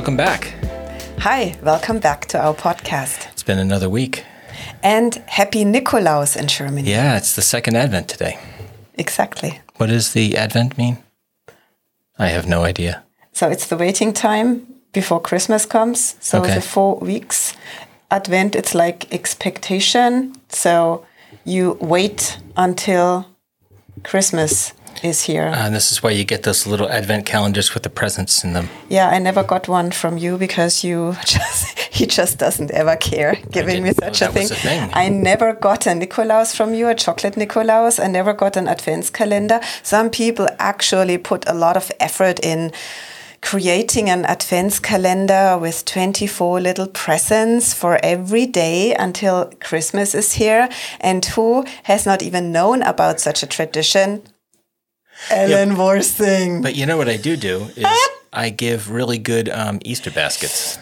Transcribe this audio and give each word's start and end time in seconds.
welcome 0.00 0.16
back. 0.16 0.54
Hi, 1.18 1.54
welcome 1.62 1.98
back 1.98 2.24
to 2.28 2.38
our 2.40 2.54
podcast. 2.54 3.30
It's 3.32 3.42
been 3.42 3.58
another 3.58 3.90
week. 3.90 4.24
And 4.82 5.14
happy 5.26 5.62
Nikolaus 5.62 6.38
in 6.38 6.46
Germany. 6.46 6.88
Yeah, 6.90 7.18
it's 7.18 7.36
the 7.36 7.42
second 7.42 7.76
Advent 7.76 8.08
today. 8.08 8.38
Exactly. 8.94 9.60
What 9.76 9.90
does 9.90 10.14
the 10.14 10.38
Advent 10.38 10.78
mean? 10.78 10.96
I 12.18 12.28
have 12.28 12.48
no 12.48 12.64
idea. 12.64 13.02
So 13.32 13.50
it's 13.50 13.66
the 13.66 13.76
waiting 13.76 14.14
time 14.14 14.66
before 14.94 15.20
Christmas 15.20 15.66
comes. 15.66 16.16
So 16.18 16.38
Okay. 16.40 16.54
the 16.54 16.62
four 16.62 16.96
weeks. 17.00 17.52
Advent, 18.10 18.56
it's 18.56 18.74
like 18.74 19.06
expectation. 19.12 20.32
So 20.48 21.04
you 21.44 21.76
wait 21.78 22.38
until 22.56 23.26
Christmas 24.02 24.72
is 25.02 25.22
here. 25.22 25.46
Uh, 25.48 25.66
and 25.66 25.74
this 25.74 25.92
is 25.92 26.02
why 26.02 26.10
you 26.10 26.24
get 26.24 26.42
those 26.42 26.66
little 26.66 26.88
Advent 26.88 27.26
calendars 27.26 27.74
with 27.74 27.82
the 27.82 27.90
presents 27.90 28.44
in 28.44 28.52
them. 28.52 28.68
yeah, 28.88 29.08
I 29.08 29.18
never 29.18 29.42
got 29.42 29.68
one 29.68 29.90
from 29.90 30.18
you 30.18 30.38
because 30.38 30.84
you 30.84 31.16
just 31.24 31.78
he 31.90 32.06
just 32.06 32.38
doesn't 32.38 32.70
ever 32.70 32.96
care 32.96 33.36
giving 33.50 33.82
me 33.82 33.92
such 33.92 34.22
a 34.22 34.28
thing. 34.28 34.46
a 34.46 34.54
thing. 34.54 34.90
I 34.94 35.08
never 35.08 35.52
got 35.52 35.86
a 35.86 35.90
Nikolaus 35.90 36.56
from 36.56 36.74
you, 36.74 36.88
a 36.88 36.94
chocolate 36.94 37.34
Nikolaus. 37.34 38.02
I 38.02 38.06
never 38.06 38.32
got 38.32 38.56
an 38.56 38.68
advent 38.68 39.12
calendar. 39.12 39.60
Some 39.82 40.10
people 40.10 40.48
actually 40.58 41.18
put 41.18 41.48
a 41.48 41.54
lot 41.54 41.76
of 41.76 41.90
effort 42.00 42.40
in 42.42 42.72
creating 43.42 44.10
an 44.10 44.24
advent 44.26 44.82
calendar 44.82 45.58
with 45.58 45.84
24 45.84 46.60
little 46.60 46.86
presents 46.86 47.72
for 47.72 47.98
every 48.02 48.46
day 48.46 48.94
until 48.94 49.50
Christmas 49.60 50.14
is 50.14 50.34
here. 50.34 50.68
And 51.00 51.24
who 51.24 51.64
has 51.84 52.06
not 52.06 52.22
even 52.22 52.52
known 52.52 52.82
about 52.82 53.20
such 53.20 53.42
a 53.42 53.46
tradition? 53.46 54.22
Ellen 55.30 55.76
Worsing. 55.76 56.62
But 56.62 56.76
you 56.76 56.86
know 56.86 56.96
what 56.96 57.08
I 57.08 57.16
do 57.16 57.36
do 57.36 57.68
is 57.76 57.86
I 58.32 58.50
give 58.50 58.90
really 58.90 59.18
good 59.18 59.48
um, 59.48 59.78
Easter 59.84 60.10
baskets. 60.10 60.78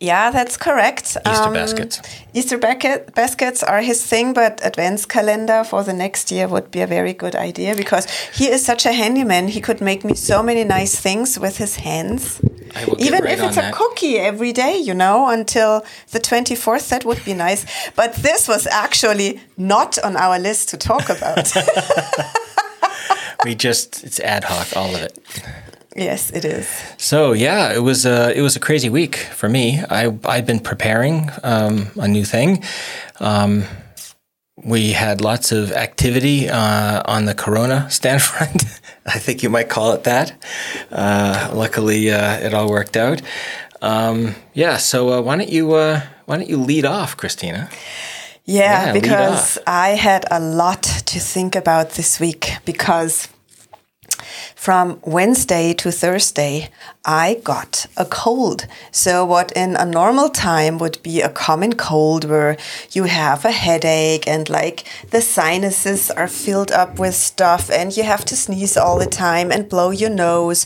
Yeah, 0.00 0.30
that's 0.30 0.56
correct. 0.56 1.16
Easter 1.26 1.48
Um, 1.48 1.54
baskets. 1.54 2.00
Easter 2.32 2.56
bucket, 2.56 3.14
baskets 3.16 3.64
are 3.64 3.80
his 3.80 4.06
thing, 4.06 4.32
but 4.32 4.60
advance 4.62 5.04
calendar 5.04 5.64
for 5.64 5.82
the 5.82 5.92
next 5.92 6.30
year 6.30 6.46
would 6.46 6.70
be 6.70 6.80
a 6.82 6.86
very 6.86 7.12
good 7.12 7.34
idea 7.34 7.74
because 7.74 8.06
he 8.32 8.46
is 8.46 8.64
such 8.64 8.86
a 8.86 8.92
handyman. 8.92 9.48
He 9.48 9.60
could 9.60 9.80
make 9.80 10.04
me 10.04 10.14
so 10.14 10.40
many 10.40 10.62
nice 10.62 10.94
things 11.00 11.36
with 11.36 11.56
his 11.56 11.76
hands. 11.76 12.40
I 12.76 12.84
will 12.84 12.94
get 12.94 13.06
Even 13.06 13.24
right 13.24 13.32
if 13.32 13.42
it's 13.42 13.56
a 13.56 13.72
cookie 13.72 14.18
every 14.18 14.52
day, 14.52 14.76
you 14.76 14.94
know, 14.94 15.28
until 15.28 15.84
the 16.12 16.20
24th, 16.20 16.90
that 16.90 17.04
would 17.04 17.24
be 17.24 17.34
nice. 17.34 17.66
But 17.96 18.14
this 18.14 18.46
was 18.46 18.68
actually 18.68 19.40
not 19.56 19.98
on 20.04 20.16
our 20.16 20.38
list 20.38 20.68
to 20.68 20.76
talk 20.76 21.08
about. 21.08 21.52
We 23.44 23.54
just 23.54 24.04
it's 24.04 24.20
ad 24.20 24.44
hoc, 24.44 24.76
all 24.76 24.94
of 24.94 25.00
it. 25.00 25.18
yes, 25.96 26.30
it 26.30 26.44
is. 26.44 26.68
So 26.96 27.32
yeah, 27.32 27.72
it 27.72 27.82
was 27.82 28.04
a 28.04 28.36
it 28.36 28.42
was 28.42 28.56
a 28.56 28.60
crazy 28.60 28.88
week 28.90 29.16
for 29.16 29.48
me. 29.48 29.80
I 29.88 30.12
I'd 30.24 30.46
been 30.46 30.60
preparing 30.60 31.30
um, 31.44 31.88
a 31.96 32.08
new 32.08 32.24
thing. 32.24 32.64
Um, 33.20 33.64
we 34.64 34.90
had 34.90 35.20
lots 35.20 35.52
of 35.52 35.70
activity 35.70 36.48
uh, 36.48 37.02
on 37.06 37.26
the 37.26 37.34
Corona 37.34 37.88
stand 37.90 38.22
front. 38.30 38.64
I 39.06 39.18
think 39.18 39.42
you 39.42 39.50
might 39.50 39.68
call 39.68 39.92
it 39.92 40.02
that. 40.04 40.32
Uh, 40.90 41.50
luckily, 41.54 42.10
uh, 42.10 42.38
it 42.38 42.52
all 42.54 42.68
worked 42.68 42.96
out. 42.96 43.22
Um, 43.80 44.34
yeah. 44.54 44.76
So 44.78 45.12
uh, 45.12 45.20
why 45.22 45.36
don't 45.36 45.48
you 45.48 45.74
uh, 45.74 46.02
why 46.26 46.36
don't 46.38 46.48
you 46.48 46.56
lead 46.58 46.84
off, 46.84 47.16
Christina? 47.16 47.70
Yeah, 48.48 48.86
Yeah, 48.86 48.92
because. 48.92 49.58
I 49.66 49.90
had 49.90 50.24
a 50.30 50.40
lot 50.40 50.82
to 50.82 51.20
think 51.20 51.54
about 51.54 51.90
this 51.90 52.18
week 52.18 52.56
because 52.64 53.28
from 54.54 55.00
Wednesday 55.04 55.74
to 55.74 55.92
Thursday, 55.92 56.70
I 57.04 57.40
got 57.44 57.86
a 57.96 58.06
cold. 58.06 58.66
So, 58.90 59.24
what 59.26 59.52
in 59.52 59.76
a 59.76 59.84
normal 59.84 60.30
time 60.30 60.78
would 60.78 60.98
be 61.02 61.20
a 61.20 61.28
common 61.28 61.74
cold 61.74 62.24
where 62.24 62.56
you 62.92 63.04
have 63.04 63.44
a 63.44 63.50
headache 63.50 64.26
and 64.26 64.48
like 64.48 64.84
the 65.10 65.20
sinuses 65.20 66.10
are 66.10 66.28
filled 66.28 66.72
up 66.72 66.98
with 66.98 67.14
stuff 67.14 67.70
and 67.70 67.94
you 67.96 68.02
have 68.02 68.24
to 68.24 68.36
sneeze 68.36 68.78
all 68.78 68.98
the 68.98 69.06
time 69.06 69.52
and 69.52 69.68
blow 69.68 69.90
your 69.90 70.10
nose. 70.10 70.64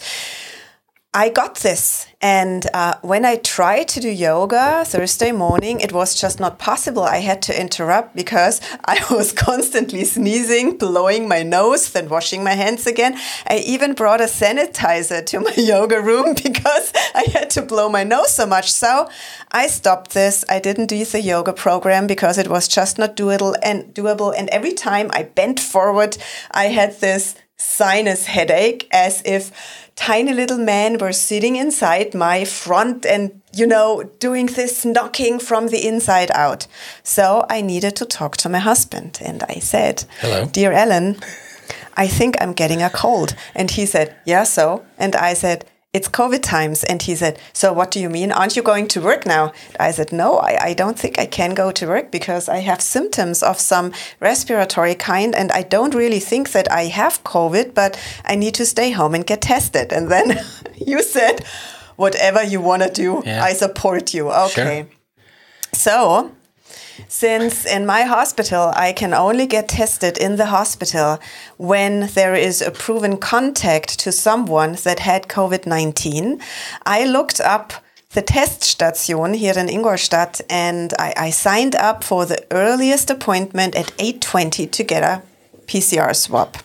I 1.15 1.29
got 1.29 1.57
this. 1.57 2.07
And 2.23 2.67
uh, 2.73 2.95
when 3.03 3.27
I 3.27 3.37
tried 3.37 3.89
to 3.89 4.01
do 4.01 4.09
yoga 4.09 4.83
Thursday 4.87 5.31
morning, 5.31 5.81
it 5.81 5.93
was 5.93 6.19
just 6.19 6.41
not 6.41 6.59
possible. 6.59 7.03
I 7.03 7.19
had 7.19 7.43
to 7.43 7.61
interrupt 7.61 8.17
because 8.17 8.63
I 8.87 9.05
was 9.11 9.31
constantly 9.31 10.05
sneezing, 10.05 10.79
blowing 10.79 11.29
my 11.29 11.43
nose, 11.43 11.93
then 11.93 12.09
washing 12.09 12.43
my 12.43 12.55
hands 12.55 12.87
again. 12.87 13.19
I 13.47 13.59
even 13.59 13.93
brought 13.93 14.23
a 14.23 14.25
sanitizer 14.25 15.27
to 15.27 15.41
my 15.41 15.53
yoga 15.57 16.01
room 16.01 16.35
because 16.43 16.93
I 17.15 17.25
had 17.31 17.51
to 17.51 17.63
blow 17.63 17.91
my 17.91 18.05
nose 18.05 18.33
so 18.33 18.47
much. 18.47 18.73
So 18.73 19.11
I 19.51 19.67
stopped 19.67 20.13
this. 20.15 20.47
I 20.49 20.61
didn't 20.61 20.87
do 20.87 21.05
the 21.05 21.21
yoga 21.21 21.53
program 21.53 22.07
because 22.07 22.39
it 22.39 22.49
was 22.49 22.69
just 22.69 22.99
not 22.99 23.17
doable 23.17 23.55
and 23.63 23.95
doable. 23.95 24.33
And 24.35 24.49
every 24.49 24.73
time 24.73 25.11
I 25.13 25.25
bent 25.25 25.61
forward, 25.61 26.17
I 26.53 26.67
had 26.67 27.01
this 27.01 27.35
sinus 27.63 28.27
headache 28.27 28.89
as 28.91 29.23
if 29.25 29.51
tiny 29.95 30.33
little 30.33 30.59
men 30.59 30.99
were 30.99 31.13
sitting 31.13 31.57
inside 31.57 32.15
my 32.15 32.45
front 32.45 33.07
and 33.07 33.41
you 33.55 33.67
know 33.67 34.03
doing 34.19 34.47
this 34.47 34.85
knocking 34.85 35.39
from 35.39 35.69
the 35.69 35.87
inside 35.87 36.31
out. 36.35 36.67
So 37.03 37.45
i 37.49 37.61
needed 37.61 37.95
to 37.97 38.05
talk 38.05 38.37
to 38.39 38.49
my 38.49 38.59
husband 38.59 39.21
and 39.25 39.43
i 39.45 39.55
said 39.61 40.05
Hello. 40.21 40.47
dear 40.47 40.73
ellen 40.73 41.17
i 41.97 42.07
think 42.09 42.37
i'm 42.41 42.53
getting 42.53 42.83
a 42.83 42.91
cold. 42.91 43.35
And 43.55 43.71
he 43.71 43.87
said 43.87 44.15
yeah 44.27 44.45
so. 44.45 44.85
And 44.99 45.15
i 45.17 45.35
said 45.35 45.65
it's 45.93 46.09
COVID 46.09 46.43
times. 46.43 46.85
And 46.85 47.03
he 47.03 47.15
said, 47.15 47.39
So 47.53 47.73
what 47.73 47.91
do 47.91 48.01
you 48.01 48.09
mean? 48.09 48.33
Aren't 48.33 48.57
you 48.57 48.63
going 48.63 48.89
to 48.89 49.01
work 49.01 49.27
now? 49.27 49.53
I 49.79 49.91
said, 49.91 50.13
No, 50.13 50.39
I, 50.39 50.69
I 50.69 50.75
don't 50.75 50.99
think 50.99 51.19
I 51.19 51.27
can 51.27 51.55
go 51.55 51.71
to 51.73 51.87
work 51.87 52.11
because 52.11 52.49
I 52.49 52.59
have 52.59 52.81
symptoms 52.81 53.43
of 53.43 53.61
some 53.61 53.93
respiratory 54.21 54.95
kind. 54.95 55.35
And 55.35 55.53
I 55.53 55.63
don't 55.63 55.95
really 55.95 56.21
think 56.21 56.53
that 56.53 56.71
I 56.73 56.85
have 56.85 57.23
COVID, 57.25 57.75
but 57.75 57.99
I 58.25 58.37
need 58.37 58.55
to 58.55 58.65
stay 58.67 58.91
home 58.91 59.15
and 59.15 59.27
get 59.27 59.43
tested. 59.43 59.93
And 59.93 60.11
then 60.11 60.41
you 60.87 61.03
said, 61.03 61.45
Whatever 61.97 62.43
you 62.43 62.61
want 62.61 62.83
to 62.83 62.91
do, 62.91 63.23
Yeah. 63.25 63.45
I 63.45 63.53
support 63.53 64.15
you. 64.15 64.31
Okay. 64.31 64.87
So, 65.75 66.33
since 67.09 67.67
in 67.67 67.87
my 67.87 68.03
hospital 68.03 68.73
I 68.75 68.93
can 68.93 69.15
only 69.15 69.47
get 69.47 69.69
tested 69.69 70.19
in 70.19 70.37
the 70.37 70.47
hospital 70.47 71.19
when 71.57 72.09
there 72.15 72.35
is 72.35 72.63
a 72.63 72.71
proven 72.71 73.17
contact 73.17 73.99
to 74.01 74.13
someone 74.13 74.77
that 74.85 75.01
had 75.01 75.29
COVID 75.29 75.67
19, 75.67 76.41
I 76.87 77.05
looked 77.05 77.41
up 77.41 77.73
the 78.13 78.23
test 78.23 78.63
station 78.63 79.35
here 79.35 79.55
in 79.57 79.69
Ingolstadt 79.69 80.41
and 80.51 80.93
I, 80.99 81.15
I 81.17 81.31
signed 81.31 81.75
up 81.75 82.05
for 82.05 82.27
the 82.27 82.45
earliest 82.51 83.11
appointment 83.11 83.75
at 83.75 83.87
8.20 83.97 84.71
to 84.71 84.85
get 84.85 85.03
a 85.03 85.23
PCR 85.67 86.15
swab. 86.15 86.57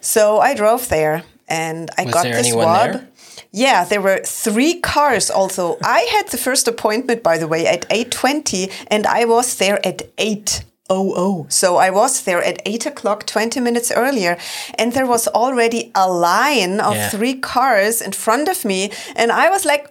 So 0.00 0.38
I 0.38 0.54
drove 0.54 0.88
there 0.88 1.24
and 1.48 1.90
I 1.98 2.04
Was 2.04 2.14
got 2.14 2.24
the 2.24 2.44
swab. 2.44 2.92
there? 2.92 3.08
Yeah, 3.56 3.84
there 3.84 4.00
were 4.00 4.18
three 4.24 4.80
cars 4.80 5.30
also. 5.30 5.78
I 5.84 6.00
had 6.10 6.26
the 6.28 6.36
first 6.36 6.66
appointment, 6.66 7.22
by 7.22 7.38
the 7.38 7.46
way, 7.46 7.68
at 7.68 7.88
8.20 7.88 8.68
and 8.88 9.06
I 9.06 9.24
was 9.26 9.56
there 9.58 9.78
at 9.86 9.98
8.00. 10.16 11.52
So 11.52 11.76
I 11.76 11.90
was 11.90 12.22
there 12.24 12.42
at 12.42 12.60
8 12.66 12.86
o'clock, 12.86 13.26
20 13.26 13.60
minutes 13.60 13.92
earlier. 13.94 14.36
And 14.76 14.92
there 14.92 15.06
was 15.06 15.28
already 15.28 15.92
a 15.94 16.10
line 16.10 16.80
of 16.80 16.94
Yeah. 16.96 17.10
three 17.10 17.34
cars 17.40 18.02
in 18.02 18.10
front 18.12 18.48
of 18.48 18.64
me. 18.64 18.90
And 19.14 19.30
I 19.30 19.48
was 19.50 19.64
like, 19.64 19.86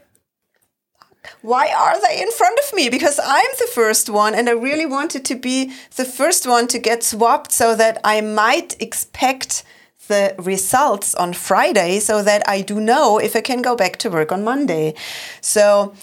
why 1.42 1.68
are 1.74 2.02
they 2.02 2.22
in 2.22 2.32
front 2.32 2.60
of 2.68 2.74
me? 2.76 2.90
Because 2.90 3.18
I'm 3.24 3.52
the 3.60 3.72
first 3.74 4.10
one, 4.10 4.36
and 4.36 4.50
I 4.50 4.52
really 4.54 4.86
wanted 4.86 5.24
to 5.26 5.36
be 5.36 5.72
the 5.96 6.04
first 6.06 6.46
one 6.46 6.68
to 6.68 6.78
get 6.80 7.02
swapped 7.04 7.52
so 7.54 7.76
that 7.76 7.98
I 8.04 8.20
might 8.22 8.76
expect 8.82 9.64
the 10.08 10.36
results 10.38 11.16
on 11.16 11.34
Friday 11.34 12.00
so 12.00 12.22
that 12.24 12.48
I 12.48 12.62
do 12.62 12.80
know 12.80 13.18
if 13.20 13.36
I 13.36 13.42
can 13.42 13.62
go 13.62 13.76
back 13.76 13.98
to 13.98 14.10
work 14.10 14.32
on 14.32 14.44
Monday. 14.44 14.96
So 15.42 15.94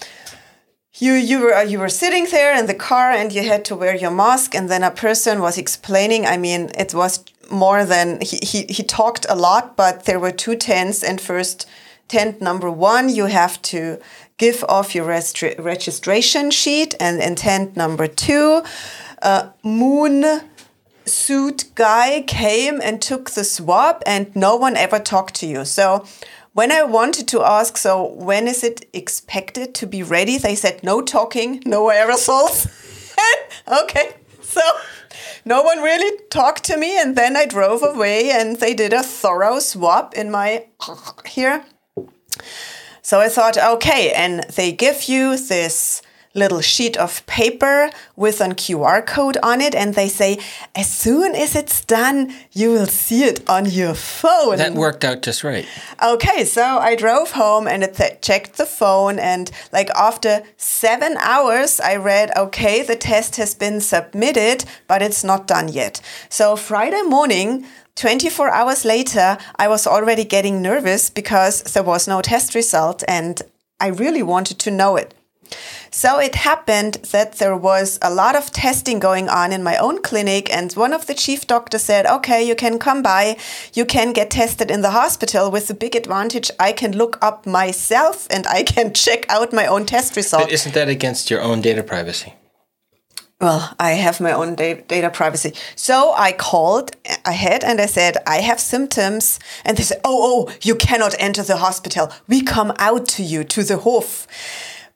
you 1.00 1.14
you 1.14 1.40
were 1.40 1.62
you 1.62 1.78
were 1.78 1.88
sitting 1.88 2.26
there 2.30 2.56
in 2.58 2.66
the 2.66 2.74
car 2.74 3.10
and 3.10 3.32
you 3.32 3.42
had 3.42 3.64
to 3.64 3.76
wear 3.76 3.96
your 3.96 4.10
mask 4.10 4.54
and 4.54 4.68
then 4.68 4.82
a 4.82 4.90
person 4.90 5.40
was 5.40 5.56
explaining 5.56 6.26
i 6.26 6.36
mean 6.36 6.70
it 6.76 6.92
was 6.92 7.24
more 7.50 7.84
than 7.84 8.20
he 8.20 8.38
he, 8.42 8.66
he 8.68 8.82
talked 8.82 9.24
a 9.28 9.34
lot 9.34 9.76
but 9.76 10.04
there 10.04 10.20
were 10.20 10.32
two 10.32 10.54
tents 10.56 11.02
and 11.02 11.20
first 11.20 11.66
tent 12.08 12.40
number 12.40 12.70
one 12.70 13.08
you 13.08 13.26
have 13.26 13.60
to 13.62 13.98
give 14.36 14.64
off 14.68 14.94
your 14.94 15.06
registration 15.06 16.50
sheet 16.50 16.94
and 17.00 17.22
in 17.22 17.34
tent 17.34 17.76
number 17.76 18.06
two 18.06 18.62
uh, 19.22 19.50
moon 19.62 20.24
suit 21.04 21.64
guy 21.74 22.22
came 22.26 22.80
and 22.80 23.00
took 23.00 23.30
the 23.30 23.44
swab 23.44 24.02
and 24.06 24.34
no 24.36 24.56
one 24.56 24.76
ever 24.76 24.98
talked 24.98 25.34
to 25.34 25.46
you 25.46 25.64
so 25.64 26.04
when 26.52 26.72
I 26.72 26.82
wanted 26.82 27.28
to 27.28 27.42
ask, 27.42 27.76
so 27.76 28.12
when 28.14 28.48
is 28.48 28.64
it 28.64 28.88
expected 28.92 29.72
to 29.76 29.86
be 29.86 30.02
ready? 30.02 30.36
They 30.36 30.56
said 30.56 30.82
no 30.82 31.00
talking, 31.00 31.62
no 31.64 31.84
aerosols. 31.84 32.66
okay, 33.82 34.14
so 34.40 34.60
no 35.44 35.62
one 35.62 35.80
really 35.80 36.18
talked 36.28 36.64
to 36.64 36.76
me, 36.76 37.00
and 37.00 37.14
then 37.16 37.36
I 37.36 37.46
drove 37.46 37.82
away, 37.82 38.30
and 38.30 38.56
they 38.56 38.74
did 38.74 38.92
a 38.92 39.02
thorough 39.02 39.60
swab 39.60 40.12
in 40.16 40.30
my 40.30 40.66
here. 41.26 41.64
So 43.02 43.20
I 43.20 43.28
thought, 43.28 43.56
okay, 43.56 44.12
and 44.12 44.42
they 44.44 44.72
give 44.72 45.04
you 45.04 45.36
this 45.36 46.02
little 46.34 46.60
sheet 46.60 46.96
of 46.96 47.24
paper 47.26 47.90
with 48.14 48.40
a 48.40 48.48
QR 48.48 49.04
code 49.04 49.36
on 49.42 49.60
it, 49.60 49.74
and 49.74 49.94
they 49.94 50.08
say, 50.08 50.38
as 50.74 50.90
soon 50.90 51.34
as 51.34 51.56
it's 51.56 51.84
done, 51.84 52.32
you 52.52 52.70
will 52.70 52.86
see 52.86 53.24
it 53.24 53.48
on 53.48 53.66
your 53.66 53.94
phone. 53.94 54.56
That 54.58 54.74
worked 54.74 55.04
out 55.04 55.22
just 55.22 55.42
right. 55.42 55.66
Okay, 56.02 56.44
so 56.44 56.62
I 56.78 56.94
drove 56.94 57.32
home 57.32 57.66
and 57.66 57.82
it 57.82 58.22
checked 58.22 58.56
the 58.56 58.66
phone, 58.66 59.18
and 59.18 59.50
like 59.72 59.90
after 59.90 60.42
seven 60.56 61.16
hours, 61.18 61.80
I 61.80 61.96
read, 61.96 62.30
okay, 62.36 62.82
the 62.82 62.96
test 62.96 63.36
has 63.36 63.54
been 63.54 63.80
submitted, 63.80 64.64
but 64.86 65.02
it's 65.02 65.24
not 65.24 65.46
done 65.46 65.68
yet. 65.68 66.00
So 66.28 66.54
Friday 66.56 67.02
morning, 67.02 67.66
24 67.96 68.50
hours 68.50 68.84
later, 68.84 69.36
I 69.56 69.68
was 69.68 69.86
already 69.86 70.24
getting 70.24 70.62
nervous 70.62 71.10
because 71.10 71.62
there 71.62 71.82
was 71.82 72.08
no 72.08 72.22
test 72.22 72.54
result 72.54 73.02
and 73.06 73.42
I 73.78 73.88
really 73.88 74.22
wanted 74.22 74.58
to 74.60 74.70
know 74.70 74.96
it. 74.96 75.14
So 75.90 76.18
it 76.18 76.34
happened 76.34 76.94
that 77.10 77.38
there 77.38 77.56
was 77.56 77.98
a 78.02 78.12
lot 78.12 78.36
of 78.36 78.52
testing 78.52 78.98
going 78.98 79.28
on 79.28 79.52
in 79.52 79.62
my 79.62 79.76
own 79.76 80.02
clinic, 80.02 80.52
and 80.52 80.72
one 80.72 80.92
of 80.92 81.06
the 81.06 81.14
chief 81.14 81.46
doctors 81.46 81.82
said, 81.82 82.06
Okay, 82.06 82.46
you 82.46 82.54
can 82.54 82.78
come 82.78 83.02
by, 83.02 83.36
you 83.74 83.84
can 83.84 84.12
get 84.12 84.30
tested 84.30 84.70
in 84.70 84.82
the 84.82 84.90
hospital 84.90 85.50
with 85.50 85.68
the 85.68 85.74
big 85.74 85.96
advantage 85.96 86.50
I 86.58 86.72
can 86.72 86.96
look 86.96 87.18
up 87.22 87.46
myself 87.46 88.26
and 88.30 88.46
I 88.46 88.62
can 88.62 88.92
check 89.04 89.26
out 89.28 89.52
my 89.52 89.66
own 89.66 89.86
test 89.86 90.16
result. 90.16 90.44
But 90.44 90.52
isn't 90.52 90.74
that 90.74 90.88
against 90.88 91.30
your 91.30 91.42
own 91.42 91.60
data 91.60 91.82
privacy? 91.82 92.34
Well, 93.40 93.74
I 93.80 93.92
have 93.92 94.20
my 94.20 94.32
own 94.32 94.54
data 94.54 95.08
privacy. 95.08 95.54
So 95.74 96.12
I 96.14 96.32
called 96.32 96.94
ahead 97.24 97.64
and 97.64 97.80
I 97.80 97.86
said, 97.86 98.18
I 98.26 98.42
have 98.42 98.60
symptoms. 98.60 99.38
And 99.64 99.78
they 99.78 99.82
said, 99.82 100.00
Oh, 100.04 100.46
oh, 100.48 100.54
you 100.60 100.74
cannot 100.74 101.14
enter 101.18 101.42
the 101.42 101.56
hospital. 101.56 102.12
We 102.28 102.42
come 102.42 102.74
out 102.78 103.08
to 103.08 103.22
you, 103.22 103.44
to 103.44 103.62
the 103.62 103.78
Hof. 103.78 104.26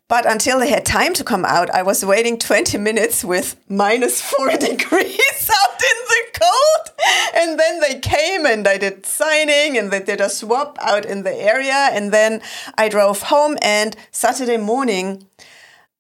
But 0.08 0.30
until 0.30 0.58
they 0.58 0.68
had 0.68 0.84
time 0.84 1.14
to 1.14 1.24
come 1.24 1.44
out, 1.44 1.70
I 1.70 1.82
was 1.82 2.04
waiting 2.04 2.38
20 2.38 2.76
minutes 2.78 3.24
with 3.24 3.56
minus 3.68 4.20
four 4.20 4.50
degrees 4.58 5.50
out 5.50 5.80
in 5.80 5.98
the 6.08 6.38
cold. 6.40 6.98
And 7.34 7.58
then 7.58 7.80
they 7.80 7.98
came 8.00 8.44
and 8.44 8.68
I 8.68 8.76
did 8.76 9.06
signing 9.06 9.78
and 9.78 9.90
they 9.90 10.00
did 10.00 10.20
a 10.20 10.28
swap 10.28 10.78
out 10.80 11.06
in 11.06 11.22
the 11.22 11.34
area. 11.34 11.88
And 11.92 12.12
then 12.12 12.42
I 12.76 12.88
drove 12.88 13.22
home 13.22 13.56
and 13.62 13.96
Saturday 14.10 14.58
morning, 14.58 15.26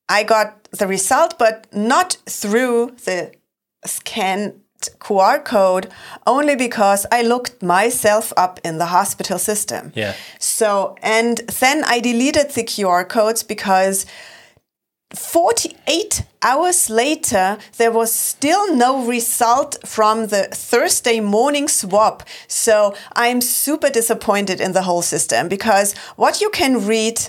I 0.08 0.22
got 0.22 0.64
the 0.64 0.86
result, 0.86 1.38
but 1.38 1.66
not 1.72 2.18
through 2.26 2.96
the 3.04 3.32
scan 3.86 4.60
QR 4.98 5.44
code 5.44 5.88
only 6.26 6.56
because 6.56 7.06
I 7.10 7.22
looked 7.22 7.62
myself 7.62 8.32
up 8.36 8.60
in 8.64 8.78
the 8.78 8.86
hospital 8.86 9.38
system. 9.38 9.92
Yeah. 9.94 10.14
So, 10.38 10.96
and 11.02 11.38
then 11.60 11.84
I 11.84 12.00
deleted 12.00 12.50
the 12.50 12.64
QR 12.64 13.08
codes 13.08 13.42
because 13.42 14.06
48 15.14 16.24
hours 16.42 16.90
later, 16.90 17.58
there 17.76 17.92
was 17.92 18.12
still 18.12 18.74
no 18.74 19.06
result 19.06 19.76
from 19.86 20.28
the 20.28 20.44
Thursday 20.52 21.20
morning 21.20 21.68
swap. 21.68 22.24
So 22.48 22.94
I'm 23.14 23.40
super 23.40 23.90
disappointed 23.90 24.60
in 24.60 24.72
the 24.72 24.82
whole 24.82 25.02
system 25.02 25.48
because 25.48 25.94
what 26.16 26.40
you 26.40 26.50
can 26.50 26.86
read 26.86 27.20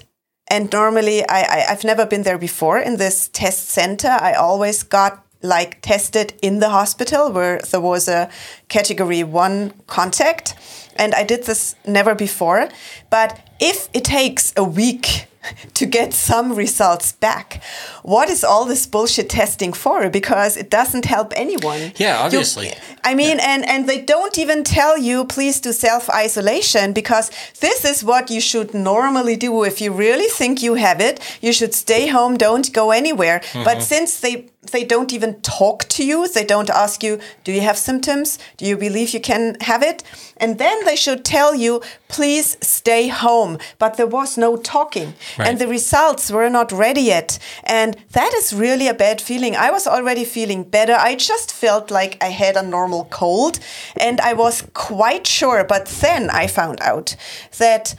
and 0.48 0.72
normally 0.72 1.28
I, 1.28 1.42
I 1.42 1.60
have 1.69 1.84
never 1.84 2.06
been 2.06 2.24
there 2.24 2.38
before 2.38 2.80
in 2.80 2.98
this 2.98 3.30
test 3.30 3.69
center. 3.69 4.10
I 4.10 4.34
always 4.34 4.84
got 4.84 5.25
like 5.46 5.82
tested 5.82 6.34
in 6.42 6.60
the 6.60 6.70
hospital 6.70 7.32
where 7.32 7.60
there 7.72 7.82
was 7.82 8.08
a 8.08 8.30
category 8.68 9.24
one 9.24 9.74
contact. 9.88 10.56
And 10.96 11.14
I 11.14 11.24
did 11.24 11.44
this 11.44 11.76
never 11.86 12.16
before. 12.16 12.70
But 13.10 13.40
if 13.60 13.90
it 13.94 14.04
takes 14.04 14.54
a 14.58 14.64
week 14.64 15.28
to 15.74 15.86
get 15.86 16.14
some 16.14 16.54
results 16.54 17.12
back. 17.12 17.62
What 18.04 18.30
is 18.30 18.44
all 18.44 18.66
this 18.66 18.86
bullshit 18.88 19.30
testing 19.30 19.74
for? 19.74 20.10
Because 20.10 20.58
it 20.58 20.70
doesn't 20.70 21.06
help 21.06 21.34
anyone. 21.36 21.94
Yeah, 21.98 22.20
obviously. 22.20 22.68
You, 22.68 22.74
I 23.04 23.16
mean, 23.16 23.38
yeah. 23.38 23.54
and, 23.54 23.70
and 23.70 23.88
they 23.88 24.02
don't 24.02 24.38
even 24.38 24.64
tell 24.64 24.98
you, 24.98 25.26
please 25.26 25.60
do 25.60 25.72
self 25.72 26.10
isolation, 26.10 26.94
because 26.94 27.32
this 27.60 27.86
is 27.86 28.04
what 28.04 28.30
you 28.30 28.42
should 28.42 28.74
normally 28.74 29.36
do. 29.36 29.64
If 29.64 29.82
you 29.82 29.92
really 29.92 30.28
think 30.28 30.62
you 30.62 30.76
have 30.76 31.00
it, 31.00 31.20
you 31.42 31.54
should 31.54 31.74
stay 31.74 32.08
home, 32.08 32.38
don't 32.38 32.72
go 32.74 32.92
anywhere. 32.92 33.40
Mm 33.40 33.62
-hmm. 33.62 33.64
But 33.64 33.84
since 33.84 34.20
they 34.20 34.46
they 34.68 34.84
don't 34.84 35.14
even 35.14 35.42
talk 35.42 35.86
to 35.90 36.06
you. 36.06 36.28
They 36.28 36.46
don't 36.46 36.70
ask 36.70 37.04
you, 37.04 37.20
Do 37.44 37.52
you 37.52 37.62
have 37.62 37.78
symptoms? 37.78 38.40
Do 38.58 38.66
you 38.66 38.78
believe 38.78 39.14
you 39.14 39.20
can 39.20 39.58
have 39.62 39.84
it? 39.84 40.04
And 40.38 40.58
then 40.58 40.86
they 40.86 40.96
should 40.96 41.24
tell 41.26 41.56
you, 41.56 41.82
Please 42.08 42.58
stay 42.62 43.08
home. 43.08 43.58
But 43.78 43.98
there 43.98 44.08
was 44.08 44.38
no 44.38 44.58
talking. 44.58 45.14
Right. 45.38 45.48
And 45.48 45.60
the 45.60 45.68
results 45.68 46.32
were 46.32 46.50
not 46.50 46.72
ready 46.72 47.02
yet. 47.02 47.40
And 47.64 47.98
that 48.12 48.34
is 48.34 48.54
really 48.54 48.88
a 48.88 48.94
bad 48.94 49.22
feeling. 49.22 49.56
I 49.56 49.72
was 49.72 49.88
already 49.88 50.26
feeling 50.26 50.64
better. 50.64 50.94
I 50.94 51.16
just 51.16 51.52
felt 51.52 51.92
like 51.92 52.18
I 52.22 52.30
had 52.30 52.56
a 52.56 52.64
normal 52.64 53.06
cold. 53.06 53.60
And 54.00 54.22
I 54.22 54.34
was 54.34 54.64
quite 54.74 55.28
sure. 55.28 55.64
But 55.64 55.88
then 55.88 56.30
I 56.30 56.48
found 56.48 56.80
out 56.82 57.16
that 57.58 57.96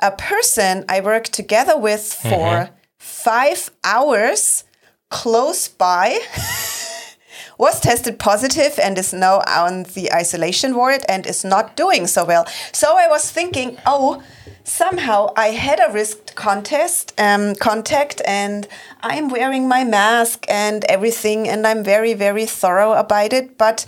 a 0.00 0.12
person 0.12 0.84
I 0.88 1.00
worked 1.00 1.32
together 1.32 1.76
with 1.76 2.14
for 2.14 2.52
mm 2.52 2.64
-hmm. 2.64 2.70
five 2.98 3.70
hours 3.82 4.64
close 5.10 5.68
by 5.68 6.18
was 7.58 7.80
tested 7.80 8.18
positive 8.18 8.78
and 8.78 8.96
is 8.96 9.12
now 9.12 9.42
on 9.46 9.82
the 9.94 10.12
isolation 10.12 10.74
ward 10.74 11.02
and 11.08 11.26
is 11.26 11.44
not 11.44 11.76
doing 11.76 12.06
so 12.06 12.24
well. 12.24 12.46
So 12.72 12.96
I 12.96 13.08
was 13.08 13.30
thinking, 13.30 13.78
oh, 13.84 14.22
somehow 14.64 15.32
I 15.36 15.48
had 15.48 15.80
a 15.80 15.92
risk 15.92 16.34
contest 16.36 17.12
um, 17.18 17.54
contact 17.56 18.22
and 18.24 18.68
I'm 19.02 19.28
wearing 19.28 19.66
my 19.66 19.82
mask 19.82 20.46
and 20.48 20.84
everything 20.84 21.48
and 21.48 21.66
I'm 21.66 21.82
very 21.82 22.14
very 22.14 22.46
thorough 22.46 22.92
about 22.92 23.32
it, 23.32 23.58
but 23.58 23.86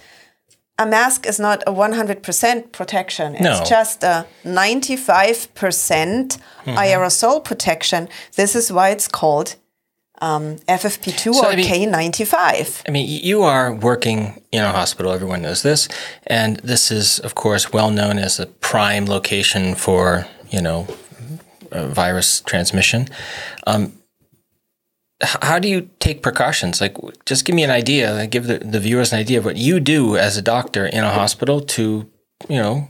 a 0.79 0.87
mask 0.87 1.27
is 1.27 1.39
not 1.39 1.63
a 1.67 1.73
100% 1.73 2.73
protection. 2.73 3.35
It's 3.35 3.43
no. 3.43 3.65
just 3.65 4.03
a 4.03 4.25
95% 4.45 6.39
mm 6.65 6.73
-hmm. 6.73 6.79
aerosol 6.79 7.41
protection. 7.41 8.09
This 8.35 8.55
is 8.55 8.71
why 8.71 8.91
it's 8.91 9.09
called 9.09 9.57
um, 10.21 10.57
FFP2 10.69 11.35
so, 11.35 11.45
or 11.45 11.53
I 11.53 11.57
mean, 11.57 11.67
K95. 11.67 12.83
I 12.87 12.91
mean, 12.91 13.07
you 13.09 13.43
are 13.43 13.73
working 13.73 14.43
in 14.53 14.63
a 14.63 14.71
hospital, 14.71 15.13
everyone 15.13 15.43
knows 15.43 15.63
this. 15.63 15.89
And 16.27 16.57
this 16.59 16.91
is, 16.91 17.19
of 17.21 17.35
course, 17.35 17.73
well 17.73 17.91
known 17.91 18.19
as 18.19 18.39
a 18.39 18.47
prime 18.47 19.07
location 19.07 19.75
for, 19.75 20.27
you 20.51 20.61
know, 20.61 20.87
virus 21.73 22.41
transmission. 22.43 23.09
Um, 23.67 23.93
how 25.23 25.59
do 25.59 25.69
you 25.69 25.91
take 25.99 26.23
precautions? 26.23 26.81
Like, 26.81 26.97
just 27.27 27.45
give 27.45 27.55
me 27.55 27.63
an 27.63 27.71
idea, 27.71 28.27
give 28.27 28.47
the, 28.47 28.59
the 28.59 28.81
viewers 28.81 29.13
an 29.13 29.19
idea 29.19 29.39
of 29.39 29.45
what 29.45 29.57
you 29.57 29.79
do 29.79 30.17
as 30.17 30.37
a 30.37 30.43
doctor 30.43 30.87
in 30.87 31.05
a 31.05 31.11
hospital 31.11 31.61
to, 31.61 32.11
you 32.49 32.57
know, 32.57 32.89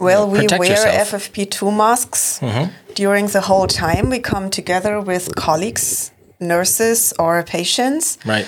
well, 0.00 0.28
we 0.28 0.48
wear 0.48 0.64
yourself. 0.64 1.12
FFP2 1.12 1.76
masks 1.76 2.40
mm 2.40 2.48
-hmm. 2.48 2.70
during 2.94 3.30
the 3.30 3.40
whole 3.40 3.68
time. 3.68 4.08
We 4.08 4.20
come 4.20 4.48
together 4.48 5.04
with 5.04 5.34
colleagues 5.34 6.10
nurses 6.40 7.12
or 7.18 7.42
patients. 7.42 8.18
Right. 8.24 8.46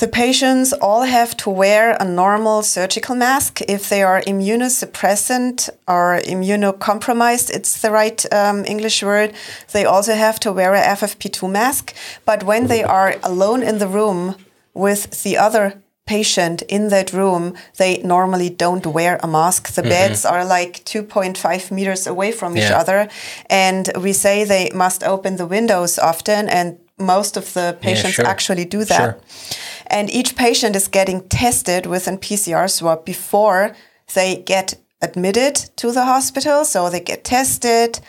The 0.00 0.08
patients 0.08 0.72
all 0.72 1.02
have 1.02 1.36
to 1.38 1.50
wear 1.50 1.94
a 2.00 2.06
normal 2.06 2.62
surgical 2.62 3.14
mask. 3.14 3.60
If 3.68 3.90
they 3.90 4.02
are 4.02 4.22
immunosuppressant 4.22 5.68
or 5.86 6.20
immunocompromised, 6.24 7.50
it's 7.50 7.82
the 7.82 7.90
right 7.90 8.32
um, 8.32 8.64
English 8.64 9.02
word, 9.02 9.34
they 9.72 9.84
also 9.84 10.14
have 10.14 10.40
to 10.40 10.52
wear 10.52 10.72
a 10.72 10.80
FFP2 10.80 11.50
mask. 11.50 11.94
But 12.24 12.44
when 12.44 12.68
they 12.68 12.82
are 12.82 13.16
alone 13.22 13.62
in 13.62 13.76
the 13.76 13.88
room 13.88 14.36
with 14.72 15.22
the 15.22 15.36
other 15.36 15.82
patient 16.06 16.62
in 16.62 16.88
that 16.88 17.12
room, 17.12 17.54
they 17.76 18.00
normally 18.02 18.48
don't 18.48 18.86
wear 18.86 19.20
a 19.22 19.26
mask. 19.26 19.74
The 19.74 19.82
mm 19.82 19.88
-hmm. 19.88 19.96
beds 19.96 20.24
are 20.24 20.44
like 20.58 20.80
2.5 20.84 21.70
meters 21.70 22.06
away 22.06 22.32
from 22.32 22.56
each 22.56 22.72
other. 22.80 23.08
And 23.66 23.84
we 24.04 24.12
say 24.12 24.46
they 24.46 24.70
must 24.74 25.02
open 25.04 25.36
the 25.36 25.46
windows 25.46 25.98
often 25.98 26.48
and 26.48 26.68
most 27.00 27.36
of 27.36 27.52
the 27.54 27.76
patients 27.80 28.18
yeah, 28.18 28.24
sure. 28.24 28.26
actually 28.26 28.64
do 28.64 28.84
that. 28.84 28.96
Sure. 28.96 29.20
And 29.86 30.10
each 30.10 30.36
patient 30.36 30.76
is 30.76 30.88
getting 30.88 31.28
tested 31.28 31.86
with 31.86 32.06
a 32.06 32.12
PCR 32.12 32.70
swab 32.70 33.04
before 33.04 33.74
they 34.14 34.36
get 34.36 34.74
admitted 35.02 35.56
to 35.76 35.92
the 35.92 36.04
hospital. 36.04 36.64
So 36.64 36.90
they 36.90 37.00
get 37.00 37.24
tested. 37.24 38.00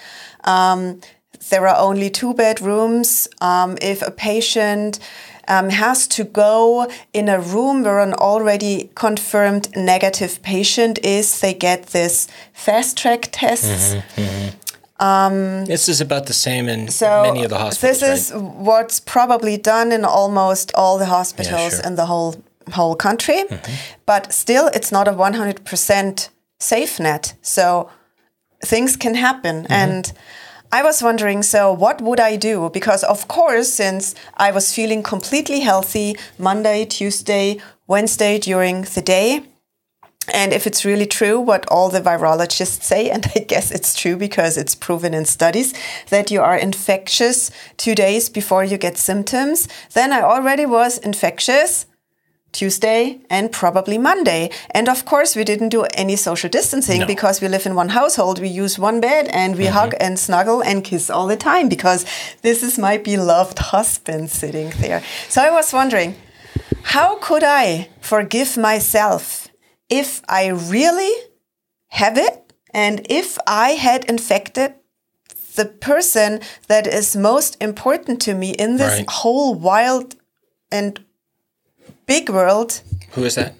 Um, 0.43 1.01
there 1.49 1.67
are 1.67 1.77
only 1.77 2.09
two 2.09 2.33
bedrooms. 2.33 3.27
Um, 3.39 3.77
if 3.81 4.01
a 4.01 4.11
patient 4.11 4.99
um, 5.47 5.69
has 5.69 6.07
to 6.09 6.23
go 6.23 6.89
in 7.13 7.29
a 7.29 7.39
room 7.39 7.83
where 7.83 7.99
an 7.99 8.13
already 8.13 8.89
confirmed 8.95 9.75
negative 9.75 10.41
patient 10.43 10.99
is, 11.03 11.41
they 11.41 11.53
get 11.53 11.87
this 11.87 12.27
fast 12.53 12.97
track 12.97 13.29
tests. 13.31 13.93
Mm 13.93 14.01
-hmm, 14.01 14.23
mm 14.23 14.29
-hmm. 14.29 14.70
Um, 15.01 15.65
this 15.65 15.89
is 15.89 15.99
about 15.99 16.27
the 16.27 16.33
same 16.33 16.69
in 16.69 16.87
so 16.89 17.23
many 17.23 17.43
of 17.43 17.49
the 17.49 17.57
hospitals. 17.57 17.99
This 17.99 18.29
is 18.29 18.31
right? 18.31 18.41
what's 18.41 18.99
probably 18.99 19.57
done 19.57 19.91
in 19.91 20.05
almost 20.05 20.71
all 20.75 20.99
the 20.99 21.07
hospitals 21.07 21.73
yeah, 21.73 21.81
sure. 21.81 21.87
in 21.87 21.95
the 21.95 22.05
whole 22.05 22.35
whole 22.71 22.95
country, 22.95 23.43
mm 23.43 23.57
-hmm. 23.57 23.71
but 24.05 24.33
still, 24.33 24.67
it's 24.73 24.91
not 24.91 25.07
a 25.07 25.11
one 25.11 25.37
hundred 25.37 25.63
percent 25.63 26.31
safe 26.59 27.03
net. 27.03 27.35
So 27.41 27.89
things 28.67 28.97
can 28.97 29.15
happen, 29.15 29.55
mm 29.55 29.65
-hmm. 29.65 29.83
and 29.83 30.13
I 30.73 30.83
was 30.83 31.01
wondering 31.01 31.43
so, 31.43 31.73
what 31.73 32.01
would 32.01 32.19
I 32.19 32.37
do? 32.37 32.69
Because, 32.69 33.07
of 33.07 33.27
course, 33.27 33.69
since 33.83 34.15
I 34.37 34.51
was 34.51 34.73
feeling 34.73 35.03
completely 35.03 35.59
healthy 35.59 36.15
Monday, 36.37 36.85
Tuesday, 36.85 37.59
Wednesday 37.87 38.39
during 38.39 38.85
the 38.85 39.01
day, 39.01 39.43
and 40.27 40.53
if 40.53 40.67
it's 40.67 40.85
really 40.85 41.07
true 41.07 41.39
what 41.39 41.65
all 41.67 41.89
the 41.89 42.01
virologists 42.01 42.83
say, 42.83 43.09
and 43.09 43.25
I 43.35 43.39
guess 43.39 43.71
it's 43.71 43.95
true 43.95 44.15
because 44.15 44.57
it's 44.57 44.75
proven 44.75 45.13
in 45.13 45.25
studies 45.25 45.73
that 46.09 46.29
you 46.29 46.41
are 46.41 46.55
infectious 46.55 47.51
two 47.77 47.95
days 47.95 48.29
before 48.29 48.63
you 48.63 48.77
get 48.77 48.97
symptoms, 48.97 49.67
then 49.93 50.13
I 50.13 50.21
already 50.21 50.65
was 50.65 50.97
infectious 50.99 51.87
Tuesday 52.51 53.21
and 53.29 53.51
probably 53.51 53.97
Monday. 53.97 54.51
And 54.71 54.89
of 54.89 55.05
course, 55.05 55.35
we 55.35 55.43
didn't 55.43 55.69
do 55.69 55.83
any 55.93 56.15
social 56.15 56.49
distancing 56.49 57.01
No. 57.01 57.07
because 57.07 57.41
we 57.41 57.47
live 57.47 57.65
in 57.65 57.75
one 57.75 57.89
household. 57.89 58.39
We 58.39 58.49
use 58.49 58.77
one 58.77 58.99
bed 58.99 59.27
and 59.31 59.55
we 59.55 59.65
mm-hmm. 59.65 59.73
hug 59.73 59.93
and 59.99 60.19
snuggle 60.19 60.61
and 60.61 60.83
kiss 60.83 61.09
all 61.09 61.27
the 61.27 61.37
time 61.37 61.69
because 61.69 62.05
this 62.41 62.61
is 62.61 62.77
my 62.77 62.97
beloved 62.97 63.57
husband 63.57 64.29
sitting 64.29 64.71
there. 64.81 65.01
So 65.29 65.41
I 65.41 65.49
was 65.49 65.73
wondering, 65.73 66.15
how 66.83 67.17
could 67.19 67.43
I 67.43 67.89
forgive 68.01 68.57
myself 68.57 69.47
if 69.91 70.21
I 70.29 70.47
really 70.47 71.13
have 71.89 72.17
it 72.17 72.53
and 72.73 73.05
if 73.09 73.37
I 73.45 73.71
had 73.71 74.05
infected 74.05 74.73
the 75.55 75.65
person 75.65 76.39
that 76.67 76.87
is 76.87 77.15
most 77.15 77.57
important 77.61 78.21
to 78.21 78.33
me 78.33 78.51
in 78.51 78.77
this 78.77 78.93
Right. 78.99 79.09
whole 79.09 79.53
wild 79.53 80.15
and 80.71 80.99
big 82.05 82.29
world? 82.29 82.81
Who 83.11 83.25
is 83.25 83.35
that? 83.35 83.53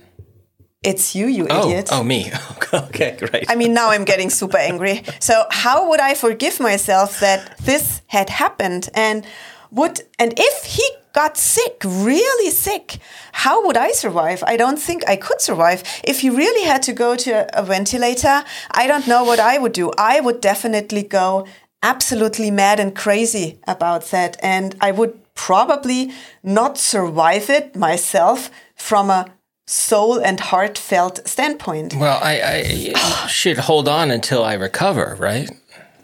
It's 0.84 1.14
you, 1.14 1.28
you 1.28 1.48
Oh, 1.50 1.68
idiot. 1.70 1.90
oh, 1.92 2.04
me. 2.04 2.32
okay, 2.74 3.16
great. 3.20 3.46
I 3.52 3.56
mean, 3.56 3.74
now 3.74 3.90
I'm 3.92 4.06
getting 4.06 4.30
super 4.32 4.58
angry. 4.58 5.04
So, 5.20 5.46
how 5.52 5.90
would 5.90 6.00
I 6.00 6.16
forgive 6.16 6.60
myself 6.60 7.20
that 7.20 7.58
this 7.60 8.02
had 8.08 8.30
happened? 8.30 8.90
And 8.96 9.26
would 9.70 10.02
and 10.18 10.34
if 10.38 10.64
he 10.64 10.84
got 11.14 11.38
sick, 11.38 11.82
really 11.86 12.52
sick, 12.52 12.98
how 13.34 13.66
would 13.66 13.78
I 13.78 13.92
survive? 13.92 14.44
I 14.46 14.58
don't 14.58 14.80
think 14.80 15.08
I 15.08 15.16
could 15.16 15.42
survive. 15.42 15.84
If 16.04 16.22
he 16.22 16.30
really 16.30 16.66
had 16.66 16.82
to 16.84 16.94
go 16.94 17.16
to 17.16 17.32
a, 17.32 17.62
a 17.62 17.64
ventilator, 17.64 18.44
I 18.72 18.88
don't 18.88 19.08
know 19.08 19.24
what 19.24 19.40
I 19.40 19.58
would 19.58 19.74
do. 19.74 19.92
I 19.98 20.20
would 20.20 20.42
definitely 20.42 21.04
go 21.04 21.46
absolutely 21.84 22.52
mad 22.52 22.80
and 22.80 22.96
crazy 22.96 23.60
about 23.68 24.06
that, 24.12 24.38
and 24.42 24.76
I 24.82 24.92
would 24.92 25.20
probably 25.34 26.12
not 26.44 26.78
survive 26.78 27.50
it 27.50 27.76
myself 27.76 28.52
from 28.76 29.10
a 29.10 29.32
soul 29.66 30.20
and 30.20 30.40
heartfelt 30.40 31.26
standpoint. 31.26 31.96
well, 31.96 32.20
I, 32.22 32.94
I 32.94 33.28
should 33.28 33.58
hold 33.58 33.88
on 33.88 34.12
until 34.12 34.44
I 34.44 34.54
recover, 34.54 35.16
right? 35.18 35.50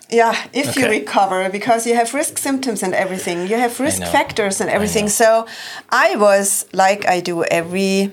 Yeah, 0.09 0.35
if 0.53 0.75
you 0.77 0.87
recover, 0.87 1.49
because 1.49 1.85
you 1.85 1.95
have 1.95 2.13
risk 2.13 2.37
symptoms 2.37 2.83
and 2.83 2.93
everything, 2.93 3.47
you 3.47 3.57
have 3.57 3.79
risk 3.79 4.01
factors 4.03 4.61
and 4.61 4.69
everything. 4.69 5.09
So 5.09 5.45
I 5.89 6.15
was 6.15 6.65
like 6.73 7.05
I 7.07 7.19
do 7.21 7.43
every 7.43 8.11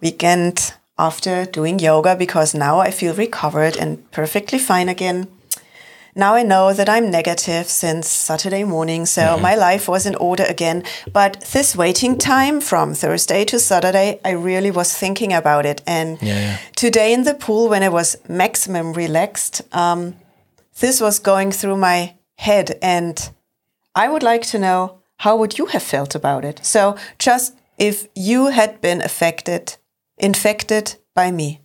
weekend 0.00 0.72
after 0.98 1.44
doing 1.44 1.78
yoga 1.78 2.14
because 2.16 2.54
now 2.54 2.78
I 2.80 2.90
feel 2.90 3.14
recovered 3.14 3.76
and 3.76 4.10
perfectly 4.10 4.58
fine 4.58 4.88
again. 4.88 5.26
Now 6.14 6.34
I 6.34 6.42
know 6.42 6.74
that 6.74 6.88
I'm 6.88 7.10
negative 7.10 7.66
since 7.68 8.06
Saturday 8.08 8.64
morning, 8.64 9.06
so 9.06 9.22
Mm-hmm. 9.22 9.42
my 9.42 9.54
life 9.54 9.88
was 9.88 10.04
in 10.04 10.14
order 10.16 10.44
again. 10.44 10.82
But 11.12 11.40
this 11.52 11.74
waiting 11.74 12.18
time 12.18 12.60
from 12.60 12.94
Thursday 12.94 13.44
to 13.46 13.58
Saturday, 13.58 14.20
I 14.24 14.32
really 14.32 14.70
was 14.70 14.92
thinking 14.98 15.32
about 15.32 15.64
it. 15.64 15.80
And 15.86 16.18
Yeah, 16.22 16.38
yeah. 16.40 16.56
today 16.76 17.14
in 17.14 17.24
the 17.24 17.34
pool, 17.34 17.68
when 17.70 17.82
I 17.82 17.88
was 17.88 18.16
maximum 18.28 18.92
relaxed, 18.92 19.62
um, 19.72 20.14
this 20.80 21.00
was 21.00 21.18
going 21.18 21.52
through 21.52 21.76
my 21.76 22.14
head. 22.36 22.78
And 22.82 23.30
I 23.94 24.08
would 24.08 24.22
like 24.22 24.42
to 24.48 24.58
know 24.58 24.98
how 25.18 25.36
would 25.36 25.58
you 25.58 25.66
have 25.66 25.82
felt 25.82 26.14
about 26.14 26.44
it? 26.44 26.64
So 26.64 26.96
just 27.18 27.54
if 27.78 28.08
you 28.14 28.46
had 28.46 28.80
been 28.80 29.00
affected, 29.02 29.76
infected 30.18 30.96
by 31.14 31.30
me, 31.30 31.60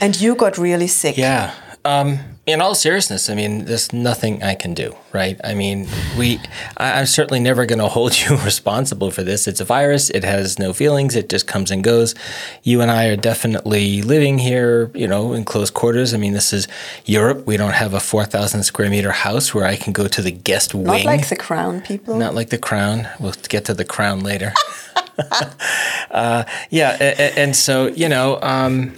and 0.00 0.20
you 0.20 0.34
got 0.34 0.58
really 0.58 0.86
sick. 0.86 1.16
Yeah. 1.16 1.54
Um, 1.84 2.18
in 2.44 2.60
all 2.60 2.74
seriousness, 2.74 3.30
I 3.30 3.36
mean, 3.36 3.66
there's 3.66 3.92
nothing 3.92 4.42
I 4.42 4.56
can 4.56 4.74
do, 4.74 4.96
right? 5.12 5.40
I 5.44 5.54
mean, 5.54 5.86
we, 6.18 6.40
I, 6.76 6.98
I'm 6.98 7.06
certainly 7.06 7.38
never 7.38 7.66
going 7.66 7.78
to 7.86 7.86
hold 7.88 8.18
you 8.18 8.36
responsible 8.44 9.10
for 9.12 9.22
this. 9.22 9.46
It's 9.46 9.60
a 9.60 9.64
virus. 9.64 10.10
It 10.10 10.24
has 10.24 10.58
no 10.58 10.72
feelings. 10.72 11.14
It 11.14 11.28
just 11.28 11.46
comes 11.46 11.70
and 11.70 11.84
goes. 11.84 12.16
You 12.64 12.80
and 12.80 12.90
I 12.90 13.06
are 13.06 13.16
definitely 13.16 14.02
living 14.02 14.38
here, 14.38 14.90
you 14.92 15.06
know, 15.06 15.34
in 15.34 15.44
close 15.44 15.70
quarters. 15.70 16.14
I 16.14 16.16
mean, 16.16 16.32
this 16.32 16.52
is 16.52 16.66
Europe. 17.04 17.46
We 17.46 17.56
don't 17.56 17.74
have 17.74 17.94
a 17.94 18.00
4,000 18.00 18.64
square 18.64 18.90
meter 18.90 19.12
house 19.12 19.54
where 19.54 19.64
I 19.64 19.76
can 19.76 19.92
go 19.92 20.08
to 20.08 20.20
the 20.20 20.32
guest 20.32 20.74
Not 20.74 20.80
wing. 20.82 21.04
Not 21.04 21.12
like 21.12 21.28
the 21.28 21.36
crown 21.36 21.80
people. 21.80 22.16
Not 22.16 22.34
like 22.34 22.50
the 22.50 22.58
crown. 22.58 23.06
We'll 23.20 23.34
get 23.48 23.66
to 23.66 23.74
the 23.74 23.84
crown 23.84 24.20
later. 24.20 24.52
uh, 26.10 26.44
yeah, 26.70 26.96
a- 27.00 27.12
a- 27.12 27.38
and 27.38 27.54
so 27.54 27.86
you 27.86 28.08
know, 28.08 28.38
um, 28.42 28.94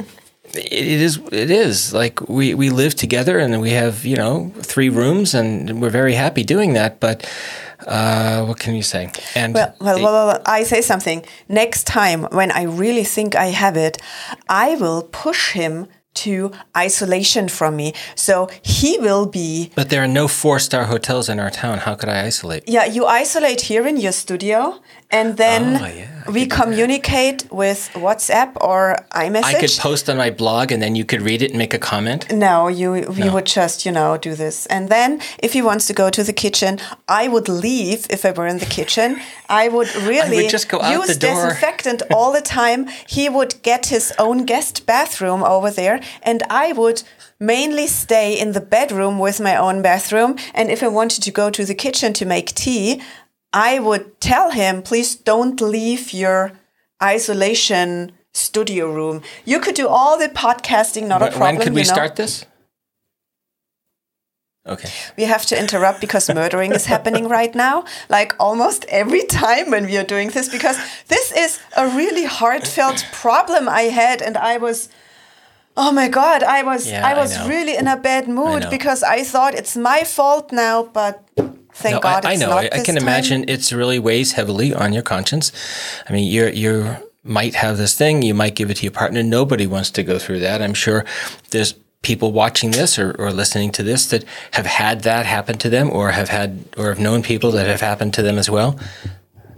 it 0.56 1.00
is. 1.02 1.18
It 1.32 1.50
is 1.50 1.92
like 1.92 2.20
we 2.28 2.54
we 2.54 2.70
live 2.70 2.94
together, 2.94 3.38
and 3.38 3.60
we 3.60 3.70
have 3.70 4.04
you 4.04 4.16
know 4.16 4.52
three 4.60 4.88
rooms, 4.88 5.34
and 5.34 5.80
we're 5.80 5.90
very 5.90 6.14
happy 6.14 6.44
doing 6.44 6.74
that. 6.74 7.00
But 7.00 7.26
uh, 7.86 8.44
what 8.44 8.58
can 8.58 8.74
you 8.74 8.82
say? 8.82 9.10
And 9.34 9.54
Well, 9.54 9.74
well, 9.80 10.02
well, 10.02 10.26
well, 10.26 10.42
I 10.46 10.64
say 10.64 10.80
something. 10.80 11.24
Next 11.48 11.86
time, 11.86 12.24
when 12.30 12.50
I 12.50 12.62
really 12.62 13.04
think 13.04 13.34
I 13.34 13.46
have 13.46 13.76
it, 13.76 13.98
I 14.48 14.76
will 14.76 15.02
push 15.02 15.52
him 15.52 15.86
to 16.14 16.52
isolation 16.76 17.48
from 17.48 17.76
me. 17.76 17.92
So 18.14 18.48
he 18.62 18.98
will 18.98 19.26
be. 19.26 19.70
but 19.74 19.90
there 19.90 20.02
are 20.02 20.08
no 20.08 20.28
four 20.28 20.58
star 20.58 20.84
hotels 20.84 21.28
in 21.28 21.40
our 21.40 21.50
town. 21.50 21.78
How 21.78 21.94
could 21.94 22.08
I 22.08 22.24
isolate? 22.26 22.62
Yeah, 22.68 22.84
you 22.84 23.04
isolate 23.04 23.62
here 23.62 23.86
in 23.86 23.96
your 23.96 24.12
studio, 24.12 24.80
and 25.18 25.36
then 25.36 25.62
Oh, 25.82 25.86
yeah, 25.86 26.30
we 26.36 26.46
communicate 26.46 27.38
with 27.50 27.90
WhatsApp 27.94 28.50
or 28.60 28.96
iMessage. 29.10 29.44
I 29.44 29.60
could 29.60 29.76
post 29.78 30.08
on 30.10 30.16
my 30.16 30.30
blog, 30.30 30.72
and 30.72 30.80
then 30.82 30.94
you 30.96 31.04
could 31.04 31.22
read 31.22 31.40
it 31.42 31.50
and 31.52 31.58
make 31.58 31.74
a 31.74 31.78
comment. 31.78 32.20
No, 32.32 32.68
you 32.68 32.88
we 33.18 33.28
would 33.34 33.46
just, 33.46 33.84
you 33.86 33.92
know, 33.92 34.16
do 34.16 34.34
this. 34.34 34.66
And 34.66 34.88
then 34.88 35.20
if 35.38 35.52
he 35.52 35.62
wants 35.62 35.86
to 35.86 35.94
go 36.02 36.10
to 36.10 36.22
the 36.24 36.32
kitchen, 36.32 36.72
I 37.08 37.28
would 37.28 37.48
leave 37.48 38.06
if 38.10 38.24
I 38.24 38.30
were 38.38 38.46
in 38.46 38.58
the 38.58 38.70
kitchen. 38.78 39.08
I 39.48 39.68
would 39.68 39.90
really 39.96 40.48
just 40.48 40.68
go 40.68 40.80
out 40.80 40.92
use 40.98 41.08
the 41.08 41.26
door. 41.26 41.34
disinfectant 41.34 42.02
all 42.10 42.32
the 42.32 42.40
time. 42.40 42.88
He 43.06 43.28
would 43.28 43.54
get 43.62 43.86
his 43.86 44.12
own 44.18 44.46
guest 44.46 44.86
bathroom 44.86 45.42
over 45.42 45.70
there 45.70 46.00
and 46.22 46.42
I 46.48 46.72
would 46.72 47.02
mainly 47.38 47.86
stay 47.86 48.38
in 48.42 48.52
the 48.52 48.60
bedroom 48.60 49.18
with 49.18 49.40
my 49.40 49.56
own 49.56 49.82
bathroom. 49.82 50.36
And 50.54 50.70
if 50.70 50.82
I 50.82 50.88
wanted 50.88 51.22
to 51.24 51.30
go 51.30 51.50
to 51.50 51.64
the 51.64 51.74
kitchen 51.74 52.12
to 52.14 52.24
make 52.24 52.54
tea, 52.54 53.02
I 53.54 53.78
would 53.78 54.20
tell 54.20 54.50
him, 54.50 54.82
please 54.82 55.14
don't 55.14 55.60
leave 55.60 56.12
your 56.12 56.52
isolation 57.02 58.12
studio 58.32 58.90
room. 58.92 59.22
You 59.44 59.60
could 59.60 59.76
do 59.76 59.86
all 59.88 60.18
the 60.18 60.28
podcasting, 60.28 61.06
not 61.06 61.22
a 61.22 61.26
When- 61.26 61.32
problem. 61.32 61.56
when 61.56 61.64
could 61.64 61.74
we 61.74 61.82
you 61.82 61.86
know? 61.86 61.94
start 61.94 62.16
this? 62.16 62.44
Okay. 64.66 64.88
We 65.18 65.24
have 65.24 65.44
to 65.46 65.58
interrupt 65.58 66.00
because 66.00 66.32
murdering 66.32 66.72
is 66.72 66.86
happening 66.86 67.28
right 67.28 67.54
now, 67.54 67.84
like 68.08 68.34
almost 68.40 68.86
every 68.88 69.22
time 69.24 69.70
when 69.70 69.84
we 69.86 69.96
are 69.98 70.04
doing 70.14 70.30
this, 70.30 70.48
because 70.48 70.78
this 71.08 71.30
is 71.32 71.58
a 71.76 71.86
really 71.86 72.24
heartfelt 72.24 73.04
problem 73.12 73.68
I 73.68 73.82
had, 74.02 74.22
and 74.22 74.38
I 74.38 74.56
was, 74.56 74.88
oh 75.76 75.92
my 75.92 76.08
god, 76.08 76.42
I 76.42 76.62
was, 76.62 76.86
Yeah, 76.88 77.06
I 77.06 77.10
I 77.12 77.14
was 77.14 77.36
know. 77.36 77.46
really 77.46 77.76
in 77.76 77.86
a 77.88 77.96
bad 77.98 78.26
mood 78.26 78.62
know. 78.62 78.70
because 78.70 79.02
I 79.02 79.22
thought 79.22 79.54
it's 79.54 79.76
my 79.76 80.02
fault 80.02 80.50
now, 80.50 80.82
but 80.82 81.22
thank 81.74 81.94
No, 81.94 82.00
God 82.00 82.24
I, 82.24 82.32
I 82.32 82.36
know. 82.36 82.50
I, 82.50 82.64
I 82.72 82.80
can 82.80 82.94
time. 82.94 82.98
imagine 82.98 83.44
it's 83.48 83.72
really 83.72 83.98
weighs 83.98 84.32
heavily 84.32 84.72
on 84.72 84.92
your 84.92 85.02
conscience. 85.02 85.52
I 86.08 86.12
mean, 86.12 86.30
you're 86.32 86.48
you 86.48 86.96
might 87.22 87.54
have 87.54 87.76
this 87.76 87.94
thing. 87.96 88.22
You 88.22 88.34
might 88.34 88.54
give 88.54 88.70
it 88.70 88.76
to 88.78 88.82
your 88.82 88.92
partner. 88.92 89.22
Nobody 89.22 89.66
wants 89.66 89.90
to 89.92 90.02
go 90.02 90.18
through 90.18 90.40
that. 90.40 90.62
I'm 90.62 90.74
sure 90.74 91.04
there's 91.50 91.74
people 92.02 92.32
watching 92.32 92.70
this 92.72 92.98
or, 92.98 93.12
or 93.18 93.32
listening 93.32 93.72
to 93.72 93.82
this 93.82 94.06
that 94.08 94.24
have 94.52 94.66
had 94.66 95.00
that 95.02 95.24
happen 95.24 95.56
to 95.58 95.70
them, 95.70 95.90
or 95.90 96.10
have 96.12 96.28
had 96.28 96.64
or 96.76 96.88
have 96.88 97.00
known 97.00 97.22
people 97.22 97.50
that 97.52 97.66
have 97.66 97.80
happened 97.80 98.14
to 98.14 98.22
them 98.22 98.38
as 98.38 98.50
well. 98.50 98.78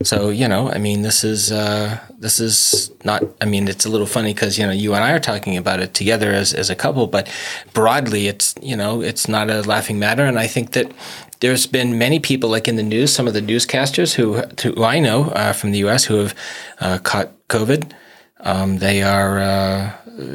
So 0.03 0.29
you 0.29 0.47
know, 0.47 0.71
I 0.71 0.79
mean, 0.79 1.03
this 1.03 1.25
is 1.25 1.51
uh, 1.51 1.99
this 2.19 2.39
is 2.39 2.91
not. 3.05 3.23
I 3.41 3.47
mean, 3.47 3.69
it's 3.69 3.87
a 3.87 3.89
little 3.89 4.07
funny 4.07 4.35
because 4.35 4.59
you 4.59 4.67
know 4.67 4.73
you 4.73 4.95
and 4.95 5.03
I 5.03 5.13
are 5.13 5.21
talking 5.21 5.57
about 5.57 5.81
it 5.81 5.95
together 5.95 6.33
as 6.33 6.53
as 6.53 6.71
a 6.71 6.75
couple, 6.75 7.07
but 7.07 7.29
broadly, 7.73 8.29
it's 8.29 8.55
you 8.61 8.77
know 8.77 9.01
it's 9.01 9.29
not 9.29 9.51
a 9.51 9.63
laughing 9.63 9.99
matter. 9.99 10.25
And 10.25 10.39
I 10.39 10.47
think 10.47 10.73
that 10.73 10.93
there's 11.41 11.67
been 11.67 11.99
many 11.99 12.19
people, 12.19 12.51
like 12.51 12.69
in 12.69 12.77
the 12.77 12.83
news, 12.83 13.13
some 13.13 13.27
of 13.27 13.35
the 13.35 13.41
newscasters 13.41 14.15
who 14.15 14.43
who 14.63 14.85
I 14.85 15.01
know 15.01 15.25
uh, 15.31 15.53
from 15.53 15.73
the 15.73 15.79
U.S. 15.79 16.05
who 16.05 16.17
have 16.17 16.35
uh, 16.81 16.99
caught 16.99 17.31
COVID. 17.49 17.93
Um, 18.41 18.79
they 18.79 19.03
are 19.03 19.39
uh, 19.41 19.93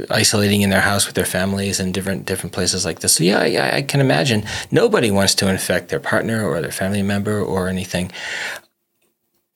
isolating 0.10 0.62
in 0.62 0.70
their 0.70 0.82
house 0.82 1.06
with 1.06 1.16
their 1.16 1.26
families 1.26 1.80
in 1.80 1.92
different 1.92 2.26
different 2.26 2.54
places 2.54 2.86
like 2.86 3.00
this. 3.00 3.14
So 3.14 3.24
yeah, 3.24 3.40
I, 3.40 3.78
I 3.78 3.82
can 3.82 4.00
imagine 4.00 4.44
nobody 4.72 5.12
wants 5.12 5.36
to 5.36 5.50
infect 5.50 5.90
their 5.90 6.00
partner 6.00 6.48
or 6.48 6.62
their 6.62 6.72
family 6.72 7.04
member 7.04 7.42
or 7.42 7.68
anything. 7.68 8.12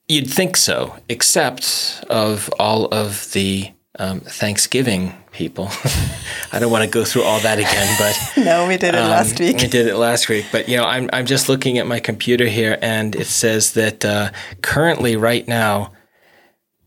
You'd 0.07 0.29
think 0.29 0.55
so, 0.55 0.95
except 1.09 2.03
of 2.09 2.53
all 2.59 2.85
of 2.85 3.31
the 3.33 3.71
um, 3.97 4.19
Thanksgiving 4.19 5.13
people. 5.31 5.69
I 6.51 6.59
don't 6.59 6.71
want 6.71 6.83
to 6.83 6.89
go 6.89 7.03
through 7.03 7.23
all 7.23 7.39
that 7.39 7.57
again, 7.57 7.95
but 7.97 8.43
no, 8.45 8.67
we 8.67 8.77
did 8.77 8.93
it 8.93 8.99
um, 8.99 9.09
last 9.09 9.39
week. 9.39 9.57
We 9.57 9.67
did 9.67 9.87
it 9.87 9.95
last 9.95 10.29
week, 10.29 10.45
but 10.51 10.69
you 10.69 10.77
know, 10.77 10.85
I'm 10.85 11.09
I'm 11.11 11.25
just 11.25 11.49
looking 11.49 11.77
at 11.77 11.87
my 11.87 11.99
computer 11.99 12.45
here, 12.45 12.77
and 12.81 13.15
it 13.15 13.27
says 13.27 13.73
that 13.73 14.05
uh, 14.05 14.31
currently, 14.61 15.15
right 15.15 15.47
now, 15.47 15.91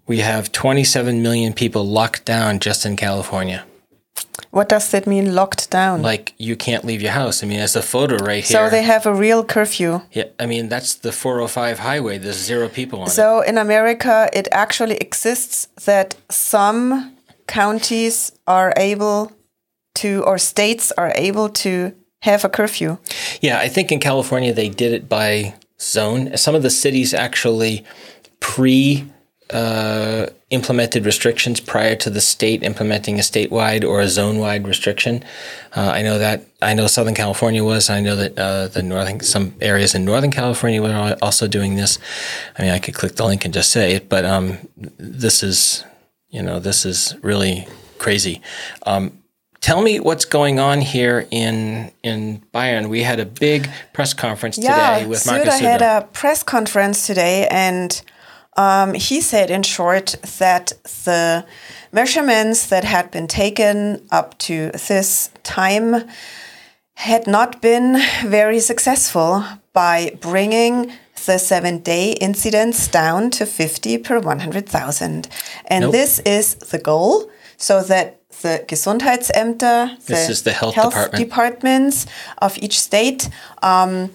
we 0.07 0.19
have 0.19 0.53
27 0.53 1.23
million 1.23 1.53
people 1.53 1.85
locked 1.85 2.25
down 2.25 2.61
just 2.61 2.87
in 2.87 2.97
California. 2.97 3.65
What 4.51 4.69
does 4.69 4.91
that 4.91 5.07
mean, 5.07 5.35
locked 5.35 5.71
down? 5.71 6.03
Like 6.03 6.35
you 6.39 6.57
can't 6.57 6.85
leave 6.85 7.03
your 7.03 7.13
house. 7.13 7.43
I 7.43 7.47
mean, 7.47 7.59
there's 7.59 7.77
a 7.77 7.83
photo 7.83 8.17
right 8.17 8.45
here. 8.45 8.57
So 8.57 8.71
they 8.71 8.83
have 8.83 9.07
a 9.07 9.15
real 9.15 9.45
curfew. 9.45 10.01
Yeah, 10.13 10.25
I 10.39 10.47
mean 10.47 10.69
that's 10.69 10.95
the 10.95 11.13
405 11.13 11.79
highway. 11.81 12.19
There's 12.19 12.37
zero 12.37 12.69
people 12.69 13.01
on 13.03 13.09
so 13.09 13.41
it. 13.41 13.45
So 13.45 13.49
in 13.49 13.59
America, 13.59 14.29
it 14.33 14.49
actually 14.53 14.97
exists 14.97 15.69
that 15.85 16.17
some 16.31 17.17
counties 17.47 18.33
are 18.47 18.73
able 18.77 19.33
to, 19.97 20.23
or 20.25 20.39
states 20.39 20.93
are 20.93 21.13
able 21.15 21.49
to 21.49 21.95
have 22.23 22.45
a 22.45 22.49
curfew. 22.49 22.99
Yeah, 23.41 23.59
I 23.59 23.69
think 23.69 23.93
in 23.93 24.01
California 24.01 24.53
they 24.53 24.69
did 24.69 24.93
it 24.93 25.09
by 25.09 25.55
zone. 25.81 26.37
Some 26.37 26.55
of 26.55 26.63
the 26.63 26.71
cities 26.71 27.15
actually 27.15 27.85
pre 28.41 29.05
uh, 29.51 30.27
implemented 30.51 31.07
restrictions 31.07 31.61
prior 31.61 31.95
to 31.97 32.11
the 32.11 32.21
state 32.21 32.63
implementing 32.63 33.19
a 33.19 33.23
statewide 33.23 33.87
or 33.87 34.01
a 34.01 34.09
zone-wide 34.09 34.67
restriction. 34.67 35.25
Uh, 35.77 35.91
I 35.95 36.03
know 36.03 36.19
that 36.19 36.45
I 36.61 36.75
know 36.75 36.87
Southern 36.87 37.15
California 37.15 37.63
was. 37.63 37.91
I 37.91 38.01
know 38.01 38.17
that 38.17 38.39
uh, 38.39 38.69
the 38.69 38.83
northern 38.83 39.21
some 39.21 39.55
areas 39.61 39.95
in 39.95 40.05
Northern 40.05 40.31
California 40.31 40.83
were 40.83 41.17
also 41.23 41.47
doing 41.47 41.77
this. 41.77 41.99
I 42.59 42.63
mean, 42.63 42.71
I 42.73 42.79
could 42.79 42.95
click 42.95 43.17
the 43.17 43.25
link 43.25 43.45
and 43.45 43.55
just 43.55 43.71
say 43.71 43.95
it, 43.95 44.09
but 44.09 44.25
um, 44.25 44.59
this 44.77 45.43
is 45.43 45.85
you 46.29 46.43
know 46.43 46.59
this 46.59 46.85
is 46.85 47.15
really 47.23 47.67
crazy. 47.99 48.41
Um, 48.87 49.19
tell 49.61 49.83
me 49.83 50.01
what's 50.01 50.25
going 50.25 50.59
on 50.59 50.81
here 50.81 51.27
in 51.31 51.91
in 52.03 52.43
Bayern. 52.55 52.89
We 52.89 53.03
had 53.03 53.21
a 53.21 53.27
big 53.27 53.69
press 53.93 54.15
conference 54.15 54.59
yeah, 54.59 54.99
today 54.99 55.07
with 55.07 55.27
Markus 55.27 55.55
Söder 55.55 55.61
had 55.61 55.83
a 55.83 56.07
press 56.13 56.43
conference 56.43 57.07
today 57.07 57.47
and 57.51 58.03
um, 58.59 58.95
he 58.95 59.21
said, 59.21 59.51
in 59.51 59.63
short, 59.63 60.17
that 60.39 60.73
the 61.05 61.47
measurements 61.93 62.67
that 62.67 62.83
had 62.83 63.11
been 63.13 63.29
taken 63.29 64.05
up 64.11 64.37
to 64.39 64.71
this 64.89 65.31
time 65.45 66.05
had 66.95 67.29
not 67.29 67.63
been 67.63 68.03
very 68.25 68.59
successful 68.59 69.45
by 69.73 70.11
bringing 70.21 70.93
the 71.27 71.39
seven 71.39 71.79
day 71.79 72.13
incidence 72.21 72.89
down 72.89 73.31
to 73.31 73.47
50 73.47 73.99
per 73.99 74.19
100,000. 74.19 75.29
And 75.67 75.83
nope. 75.83 75.93
this 75.93 76.19
is 76.21 76.57
the 76.57 76.79
goal 76.79 77.31
so 77.57 77.85
that 77.85 78.21
the 78.43 78.65
Gesundheitsämter, 78.67 80.05
the, 80.05 80.41
the 80.45 80.53
health, 80.53 80.75
health 80.75 80.95
department. 80.95 81.25
departments 81.25 82.07
of 82.39 82.59
each 82.59 82.81
state, 82.81 83.31
um, 83.63 84.11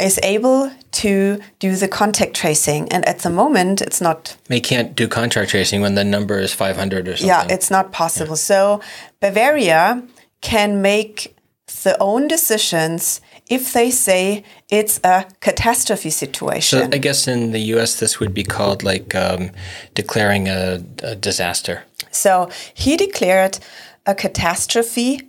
is 0.00 0.18
able 0.24 0.72
to 0.94 1.40
do 1.58 1.76
the 1.76 1.88
contact 1.88 2.34
tracing. 2.34 2.90
And 2.92 3.06
at 3.08 3.20
the 3.20 3.30
moment, 3.30 3.82
it's 3.82 4.00
not. 4.00 4.36
They 4.46 4.60
can't 4.60 4.94
do 4.94 5.08
contact 5.08 5.50
tracing 5.50 5.80
when 5.80 5.94
the 5.94 6.04
number 6.04 6.38
is 6.38 6.54
500 6.54 7.08
or 7.08 7.16
something. 7.16 7.26
Yeah, 7.26 7.46
it's 7.48 7.70
not 7.70 7.92
possible. 7.92 8.32
Yeah. 8.32 8.36
So 8.50 8.80
Bavaria 9.20 10.02
can 10.40 10.80
make 10.82 11.36
their 11.82 11.96
own 12.00 12.28
decisions 12.28 13.20
if 13.50 13.72
they 13.72 13.90
say 13.90 14.44
it's 14.68 15.00
a 15.04 15.26
catastrophe 15.40 16.10
situation. 16.10 16.78
So 16.78 16.88
I 16.92 16.98
guess 16.98 17.26
in 17.28 17.52
the 17.52 17.60
US, 17.74 17.98
this 17.98 18.20
would 18.20 18.32
be 18.32 18.44
called 18.44 18.82
like 18.82 19.14
um, 19.14 19.50
declaring 19.94 20.48
a, 20.48 20.82
a 21.02 21.14
disaster. 21.16 21.82
So 22.10 22.48
he 22.72 22.96
declared 22.96 23.58
a 24.06 24.14
catastrophe 24.14 25.28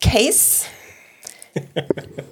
case 0.00 0.68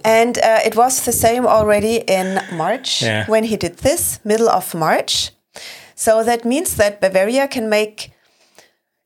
and 0.05 0.39
uh, 0.39 0.61
it 0.65 0.77
was 0.77 1.05
the 1.05 1.13
same 1.13 1.47
already 1.47 1.97
in 1.97 2.41
March 2.53 3.03
yeah. 3.03 3.27
when 3.27 3.45
he 3.45 3.57
did 3.57 3.79
this, 3.79 4.21
middle 4.25 4.49
of 4.49 4.75
March. 4.75 5.31
So 5.95 6.23
that 6.25 6.45
means 6.45 6.77
that 6.77 7.01
Bavaria 7.01 7.49
can 7.49 7.69
make 7.69 8.13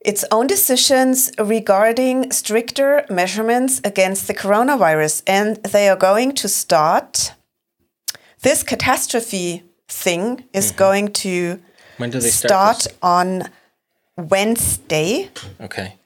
its 0.05 0.25
own 0.31 0.47
decisions 0.47 1.31
regarding 1.39 2.33
stricter 2.33 3.05
measurements 3.09 3.81
against 3.85 4.27
the 4.27 4.35
coronavirus. 4.35 5.23
And 5.27 5.57
they 5.63 5.89
are 5.89 5.97
going 5.97 6.35
to 6.35 6.49
start 6.49 7.35
this 8.43 8.63
catastrophe 8.63 9.63
thing 9.89 10.45
is 10.53 10.67
mm 10.67 10.71
-hmm. 10.73 10.79
going 10.79 11.13
to 11.13 11.59
when 11.97 12.11
do 12.11 12.21
they 12.21 12.31
start, 12.31 12.81
start 12.81 12.97
on 13.01 13.49
Wednesday. 14.17 15.31
Okay. 15.61 15.97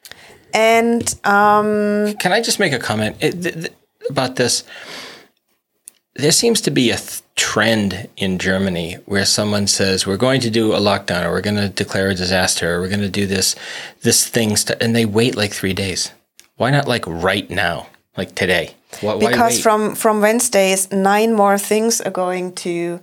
And 0.53 1.03
um, 1.25 2.15
can 2.19 2.33
I 2.33 2.41
just 2.41 2.59
make 2.59 2.75
a 2.75 2.79
comment? 2.79 3.17
It, 3.19 3.73
about 4.09 4.37
this. 4.37 4.65
There 6.15 6.33
seems 6.33 6.61
to 6.63 6.71
be 6.71 6.91
a 6.91 6.97
th- 6.97 7.23
trend 7.35 8.09
in 8.17 8.39
Germany 8.39 8.95
where 9.05 9.27
someone 9.27 9.67
says 9.67 10.07
we're 10.07 10.17
going 10.17 10.41
to 10.41 10.51
do 10.51 10.73
a 10.73 10.79
lockdown 10.79 11.25
or 11.25 11.31
we're 11.31 11.43
going 11.43 11.57
to 11.57 11.69
declare 11.69 12.09
a 12.09 12.15
disaster 12.15 12.75
or 12.75 12.81
we're 12.81 12.89
going 12.89 13.01
to 13.01 13.11
do 13.11 13.27
this 13.27 13.55
this 14.03 14.27
thing 14.27 14.57
st-, 14.57 14.83
and 14.83 14.97
they 14.97 15.05
wait 15.05 15.37
like 15.37 15.53
3 15.53 15.75
days. 15.75 16.13
Why 16.57 16.71
not 16.71 16.89
like 16.89 17.07
right 17.07 17.49
now, 17.51 17.89
like 18.17 18.35
today? 18.35 18.75
Why, 19.03 19.19
because 19.19 19.61
from 19.61 19.95
from 19.95 20.23
Wednesdays 20.23 20.91
nine 20.91 21.35
more 21.35 21.59
things 21.59 22.01
are 22.01 22.11
going 22.11 22.55
to 22.65 23.01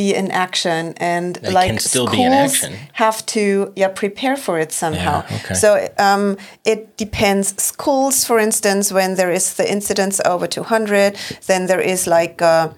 be 0.00 0.14
in 0.20 0.30
action 0.46 0.82
and 0.96 1.36
they 1.36 1.52
like 1.60 1.80
schools 1.80 2.64
have 3.04 3.18
to 3.36 3.72
yeah 3.80 3.92
prepare 4.02 4.36
for 4.36 4.54
it 4.64 4.70
somehow. 4.72 5.16
Yeah, 5.18 5.36
okay. 5.38 5.54
so 5.62 5.68
um, 6.08 6.24
it 6.64 6.80
depends. 7.04 7.46
Schools 7.72 8.24
for 8.28 8.38
instance 8.38 8.84
when 8.98 9.10
there 9.20 9.32
is 9.38 9.54
the 9.54 9.66
incidence 9.76 10.16
over 10.32 10.46
200 10.46 11.16
then 11.46 11.66
there 11.66 11.84
is 11.94 12.06
like 12.06 12.36
a, 12.40 12.74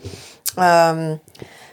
um, 0.56 1.20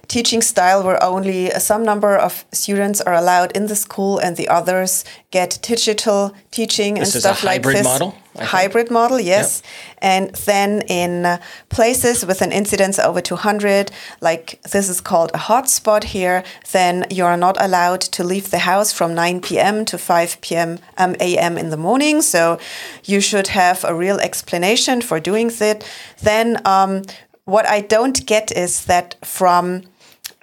teaching 0.09 0.41
style 0.41 0.83
where 0.83 1.01
only 1.03 1.51
some 1.51 1.83
number 1.83 2.17
of 2.17 2.43
students 2.51 2.99
are 2.99 3.13
allowed 3.13 3.51
in 3.55 3.67
the 3.67 3.75
school 3.75 4.17
and 4.17 4.35
the 4.35 4.49
others 4.49 5.05
get 5.29 5.59
digital 5.61 6.33
teaching 6.49 6.95
this 6.95 7.13
and 7.13 7.21
stuff 7.21 7.43
like 7.43 7.61
this. 7.61 7.83
Model, 7.83 8.15
hybrid 8.35 8.89
model, 8.89 9.19
yes. 9.19 9.61
Yep. 9.63 9.71
And 10.01 10.35
then 10.47 10.81
in 10.87 11.39
places 11.69 12.25
with 12.25 12.41
an 12.41 12.51
incidence 12.51 12.97
over 12.97 13.21
200, 13.21 13.91
like 14.19 14.59
this 14.63 14.89
is 14.89 14.99
called 14.99 15.29
a 15.35 15.37
hotspot 15.37 16.05
here, 16.05 16.43
then 16.71 17.05
you 17.11 17.23
are 17.23 17.37
not 17.37 17.55
allowed 17.59 18.01
to 18.01 18.23
leave 18.23 18.49
the 18.49 18.59
house 18.59 18.91
from 18.91 19.13
9 19.13 19.41
p.m. 19.41 19.85
to 19.85 19.97
5 19.99 20.41
p.m. 20.41 20.79
Um, 20.97 21.15
a.m. 21.19 21.55
in 21.55 21.69
the 21.69 21.77
morning. 21.77 22.23
So 22.23 22.57
you 23.03 23.21
should 23.21 23.49
have 23.49 23.83
a 23.83 23.93
real 23.93 24.17
explanation 24.19 25.01
for 25.01 25.19
doing 25.19 25.49
that. 25.59 25.87
Then 26.23 26.59
um, 26.65 27.03
what 27.45 27.67
I 27.67 27.81
don't 27.81 28.25
get 28.25 28.51
is 28.51 28.85
that 28.85 29.15
from 29.23 29.83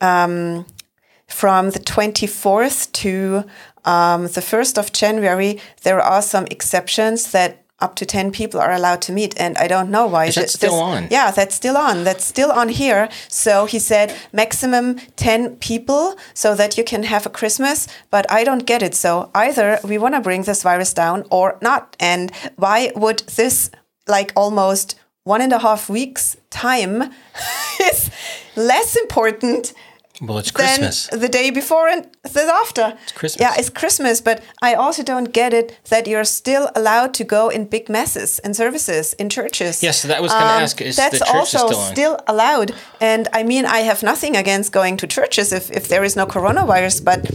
um, 0.01 0.67
from 1.27 1.71
the 1.71 1.81
24th 1.81 2.93
to 2.93 3.45
um, 3.85 4.23
the 4.23 4.41
1st 4.41 4.79
of 4.79 4.93
January, 4.93 5.61
there 5.83 6.01
are 6.01 6.23
some 6.23 6.47
exceptions 6.51 7.31
that 7.33 7.63
up 7.79 7.95
to 7.95 8.07
10 8.07 8.33
people 8.33 8.59
are 8.59 8.73
allowed 8.73 9.03
to 9.03 9.13
meet 9.13 9.39
and 9.39 9.57
i 9.59 9.67
don't 9.67 9.91
know 9.91 10.07
why 10.07 10.25
is 10.25 10.35
that 10.35 10.49
still 10.49 10.75
on? 10.75 11.09
Yeah 11.11 11.31
that's 11.31 11.55
still 11.55 11.77
on. 11.77 12.05
That's 12.05 12.25
still 12.25 12.51
on 12.51 12.71
here. 12.71 13.09
So 13.29 13.67
he 13.67 13.79
said 13.79 14.15
maximum 14.33 14.99
10 15.17 15.57
people 15.57 16.17
so 16.33 16.55
that 16.55 16.79
you 16.79 16.85
can 16.85 17.03
have 17.03 17.27
a 17.27 17.31
christmas 17.31 17.87
but 18.11 18.25
i 18.31 18.45
don't 18.45 18.65
get 18.65 18.83
it. 18.83 18.95
So 18.95 19.31
either 19.35 19.79
we 19.85 19.99
want 19.99 20.15
to 20.15 20.21
bring 20.21 20.45
this 20.45 20.63
virus 20.63 20.95
down 20.95 21.25
or 21.31 21.59
not. 21.61 21.97
And 22.01 22.33
why 22.57 22.93
would 22.97 23.19
this 23.37 23.71
like 24.09 24.33
almost 24.35 24.95
one 25.25 25.43
and 25.43 25.53
a 25.53 25.59
half 25.59 25.91
weeks 25.91 26.37
time 26.49 27.13
is 27.81 28.11
less 28.57 28.97
important 28.97 29.75
well, 30.21 30.39
it's 30.39 30.51
Christmas. 30.51 31.09
the 31.09 31.29
day 31.29 31.51
before 31.51 31.89
and 31.89 32.09
the 32.23 32.43
after. 32.43 32.97
It's 33.03 33.13
Christmas. 33.13 33.41
Yeah, 33.41 33.55
it's 33.59 33.69
Christmas, 33.69 34.21
but 34.21 34.43
I 34.63 34.75
also 34.75 35.03
don't 35.03 35.33
get 35.33 35.53
it 35.53 35.79
that 35.91 36.07
you're 36.07 36.25
still 36.25 36.71
allowed 36.75 37.13
to 37.15 37.25
go 37.25 37.49
in 37.49 37.67
big 37.67 37.89
masses 37.89 38.39
and 38.39 38.57
services 38.57 39.13
in 39.15 39.29
churches. 39.29 39.83
Yes, 39.83 40.01
so 40.01 40.09
that 40.09 40.23
was 40.23 40.33
going 40.33 40.43
to 40.43 40.49
um, 40.49 40.63
ask. 40.63 40.81
Is 40.81 40.97
that's 40.97 41.19
the 41.19 41.25
church 41.25 41.49
still 41.49 41.61
allowed? 41.61 41.69
That's 41.69 41.75
also 41.75 41.93
still, 41.93 41.93
still, 41.93 42.21
allowed. 42.27 42.75
And 43.01 43.29
I 43.33 43.43
mean, 43.43 43.67
I 43.67 43.79
have 43.81 44.03
nothing 44.03 44.37
against 44.37 44.73
going 44.73 44.97
to 44.99 45.07
churches 45.07 45.53
if, 45.53 45.71
if 45.71 45.89
there 45.89 46.05
is 46.05 46.17
no 46.17 46.27
coronavirus, 46.27 47.05
but 47.05 47.31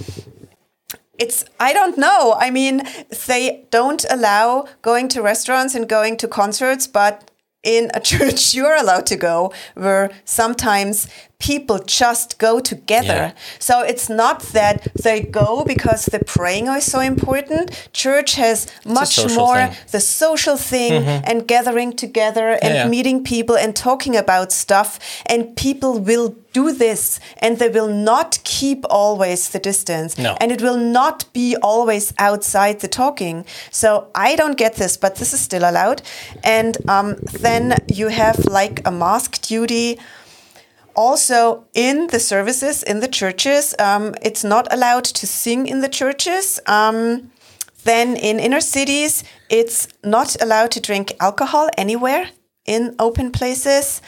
it's 1.20 1.46
I 1.60 1.74
don't 1.74 1.98
know. 1.98 2.36
I 2.38 2.50
mean, 2.50 2.82
they 3.28 3.68
don't 3.70 4.04
allow 4.10 4.68
going 4.82 5.08
to 5.10 5.22
restaurants 5.22 5.76
and 5.76 5.88
going 5.88 6.18
to 6.18 6.28
concerts, 6.28 6.88
but 6.88 7.30
in 7.64 7.92
a 7.94 8.00
church 8.12 8.54
you're 8.54 8.76
allowed 8.76 9.06
to 9.06 9.16
go 9.16 9.54
where 9.76 10.10
sometimes 10.26 11.08
people 11.42 11.80
just 11.80 12.38
go 12.38 12.60
together. 12.60 13.34
Yeah. 13.34 13.34
So 13.60 13.82
it's 13.82 14.10
not 14.10 14.42
that 14.54 14.88
they 14.94 15.22
go 15.22 15.66
because 15.66 16.06
the 16.06 16.24
praying 16.24 16.68
is 16.68 16.86
so 16.86 17.00
important. 17.00 17.90
Church 17.94 18.36
has 18.36 18.68
much 18.86 19.18
more 19.36 19.58
thing. 19.58 19.76
The 19.92 20.00
social 20.00 20.56
thing 20.56 20.92
and 21.04 21.48
gathering 21.48 21.94
together 21.94 22.60
and 22.62 22.74
yeah. 22.74 22.88
meeting 22.88 23.24
people 23.24 23.58
and 23.58 23.76
talking 23.76 24.16
about 24.16 24.52
stuff. 24.52 25.00
And 25.26 25.56
people 25.58 26.00
will 26.00 26.36
do 26.54 26.72
this 26.72 27.20
and 27.38 27.58
they 27.58 27.70
will 27.70 27.88
not 27.88 28.40
keep 28.44 28.86
always 28.90 29.50
the 29.50 29.60
distance. 29.60 30.18
No. 30.18 30.38
And 30.40 30.52
it 30.52 30.62
will 30.62 30.78
not 30.78 31.26
be 31.34 31.56
always 31.64 32.14
outside 32.20 32.82
the 32.82 32.88
talking. 32.88 33.46
So 33.72 34.12
I 34.14 34.36
don't 34.36 34.58
get 34.58 34.76
this, 34.76 34.96
but 34.96 35.16
this 35.16 35.34
is 35.34 35.40
still 35.40 35.64
allowed. 35.64 36.04
And 36.44 36.78
um, 36.88 37.16
then 37.40 37.78
you 37.88 38.10
have 38.10 38.46
like 38.46 38.86
a 38.86 38.92
mask 38.92 39.42
duty 39.42 40.00
also 40.96 41.66
in 41.74 42.08
the 42.08 42.20
services 42.20 42.84
in 42.84 43.00
the 43.00 43.08
churches 43.08 43.76
um, 43.80 44.16
it's 44.22 44.44
not 44.44 44.72
allowed 44.72 45.04
to 45.04 45.28
sing 45.28 45.68
in 45.68 45.82
the 45.82 45.90
churches. 45.90 46.60
Um, 46.68 47.32
then 47.84 48.16
in 48.16 48.40
inner 48.40 48.62
cities 48.62 49.24
it's 49.50 49.88
not 50.04 50.42
allowed 50.42 50.72
to 50.72 50.80
drink 50.80 51.14
alcohol 51.20 51.70
anywhere 51.78 52.30
in 52.66 52.96
open 53.00 53.32
places 53.32 54.02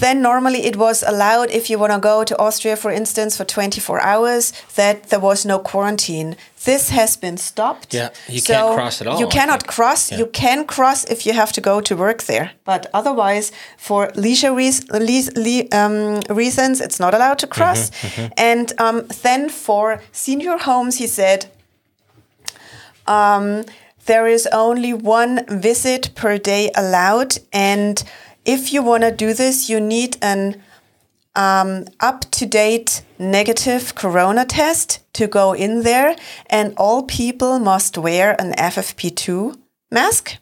then 0.00 0.22
normally 0.22 0.64
it 0.64 0.76
was 0.76 1.02
allowed 1.02 1.50
if 1.50 1.68
you 1.70 1.78
want 1.78 1.92
to 1.92 1.98
go 1.98 2.24
to 2.24 2.36
Austria, 2.38 2.76
for 2.76 2.90
instance, 2.90 3.36
for 3.36 3.44
24 3.44 4.00
hours, 4.00 4.52
that 4.74 5.10
there 5.10 5.20
was 5.20 5.44
no 5.44 5.58
quarantine. 5.58 6.36
This 6.64 6.90
has 6.90 7.16
been 7.16 7.36
stopped. 7.36 7.92
Yeah, 7.94 8.10
you 8.28 8.40
can't 8.40 8.74
cross 8.74 9.00
at 9.00 9.06
all, 9.06 9.18
You 9.20 9.26
cannot 9.28 9.66
cross. 9.66 10.10
You 10.12 10.26
can 10.26 10.64
cross 10.64 11.04
if 11.04 11.26
you 11.26 11.32
have 11.34 11.52
to 11.52 11.60
go 11.60 11.80
to 11.80 11.96
work 11.96 12.22
there. 12.22 12.52
But 12.64 12.86
otherwise, 12.94 13.52
for 13.76 14.10
leisure 14.14 14.54
reas- 14.54 14.84
leas- 14.90 15.30
le- 15.36 15.68
um, 15.72 16.20
reasons, 16.30 16.80
it's 16.80 16.98
not 17.00 17.14
allowed 17.14 17.38
to 17.40 17.46
cross. 17.46 17.90
Mm-hmm, 17.90 18.32
And 18.36 18.72
um, 18.78 19.06
then 19.22 19.48
for 19.50 20.00
senior 20.12 20.56
homes, 20.58 20.98
he 20.98 21.06
said, 21.06 21.46
um, 23.06 23.64
there 24.06 24.26
is 24.26 24.46
only 24.52 24.92
one 24.92 25.44
visit 25.48 26.10
per 26.14 26.38
day 26.38 26.70
allowed. 26.76 27.38
And 27.52 28.02
if 28.44 28.72
you 28.72 28.82
want 28.82 29.02
to 29.02 29.12
do 29.12 29.34
this, 29.34 29.68
you 29.68 29.80
need 29.80 30.16
an 30.22 30.62
um, 31.34 31.86
up 32.00 32.30
to 32.32 32.46
date 32.46 33.02
negative 33.18 33.94
corona 33.94 34.44
test 34.44 35.00
to 35.14 35.26
go 35.26 35.52
in 35.52 35.82
there. 35.82 36.16
And 36.46 36.74
all 36.76 37.04
people 37.04 37.58
must 37.58 37.96
wear 37.96 38.40
an 38.40 38.52
FFP2 38.54 39.56
mask. 39.90 40.36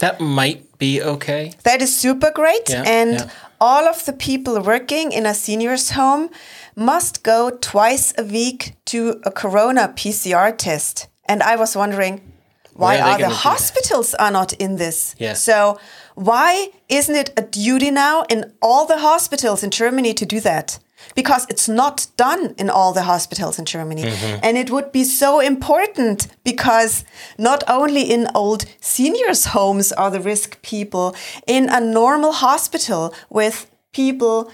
That 0.00 0.20
might 0.20 0.78
be 0.78 1.02
okay. 1.02 1.52
That 1.64 1.82
is 1.82 1.94
super 1.94 2.30
great. 2.30 2.68
Yeah, 2.68 2.84
and 2.86 3.12
yeah. 3.12 3.30
all 3.60 3.86
of 3.86 4.04
the 4.06 4.12
people 4.12 4.60
working 4.62 5.12
in 5.12 5.26
a 5.26 5.34
senior's 5.34 5.90
home 5.90 6.30
must 6.74 7.22
go 7.22 7.50
twice 7.50 8.14
a 8.16 8.24
week 8.24 8.72
to 8.86 9.20
a 9.24 9.30
corona 9.30 9.92
PCR 9.94 10.56
test. 10.56 11.08
And 11.26 11.42
I 11.42 11.56
was 11.56 11.76
wondering, 11.76 12.32
why 12.74 12.94
Where 12.94 13.04
are 13.04 13.08
are 13.10 13.18
the 13.18 13.22
gonna 13.24 13.34
do 13.34 13.34
that? 13.34 13.48
hospitals 13.50 14.14
are 14.14 14.30
not 14.30 14.52
in 14.54 14.76
this? 14.76 15.14
Yeah. 15.18 15.34
So 15.34 15.78
why 16.20 16.68
isn't 16.90 17.16
it 17.16 17.32
a 17.34 17.42
duty 17.42 17.90
now 17.90 18.24
in 18.28 18.52
all 18.60 18.84
the 18.84 18.98
hospitals 18.98 19.62
in 19.62 19.70
Germany 19.70 20.12
to 20.14 20.26
do 20.26 20.38
that? 20.40 20.78
Because 21.14 21.46
it's 21.48 21.66
not 21.66 22.08
done 22.18 22.54
in 22.58 22.68
all 22.68 22.92
the 22.92 23.04
hospitals 23.04 23.58
in 23.58 23.64
Germany. 23.64 24.02
Mm-hmm. 24.02 24.40
And 24.42 24.58
it 24.58 24.70
would 24.70 24.92
be 24.92 25.02
so 25.02 25.40
important 25.40 26.28
because 26.44 27.04
not 27.38 27.64
only 27.66 28.02
in 28.02 28.28
old 28.34 28.66
seniors' 28.82 29.46
homes 29.46 29.92
are 29.92 30.10
the 30.10 30.20
risk 30.20 30.60
people, 30.60 31.16
in 31.46 31.70
a 31.70 31.80
normal 31.80 32.32
hospital 32.32 33.14
with 33.30 33.70
people 33.92 34.52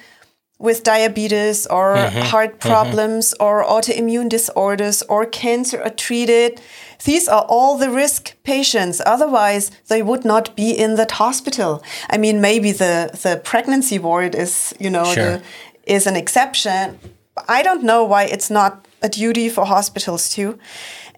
with 0.58 0.84
diabetes 0.84 1.66
or 1.66 1.96
heart 1.96 2.60
problems 2.60 3.34
or 3.40 3.64
autoimmune 3.64 4.28
disorders 4.28 5.02
or 5.02 5.26
cancer 5.26 5.82
are 5.82 5.90
treated. 5.90 6.60
These 7.04 7.28
are 7.28 7.44
all 7.48 7.76
the 7.78 7.90
risk 7.90 8.34
patients. 8.42 9.00
Otherwise, 9.04 9.70
they 9.88 10.02
would 10.02 10.24
not 10.24 10.54
be 10.56 10.70
in 10.70 10.96
that 10.96 11.12
hospital. 11.12 11.82
I 12.10 12.16
mean, 12.18 12.40
maybe 12.40 12.72
the, 12.72 13.10
the 13.22 13.40
pregnancy 13.44 13.98
ward 13.98 14.34
is, 14.34 14.74
you 14.80 14.90
know, 14.90 15.04
Sure. 15.04 15.24
the, 15.24 15.42
is 15.86 16.06
an 16.06 16.16
exception. 16.16 16.98
I 17.48 17.62
don't 17.62 17.82
know 17.82 18.04
why 18.04 18.24
it's 18.24 18.50
not 18.50 18.86
a 19.02 19.08
duty 19.08 19.48
for 19.48 19.64
hospitals 19.64 20.28
too. 20.30 20.58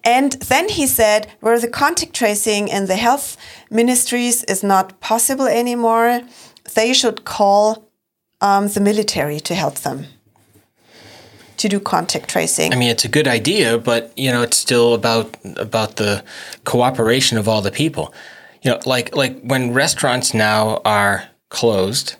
And 0.03 0.33
then 0.33 0.69
he 0.69 0.87
said, 0.87 1.27
where 1.41 1.59
the 1.59 1.67
contact 1.67 2.13
tracing 2.13 2.71
and 2.71 2.87
the 2.87 2.95
health 2.95 3.37
ministries 3.69 4.43
is 4.45 4.63
not 4.63 4.99
possible 5.01 5.47
anymore, 5.47 6.21
they 6.75 6.93
should 6.93 7.25
call 7.25 7.89
um, 8.41 8.67
the 8.69 8.79
military 8.79 9.39
to 9.41 9.55
help 9.55 9.75
them 9.79 10.05
to 11.59 11.69
do 11.69 11.79
contact 11.79 12.29
tracing. 12.29 12.73
I 12.73 12.75
mean, 12.75 12.89
it's 12.89 13.05
a 13.05 13.09
good 13.09 13.27
idea, 13.27 13.77
but 13.77 14.11
you 14.17 14.31
know, 14.31 14.41
it's 14.41 14.57
still 14.57 14.93
about 14.93 15.37
about 15.57 15.97
the 15.97 16.23
cooperation 16.63 17.37
of 17.37 17.47
all 17.47 17.61
the 17.61 17.71
people. 17.71 18.13
You 18.61 18.71
know, 18.71 18.79
like 18.85 19.15
like 19.15 19.39
when 19.41 19.73
restaurants 19.73 20.33
now 20.33 20.81
are 20.83 21.29
closed, 21.49 22.15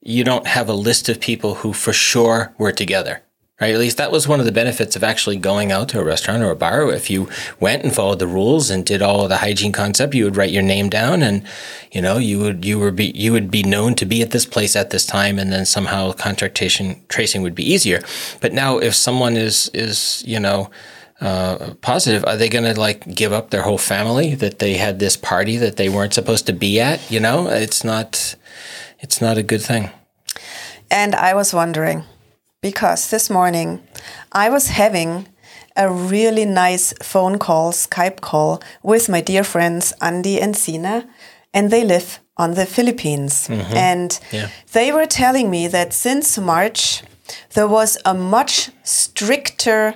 you 0.00 0.24
don't 0.24 0.46
have 0.46 0.68
a 0.68 0.74
list 0.74 1.08
of 1.08 1.20
people 1.20 1.56
who 1.56 1.72
for 1.72 1.92
sure 1.92 2.54
were 2.58 2.72
together. 2.72 3.22
Right? 3.60 3.74
At 3.74 3.80
least 3.80 3.98
that 3.98 4.10
was 4.10 4.26
one 4.26 4.40
of 4.40 4.46
the 4.46 4.52
benefits 4.52 4.96
of 4.96 5.04
actually 5.04 5.36
going 5.36 5.70
out 5.70 5.90
to 5.90 6.00
a 6.00 6.04
restaurant 6.04 6.42
or 6.42 6.50
a 6.50 6.56
bar. 6.56 6.90
If 6.90 7.10
you 7.10 7.28
went 7.58 7.84
and 7.84 7.94
followed 7.94 8.18
the 8.18 8.26
rules 8.26 8.70
and 8.70 8.86
did 8.86 9.02
all 9.02 9.28
the 9.28 9.36
hygiene 9.36 9.72
concept, 9.72 10.14
you 10.14 10.24
would 10.24 10.36
write 10.36 10.50
your 10.50 10.62
name 10.62 10.88
down, 10.88 11.22
and 11.22 11.44
you 11.92 12.00
know 12.00 12.16
you 12.16 12.38
would 12.38 12.64
you 12.64 12.78
were 12.78 12.90
be 12.90 13.12
you 13.14 13.32
would 13.32 13.50
be 13.50 13.62
known 13.62 13.94
to 13.96 14.06
be 14.06 14.22
at 14.22 14.30
this 14.30 14.46
place 14.46 14.74
at 14.76 14.90
this 14.90 15.04
time, 15.04 15.38
and 15.38 15.52
then 15.52 15.66
somehow 15.66 16.12
contact 16.12 16.56
tracing 16.56 17.04
tracing 17.08 17.42
would 17.42 17.54
be 17.54 17.70
easier. 17.70 18.00
But 18.40 18.54
now, 18.54 18.78
if 18.78 18.94
someone 18.94 19.36
is 19.36 19.70
is 19.74 20.24
you 20.26 20.40
know 20.40 20.70
uh, 21.20 21.74
positive, 21.82 22.24
are 22.24 22.36
they 22.36 22.48
going 22.48 22.64
to 22.64 22.80
like 22.80 23.14
give 23.14 23.32
up 23.32 23.50
their 23.50 23.62
whole 23.62 23.78
family 23.78 24.34
that 24.36 24.58
they 24.58 24.78
had 24.78 24.98
this 24.98 25.18
party 25.18 25.58
that 25.58 25.76
they 25.76 25.90
weren't 25.90 26.14
supposed 26.14 26.46
to 26.46 26.54
be 26.54 26.80
at? 26.80 27.10
You 27.10 27.20
know, 27.20 27.48
it's 27.48 27.84
not 27.84 28.36
it's 29.00 29.20
not 29.20 29.36
a 29.36 29.42
good 29.42 29.60
thing. 29.60 29.90
And 30.90 31.14
I 31.14 31.34
was 31.34 31.52
wondering, 31.54 32.04
because 32.62 33.10
this 33.10 33.30
morning 33.30 33.80
I 34.32 34.50
was 34.50 34.68
having 34.68 35.26
a 35.76 35.90
really 35.90 36.44
nice 36.44 36.92
phone 37.02 37.38
call, 37.38 37.72
Skype 37.72 38.20
call 38.20 38.62
with 38.82 39.08
my 39.08 39.20
dear 39.20 39.44
friends 39.44 39.92
Andy 40.00 40.40
and 40.40 40.56
Sina, 40.56 41.08
and 41.54 41.70
they 41.70 41.84
live 41.84 42.20
on 42.36 42.54
the 42.54 42.66
Philippines. 42.66 43.48
Mm-hmm. 43.48 43.74
And 43.76 44.20
Yeah. 44.32 44.48
they 44.72 44.92
were 44.92 45.06
telling 45.06 45.50
me 45.50 45.68
that 45.68 45.92
since 45.92 46.38
March, 46.38 47.02
there 47.54 47.68
was 47.68 47.96
a 48.04 48.14
much 48.14 48.70
stricter 48.82 49.94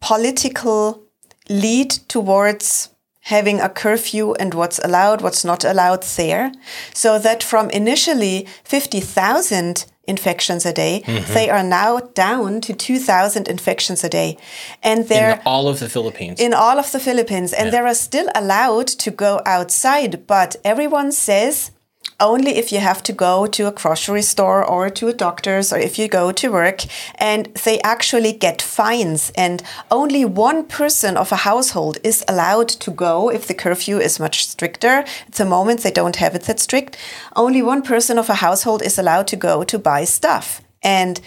political 0.00 1.02
lead 1.48 1.90
towards 2.08 2.90
having 3.20 3.60
a 3.60 3.68
curfew 3.68 4.34
and 4.34 4.52
what's 4.52 4.78
allowed, 4.84 5.22
what's 5.22 5.44
not 5.44 5.64
allowed 5.64 6.02
there. 6.16 6.52
So 6.92 7.18
that 7.18 7.42
from 7.42 7.70
initially 7.70 8.46
50,000 8.64 9.86
infections 10.06 10.66
a 10.66 10.72
day, 10.72 11.02
mm-hmm. 11.04 11.34
they 11.34 11.50
are 11.50 11.62
now 11.62 12.00
down 12.14 12.60
to 12.62 12.74
2,000 12.74 13.48
infections 13.48 14.04
a 14.04 14.08
day. 14.08 14.36
And 14.82 15.00
In 15.00 15.06
they're 15.06 15.42
all 15.44 15.68
of 15.68 15.78
the 15.80 15.88
Philippines. 15.88 16.40
in 16.40 16.54
all 16.54 16.78
of 16.78 16.90
the 16.92 17.00
Philippines, 17.00 17.52
and 17.52 17.72
they 17.72 17.78
are 17.78 17.94
still 17.94 18.28
allowed 18.34 18.86
to 18.88 19.10
go 19.10 19.40
outside, 19.46 20.26
but 20.26 20.56
everyone 20.64 21.12
says 21.12 21.70
only 22.20 22.56
if 22.56 22.72
you 22.72 22.78
have 22.78 23.02
to 23.02 23.12
go 23.12 23.46
to 23.46 23.66
a 23.66 23.72
grocery 23.72 24.22
store 24.22 24.64
or 24.64 24.90
to 24.90 25.08
a 25.08 25.12
doctor's 25.12 25.72
or 25.72 25.78
if 25.78 25.98
you 25.98 26.08
go 26.08 26.32
to 26.32 26.50
work 26.50 26.82
and 27.16 27.46
they 27.64 27.80
actually 27.80 28.32
get 28.32 28.62
fines 28.62 29.32
and 29.36 29.62
only 29.90 30.24
one 30.24 30.64
person 30.64 31.16
of 31.16 31.32
a 31.32 31.36
household 31.36 31.98
is 32.02 32.24
allowed 32.28 32.68
to 32.68 32.90
go 32.90 33.30
if 33.30 33.46
the 33.46 33.54
curfew 33.54 33.98
is 33.98 34.20
much 34.20 34.46
stricter 34.46 35.04
at 35.26 35.32
the 35.32 35.44
moment 35.44 35.80
they 35.80 35.90
don't 35.90 36.16
have 36.16 36.34
it 36.34 36.42
that 36.42 36.60
strict 36.60 36.96
only 37.36 37.62
one 37.62 37.82
person 37.82 38.18
of 38.18 38.28
a 38.30 38.34
household 38.34 38.82
is 38.82 38.98
allowed 38.98 39.26
to 39.26 39.36
go 39.36 39.64
to 39.64 39.78
buy 39.78 40.04
stuff 40.04 40.62
and 40.82 41.20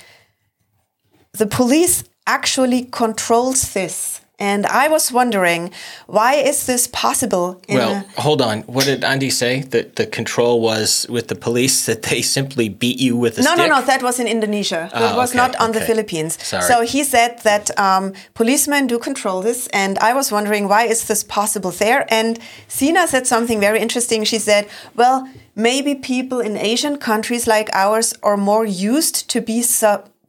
the 1.37 1.47
police 1.47 2.03
actually 2.25 2.83
controls 2.83 3.73
this. 3.73 4.21
And 4.39 4.67
I 4.67 4.87
was 4.87 5.11
wondering, 5.11 5.71
why 6.05 6.35
is 6.35 6.67
this 6.67 6.85
possible? 6.85 7.59
Well, 7.67 8.05
hold 8.17 8.39
on. 8.41 8.61
What 8.63 8.85
did 8.85 9.03
Andy 9.03 9.31
say? 9.31 9.61
That 9.61 9.95
the 9.95 10.05
control 10.05 10.61
was 10.61 11.07
with 11.09 11.27
the 11.27 11.35
police 11.35 11.87
that 11.87 12.03
they 12.03 12.21
simply 12.21 12.69
beat 12.69 12.99
you 12.99 13.17
with 13.17 13.39
a 13.39 13.41
no, 13.41 13.55
stick? 13.55 13.67
no, 13.67 13.79
no, 13.79 13.85
that 13.85 14.03
was 14.03 14.19
in 14.19 14.27
Indonesia. 14.27 14.91
Ah, 14.93 14.99
That 14.99 15.15
was 15.17 15.31
okay, 15.31 15.37
not 15.37 15.55
on 15.55 15.71
the. 15.71 15.87
Philippines. 15.87 16.37
Sorry. 16.43 16.63
So 16.63 16.81
he 16.81 17.03
said 17.03 17.39
that 17.43 17.71
um, 17.79 18.13
policemen 18.33 18.87
do 18.87 18.99
control 18.99 19.41
this. 19.41 19.67
And 19.73 19.97
I 19.99 20.13
was 20.13 20.31
wondering, 20.31 20.67
why 20.67 20.83
is 20.83 21.07
this 21.07 21.23
possible 21.23 21.71
there? 21.71 22.05
And 22.09 22.39
Sina 22.67 23.07
said 23.07 23.25
something 23.25 23.59
very 23.59 23.79
interesting. 23.79 24.23
She 24.25 24.39
said, 24.39 24.67
well, 24.95 25.27
maybe 25.55 25.95
people 25.95 26.39
in 26.41 26.57
Asian 26.57 26.97
countries 26.97 27.47
like 27.47 27.69
ours 27.73 28.13
are 28.21 28.37
more 28.37 28.65
used 28.65 29.29
to 29.29 29.41
be 29.41 29.61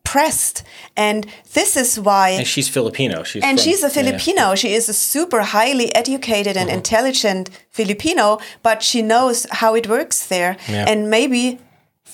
suppressed. 0.08 0.62
And 0.96 1.26
this 1.52 1.76
is 1.76 1.98
why. 2.00 2.30
And 2.30 2.46
she's 2.46 2.68
Filipino. 2.68 3.22
She's 3.24 3.42
and 3.42 3.58
from- 3.58 3.64
she's 3.64 3.82
a 3.82 3.88
yeah, 3.88 3.92
yeah. 3.94 4.02
Filipino. 4.02 4.54
She 4.54 4.74
is 4.74 4.88
a 4.88 4.94
super 4.94 5.42
highly 5.42 5.94
educated 5.94 6.56
and 6.56 6.70
intelligent 6.70 7.50
Filipino, 7.70 8.38
but 8.62 8.82
she 8.82 9.02
knows 9.02 9.46
how 9.50 9.74
it 9.74 9.86
works 9.88 10.26
there. 10.26 10.56
Yeah. 10.68 10.86
And 10.88 11.10
maybe 11.10 11.58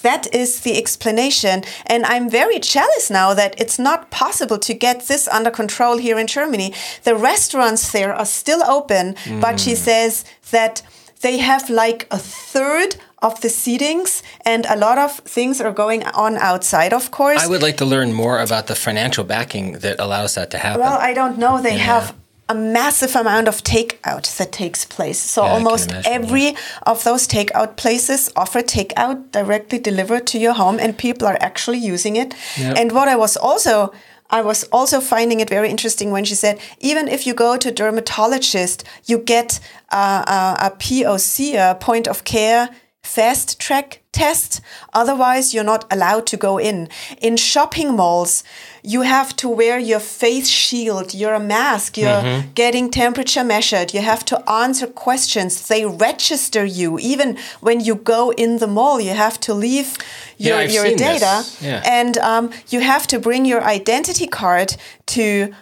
that 0.03 0.27
is 0.35 0.61
the 0.61 0.77
explanation. 0.77 1.63
And 1.87 2.05
I'm 2.05 2.29
very 2.29 2.59
jealous 2.59 3.11
now 3.11 3.35
that 3.35 3.55
it's 3.59 3.79
not 3.79 4.11
possible 4.11 4.59
to 4.59 4.75
get 4.75 5.07
this 5.09 5.29
under 5.29 5.51
control 5.51 5.99
here 5.99 6.19
in 6.19 6.27
Germany. 6.27 6.75
The 7.05 7.15
restaurants 7.15 7.93
there 7.93 8.13
are 8.15 8.27
still 8.27 8.63
open, 8.65 9.15
mm. 9.15 9.41
but 9.41 9.61
she 9.61 9.75
says 9.75 10.25
that 10.51 10.83
they 11.21 11.39
have 11.39 11.71
like 11.71 12.07
a 12.11 12.19
third 12.19 12.97
of 13.27 13.41
the 13.41 13.49
seatings 13.49 14.23
and 14.45 14.63
a 14.67 14.77
lot 14.87 14.99
of 15.07 15.11
things 15.37 15.61
are 15.61 15.73
going 15.85 16.03
on 16.25 16.33
outside 16.51 16.93
of 17.01 17.05
course 17.11 17.41
i 17.47 17.49
would 17.53 17.65
like 17.69 17.79
to 17.83 17.87
learn 17.95 18.13
more 18.13 18.37
about 18.47 18.65
the 18.71 18.77
financial 18.87 19.25
backing 19.25 19.67
that 19.85 19.97
allows 19.99 20.35
that 20.35 20.49
to 20.51 20.59
happen 20.59 20.81
well 20.81 20.99
i 21.11 21.13
don't 21.21 21.37
know 21.39 21.55
they 21.61 21.77
yeah. 21.77 21.93
have 21.95 22.15
a 22.49 22.55
massive 22.55 23.17
amount 23.17 23.49
of 23.49 23.63
takeout 23.65 24.37
that 24.37 24.53
takes 24.53 24.85
place. 24.85 25.19
So 25.19 25.45
yeah, 25.45 25.53
almost 25.53 25.91
every 26.05 26.51
that. 26.51 26.83
of 26.87 27.03
those 27.05 27.27
takeout 27.27 27.77
places 27.77 28.31
offer 28.37 28.61
takeout 28.61 29.33
directly 29.33 29.79
delivered 29.79 30.27
to 30.29 30.39
your 30.39 30.53
home, 30.53 30.79
and 30.79 30.97
people 30.97 31.27
are 31.27 31.39
actually 31.41 31.79
using 31.79 32.17
it. 32.17 32.35
Yep. 32.59 32.77
And 32.77 32.93
what 32.93 33.09
I 33.09 33.17
was 33.17 33.37
also 33.37 33.95
I 34.31 34.41
was 34.43 34.65
also 34.73 35.01
finding 35.01 35.41
it 35.41 35.49
very 35.49 35.71
interesting 35.71 36.11
when 36.11 36.25
she 36.25 36.35
said, 36.35 36.59
even 36.81 37.09
if 37.09 37.27
you 37.27 37.35
go 37.35 37.57
to 37.57 37.69
a 37.69 37.73
dermatologist, 37.73 38.83
you 39.05 39.19
get 39.19 39.61
uh, 39.93 40.57
a, 40.61 40.67
a 40.67 40.71
POC, 40.77 41.55
a 41.55 41.75
point 41.77 42.09
of 42.09 42.25
care 42.25 42.71
fast 43.05 43.61
track 43.61 44.03
test. 44.13 44.61
Otherwise, 44.93 45.53
you're 45.53 45.65
not 45.65 45.85
allowed 45.91 46.27
to 46.27 46.37
go 46.37 46.59
in. 46.59 46.89
In 47.21 47.37
shopping 47.37 47.95
malls, 47.97 48.43
you 48.83 49.03
have 49.03 49.37
to 49.37 49.49
wear 49.49 49.79
your 49.79 50.01
face 50.01 50.49
shield, 50.49 51.15
your 51.15 51.39
mask, 51.39 51.99
you're 51.99 52.23
mm-hmm. 52.23 52.53
getting 52.55 52.91
temperature 52.91 53.45
measured, 53.45 53.93
you 53.93 54.01
have 54.01 54.25
to 54.25 54.51
answer 54.51 54.87
questions. 54.87 55.69
They 55.69 55.85
register 55.85 56.65
you. 56.65 56.99
Even 56.99 57.39
when 57.61 57.81
you 57.81 57.95
go 57.95 58.31
in 58.33 58.59
the 58.59 58.67
mall, 58.67 59.01
you 59.01 59.15
have 59.15 59.39
to 59.41 59.55
leave 59.55 59.99
your, 60.39 60.63
yeah, 60.63 60.71
your 60.71 60.97
data. 60.97 61.45
Yeah. 61.61 61.83
And 61.85 62.17
um, 62.19 62.51
you 62.69 62.81
have 62.81 63.07
to 63.09 63.19
bring 63.19 63.45
your 63.45 63.63
identity 63.63 64.27
card 64.27 64.77
to, 65.07 65.53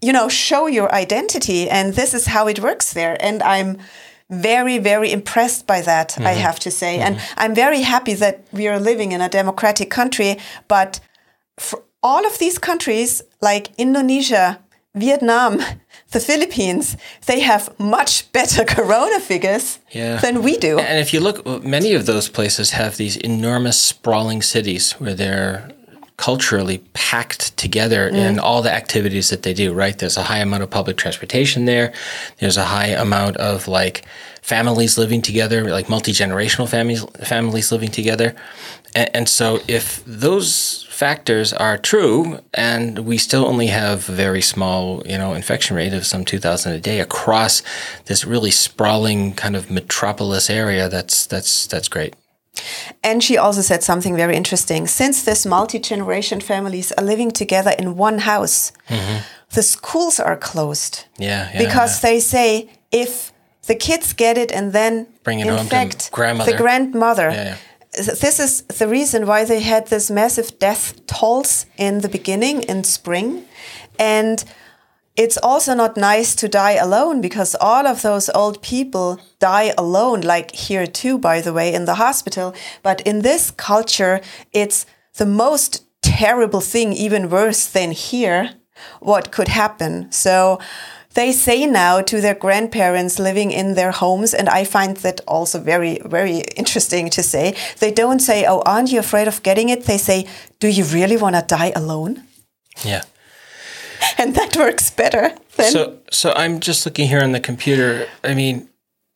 you 0.00 0.12
know, 0.12 0.28
show 0.28 0.66
your 0.66 0.92
identity. 0.94 1.70
And 1.70 1.94
this 1.94 2.14
is 2.14 2.26
how 2.26 2.46
it 2.48 2.60
works 2.60 2.92
there. 2.92 3.16
And 3.20 3.42
I'm 3.42 3.78
very, 4.30 4.78
very 4.78 5.12
impressed 5.12 5.66
by 5.66 5.80
that, 5.82 6.10
mm-hmm. 6.10 6.26
I 6.26 6.32
have 6.32 6.58
to 6.60 6.70
say. 6.70 6.98
Mm-hmm. 6.98 7.14
And 7.14 7.20
I'm 7.36 7.54
very 7.54 7.82
happy 7.82 8.14
that 8.14 8.44
we 8.52 8.68
are 8.68 8.80
living 8.80 9.12
in 9.12 9.20
a 9.20 9.28
democratic 9.28 9.90
country. 9.90 10.38
But 10.68 11.00
for 11.58 11.82
all 12.02 12.26
of 12.26 12.38
these 12.38 12.58
countries, 12.58 13.22
like 13.40 13.70
Indonesia, 13.78 14.60
Vietnam, 14.94 15.60
the 16.12 16.20
Philippines, 16.20 16.96
they 17.26 17.40
have 17.40 17.68
much 17.78 18.30
better 18.32 18.64
corona 18.76 19.20
figures 19.20 19.78
yeah. 19.90 20.16
than 20.16 20.42
we 20.42 20.56
do. 20.56 20.78
And 20.78 20.98
if 20.98 21.12
you 21.12 21.20
look, 21.20 21.44
many 21.64 21.94
of 21.94 22.06
those 22.06 22.28
places 22.28 22.70
have 22.70 22.96
these 22.96 23.16
enormous 23.16 23.80
sprawling 23.80 24.42
cities 24.42 24.92
where 24.92 25.14
they're 25.14 25.73
culturally 26.16 26.78
packed 26.92 27.56
together 27.56 28.10
mm. 28.10 28.14
in 28.14 28.38
all 28.38 28.62
the 28.62 28.72
activities 28.72 29.30
that 29.30 29.42
they 29.42 29.52
do, 29.52 29.72
right? 29.72 29.98
There's 29.98 30.16
a 30.16 30.22
high 30.22 30.38
amount 30.38 30.62
of 30.62 30.70
public 30.70 30.96
transportation 30.96 31.64
there. 31.64 31.92
There's 32.38 32.56
a 32.56 32.64
high 32.64 32.88
amount 32.88 33.36
of 33.38 33.66
like 33.66 34.04
families 34.40 34.96
living 34.96 35.22
together, 35.22 35.64
like 35.70 35.88
multi-generational 35.88 36.68
families 36.68 37.04
families 37.24 37.72
living 37.72 37.90
together. 37.90 38.34
And, 38.94 39.10
and 39.14 39.28
so 39.28 39.60
if 39.66 40.04
those 40.06 40.86
factors 40.88 41.52
are 41.52 41.76
true 41.76 42.38
and 42.52 43.00
we 43.00 43.18
still 43.18 43.46
only 43.46 43.66
have 43.68 44.08
a 44.08 44.12
very 44.12 44.42
small, 44.42 45.02
you 45.06 45.18
know, 45.18 45.32
infection 45.34 45.76
rate 45.76 45.92
of 45.92 46.06
some 46.06 46.24
2000 46.24 46.72
a 46.72 46.80
day 46.80 47.00
across 47.00 47.62
this 48.04 48.24
really 48.24 48.52
sprawling 48.52 49.34
kind 49.34 49.56
of 49.56 49.70
metropolis 49.70 50.48
area, 50.48 50.88
that's 50.88 51.26
that's 51.26 51.66
that's 51.66 51.88
great. 51.88 52.14
And 53.02 53.22
she 53.22 53.36
also 53.36 53.62
said 53.62 53.82
something 53.82 54.16
very 54.16 54.36
interesting. 54.36 54.86
Since 54.86 55.24
this 55.24 55.44
multi 55.46 55.78
generation 55.78 56.40
families 56.40 56.92
are 56.92 57.04
living 57.04 57.30
together 57.30 57.72
in 57.78 57.96
one 57.96 58.18
house, 58.18 58.72
mm-hmm. 58.88 59.18
the 59.54 59.62
schools 59.62 60.20
are 60.20 60.36
closed. 60.36 61.06
Yeah, 61.18 61.50
yeah 61.52 61.58
because 61.58 62.02
yeah. 62.02 62.10
they 62.10 62.20
say 62.20 62.70
if 62.92 63.32
the 63.66 63.74
kids 63.74 64.12
get 64.12 64.38
it 64.38 64.52
and 64.52 64.72
then 64.72 65.06
bring 65.22 65.40
it 65.40 65.46
infect 65.46 66.10
grandmother. 66.12 66.52
the 66.52 66.58
grandmother. 66.58 67.30
Yeah, 67.30 67.56
this 67.92 68.40
is 68.40 68.62
the 68.62 68.88
reason 68.88 69.26
why 69.26 69.44
they 69.44 69.60
had 69.60 69.86
this 69.86 70.10
massive 70.10 70.58
death 70.58 71.06
tolls 71.06 71.66
in 71.76 72.00
the 72.00 72.08
beginning 72.08 72.62
in 72.62 72.84
spring, 72.84 73.44
and 73.98 74.44
it's 75.16 75.38
also 75.38 75.74
not 75.74 75.96
nice 75.96 76.34
to 76.36 76.48
die 76.48 76.72
alone 76.72 77.20
because 77.20 77.54
all 77.60 77.86
of 77.86 78.02
those 78.02 78.28
old 78.30 78.60
people 78.62 79.20
die 79.38 79.72
alone, 79.78 80.22
like 80.22 80.52
here 80.52 80.86
too, 80.86 81.18
by 81.18 81.40
the 81.40 81.52
way, 81.52 81.72
in 81.72 81.84
the 81.84 81.94
hospital. 81.94 82.54
But 82.82 83.00
in 83.02 83.22
this 83.22 83.50
culture, 83.52 84.20
it's 84.52 84.86
the 85.14 85.26
most 85.26 85.84
terrible 86.02 86.60
thing, 86.60 86.92
even 86.92 87.30
worse 87.30 87.66
than 87.66 87.92
here, 87.92 88.50
what 89.00 89.30
could 89.30 89.48
happen. 89.48 90.10
So 90.10 90.58
they 91.14 91.30
say 91.30 91.64
now 91.64 92.00
to 92.02 92.20
their 92.20 92.34
grandparents 92.34 93.20
living 93.20 93.52
in 93.52 93.74
their 93.74 93.92
homes, 93.92 94.34
and 94.34 94.48
I 94.48 94.64
find 94.64 94.96
that 94.98 95.20
also 95.28 95.60
very, 95.60 96.00
very 96.04 96.42
interesting 96.56 97.08
to 97.10 97.22
say. 97.22 97.54
They 97.78 97.92
don't 97.92 98.18
say, 98.18 98.44
Oh, 98.46 98.62
aren't 98.66 98.90
you 98.90 98.98
afraid 98.98 99.28
of 99.28 99.44
getting 99.44 99.68
it? 99.68 99.84
They 99.84 99.98
say, 99.98 100.26
Do 100.58 100.66
you 100.66 100.84
really 100.84 101.16
want 101.16 101.36
to 101.36 101.42
die 101.42 101.72
alone? 101.76 102.24
Yeah. 102.84 103.02
and 104.18 104.34
that 104.34 104.56
works 104.56 104.90
better. 104.90 105.34
Than 105.56 105.72
so, 105.72 105.98
so 106.10 106.32
I'm 106.34 106.60
just 106.60 106.84
looking 106.86 107.08
here 107.08 107.22
on 107.22 107.32
the 107.32 107.40
computer. 107.40 108.08
I 108.22 108.34
mean, 108.34 108.68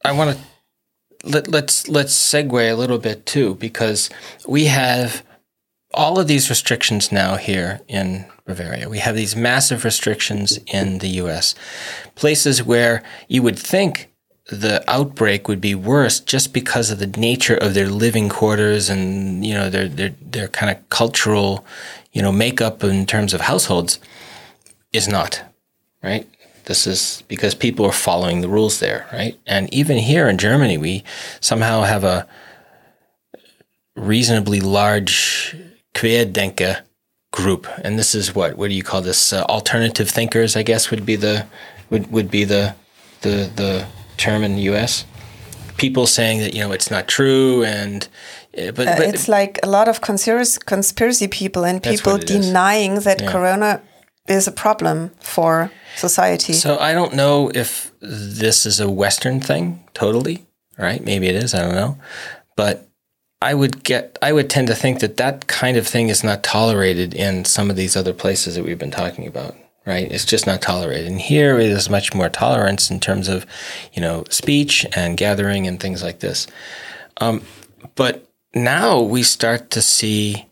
I 0.04 0.12
want 0.12 0.36
to 0.36 1.28
let, 1.28 1.48
let's 1.48 1.88
let's 1.88 2.14
segue 2.14 2.70
a 2.70 2.74
little 2.74 2.98
bit 2.98 3.26
too 3.26 3.54
because 3.56 4.10
we 4.46 4.66
have 4.66 5.24
all 5.94 6.18
of 6.18 6.28
these 6.28 6.50
restrictions 6.50 7.10
now 7.10 7.36
here 7.36 7.80
in 7.88 8.26
Bavaria. 8.46 8.88
We 8.88 8.98
have 8.98 9.16
these 9.16 9.34
massive 9.34 9.84
restrictions 9.84 10.58
in 10.66 10.98
the 10.98 11.08
U.S. 11.22 11.54
Places 12.14 12.62
where 12.62 13.02
you 13.26 13.42
would 13.42 13.58
think 13.58 14.10
the 14.48 14.82
outbreak 14.88 15.48
would 15.48 15.60
be 15.60 15.74
worse 15.74 16.20
just 16.20 16.54
because 16.54 16.90
of 16.90 16.98
the 16.98 17.06
nature 17.06 17.56
of 17.56 17.74
their 17.74 17.88
living 17.88 18.28
quarters 18.28 18.88
and 18.88 19.44
you 19.44 19.52
know 19.52 19.68
their 19.68 19.88
their 19.88 20.14
their 20.22 20.48
kind 20.48 20.74
of 20.74 20.88
cultural 20.88 21.66
you 22.12 22.22
know 22.22 22.32
makeup 22.32 22.82
in 22.82 23.04
terms 23.04 23.34
of 23.34 23.42
households 23.42 23.98
is 24.92 25.08
not, 25.08 25.42
right? 26.02 26.28
This 26.64 26.86
is 26.86 27.22
because 27.28 27.54
people 27.54 27.86
are 27.86 27.92
following 27.92 28.40
the 28.40 28.48
rules 28.48 28.78
there, 28.78 29.06
right? 29.12 29.38
And 29.46 29.72
even 29.72 29.96
here 29.96 30.28
in 30.28 30.36
Germany, 30.36 30.76
we 30.76 31.02
somehow 31.40 31.82
have 31.82 32.04
a 32.04 32.26
reasonably 33.96 34.60
large 34.60 35.56
Querdenker 35.94 36.82
group, 37.32 37.66
and 37.82 37.98
this 37.98 38.14
is 38.14 38.34
what 38.34 38.56
what 38.56 38.68
do 38.68 38.74
you 38.74 38.82
call 38.82 39.00
this? 39.00 39.32
Uh, 39.32 39.42
alternative 39.44 40.10
thinkers, 40.10 40.56
I 40.56 40.62
guess, 40.62 40.90
would 40.90 41.06
be 41.06 41.16
the 41.16 41.46
would 41.90 42.10
would 42.12 42.30
be 42.30 42.44
the 42.44 42.74
the 43.22 43.50
the 43.56 43.86
term 44.16 44.44
in 44.44 44.56
the 44.56 44.62
U.S. 44.62 45.04
People 45.76 46.06
saying 46.06 46.40
that 46.40 46.54
you 46.54 46.60
know 46.60 46.72
it's 46.72 46.90
not 46.90 47.08
true, 47.08 47.64
and 47.64 48.06
uh, 48.56 48.72
but, 48.72 48.86
but 48.86 49.00
uh, 49.00 49.02
it's 49.04 49.28
like 49.28 49.58
a 49.62 49.68
lot 49.68 49.88
of 49.88 50.00
conspiracy 50.00 50.60
conspiracy 50.66 51.28
people 51.28 51.64
and 51.64 51.82
people 51.82 52.18
denying 52.18 52.92
is. 52.98 53.04
that 53.04 53.22
yeah. 53.22 53.32
Corona 53.32 53.82
is 54.28 54.46
a 54.46 54.52
problem 54.52 55.10
for 55.20 55.70
society. 55.96 56.52
So 56.52 56.78
I 56.78 56.92
don't 56.92 57.14
know 57.14 57.50
if 57.54 57.92
this 58.00 58.66
is 58.66 58.80
a 58.80 58.90
Western 58.90 59.40
thing 59.40 59.84
totally, 59.94 60.46
right? 60.76 61.02
Maybe 61.04 61.26
it 61.26 61.34
is. 61.34 61.54
I 61.54 61.62
don't 61.62 61.74
know, 61.74 61.98
but 62.56 62.88
I 63.40 63.54
would 63.54 63.84
get. 63.84 64.18
I 64.22 64.32
would 64.32 64.50
tend 64.50 64.68
to 64.68 64.74
think 64.74 65.00
that 65.00 65.16
that 65.16 65.46
kind 65.46 65.76
of 65.76 65.86
thing 65.86 66.08
is 66.08 66.24
not 66.24 66.42
tolerated 66.42 67.14
in 67.14 67.44
some 67.44 67.70
of 67.70 67.76
these 67.76 67.96
other 67.96 68.12
places 68.12 68.54
that 68.54 68.64
we've 68.64 68.78
been 68.78 68.90
talking 68.90 69.26
about. 69.26 69.54
Right? 69.86 70.12
It's 70.12 70.26
just 70.26 70.46
not 70.46 70.60
tolerated. 70.60 71.06
And 71.06 71.18
here 71.18 71.58
is 71.58 71.88
much 71.88 72.12
more 72.12 72.28
tolerance 72.28 72.90
in 72.90 73.00
terms 73.00 73.26
of, 73.26 73.46
you 73.94 74.02
know, 74.02 74.24
speech 74.28 74.84
and 74.94 75.16
gathering 75.16 75.66
and 75.66 75.80
things 75.80 76.02
like 76.02 76.18
this. 76.18 76.46
Um, 77.22 77.40
but 77.94 78.28
now 78.54 79.00
we 79.00 79.22
start 79.22 79.70
to 79.70 79.80
see 79.80 80.47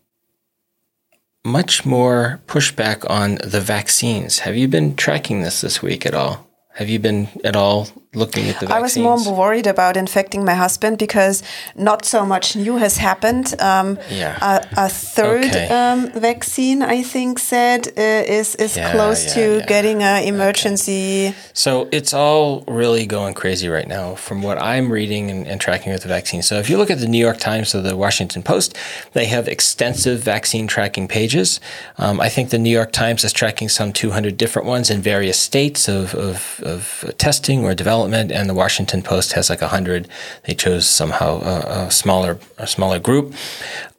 much 1.47 1.85
more 1.85 2.41
pushback 2.45 3.09
on 3.09 3.35
the 3.43 3.61
vaccines. 3.61 4.39
Have 4.39 4.57
you 4.57 4.67
been 4.67 4.95
tracking 4.95 5.41
this 5.41 5.61
this 5.61 5.81
week 5.81 6.05
at 6.05 6.13
all? 6.13 6.45
Have 6.73 6.89
you 6.89 6.99
been 6.99 7.29
at 7.43 7.55
all 7.55 7.87
looking 8.13 8.49
at 8.49 8.59
the 8.59 8.67
vaccines? 8.67 8.97
I 8.97 9.09
was 9.09 9.25
more 9.25 9.37
worried 9.37 9.67
about 9.67 9.97
infecting 9.97 10.45
my 10.45 10.53
husband 10.53 10.97
because 10.97 11.43
not 11.75 12.05
so 12.05 12.25
much 12.25 12.55
new 12.55 12.77
has 12.77 12.97
happened. 12.97 13.55
Um, 13.59 13.99
yeah. 14.09 14.37
A, 14.41 14.85
a 14.85 14.89
third 14.89 15.45
okay. 15.45 15.67
um, 15.67 16.11
vaccine, 16.11 16.81
I 16.81 17.03
think, 17.03 17.39
said 17.39 17.87
uh, 17.97 18.01
is 18.37 18.55
is 18.55 18.77
yeah, 18.77 18.91
close 18.91 19.25
yeah, 19.25 19.33
to 19.35 19.57
yeah. 19.57 19.65
getting 19.65 20.03
an 20.03 20.23
emergency. 20.23 21.27
Okay. 21.27 21.35
So 21.53 21.89
it's 21.91 22.13
all 22.13 22.63
really 22.67 23.05
going 23.05 23.33
crazy 23.33 23.69
right 23.69 23.87
now, 23.87 24.15
from 24.15 24.41
what 24.41 24.61
I'm 24.61 24.91
reading 24.91 25.31
and, 25.31 25.47
and 25.47 25.59
tracking 25.59 25.91
with 25.91 26.03
the 26.03 26.09
vaccine. 26.09 26.41
So 26.41 26.59
if 26.59 26.69
you 26.69 26.77
look 26.77 26.91
at 26.91 26.99
the 26.99 27.07
New 27.07 27.23
York 27.23 27.39
Times 27.39 27.73
or 27.73 27.81
the 27.81 27.95
Washington 27.95 28.43
Post, 28.43 28.77
they 29.13 29.25
have 29.25 29.47
extensive 29.47 30.19
vaccine 30.19 30.67
tracking 30.67 31.07
pages. 31.07 31.59
Um, 31.97 32.19
I 32.19 32.29
think 32.29 32.49
the 32.49 32.59
New 32.59 32.69
York 32.69 32.91
Times 32.91 33.23
is 33.23 33.33
tracking 33.33 33.69
some 33.69 33.93
200 33.93 34.37
different 34.37 34.67
ones 34.67 34.89
in 34.89 35.01
various 35.01 35.39
states 35.39 35.87
of, 35.87 36.13
of 36.15 36.61
of 36.63 37.13
testing 37.17 37.63
or 37.63 37.73
development, 37.73 37.96
and 38.05 38.49
the 38.49 38.53
Washington 38.53 39.01
Post 39.01 39.33
has 39.33 39.49
like 39.49 39.61
hundred. 39.61 40.07
They 40.45 40.53
chose 40.53 40.87
somehow 40.89 41.41
a, 41.41 41.87
a, 41.87 41.91
smaller 41.91 42.39
a 42.57 42.67
smaller 42.67 42.99
group. 42.99 43.33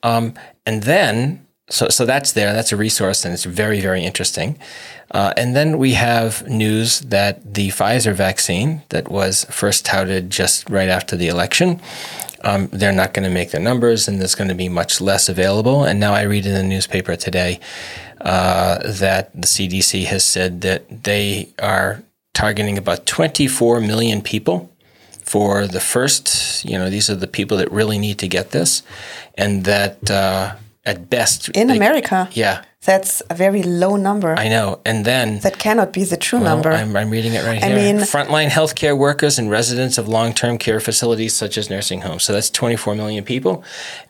Um, 0.03 0.35
and 0.67 0.83
then, 0.83 1.47
so, 1.71 1.89
so 1.89 2.05
that's 2.05 2.33
there. 2.33 2.53
That's 2.53 2.73
a 2.73 2.77
resource, 2.77 3.25
and 3.25 3.35
it's 3.35 3.45
very, 3.45 3.81
very 3.81 4.05
interesting. 4.05 4.59
Uh, 5.11 5.33
and 5.37 5.57
then 5.57 5.79
we 5.79 5.95
have 5.95 6.47
news 6.49 7.01
that 7.01 7.55
the 7.55 7.69
Pfizer 7.69 8.15
vaccine 8.15 8.83
that 8.91 9.09
was 9.09 9.45
first 9.47 9.87
touted 9.87 10.31
just 10.31 10.69
right 10.69 10.89
after 10.89 11.17
the 11.17 11.29
election, 11.29 11.81
um, 12.45 12.69
they're 12.69 12.93
not 12.93 13.15
going 13.15 13.25
to 13.25 13.35
make 13.35 13.51
their 13.51 13.61
numbers, 13.61 14.07
and 14.07 14.21
there's 14.21 14.35
going 14.35 14.49
to 14.49 14.55
be 14.55 14.69
much 14.69 15.01
less 15.01 15.29
available. 15.29 15.85
And 15.85 15.99
now 15.99 16.15
I 16.15 16.23
read 16.23 16.47
in 16.47 16.55
the 16.55 16.63
newspaper 16.63 17.17
today 17.17 17.59
uh, 18.21 18.79
that 18.85 19.33
the 19.35 19.47
CDC 19.47 20.05
has 20.07 20.25
said 20.25 20.61
that 20.61 21.05
they 21.05 21.49
are 21.59 22.03
targeting 22.43 22.79
about 22.79 23.05
24 23.07 23.81
million 23.81 24.23
people 24.23 24.71
for 25.23 25.67
the 25.67 25.81
first, 25.81 26.65
you 26.65 26.79
know, 26.79 26.89
these 26.91 27.11
are 27.11 27.17
the 27.19 27.27
people 27.27 27.57
that 27.59 27.71
really 27.73 27.99
need 27.99 28.19
to 28.19 28.29
get 28.29 28.51
this, 28.51 28.83
and 29.37 29.65
that 29.65 30.11
uh, 30.11 30.55
at 30.85 31.11
best 31.11 31.49
in 31.51 31.67
they- 31.69 31.77
America. 31.77 32.29
yeah, 32.33 32.63
That's 32.85 33.23
a 33.29 33.35
very 33.35 33.63
low 33.63 33.97
number. 33.97 34.33
I 34.39 34.49
know. 34.49 34.81
And 34.85 35.05
then 35.05 35.41
that 35.41 35.59
cannot 35.59 35.93
be 35.93 36.05
the 36.05 36.17
true 36.17 36.39
well, 36.41 36.55
number. 36.55 36.71
I'm, 36.73 36.97
I'm 36.97 37.11
reading 37.11 37.35
it 37.35 37.45
right 37.45 37.63
I 37.63 37.69
here. 37.69 37.77
mean- 37.77 38.07
frontline 38.07 38.49
healthcare 38.59 38.97
workers 38.97 39.39
and 39.39 39.51
residents 39.51 39.99
of 39.99 40.09
long-term 40.09 40.59
care 40.59 40.81
facilities 40.81 41.35
such 41.37 41.59
as 41.59 41.69
nursing 41.69 42.01
homes. 42.03 42.23
So 42.25 42.33
that's 42.33 42.51
24 42.51 42.95
million 42.95 43.25
people. 43.25 43.63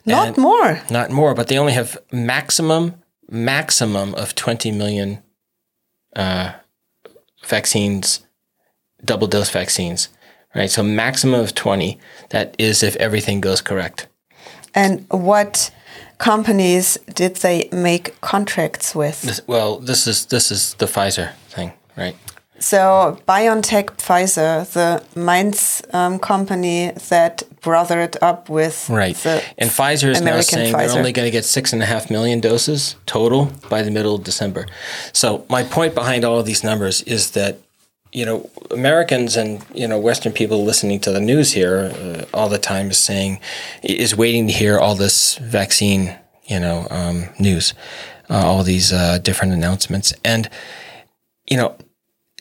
Not 0.05 0.29
And- 0.29 0.37
more. 0.37 0.71
Not 0.91 1.11
more, 1.11 1.35
but 1.35 1.47
they 1.49 1.59
only 1.59 1.73
have 1.73 1.97
maximum 2.12 2.95
maximum 3.31 4.14
of 4.14 4.35
20 4.35 4.71
million 4.73 5.19
uh, 6.17 6.53
vaccines, 7.49 8.21
double 9.05 9.27
dose 9.27 9.51
vaccines, 9.51 10.09
right? 10.55 10.71
So 10.71 10.83
maximum 10.83 11.41
of 11.41 11.55
20. 11.55 11.99
That 12.31 12.55
is 12.59 12.83
if 12.83 12.97
everything 12.97 13.41
goes 13.41 13.61
correct. 13.61 14.07
And 14.75 15.07
what 15.11 15.71
companies 16.19 16.99
did 17.15 17.37
they 17.37 17.69
make 17.73 18.21
contracts 18.21 18.95
with? 18.95 19.23
This, 19.23 19.41
well, 19.47 19.79
this 19.79 20.07
is 20.07 20.27
this 20.27 20.51
is 20.51 20.75
the 20.75 20.87
Pfizer 20.87 21.33
thing, 21.49 21.73
right? 21.97 22.17
So 22.61 23.18
BioNTech, 23.27 23.97
Pfizer, 23.97 24.71
the 24.73 25.03
Mainz 25.18 25.83
um, 25.92 26.18
company 26.18 26.92
that 27.09 27.42
brothered 27.61 28.16
up 28.21 28.49
with 28.49 28.88
Right. 28.88 29.27
And 29.27 29.71
Pfizer 29.71 30.11
is 30.11 30.21
now 30.21 30.31
American 30.31 30.44
saying 30.44 30.75
Pfizer. 30.75 30.88
they're 30.88 30.99
only 30.99 31.12
going 31.12 31.27
to 31.27 31.31
get 31.31 31.44
six 31.44 31.73
and 31.73 31.83
a 31.83 31.87
half 31.87 32.11
million 32.11 32.40
doses 32.40 32.97
total 33.07 33.53
by 33.68 33.83
the 33.83 33.90
middle 33.90 34.14
of 34.14 34.25
December. 34.25 34.66
So 35.12 35.44
my 35.49 35.62
point 35.62 35.94
behind 35.94 36.25
all 36.25 36.38
of 36.38 36.47
these 36.47 36.64
numbers 36.64 37.03
is 37.03 37.33
that 37.33 37.59
you 38.12 38.25
know 38.25 38.49
Americans 38.71 39.37
and 39.37 39.64
you 39.75 39.87
know 39.87 39.99
Western 39.99 40.33
people 40.33 40.64
listening 40.64 40.99
to 41.01 41.12
the 41.12 41.21
news 41.21 41.53
here 41.53 41.92
uh, 41.94 42.25
all 42.33 42.49
the 42.49 42.59
time 42.59 42.90
is 42.90 42.99
saying 42.99 43.38
is 43.83 44.16
waiting 44.16 44.47
to 44.47 44.53
hear 44.53 44.79
all 44.79 44.94
this 44.94 45.37
vaccine 45.37 46.16
you 46.49 46.59
know 46.59 46.87
um, 46.90 47.29
news, 47.38 47.75
uh, 48.31 48.42
all 48.47 48.62
these 48.62 48.92
uh, 48.92 49.18
different 49.18 49.53
announcements, 49.53 50.12
and 50.25 50.49
you 51.47 51.57
know 51.57 51.77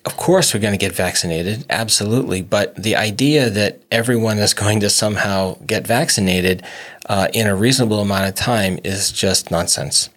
of 0.08 0.18
course 0.18 0.54
we're 0.54 0.66
going 0.68 0.78
to 0.80 0.86
get 0.88 0.96
vaccinated 0.96 1.66
absolutely 1.70 2.42
but 2.42 2.76
the 2.76 2.96
idea 2.96 3.50
that 3.50 3.82
everyone 3.92 4.38
is 4.40 4.54
going 4.54 4.80
to 4.80 4.90
somehow 4.90 5.56
get 5.66 5.86
vaccinated 5.86 6.64
uh, 7.08 7.28
in 7.34 7.48
a 7.48 7.56
reasonable 7.56 8.00
amount 8.00 8.28
of 8.28 8.36
time 8.36 8.80
is 8.84 9.12
just 9.12 9.50
nonsense. 9.50 10.10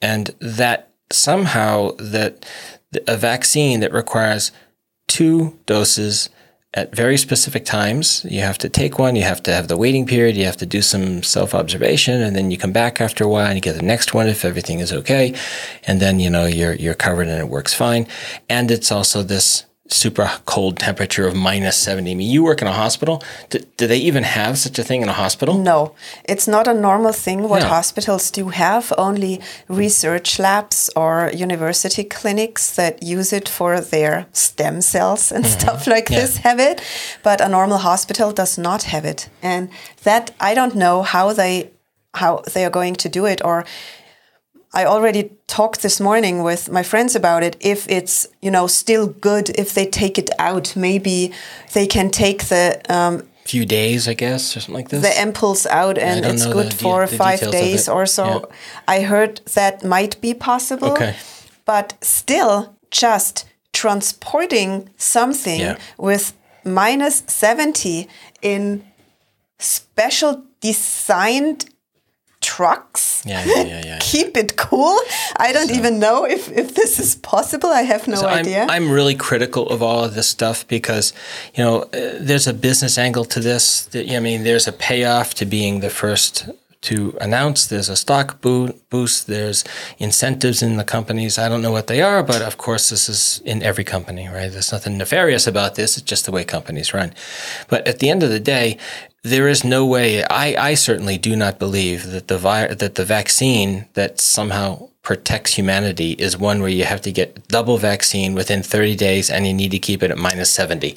And 0.00 0.30
that 0.40 0.90
somehow 1.10 1.92
that 1.98 2.46
a 3.06 3.16
vaccine 3.16 3.80
that 3.80 3.92
requires 3.92 4.52
two 5.08 5.58
doses 5.66 6.28
at 6.76 6.94
very 6.94 7.16
specific 7.16 7.64
times. 7.64 8.24
You 8.28 8.42
have 8.42 8.58
to 8.58 8.68
take 8.68 8.98
one, 8.98 9.16
you 9.16 9.22
have 9.22 9.42
to 9.44 9.52
have 9.52 9.66
the 9.66 9.76
waiting 9.76 10.06
period, 10.06 10.36
you 10.36 10.44
have 10.44 10.58
to 10.58 10.66
do 10.66 10.82
some 10.82 11.22
self 11.22 11.54
observation, 11.54 12.20
and 12.22 12.36
then 12.36 12.50
you 12.50 12.58
come 12.58 12.72
back 12.72 13.00
after 13.00 13.24
a 13.24 13.28
while 13.28 13.46
and 13.46 13.56
you 13.56 13.62
get 13.62 13.76
the 13.76 13.82
next 13.82 14.12
one 14.14 14.28
if 14.28 14.44
everything 14.44 14.80
is 14.80 14.92
okay. 14.92 15.34
And 15.84 16.00
then, 16.00 16.20
you 16.20 16.30
know, 16.30 16.44
you're, 16.44 16.74
you're 16.74 16.94
covered 16.94 17.28
and 17.28 17.40
it 17.40 17.48
works 17.48 17.72
fine. 17.72 18.06
And 18.48 18.70
it's 18.70 18.92
also 18.92 19.22
this 19.22 19.64
super 19.88 20.30
cold 20.46 20.78
temperature 20.78 21.26
of 21.26 21.34
minus 21.36 21.76
70. 21.76 22.10
I 22.10 22.14
mean, 22.14 22.28
you 22.30 22.42
work 22.44 22.60
in 22.62 22.68
a 22.68 22.72
hospital. 22.72 23.22
Do, 23.50 23.58
do 23.76 23.86
they 23.86 23.98
even 23.98 24.24
have 24.24 24.58
such 24.58 24.78
a 24.78 24.82
thing 24.84 25.02
in 25.02 25.08
a 25.08 25.12
hospital? 25.12 25.54
No, 25.58 25.94
it's 26.24 26.48
not 26.48 26.66
a 26.66 26.74
normal 26.74 27.12
thing 27.12 27.48
what 27.48 27.62
Yeah. 27.62 27.68
hospitals 27.68 28.30
do 28.30 28.48
have. 28.48 28.92
Only 28.98 29.40
research 29.68 30.38
labs 30.38 30.90
or 30.96 31.30
university 31.34 32.04
clinics 32.04 32.74
that 32.76 33.02
use 33.02 33.32
it 33.32 33.48
for 33.48 33.80
their 33.80 34.26
stem 34.32 34.80
cells 34.80 35.32
and 35.32 35.46
stuff 35.46 35.86
like 35.86 36.06
Mm-hmm. 36.06 36.14
Yeah. 36.14 36.20
this 36.20 36.36
have 36.38 36.58
it. 36.60 36.80
But 37.22 37.40
a 37.40 37.48
normal 37.48 37.78
hospital 37.78 38.32
does 38.32 38.58
not 38.58 38.82
have 38.84 39.04
it. 39.04 39.28
And 39.42 39.68
that 40.02 40.30
I 40.40 40.54
don't 40.54 40.74
know 40.74 41.02
how 41.02 41.32
they 41.32 41.70
how 42.14 42.42
they 42.54 42.64
are 42.64 42.70
going 42.70 42.96
to 42.96 43.08
do 43.10 43.26
it 43.26 43.40
or 43.44 43.64
I 44.72 44.84
already 44.84 45.30
talked 45.46 45.80
this 45.82 46.00
morning 46.00 46.42
with 46.42 46.70
my 46.70 46.82
friends 46.82 47.16
about 47.16 47.42
it. 47.42 47.56
If 47.60 47.88
it's 47.88 48.26
you 48.42 48.50
know 48.50 48.66
still 48.66 49.06
good, 49.06 49.50
if 49.58 49.72
they 49.74 49.86
take 49.86 50.18
it 50.18 50.30
out, 50.38 50.76
maybe 50.76 51.32
they 51.72 51.86
can 51.86 52.10
take 52.10 52.44
the 52.44 52.80
um, 52.88 53.22
few 53.44 53.64
days, 53.64 54.08
I 54.08 54.14
guess, 54.14 54.56
or 54.56 54.60
something 54.60 54.74
like 54.74 54.88
this. 54.88 55.02
the 55.02 55.22
impulse 55.22 55.66
out 55.66 55.98
and 55.98 56.24
it's 56.24 56.46
good 56.46 56.72
the 56.72 56.76
for 56.76 57.06
the 57.06 57.16
five 57.16 57.40
days 57.50 57.88
or 57.88 58.06
so. 58.06 58.24
Yeah. 58.26 58.56
I 58.88 59.00
heard 59.02 59.40
that 59.54 59.84
might 59.84 60.20
be 60.20 60.34
possible. 60.34 60.92
Okay. 60.92 61.14
But 61.64 61.94
still, 62.00 62.74
just 62.90 63.44
transporting 63.72 64.88
something 64.96 65.60
Yeah. 65.60 65.76
with 65.98 66.32
minus 66.64 67.22
70 67.26 68.08
in 68.42 68.82
special 69.58 70.42
designed 70.60 71.66
trucks. 72.46 73.22
yeah, 73.26 73.44
yeah, 73.44 73.62
yeah, 73.72 73.82
yeah. 73.90 73.98
Keep 74.12 74.36
it 74.42 74.50
cool. 74.56 74.98
I 75.46 75.48
don't 75.56 75.72
even 75.78 75.98
know 75.98 76.18
if, 76.36 76.42
if 76.62 76.66
this 76.74 76.98
is 77.04 77.16
possible. 77.16 77.70
I 77.70 77.82
have 77.92 78.06
no 78.08 78.16
So 78.16 78.26
I'm, 78.28 78.38
idea. 78.46 78.66
I'm 78.74 78.88
really 78.98 79.16
critical 79.28 79.64
of 79.74 79.82
all 79.82 80.04
of 80.04 80.12
this 80.14 80.28
stuff 80.28 80.58
because, 80.68 81.12
you 81.56 81.64
know, 81.64 81.74
uh, 81.82 81.88
there's 82.28 82.46
a 82.46 82.54
business 82.54 82.98
angle 82.98 83.24
to 83.34 83.40
this. 83.40 83.86
That, 83.92 84.04
I 84.16 84.20
mean, 84.20 84.44
there's 84.44 84.68
a 84.68 84.72
payoff 84.72 85.28
to 85.40 85.44
being 85.46 85.80
the 85.80 85.90
first 85.90 86.48
to 86.86 87.16
announce. 87.20 87.66
There's 87.66 87.88
a 87.88 87.96
stock 87.96 88.40
boost. 88.40 89.26
There's 89.26 89.64
incentives 89.98 90.62
in 90.62 90.76
the 90.76 90.84
companies. 90.84 91.38
I 91.38 91.48
don't 91.48 91.62
know 91.62 91.72
what 91.72 91.88
they 91.88 92.00
are, 92.00 92.22
but 92.22 92.42
of 92.42 92.58
course, 92.58 92.90
this 92.90 93.08
is 93.08 93.42
in 93.44 93.62
every 93.62 93.84
company, 93.84 94.28
right? 94.28 94.50
There's 94.50 94.72
nothing 94.72 94.96
nefarious 94.96 95.46
about 95.46 95.74
this. 95.74 95.96
It's 95.96 96.06
just 96.06 96.26
the 96.26 96.32
way 96.32 96.44
companies 96.44 96.94
run. 96.94 97.12
But 97.68 97.86
at 97.88 97.98
the 97.98 98.08
end 98.08 98.22
of 98.22 98.30
the 98.30 98.40
day, 98.40 98.78
there 99.24 99.48
is 99.48 99.64
no 99.64 99.84
way. 99.84 100.22
I, 100.22 100.70
I 100.70 100.74
certainly 100.74 101.18
do 101.18 101.34
not 101.34 101.58
believe 101.58 102.10
that 102.12 102.28
the 102.28 102.38
vi- 102.38 102.74
that 102.74 102.94
the 102.94 103.04
vaccine 103.04 103.86
that 103.94 104.20
somehow 104.20 104.90
protects 105.02 105.54
humanity 105.54 106.12
is 106.12 106.36
one 106.36 106.60
where 106.60 106.68
you 106.70 106.84
have 106.84 107.00
to 107.00 107.12
get 107.12 107.48
double 107.48 107.78
vaccine 107.78 108.34
within 108.34 108.62
30 108.62 108.96
days 108.96 109.30
and 109.30 109.46
you 109.46 109.54
need 109.54 109.70
to 109.72 109.78
keep 109.78 110.02
it 110.02 110.10
at 110.10 110.18
minus 110.18 110.50
70. 110.50 110.96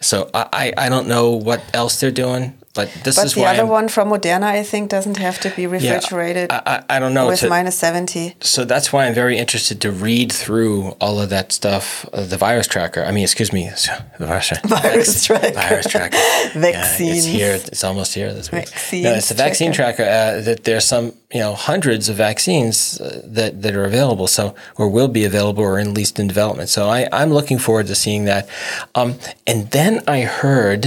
So 0.00 0.30
I, 0.34 0.48
I 0.52 0.86
I 0.86 0.88
don't 0.88 1.06
know 1.06 1.30
what 1.30 1.62
else 1.72 2.00
they're 2.00 2.10
doing, 2.24 2.58
but 2.78 2.88
this 3.04 3.16
but 3.16 3.26
is 3.26 3.34
the 3.34 3.44
other 3.52 3.66
I'm- 3.66 3.78
one 3.78 3.88
from 3.88 4.06
Moderna, 4.14 4.48
I 4.60 4.62
think, 4.62 4.84
doesn't 4.96 5.16
have 5.26 5.38
to 5.44 5.48
be 5.58 5.66
refrigerated 5.66 6.46
I, 6.52 6.60
I, 6.74 6.96
I 6.96 6.96
don't 7.00 7.14
know. 7.18 7.26
with 7.26 7.40
to- 7.40 7.48
minus 7.56 7.76
70. 7.78 8.36
so 8.40 8.64
that's 8.72 8.88
why 8.92 9.06
I'm 9.06 9.14
very 9.14 9.36
interested 9.44 9.76
to 9.84 9.90
read 9.90 10.28
through 10.42 10.76
all 11.00 11.16
of 11.22 11.28
that 11.30 11.46
stuff. 11.52 11.84
Uh, 12.12 12.24
the 12.32 12.36
virus 12.36 12.66
tracker. 12.74 13.02
I 13.08 13.10
mean, 13.14 13.24
excuse 13.24 13.52
me, 13.52 13.64
the 14.18 14.26
virus, 14.26 14.50
Virus 14.64 15.24
tracker. 15.26 15.52
Virus 15.52 15.86
tracker. 15.94 16.16
Vaccines. 16.58 17.08
Yeah, 17.08 17.14
it's 17.14 17.26
here. 17.26 17.54
It's 17.72 17.84
almost 17.84 18.14
here 18.14 18.30
this 18.38 18.48
week. 18.52 18.68
Vaccines 18.68 19.04
no, 19.04 19.12
it's 19.18 19.28
the 19.28 19.34
vaccine 19.46 19.72
tracker. 19.72 20.04
tracker. 20.04 20.38
Uh, 20.38 20.42
that 20.46 20.64
there's 20.64 20.86
some, 20.94 21.06
you 21.36 21.40
know, 21.44 21.54
hundreds 21.54 22.08
of 22.10 22.16
vaccines 22.16 23.00
uh, 23.00 23.20
that 23.38 23.52
that 23.62 23.74
are 23.74 23.84
available. 23.92 24.26
So 24.38 24.54
or 24.76 24.86
will 24.96 25.08
be 25.08 25.24
available 25.24 25.64
or 25.64 25.78
at 25.78 25.88
least 26.00 26.18
in 26.20 26.26
development. 26.28 26.68
So 26.68 26.88
I 26.88 27.08
I'm 27.12 27.30
looking 27.38 27.58
forward 27.58 27.86
to 27.88 27.94
seeing 27.94 28.24
that. 28.32 28.48
Um, 28.94 29.10
and 29.46 29.70
then 29.76 29.92
I 30.06 30.20
heard. 30.22 30.82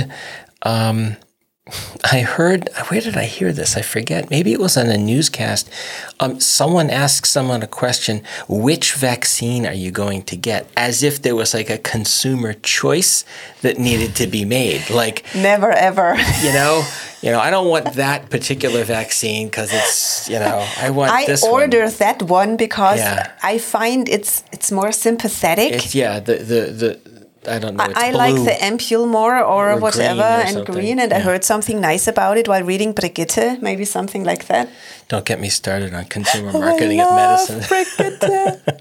Um, 0.64 1.18
I 2.04 2.20
heard, 2.22 2.70
where 2.90 3.02
did 3.02 3.16
I 3.18 3.26
hear 3.26 3.52
this? 3.54 3.78
I 3.78 3.82
forget. 3.82 4.30
Maybe 4.30 4.52
it 4.54 4.60
was 4.60 4.76
on 4.78 4.88
a 4.88 4.98
newscast. 4.98 5.70
Um, 6.20 6.40
someone 6.40 6.90
asked 6.90 7.26
someone 7.28 7.62
a 7.64 7.68
question, 7.68 8.24
which 8.48 8.94
vaccine 8.94 9.66
are 9.66 9.74
you 9.74 9.92
going 9.92 10.24
to 10.24 10.36
get? 10.36 10.68
As 10.76 11.04
if 11.04 11.22
there 11.22 11.36
was 11.36 11.54
like 11.54 11.70
a 11.70 11.78
consumer 11.78 12.54
choice 12.54 13.24
that 13.62 13.78
needed 13.78 14.16
to 14.18 14.28
be 14.28 14.46
made. 14.46 14.90
Like, 14.90 15.24
Never 15.36 15.72
ever. 15.72 16.16
you 16.44 16.54
know, 16.60 16.84
you 17.22 17.32
know, 17.32 17.40
I 17.40 17.50
don't 17.52 17.68
want 17.70 17.94
that 17.94 18.30
particular 18.30 18.84
vaccine 18.84 19.48
because 19.48 19.72
it's, 19.72 20.28
you 20.30 20.40
know, 20.40 20.68
I 20.80 20.90
want 20.90 21.12
I 21.12 21.26
this 21.26 21.44
one. 21.44 21.52
order 21.52 21.90
that 21.90 22.24
one 22.24 22.58
because 22.58 23.00
Yeah. 23.00 23.32
I 23.44 23.58
find 23.60 24.10
it's 24.10 24.44
it's 24.52 24.72
more 24.72 24.92
sympathetic. 24.92 25.74
It's, 25.74 25.94
yeah, 25.96 26.20
the, 26.20 26.36
the, 26.36 26.62
the, 26.82 27.11
I 27.48 27.58
don't 27.58 27.76
know. 27.76 27.88
I, 27.96 28.12
like 28.12 28.36
the 28.36 28.56
ampule 28.62 29.08
more 29.08 29.38
or, 29.40 29.72
Or 29.72 29.80
whatever 29.80 30.44
green 30.44 30.56
or 30.56 30.60
and 30.60 30.66
green 30.66 31.00
and 31.00 31.12
I 31.12 31.20
heard 31.20 31.44
something 31.44 31.82
nice 31.82 32.08
about 32.08 32.38
it 32.38 32.48
while 32.48 32.64
reading 32.64 32.94
Brigitte, 32.94 33.62
maybe 33.62 33.84
something 33.84 34.24
like 34.24 34.46
that. 34.48 34.70
Don't 35.12 35.26
get 35.26 35.42
me 35.42 35.50
started 35.50 35.94
on 35.94 36.06
consumer 36.06 36.52
Oh, 36.54 36.60
marketing 36.62 37.00
love 37.00 37.50
medicine. 37.50 38.62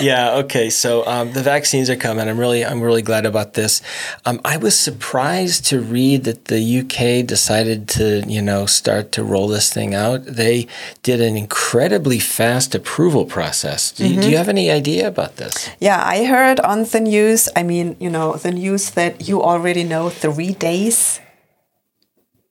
Yeah. 0.00 0.36
Okay. 0.36 0.70
So 0.70 1.06
um, 1.06 1.34
the 1.34 1.42
vaccines 1.42 1.90
are 1.90 1.96
coming. 1.96 2.26
I'm 2.26 2.40
really, 2.40 2.64
I'm 2.64 2.80
really 2.80 3.02
glad 3.02 3.26
about 3.26 3.52
this. 3.52 3.82
Um, 4.24 4.40
I 4.42 4.56
was 4.56 4.76
surprised 4.78 5.66
to 5.66 5.80
read 5.80 6.24
that 6.24 6.46
the 6.46 6.78
UK 6.80 7.26
decided 7.26 7.88
to, 7.90 8.24
you 8.26 8.40
know, 8.40 8.64
start 8.64 9.12
to 9.12 9.22
roll 9.22 9.48
this 9.48 9.70
thing 9.70 9.94
out. 9.94 10.24
They 10.24 10.66
did 11.02 11.20
an 11.20 11.36
incredibly 11.36 12.18
fast 12.18 12.74
approval 12.74 13.26
process. 13.26 13.92
Do, 13.92 14.08
you, 14.08 14.18
do 14.18 14.30
you 14.30 14.38
have 14.38 14.48
any 14.48 14.70
idea 14.70 15.06
about 15.06 15.36
this? 15.36 15.68
Yeah, 15.78 16.02
I 16.02 16.24
heard 16.24 16.58
on 16.60 16.84
the 16.84 17.00
news. 17.00 17.50
I 17.54 17.62
mean, 17.62 17.96
you 18.00 18.08
know, 18.08 18.36
the 18.36 18.50
news 18.50 18.92
that 18.92 19.28
you 19.28 19.42
already 19.42 19.84
know 19.84 20.08
three 20.08 20.54
days 20.54 21.20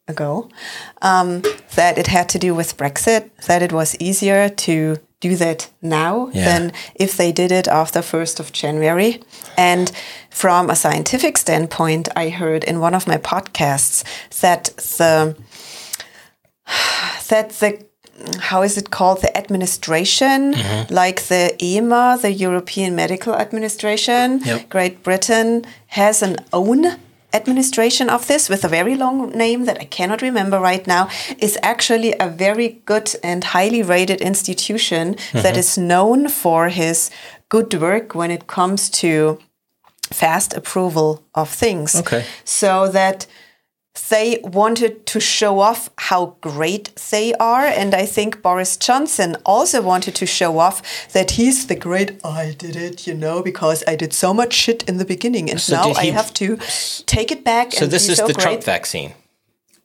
ago 0.07 0.49
um, 1.01 1.41
that 1.75 1.97
it 1.97 2.07
had 2.07 2.27
to 2.29 2.39
do 2.39 2.53
with 2.55 2.77
Brexit, 2.77 3.29
that 3.47 3.61
it 3.61 3.71
was 3.71 3.95
easier 3.99 4.49
to 4.49 4.97
do 5.19 5.35
that 5.35 5.69
now 5.81 6.29
Yeah. 6.33 6.45
than 6.45 6.73
if 6.95 7.15
they 7.15 7.31
did 7.31 7.51
it 7.51 7.67
after 7.67 7.99
1st 8.01 8.39
of 8.39 8.51
January. 8.51 9.21
And 9.57 9.91
from 10.31 10.69
a 10.69 10.75
scientific 10.75 11.37
standpoint, 11.37 12.09
I 12.15 12.29
heard 12.29 12.63
in 12.63 12.79
one 12.79 12.95
of 12.95 13.07
my 13.07 13.17
podcasts 13.17 14.03
that 14.41 14.65
the 14.97 15.35
that 17.29 17.49
the 17.59 17.85
how 18.39 18.61
is 18.61 18.77
it 18.77 18.91
called 18.91 19.21
the 19.21 19.35
administration 19.35 20.51
like 20.91 21.23
the 21.23 21.55
EMA 21.59 22.19
the 22.21 22.31
European 22.31 22.95
Medical 22.95 23.33
Administration 23.33 24.39
Yep. 24.45 24.69
Great 24.69 25.01
Britain 25.03 25.65
has 25.87 26.21
an 26.21 26.35
own 26.53 26.97
administration 27.33 28.09
of 28.09 28.27
this 28.27 28.49
with 28.49 28.63
a 28.63 28.67
very 28.67 28.95
long 28.95 29.29
name 29.31 29.65
that 29.65 29.79
I 29.79 29.85
cannot 29.85 30.21
remember 30.21 30.59
right 30.59 30.85
now 30.85 31.09
is 31.39 31.57
actually 31.63 32.13
a 32.19 32.27
very 32.27 32.81
good 32.85 33.13
and 33.23 33.43
highly 33.43 33.83
rated 33.83 34.21
institution 34.21 35.15
that 35.33 35.53
mm-hmm. 35.53 35.59
is 35.59 35.77
known 35.77 36.29
for 36.29 36.69
his 36.69 37.09
good 37.49 37.73
work 37.73 38.15
when 38.15 38.31
it 38.31 38.47
comes 38.47 38.89
to 38.89 39.39
fast 40.13 40.53
approval 40.53 41.23
of 41.33 41.49
things. 41.49 41.95
Okay. 41.95 42.25
So 42.43 42.87
that 42.89 43.27
they 44.09 44.39
wanted 44.43 45.05
to 45.05 45.19
show 45.19 45.59
off 45.59 45.89
how 45.97 46.37
great 46.41 46.95
they 47.11 47.33
are. 47.35 47.65
And 47.65 47.93
I 47.93 48.05
think 48.05 48.41
Boris 48.41 48.77
Johnson 48.77 49.35
also 49.45 49.81
wanted 49.81 50.15
to 50.15 50.25
show 50.25 50.59
off 50.59 50.81
that 51.13 51.31
he's 51.31 51.67
the 51.67 51.75
great, 51.75 52.23
I 52.25 52.55
did 52.57 52.75
it, 52.75 53.05
you 53.05 53.13
know, 53.13 53.41
because 53.41 53.83
I 53.87 53.95
did 53.95 54.13
so 54.13 54.33
much 54.33 54.53
shit 54.53 54.83
in 54.87 54.97
the 54.97 55.05
beginning. 55.05 55.49
And 55.49 55.59
So 55.59 55.75
now 55.75 55.91
I 55.91 56.05
have 56.05 56.33
to 56.35 56.57
take 57.05 57.31
it 57.31 57.43
back. 57.43 57.73
So 57.73 57.83
and 57.83 57.91
this 57.91 58.07
is 58.07 58.17
so 58.17 58.27
the 58.27 58.33
great. 58.33 58.43
Trump 58.43 58.63
vaccine. 58.63 59.13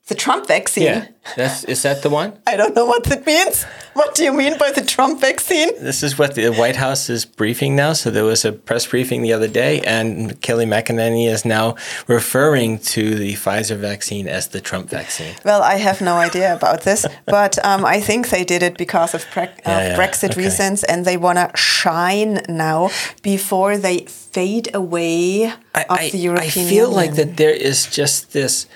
The 0.06 0.14
Trump 0.14 0.46
vaccine. 0.46 1.08
That's 1.36 1.64
is 1.64 1.82
that 1.82 2.02
the 2.02 2.10
one? 2.10 2.38
I 2.46 2.56
don't 2.56 2.76
know 2.76 2.86
what 2.86 3.02
that 3.04 3.26
means. 3.26 3.64
What 3.94 4.14
do 4.14 4.22
you 4.22 4.32
mean 4.32 4.56
by 4.56 4.70
the 4.70 4.82
Trump 4.82 5.20
vaccine? 5.20 5.70
This 5.82 6.04
is 6.04 6.16
what 6.16 6.36
the 6.36 6.50
White 6.50 6.76
House 6.76 7.10
is 7.10 7.24
briefing 7.24 7.74
now. 7.74 7.92
So 7.92 8.12
there 8.12 8.24
was 8.24 8.44
a 8.44 8.52
press 8.52 8.86
briefing 8.86 9.22
the 9.22 9.32
other 9.32 9.48
day, 9.48 9.80
and 9.80 10.40
Kayleigh 10.40 10.68
McEnany 10.68 11.26
is 11.28 11.44
now 11.44 11.74
referring 12.06 12.78
to 12.94 13.16
the 13.16 13.32
Pfizer 13.34 13.76
vaccine 13.76 14.28
as 14.28 14.46
the 14.48 14.60
Trump 14.60 14.90
vaccine. 14.90 15.34
Well, 15.44 15.62
I 15.62 15.78
have 15.78 16.00
no 16.00 16.14
idea 16.16 16.54
about 16.54 16.82
this, 16.82 17.04
but 17.26 17.58
um, 17.64 17.84
I 17.84 18.00
think 18.00 18.28
they 18.28 18.44
did 18.44 18.62
it 18.62 18.78
because 18.78 19.12
of, 19.12 19.28
pre- 19.32 19.44
of 19.44 19.58
Yeah, 19.66 19.88
yeah, 19.88 19.96
Brexit 19.96 20.30
okay. 20.30 20.42
reasons, 20.42 20.84
and 20.84 21.04
they 21.04 21.16
want 21.16 21.38
to 21.38 21.50
shine 21.56 22.42
now 22.48 22.90
before 23.22 23.76
they 23.76 24.04
fade 24.06 24.72
away 24.72 25.52
of 25.74 25.98
the 26.12 26.18
European 26.18 26.66
I 26.66 26.70
feel 26.70 26.90
like 26.90 27.14
that 27.14 27.36
there 27.36 27.54
is 27.54 27.86
just 27.86 28.32
this 28.32 28.66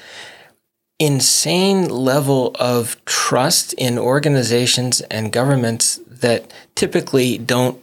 insane 1.00 1.88
level 1.88 2.54
of 2.60 3.02
trust 3.06 3.72
in 3.72 3.98
organizations 3.98 5.00
and 5.02 5.32
governments 5.32 5.98
that 6.06 6.52
typically 6.74 7.38
don't 7.38 7.82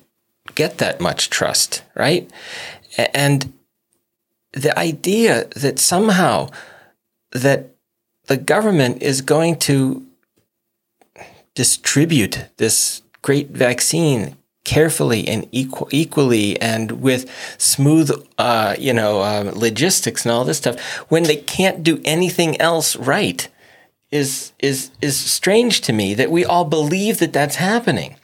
get 0.54 0.78
that 0.78 1.02
much 1.02 1.30
trust, 1.30 1.84
right? 1.96 2.30
And 3.14 3.52
the 4.54 4.78
idea 4.78 5.46
that 5.56 5.80
somehow 5.80 6.50
that 7.32 7.76
the 8.28 8.38
government 8.38 9.02
is 9.02 9.22
going 9.22 9.58
to 9.58 10.06
distribute 11.56 12.46
this 12.58 13.02
great 13.24 13.50
vaccine 13.50 14.38
carefully 14.68 15.28
and 15.28 15.48
equal, 15.52 15.88
equally 15.92 16.60
and 16.62 17.02
with 17.02 17.24
smooth, 17.58 18.12
uh, 18.38 18.76
you 18.78 18.94
know, 18.94 19.24
um, 19.24 19.48
logistics 19.52 20.26
and 20.26 20.32
all 20.32 20.44
this 20.44 20.58
stuff 20.58 20.78
when 21.10 21.24
they 21.24 21.38
can't 21.38 21.82
do 21.84 22.02
anything 22.04 22.60
else 22.62 22.96
right 22.98 23.48
is 24.12 24.52
is 24.60 24.92
is 25.02 25.18
strange 25.18 25.82
to 25.82 25.94
me 25.94 26.14
that 26.14 26.30
we 26.30 26.46
all 26.46 26.66
believe 26.66 27.20
that 27.20 27.34
that's 27.34 27.56
happening. 27.56 28.16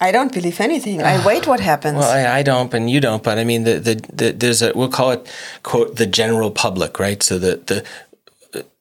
I 0.00 0.12
don't 0.12 0.32
believe 0.32 0.60
anything. 0.60 1.02
I 1.02 1.24
wait 1.26 1.46
what 1.46 1.60
happens. 1.60 1.98
Well, 2.00 2.10
I, 2.10 2.38
I 2.38 2.42
don't, 2.42 2.72
and 2.74 2.88
you 2.88 3.00
don't. 3.00 3.22
But 3.22 3.38
I 3.38 3.44
mean, 3.44 3.64
the, 3.64 3.78
the 3.78 3.94
the 4.12 4.32
there's 4.32 4.62
a 4.62 4.72
we'll 4.74 4.88
call 4.88 5.10
it 5.10 5.26
quote 5.62 5.96
the 5.96 6.06
general 6.06 6.50
public, 6.50 7.00
right? 7.00 7.22
So 7.22 7.38
the 7.38 7.56
the 7.66 7.84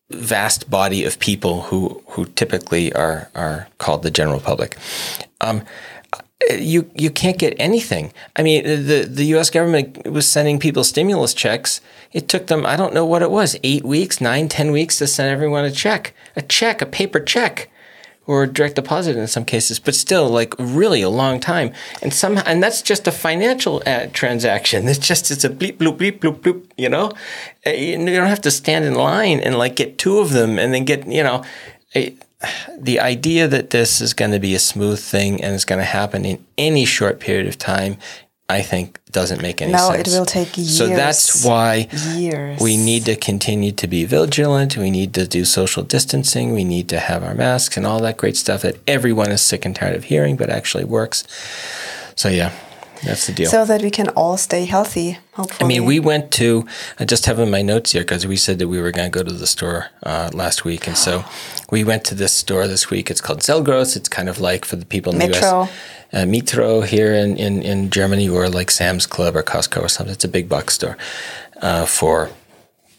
vast 0.09 0.69
body 0.69 1.03
of 1.03 1.19
people 1.19 1.63
who 1.63 2.01
who 2.07 2.25
typically 2.25 2.93
are 2.93 3.29
are 3.35 3.67
called 3.77 4.03
the 4.03 4.11
general 4.11 4.39
public. 4.39 4.77
Um, 5.41 5.61
you 6.49 6.89
you 6.95 7.09
can't 7.09 7.37
get 7.37 7.55
anything. 7.59 8.13
I 8.35 8.43
mean, 8.43 8.63
the 8.63 9.07
the 9.09 9.25
U.S. 9.35 9.49
government 9.49 10.07
was 10.07 10.27
sending 10.27 10.59
people 10.59 10.83
stimulus 10.83 11.33
checks. 11.33 11.81
It 12.13 12.27
took 12.29 12.47
them 12.47 12.65
I 12.65 12.75
don't 12.75 12.93
know 12.93 13.05
what 13.05 13.21
it 13.21 13.31
was 13.31 13.57
eight 13.63 13.83
weeks, 13.83 14.21
nine, 14.21 14.47
ten 14.47 14.71
weeks 14.71 14.97
to 14.99 15.07
send 15.07 15.29
everyone 15.29 15.65
a 15.65 15.71
check, 15.71 16.13
a 16.35 16.41
check, 16.41 16.81
a 16.81 16.85
paper 16.85 17.19
check, 17.19 17.69
or 18.27 18.45
direct 18.45 18.75
deposit 18.75 19.17
in 19.17 19.27
some 19.27 19.45
cases. 19.45 19.79
But 19.79 19.95
still, 19.95 20.29
like 20.29 20.53
really 20.59 21.01
a 21.01 21.09
long 21.09 21.39
time. 21.39 21.73
And 22.01 22.13
some 22.13 22.37
and 22.45 22.61
that's 22.61 22.81
just 22.81 23.07
a 23.07 23.11
financial 23.11 23.81
uh, 23.85 24.07
transaction. 24.13 24.87
It's 24.87 24.99
just 24.99 25.31
it's 25.31 25.43
a 25.43 25.49
bleep 25.49 25.77
bloop 25.77 25.97
bleep 25.97 26.19
bloop 26.19 26.39
bloop. 26.41 26.65
You 26.77 26.89
know, 26.89 27.11
Uh, 27.65 27.71
you 27.71 27.97
don't 27.97 28.27
have 28.27 28.41
to 28.41 28.51
stand 28.51 28.85
in 28.85 28.93
line 28.93 29.39
and 29.39 29.57
like 29.57 29.75
get 29.75 29.97
two 29.97 30.19
of 30.19 30.29
them 30.31 30.59
and 30.59 30.73
then 30.73 30.85
get 30.85 31.07
you 31.07 31.23
know. 31.23 31.43
A, 31.95 32.15
the 32.77 32.99
idea 32.99 33.47
that 33.47 33.71
this 33.71 33.99
is 34.01 34.13
going 34.13 34.31
to 34.31 34.39
be 34.39 34.53
a 34.53 34.59
smooth 34.59 34.99
thing 34.99 35.43
and 35.43 35.55
it's 35.55 35.65
going 35.65 35.79
to 35.79 35.85
happen 35.85 36.23
in 36.25 36.45
any 36.57 36.85
short 36.85 37.19
period 37.19 37.47
of 37.47 37.57
time, 37.57 37.97
I 38.49 38.61
think 38.61 38.99
doesn't 39.11 39.41
make 39.41 39.61
any 39.61 39.73
No, 39.73 39.91
sense. 39.91 40.07
it 40.07 40.17
will 40.17 40.25
take 40.25 40.55
years. 40.57 40.77
So 40.77 40.87
that's 40.87 41.43
why 41.43 41.87
Years. 42.15 42.61
we 42.61 42.77
need 42.77 43.05
to 43.05 43.15
continue 43.15 43.71
to 43.73 43.87
be 43.87 44.05
vigilant. 44.05 44.77
We 44.77 44.91
need 44.91 45.13
to 45.15 45.27
do 45.27 45.43
social 45.43 45.83
distancing. 45.83 46.53
We 46.53 46.63
need 46.63 46.87
to 46.89 46.99
have 46.99 47.23
our 47.23 47.33
masks 47.33 47.75
and 47.75 47.85
all 47.85 47.99
that 48.01 48.17
great 48.17 48.37
stuff 48.37 48.61
that 48.61 48.77
everyone 48.87 49.31
is 49.31 49.41
sick 49.41 49.65
and 49.65 49.75
tired 49.75 49.95
of 49.95 50.05
hearing, 50.05 50.37
but 50.37 50.49
actually 50.49 50.85
works. 50.85 51.23
So 52.15 52.29
yeah, 52.29 52.53
that's 53.03 53.27
the 53.27 53.33
deal. 53.33 53.49
so 53.49 53.65
that 53.65 53.81
we 53.81 53.91
can 53.91 54.09
all 54.09 54.37
stay 54.37 54.65
healthy. 54.65 55.17
Hopefully. 55.33 55.65
I 55.65 55.67
mean, 55.67 55.85
we 55.85 55.99
went 55.99 56.31
to, 56.33 56.65
I 56.99 57.05
just 57.05 57.25
have 57.25 57.39
in 57.39 57.51
my 57.51 57.61
notes 57.61 57.91
here 57.91 58.01
because 58.01 58.25
we 58.25 58.37
said 58.37 58.59
that 58.59 58.67
we 58.67 58.81
were 58.81 58.91
going 58.91 59.11
to 59.11 59.17
go 59.19 59.23
to 59.23 59.33
the 59.33 59.47
store 59.47 59.87
uh, 60.03 60.29
last 60.33 60.65
week. 60.65 60.87
And 60.87 60.97
so 60.97 61.23
we 61.71 61.83
went 61.83 62.03
to 62.05 62.15
this 62.15 62.33
store 62.33 62.67
this 62.67 62.89
week. 62.89 63.11
It's 63.11 63.21
called 63.21 63.39
Selgros. 63.39 63.95
It's 63.95 64.09
kind 64.09 64.29
of 64.29 64.39
like 64.39 64.65
for 64.65 64.75
the 64.75 64.85
people 64.85 65.13
in 65.13 65.19
the 65.19 65.37
US. 65.37 65.71
Uh, 66.13 66.25
Metro 66.25 66.81
here 66.81 67.13
in, 67.13 67.35
in, 67.37 67.61
in 67.61 67.89
Germany 67.89 68.29
or 68.29 68.49
like 68.49 68.71
Sam's 68.71 69.05
Club 69.05 69.35
or 69.35 69.43
Costco 69.43 69.83
or 69.83 69.89
something. 69.89 70.13
It's 70.13 70.23
a 70.23 70.29
big 70.29 70.47
box 70.47 70.75
store 70.75 70.97
uh, 71.61 71.85
for, 71.85 72.29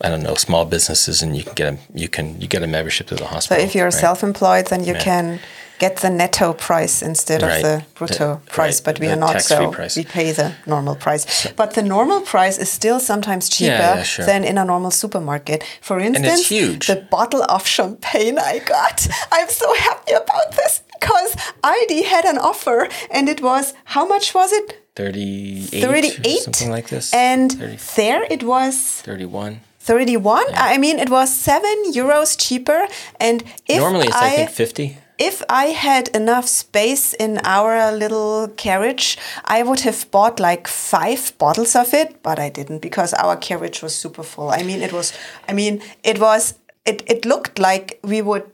I 0.00 0.08
don't 0.10 0.22
know, 0.22 0.34
small 0.34 0.64
businesses 0.64 1.22
and 1.22 1.36
you 1.36 1.42
can 1.44 1.54
get 1.54 1.72
a, 1.74 1.78
you 1.94 2.08
can, 2.08 2.40
you 2.40 2.46
get 2.48 2.62
a 2.62 2.66
membership 2.66 3.06
to 3.08 3.16
the 3.16 3.26
hospital. 3.26 3.56
So 3.60 3.66
if 3.66 3.74
you're 3.74 3.86
right? 3.86 3.92
self-employed, 4.06 4.66
then 4.68 4.84
you 4.84 4.94
can 4.94 5.40
get 5.80 5.96
the 5.98 6.10
netto 6.10 6.52
price 6.52 7.02
instead 7.02 7.42
Right. 7.42 7.56
of 7.56 7.62
the 7.62 7.84
brutto 7.96 8.18
The- 8.44 8.50
price. 8.50 8.76
right, 8.78 8.84
But 8.84 9.00
we 9.00 9.06
the 9.06 9.12
are 9.12 9.16
not 9.16 9.42
so. 9.42 9.70
price. 9.70 9.96
We 9.96 10.04
pay 10.04 10.32
the 10.32 10.52
normal 10.66 10.94
price. 10.96 11.24
But 11.56 11.74
the 11.74 11.82
normal 11.82 12.20
price 12.20 12.58
is 12.58 12.68
still 12.70 12.98
sometimes 13.00 13.48
cheaper 13.48 13.72
yeah, 13.96 14.02
sure. 14.02 14.24
than 14.26 14.44
in 14.44 14.56
a 14.58 14.64
normal 14.64 14.90
supermarket. 14.90 15.62
For 15.80 15.98
instance, 16.00 16.48
the 16.48 17.06
bottle 17.10 17.42
of 17.48 17.66
champagne 17.66 18.38
I 18.38 18.58
got. 18.58 19.06
I'm 19.32 19.48
so 19.48 19.72
happy 19.74 20.12
about 20.12 20.52
this 20.56 20.82
because 21.00 21.36
ID 21.62 22.02
had 22.04 22.24
an 22.24 22.38
offer, 22.38 22.88
and 23.10 23.28
it 23.28 23.40
was 23.40 23.74
how 23.94 24.04
much 24.06 24.34
was 24.34 24.52
it? 24.52 24.66
38, 24.96 25.80
38 25.80 26.38
something 26.40 26.70
like 26.70 26.88
this. 26.88 27.12
And 27.14 27.52
30, 27.52 27.78
there 27.96 28.22
it 28.30 28.42
was 28.42 28.74
31. 29.04 29.60
31. 29.88 30.44
I 30.54 30.76
mean, 30.76 30.98
it 30.98 31.08
was 31.08 31.34
seven 31.34 31.76
euros 31.94 32.36
cheaper. 32.38 32.86
And 33.18 33.42
if 33.66 33.80
Normally 33.80 34.08
it's, 34.08 34.16
I, 34.16 34.26
I 34.26 34.36
think, 34.36 34.50
50. 34.50 34.96
if 35.18 35.42
I 35.48 35.66
had 35.88 36.08
enough 36.14 36.46
space 36.46 37.14
in 37.14 37.40
our 37.44 37.90
little 37.92 38.48
carriage, 38.56 39.16
I 39.46 39.62
would 39.62 39.80
have 39.80 40.10
bought 40.10 40.38
like 40.38 40.68
five 40.68 41.32
bottles 41.38 41.74
of 41.74 41.94
it, 41.94 42.22
but 42.22 42.38
I 42.38 42.50
didn't 42.50 42.80
because 42.82 43.14
our 43.14 43.36
carriage 43.36 43.82
was 43.82 43.94
super 43.94 44.22
full. 44.22 44.50
I 44.50 44.62
mean, 44.62 44.82
it 44.82 44.92
was, 44.92 45.12
I 45.48 45.54
mean, 45.54 45.80
it 46.04 46.18
was, 46.20 46.54
it, 46.84 47.02
it 47.06 47.24
looked 47.24 47.58
like 47.58 47.98
we 48.02 48.20
would 48.20 48.44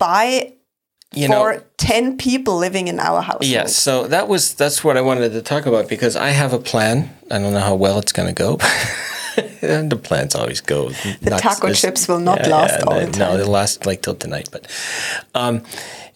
buy 0.00 0.52
You 1.14 1.28
for 1.28 1.52
know, 1.54 1.62
10 1.76 2.16
people 2.16 2.56
living 2.58 2.88
in 2.88 2.98
our 2.98 3.22
house. 3.22 3.46
Yes, 3.46 3.76
so 3.76 4.08
that 4.08 4.26
was 4.26 4.54
that's 4.54 4.82
what 4.82 4.96
I 4.96 5.02
wanted 5.02 5.32
to 5.32 5.42
talk 5.42 5.66
about 5.66 5.86
because 5.88 6.16
I 6.16 6.30
have 6.32 6.52
a 6.54 6.58
plan. 6.58 6.96
I 7.30 7.38
don't 7.38 7.52
know 7.52 7.66
how 7.70 7.76
well 7.76 7.98
it's 7.98 8.12
going 8.12 8.34
to 8.34 8.42
go. 8.44 8.58
and 9.62 9.90
the 9.90 9.96
plans 9.96 10.34
always 10.34 10.60
go. 10.60 10.90
The 11.20 11.30
taco 11.38 11.72
chips 11.72 12.08
will 12.08 12.20
not 12.20 12.46
last 12.46 12.82
all 12.84 12.98
the 13.00 13.06
No, 13.06 13.12
time. 13.12 13.36
they'll 13.38 13.46
last 13.48 13.86
like 13.86 14.02
till 14.02 14.14
tonight. 14.14 14.48
But 14.52 14.66
um, 15.34 15.62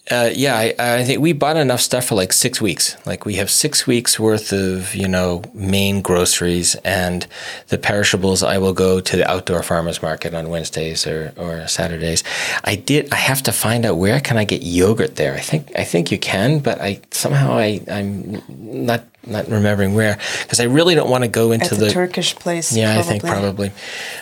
Uh, 0.09 0.31
yeah, 0.33 0.55
I, 0.55 0.73
I 1.01 1.03
think 1.03 1.19
we 1.19 1.33
bought 1.33 1.57
enough 1.57 1.81
stuff 1.81 2.05
for 2.05 2.15
like 2.15 2.31
six 2.31 2.61
weeks. 2.61 2.95
Like 3.05 3.25
we 3.25 3.35
have 3.35 3.49
six 3.49 3.85
weeks 3.85 4.17
worth 4.17 4.53
of 4.53 4.95
you 4.95 5.05
know 5.05 5.41
main 5.53 6.01
groceries 6.01 6.75
and 6.85 7.27
the 7.67 7.77
perishables. 7.77 8.41
I 8.41 8.57
will 8.57 8.71
go 8.73 9.01
to 9.01 9.17
the 9.17 9.27
outdoor 9.29 9.63
farmers 9.63 10.01
market 10.01 10.33
on 10.33 10.47
Wednesdays 10.47 11.05
or, 11.05 11.33
or 11.35 11.67
Saturdays. 11.67 12.23
I 12.63 12.75
did. 12.77 13.11
I 13.11 13.17
have 13.17 13.41
to 13.43 13.51
find 13.51 13.85
out 13.85 13.97
where 13.97 14.21
can 14.21 14.37
I 14.37 14.45
get 14.45 14.61
yogurt 14.63 15.15
there. 15.17 15.33
I 15.35 15.41
think 15.43 15.63
I 15.75 15.83
think 15.83 16.09
you 16.09 16.17
can, 16.19 16.59
but 16.59 16.79
I 16.79 17.01
somehow 17.11 17.51
I 17.59 17.81
I'm 17.91 18.41
not 18.47 19.01
not 19.27 19.47
remembering 19.47 19.93
where 19.93 20.17
because 20.41 20.59
I 20.59 20.65
really 20.65 20.95
don't 20.95 21.09
want 21.09 21.23
to 21.23 21.27
go 21.27 21.51
into 21.51 21.75
the, 21.75 21.85
the 21.85 21.91
Turkish 21.91 22.35
place. 22.35 22.75
yeah, 22.75 22.95
probably. 22.95 22.99
I 22.99 23.19
think 23.19 23.23
probably 23.23 23.71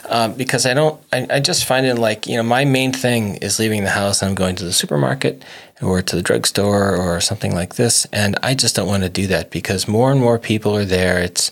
um, 0.10 0.34
because 0.34 0.66
I 0.66 0.74
don't. 0.74 1.02
I, 1.14 1.28
I 1.30 1.40
just 1.40 1.66
find 1.66 1.86
it 1.86 1.96
like 1.96 2.28
you 2.28 2.38
know 2.38 2.44
my 2.44 2.66
main 2.66 2.92
thing 2.92 3.36
is 3.38 3.60
leaving 3.60 3.84
the 3.84 3.90
house 3.90 4.22
and 4.22 4.30
I'm 4.30 4.36
going 4.36 4.56
to 4.58 4.66
the 4.66 4.74
supermarket 4.74 5.44
or 5.82 6.02
to 6.02 6.16
the 6.16 6.22
drugstore 6.22 6.96
or 6.96 7.20
something 7.22 7.54
like 7.54 7.76
this, 7.76 8.06
and 8.12 8.38
I 8.42 8.54
just 8.54 8.76
don't 8.76 8.88
want 8.88 9.04
to 9.04 9.10
do 9.10 9.28
that 9.28 9.52
because 9.52 9.88
more 9.88 10.12
and 10.12 10.20
more 10.20 10.40
people 10.40 10.76
are 10.76 10.86
there. 10.86 11.20
It's 11.20 11.52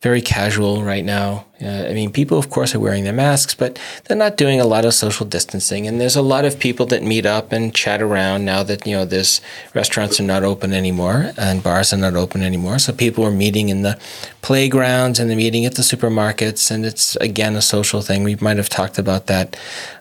very 0.00 0.22
casual 0.22 0.84
right 0.84 1.04
now. 1.04 1.44
Uh, 1.60 1.86
I 1.88 1.92
mean, 1.92 2.12
people, 2.12 2.38
of 2.38 2.50
course, 2.50 2.72
are 2.72 2.78
wearing 2.78 3.02
their 3.02 3.12
masks, 3.12 3.52
but 3.52 3.80
they're 4.04 4.16
not 4.16 4.36
doing 4.36 4.60
a 4.60 4.64
lot 4.64 4.84
of 4.84 4.94
social 4.94 5.26
distancing. 5.26 5.88
And 5.88 6.00
there's 6.00 6.14
a 6.14 6.22
lot 6.22 6.44
of 6.44 6.60
people 6.60 6.86
that 6.86 7.02
meet 7.02 7.26
up 7.26 7.50
and 7.50 7.74
chat 7.74 8.00
around 8.00 8.44
now 8.44 8.62
that 8.62 8.86
you 8.86 8.94
know 8.94 9.04
there's 9.04 9.40
restaurants 9.74 10.20
are 10.20 10.24
not 10.24 10.44
open 10.44 10.72
anymore 10.72 11.32
and 11.36 11.64
bars 11.64 11.92
are 11.92 11.96
not 11.96 12.14
open 12.14 12.42
anymore. 12.42 12.78
So 12.78 12.92
people 12.92 13.24
are 13.24 13.32
meeting 13.32 13.70
in 13.70 13.82
the 13.82 13.98
playgrounds 14.40 15.18
and 15.18 15.28
they're 15.28 15.36
meeting 15.36 15.66
at 15.66 15.74
the 15.74 15.82
supermarkets, 15.82 16.70
and 16.70 16.86
it's 16.86 17.16
again 17.16 17.56
a 17.56 17.62
social 17.62 18.00
thing. 18.00 18.22
We 18.22 18.36
might 18.36 18.56
have 18.56 18.68
talked 18.68 18.98
about 18.98 19.26
that, 19.26 19.56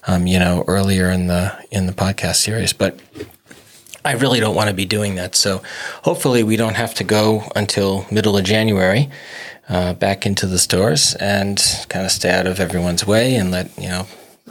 um, 0.05 0.27
you 0.27 0.37
know, 0.37 0.63
earlier 0.67 1.09
in 1.09 1.25
the 1.25 1.57
in 1.71 1.87
the 1.87 1.93
podcast 1.93 2.35
series, 2.35 2.71
but. 2.71 2.99
I 4.05 4.13
really 4.13 4.39
don't 4.39 4.55
want 4.55 4.69
to 4.69 4.73
be 4.73 4.85
doing 4.85 5.15
that. 5.15 5.35
So 5.35 5.61
hopefully 6.03 6.41
we 6.41 6.55
don't 6.55 6.75
have 6.75 6.93
to 6.93 7.03
go 7.03 7.43
until 7.57 8.05
middle 8.09 8.37
of 8.37 8.45
January 8.45 9.09
uh, 9.69 9.93
back 9.93 10.25
into 10.25 10.45
the 10.45 10.59
stores 10.59 11.15
and 11.15 11.61
kind 11.89 12.05
of 12.05 12.11
stay 12.11 12.31
out 12.31 12.47
of 12.47 12.59
everyone's 12.59 13.05
way 13.05 13.35
and 13.35 13.51
let 13.51 13.77
you 13.77 13.87
know 13.87 14.07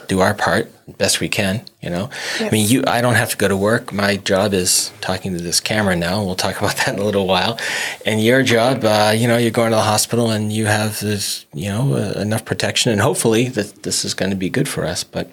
do 0.09 0.21
our 0.21 0.35
part 0.35 0.71
best 0.99 1.21
we 1.21 1.29
can. 1.29 1.65
You 1.83 1.91
know, 1.91 2.11
I 2.41 2.51
mean, 2.51 2.69
you 2.69 2.85
I 2.87 3.01
don't 3.01 3.15
have 3.15 3.31
to 3.31 3.37
go 3.37 3.49
to 3.49 3.57
work. 3.57 3.93
My 3.93 4.17
job 4.17 4.53
is 4.55 4.93
talking 5.01 5.37
to 5.37 5.43
this 5.43 5.61
camera 5.61 5.97
now. 5.97 6.23
We'll 6.25 6.35
talk 6.35 6.59
about 6.61 6.77
that 6.77 6.89
in 6.89 6.99
a 6.99 7.05
little 7.05 7.27
while. 7.27 7.59
And 8.05 8.23
your 8.23 8.43
job, 8.43 8.85
uh, 8.85 9.13
you 9.17 9.29
know, 9.29 9.37
you're 9.37 9.51
going 9.51 9.71
to 9.71 9.77
the 9.77 9.83
hospital 9.83 10.31
and 10.31 10.53
you 10.53 10.67
have 10.67 11.01
this, 11.01 11.47
you 11.53 11.69
know, 11.69 11.95
uh, 11.95 12.21
enough 12.21 12.45
protection, 12.45 12.93
and 12.93 13.01
hopefully 13.01 13.49
that 13.51 13.83
this 13.83 14.05
is 14.05 14.15
going 14.15 14.31
to 14.31 14.37
be 14.37 14.51
good 14.51 14.69
for 14.69 14.85
us. 14.85 15.05
But 15.05 15.31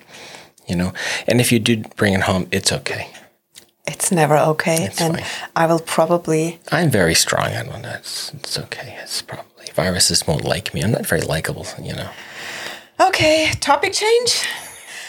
you 0.67 0.75
know, 0.75 0.93
and 1.27 1.41
if 1.41 1.51
you 1.51 1.59
do 1.59 1.83
bring 1.95 2.13
it 2.13 2.21
home, 2.21 2.47
it's 2.51 2.71
okay. 2.71 3.09
It's 3.85 4.13
never 4.13 4.37
okay, 4.37 4.85
It's 4.85 5.01
and 5.01 5.15
fine. 5.15 5.25
I 5.57 5.65
will 5.65 5.79
probably. 5.79 6.59
I'm 6.71 6.89
very 6.89 7.13
strong 7.13 7.53
on 7.53 7.81
that. 7.81 7.99
It's, 7.99 8.33
it's 8.33 8.57
okay. 8.57 8.97
It's 9.01 9.21
probably 9.21 9.52
viruses 9.75 10.25
won't 10.27 10.43
like 10.45 10.73
me. 10.73 10.81
I'm 10.83 10.91
not 10.91 11.05
very 11.05 11.21
likable, 11.21 11.65
you 11.81 11.93
know. 11.93 12.09
Okay, 12.99 13.51
topic 13.59 13.93
change. 13.93 14.45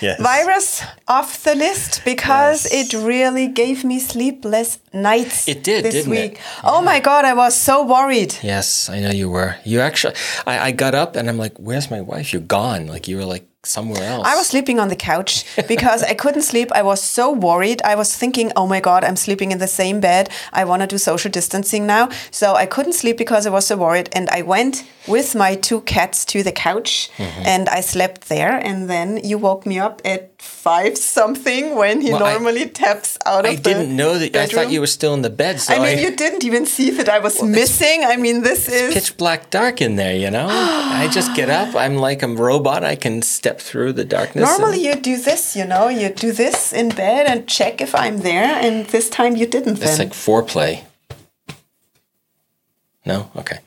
Yes. 0.01 0.21
Virus 0.21 0.83
off 1.07 1.45
the 1.45 1.55
list 1.55 2.03
because 2.05 2.67
Yes. 2.71 2.93
it 2.93 3.07
really 3.07 3.47
gave 3.47 3.85
me 3.85 3.99
sleepless 4.01 4.79
nights. 4.93 5.49
It 5.49 5.63
did, 5.63 5.85
this 5.85 5.95
didn't 5.95 6.13
it? 6.13 6.31
week. 6.33 6.41
Oh 6.65 6.83
my 6.83 6.99
god, 7.01 7.25
I 7.25 7.33
was 7.35 7.55
so 7.55 7.85
worried. 7.87 8.35
Yes, 8.43 8.89
I 8.91 9.01
know 9.01 9.11
you 9.11 9.31
were. 9.31 9.55
You 9.65 9.81
actually, 9.81 10.15
I, 10.47 10.59
I 10.59 10.71
got 10.73 10.95
up 10.95 11.15
and 11.17 11.29
I'm 11.29 11.39
like, 11.39 11.55
"Where's 11.59 11.91
my 11.91 12.01
wife? 12.01 12.33
You're 12.33 12.43
gone." 12.43 12.87
Like 12.89 13.07
you 13.09 13.17
were 13.17 13.25
like 13.25 13.47
somewhere 13.67 14.03
else. 14.03 14.27
I 14.27 14.37
was 14.37 14.47
sleeping 14.47 14.79
on 14.81 14.89
the 14.89 14.97
couch 14.97 15.45
because 15.69 16.03
I 16.03 16.15
couldn't 16.15 16.43
sleep. 16.43 16.71
I 16.73 16.83
was 16.83 17.03
so 17.03 17.31
worried. 17.33 17.81
I 17.83 17.95
was 17.97 18.15
thinking, 18.17 18.53
oh 18.57 18.67
my 18.67 18.81
God, 18.81 19.05
I'm 19.05 19.17
sleeping 19.17 19.53
in 19.53 19.59
the 19.59 19.67
same 19.69 20.01
bed. 20.01 20.29
I 20.53 20.65
want 20.65 20.83
to 20.83 20.87
do 20.87 20.99
social 20.99 21.31
distancing 21.31 21.87
now. 21.87 22.09
So 22.31 22.55
I 22.55 22.67
couldn't 22.67 22.93
sleep 22.95 23.17
because 23.19 23.47
I 23.47 23.51
was 23.51 23.67
so 23.67 23.77
worried. 23.77 24.09
And 24.13 24.29
I 24.31 24.43
went 24.43 24.85
with 25.07 25.35
my 25.35 25.55
two 25.55 25.81
cats 25.83 26.25
to 26.27 26.43
the 26.43 26.53
couch 26.53 27.11
Mm-hmm. 27.17 27.43
and 27.47 27.69
I 27.69 27.81
slept 27.81 28.29
there. 28.29 28.53
And 28.59 28.89
then 28.91 29.21
you 29.23 29.39
woke 29.39 29.67
me 29.67 29.79
up 29.79 30.01
at 30.05 30.31
five 30.43 30.97
something 30.99 31.75
when 31.77 32.01
he 32.01 32.13
Well, 32.13 32.25
I- 32.25 32.33
normally 32.33 32.69
taps 32.69 33.17
out 33.27 33.45
of 33.45 33.51
the 33.51 33.51
I 33.51 33.57
didn't 33.57 33.95
know 33.97 34.19
that. 34.19 34.37
I 34.37 34.47
thought 34.47 34.71
you 34.71 34.81
were 34.81 34.87
still 34.99 35.15
in 35.15 35.23
the 35.23 35.31
bed. 35.31 35.61
So 35.61 35.75
I 35.75 35.79
mean, 35.79 35.99
you 36.05 36.15
didn't 36.17 36.45
even 36.45 36.67
see 36.67 36.91
that 36.91 37.09
I 37.09 37.19
was 37.21 37.43
missing. 37.43 38.05
I 38.05 38.17
mean, 38.17 38.43
this 38.43 38.69
is. 38.69 38.93
pitch 38.95 39.17
black 39.17 39.51
dark 39.51 39.81
in 39.81 39.97
there. 39.97 40.15
You 40.17 40.31
know, 40.31 40.47
I 40.51 41.09
just 41.13 41.35
get 41.35 41.49
up. 41.51 41.75
I'm 41.85 41.97
like 41.97 42.23
a 42.23 42.29
robot. 42.29 42.85
I 42.85 42.97
can 42.97 43.23
step 43.23 43.54
through 43.61 43.93
the 43.93 44.05
darkness. 44.05 44.45
Normally, 44.45 44.85
you 44.85 44.95
do 44.95 45.17
this, 45.17 45.57
you 45.57 45.65
know, 45.65 45.89
you 45.89 46.09
do 46.11 46.33
this 46.33 46.73
in 46.73 46.91
bed 46.91 47.27
and 47.27 47.47
check 47.47 47.81
if 47.81 47.95
I'm 47.95 48.19
there, 48.19 48.45
and 48.45 48.87
this 48.87 49.09
time 49.09 49.37
you 49.37 49.47
didn't. 49.47 49.83
it's 49.83 49.99
like 49.99 50.11
foreplay. 50.11 50.85
No, 53.07 53.31
okay. 53.37 53.59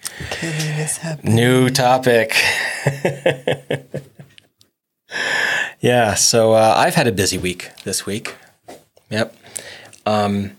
happening. 0.98 1.36
New 1.36 1.70
topic. 1.70 2.34
yeah, 5.80 6.16
so 6.16 6.54
uh, 6.54 6.74
I've 6.76 6.96
had 6.96 7.08
a 7.08 7.12
busy 7.12 7.38
week 7.38 7.70
this 7.84 8.06
week. 8.06 8.34
Yep. 9.12 9.36
Um, 10.08 10.58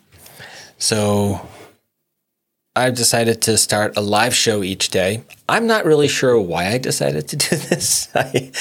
so 0.79 1.49
I've 2.79 2.95
decided 2.95 3.43
to 3.43 3.59
start 3.59 3.97
a 3.97 4.01
live 4.01 4.35
show 4.35 4.63
each 4.63 4.91
day. 4.91 5.25
I'm 5.49 5.67
not 5.67 5.85
really 5.85 6.07
sure 6.07 6.41
why 6.41 6.69
I 6.69 6.79
decided 6.79 7.27
to 7.29 7.37
do 7.37 7.57
this. 7.71 8.09
I, 8.15 8.53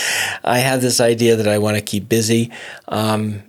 I 0.43 0.57
have 0.57 0.81
this 0.81 0.99
idea 0.99 1.35
that 1.35 1.47
I 1.47 1.59
want 1.59 1.77
to 1.77 1.81
keep 1.81 2.09
busy. 2.09 2.51
Um, 2.87 3.43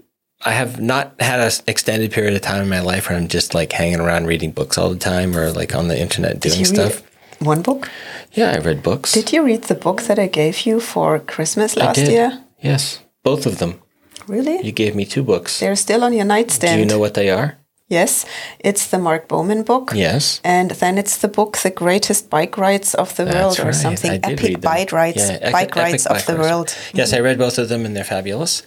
I 0.45 0.53
have 0.53 0.79
not 0.79 1.21
had 1.21 1.41
an 1.41 1.51
extended 1.67 2.13
period 2.13 2.35
of 2.35 2.43
time 2.43 2.63
in 2.63 2.69
my 2.69 2.81
life 2.81 3.09
where 3.09 3.17
I'm 3.19 3.29
just 3.29 3.55
like 3.55 3.73
hanging 3.73 3.99
around 3.99 4.27
reading 4.27 4.53
books 4.53 4.77
all 4.77 4.91
the 4.91 4.99
time 4.99 5.35
or 5.37 5.51
like 5.53 5.75
on 5.75 5.89
the 5.89 5.99
internet 5.99 6.39
doing 6.41 6.65
stuff. 6.65 7.03
one 7.41 7.63
book? 7.63 7.91
Yeah, 8.35 8.53
I 8.53 8.59
read 8.59 8.83
books. 8.83 9.13
Did 9.13 9.33
you 9.33 9.43
read 9.43 9.65
the 9.65 9.75
book 9.75 10.03
that 10.03 10.19
I 10.19 10.27
gave 10.27 10.67
you 10.67 10.81
for 10.81 11.19
Christmas 11.19 11.77
last 11.77 11.99
year? 11.99 12.45
Yes, 12.61 13.03
both 13.25 13.47
of 13.47 13.59
them. 13.59 13.81
Really? 14.29 14.61
You 14.65 14.73
gave 14.73 14.95
me 14.95 15.07
two 15.07 15.23
books. 15.23 15.61
They're 15.61 15.77
still 15.77 16.05
on 16.05 16.13
your 16.13 16.27
nightstand. 16.27 16.77
Do 16.77 16.81
you 16.81 16.87
know 16.87 16.99
what 16.99 17.15
they 17.15 17.31
are? 17.31 17.57
Yes, 17.91 18.27
it's 18.59 18.87
the 18.89 18.99
Mark 18.99 19.29
Beaumont 19.29 19.65
book. 19.65 19.93
Yes. 19.95 20.43
And 20.45 20.73
then 20.73 20.99
it's 20.99 21.17
the 21.17 21.29
book, 21.29 21.57
The 21.57 21.71
Greatest 21.71 22.29
Bike 22.29 22.59
Rides 22.59 22.95
of 22.95 23.17
the 23.17 23.25
World, 23.25 23.57
That's 23.57 23.61
or 23.61 23.73
something. 23.73 24.21
Epic. 24.23 24.61
Bike 24.61 24.93
Rides, 24.93 25.17
Yeah, 25.31 25.51
Bike 25.51 25.69
epic 25.71 25.77
Rides 25.77 26.07
of 26.07 26.13
bike 26.13 26.27
the 26.27 26.37
rides. 26.37 26.51
World. 26.51 26.75
Yes, 26.93 27.15
I 27.15 27.21
read 27.21 27.39
both 27.39 27.57
of 27.59 27.71
them 27.71 27.87
and 27.87 27.97
they're 27.97 28.05
fabulous. 28.05 28.63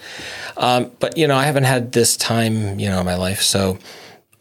Um, 0.58 0.90
but 1.00 1.18
you 1.18 1.28
know, 1.28 1.36
I 1.36 1.46
haven't 1.46 1.66
had 1.66 1.92
this 1.92 2.18
time, 2.18 2.80
you 2.80 2.90
know, 2.90 3.00
in 3.00 3.06
my 3.06 3.16
life, 3.16 3.42
so 3.44 3.78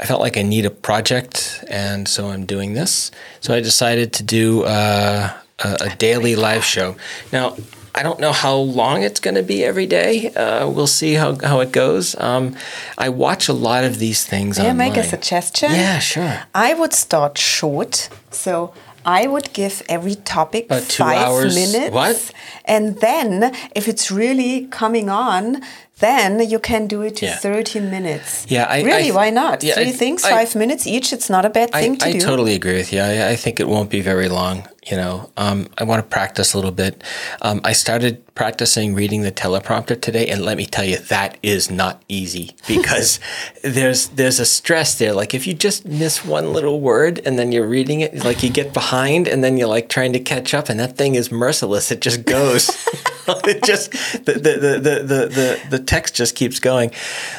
I 0.01 0.07
felt 0.07 0.23
like 0.23 0.39
I 0.39 0.43
need 0.43 0.65
a 0.65 0.71
project, 0.71 1.63
and 1.69 2.09
so 2.09 2.29
I'm 2.29 2.47
doing 2.47 2.73
this. 2.73 3.11
So 3.41 3.53
I 3.55 3.61
decided 3.61 4.15
to 4.15 4.23
do 4.23 4.63
uh, 4.65 5.31
a, 5.59 5.77
a 5.83 5.97
daily 5.97 6.37
live 6.37 6.65
show. 6.65 6.97
Now. 7.33 7.55
I 7.95 8.03
don't 8.03 8.21
know 8.21 8.33
how 8.33 8.57
long 8.57 9.03
it's 9.03 9.21
going 9.21 9.35
to 9.35 9.43
be 9.43 9.65
every 9.65 9.87
day. 9.87 10.33
Uh, 10.33 10.69
we'll 10.69 10.87
see 10.87 11.15
how, 11.15 11.37
how 11.43 11.61
it 11.61 11.73
goes. 11.73 12.15
Um, 12.19 12.57
I 12.97 13.09
watch 13.09 13.49
a 13.49 13.53
lot 13.53 13.85
of 13.85 13.99
these 13.99 14.25
things 14.25 14.59
May 14.59 14.71
I 14.71 14.73
make 14.73 14.97
a 14.97 15.05
suggestion? 15.05 15.73
Yeah, 15.73 15.99
sure. 15.99 16.43
I 16.55 16.75
would 16.75 16.93
start 16.93 17.37
short. 17.37 18.09
So 18.31 18.73
I 19.05 19.27
would 19.27 19.53
give 19.53 19.83
every 19.89 20.15
topic 20.15 20.67
About 20.67 20.83
two 20.83 21.03
five 21.03 21.45
minutes. 21.55 21.93
What? 21.93 22.33
And 22.65 23.01
then, 23.01 23.55
if 23.75 23.89
it's 23.89 24.11
really 24.11 24.67
coming 24.67 25.09
on, 25.09 25.63
then 26.01 26.41
you 26.49 26.59
can 26.59 26.87
do 26.87 27.03
it 27.03 27.17
to 27.17 27.27
Yeah. 27.27 27.37
30 27.37 27.81
minutes. 27.81 28.47
Yeah, 28.49 28.65
I- 28.65 28.83
really, 28.83 29.11
I- 29.11 29.15
why 29.15 29.31
not? 29.31 29.63
yeah, 29.63 29.75
Three 29.75 29.89
I- 29.91 29.93
things, 29.93 30.23
five 30.27 30.55
minutes 30.55 30.87
each. 30.87 31.13
It's 31.13 31.31
not 31.31 31.45
a 31.45 31.51
bad 31.51 31.71
thing 31.73 31.97
to 31.99 32.11
do. 32.13 32.17
I 32.19 32.21
totally 32.21 32.55
agree 32.55 32.75
with 32.75 32.93
you. 32.93 33.01
I, 33.01 33.31
I 33.31 33.37
think 33.37 33.61
it 33.61 33.69
won't 33.69 33.91
be 33.91 34.01
very 34.01 34.29
long. 34.29 34.67
You 34.91 34.97
know, 34.97 35.31
um, 35.37 35.69
I 35.77 35.85
want 35.85 36.01
to 36.03 36.09
practice 36.09 36.55
a 36.55 36.57
little 36.57 36.71
bit. 36.73 37.05
Um, 37.43 37.61
I 37.65 37.75
started 37.75 38.25
practicing 38.35 38.95
reading 38.95 39.21
the 39.21 39.31
teleprompter 39.31 40.01
today, 40.01 40.27
and 40.29 40.43
let 40.43 40.57
me 40.57 40.65
tell 40.65 40.87
you, 40.87 40.97
that 41.11 41.37
is 41.43 41.71
not 41.71 42.03
easy 42.09 42.57
because 42.67 43.21
there's 43.63 44.09
there's 44.09 44.41
a 44.41 44.47
stress 44.47 44.95
there. 44.97 45.13
Like 45.13 45.35
if 45.35 45.47
you 45.47 45.53
just 45.53 45.85
miss 45.85 46.25
one 46.25 46.55
little 46.55 46.81
word 46.81 47.21
and 47.27 47.39
then 47.39 47.53
you're 47.53 47.69
reading 47.69 48.01
it, 48.01 48.25
like 48.25 48.43
you 48.43 48.49
get 48.49 48.73
behind, 48.73 49.29
and 49.29 49.45
then 49.45 49.59
you're 49.59 49.69
like 49.69 49.91
trying 49.91 50.15
to 50.15 50.21
catch 50.21 50.55
up, 50.55 50.71
and 50.71 50.81
that 50.81 50.97
thing 50.97 51.15
is 51.15 51.31
merciless. 51.31 51.91
It 51.93 52.01
just 52.01 52.25
goes. 52.25 52.71
it 53.47 53.63
just 53.65 53.93
the 54.25 54.33
the, 54.35 54.39
the, 54.39 54.79
the, 54.81 55.27
the, 55.27 55.61
the 55.71 55.79
text 55.79 56.15
just 56.15 56.35
keeps 56.35 56.61
going. 56.61 56.91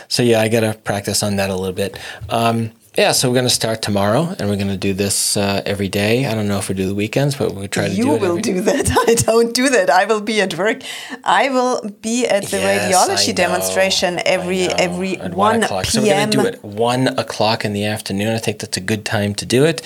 So 0.08 0.24
yeah, 0.24 0.42
I 0.42 0.48
got 0.48 0.62
to 0.62 0.74
practice 0.74 1.24
on 1.24 1.36
that 1.38 1.50
a 1.50 1.56
little 1.56 1.76
bit. 1.76 1.98
Um, 2.30 2.72
yeah, 2.98 3.14
so 3.14 3.30
we're 3.30 3.36
going 3.36 3.46
to 3.46 3.50
start 3.50 3.82
tomorrow, 3.82 4.36
and 4.38 4.50
we're 4.50 4.58
going 4.58 4.68
to 4.68 4.76
do 4.76 4.94
this 4.94 5.38
uh, 5.38 5.62
every 5.66 5.88
day. 5.88 6.26
I 6.26 6.36
don't 6.36 6.50
know 6.50 6.58
if 6.58 6.68
we 6.68 6.76
do 6.76 6.86
the 6.88 6.94
weekends, 6.94 7.36
but 7.36 7.56
we 7.56 7.70
try 7.70 7.88
to 7.88 7.94
you 7.94 8.04
do 8.04 8.12
it. 8.12 8.14
You 8.16 8.20
will 8.20 8.38
do 8.38 8.60
that. 8.62 8.92
I 9.08 9.14
don't 9.14 9.54
do 9.54 9.70
that. 9.70 9.90
I 9.90 10.04
will 10.04 10.20
be 10.20 10.42
at 10.42 10.58
work. 10.58 10.82
I 11.24 11.48
will 11.48 11.90
be 12.02 12.28
at 12.28 12.48
the 12.48 12.58
Yes, 12.58 12.94
radiology 12.94 13.34
demonstration 13.34 14.20
every 14.26 14.64
every 14.68 15.18
at 15.18 15.34
one 15.34 15.64
o'clock. 15.64 15.86
p.m. 15.86 15.92
So 15.92 16.02
we're 16.02 16.16
going 16.16 16.32
to 16.32 16.38
do 16.38 16.46
it 16.46 16.64
one 16.66 17.08
o'clock 17.18 17.64
in 17.64 17.72
the 17.72 17.86
afternoon. 17.86 18.36
I 18.36 18.40
think 18.40 18.60
that's 18.60 18.76
a 18.76 18.82
good 18.82 19.06
time 19.06 19.36
to 19.36 19.46
do 19.46 19.64
it. 19.64 19.82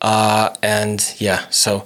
Uh, 0.00 0.54
and 0.62 1.12
yeah, 1.18 1.44
so 1.50 1.84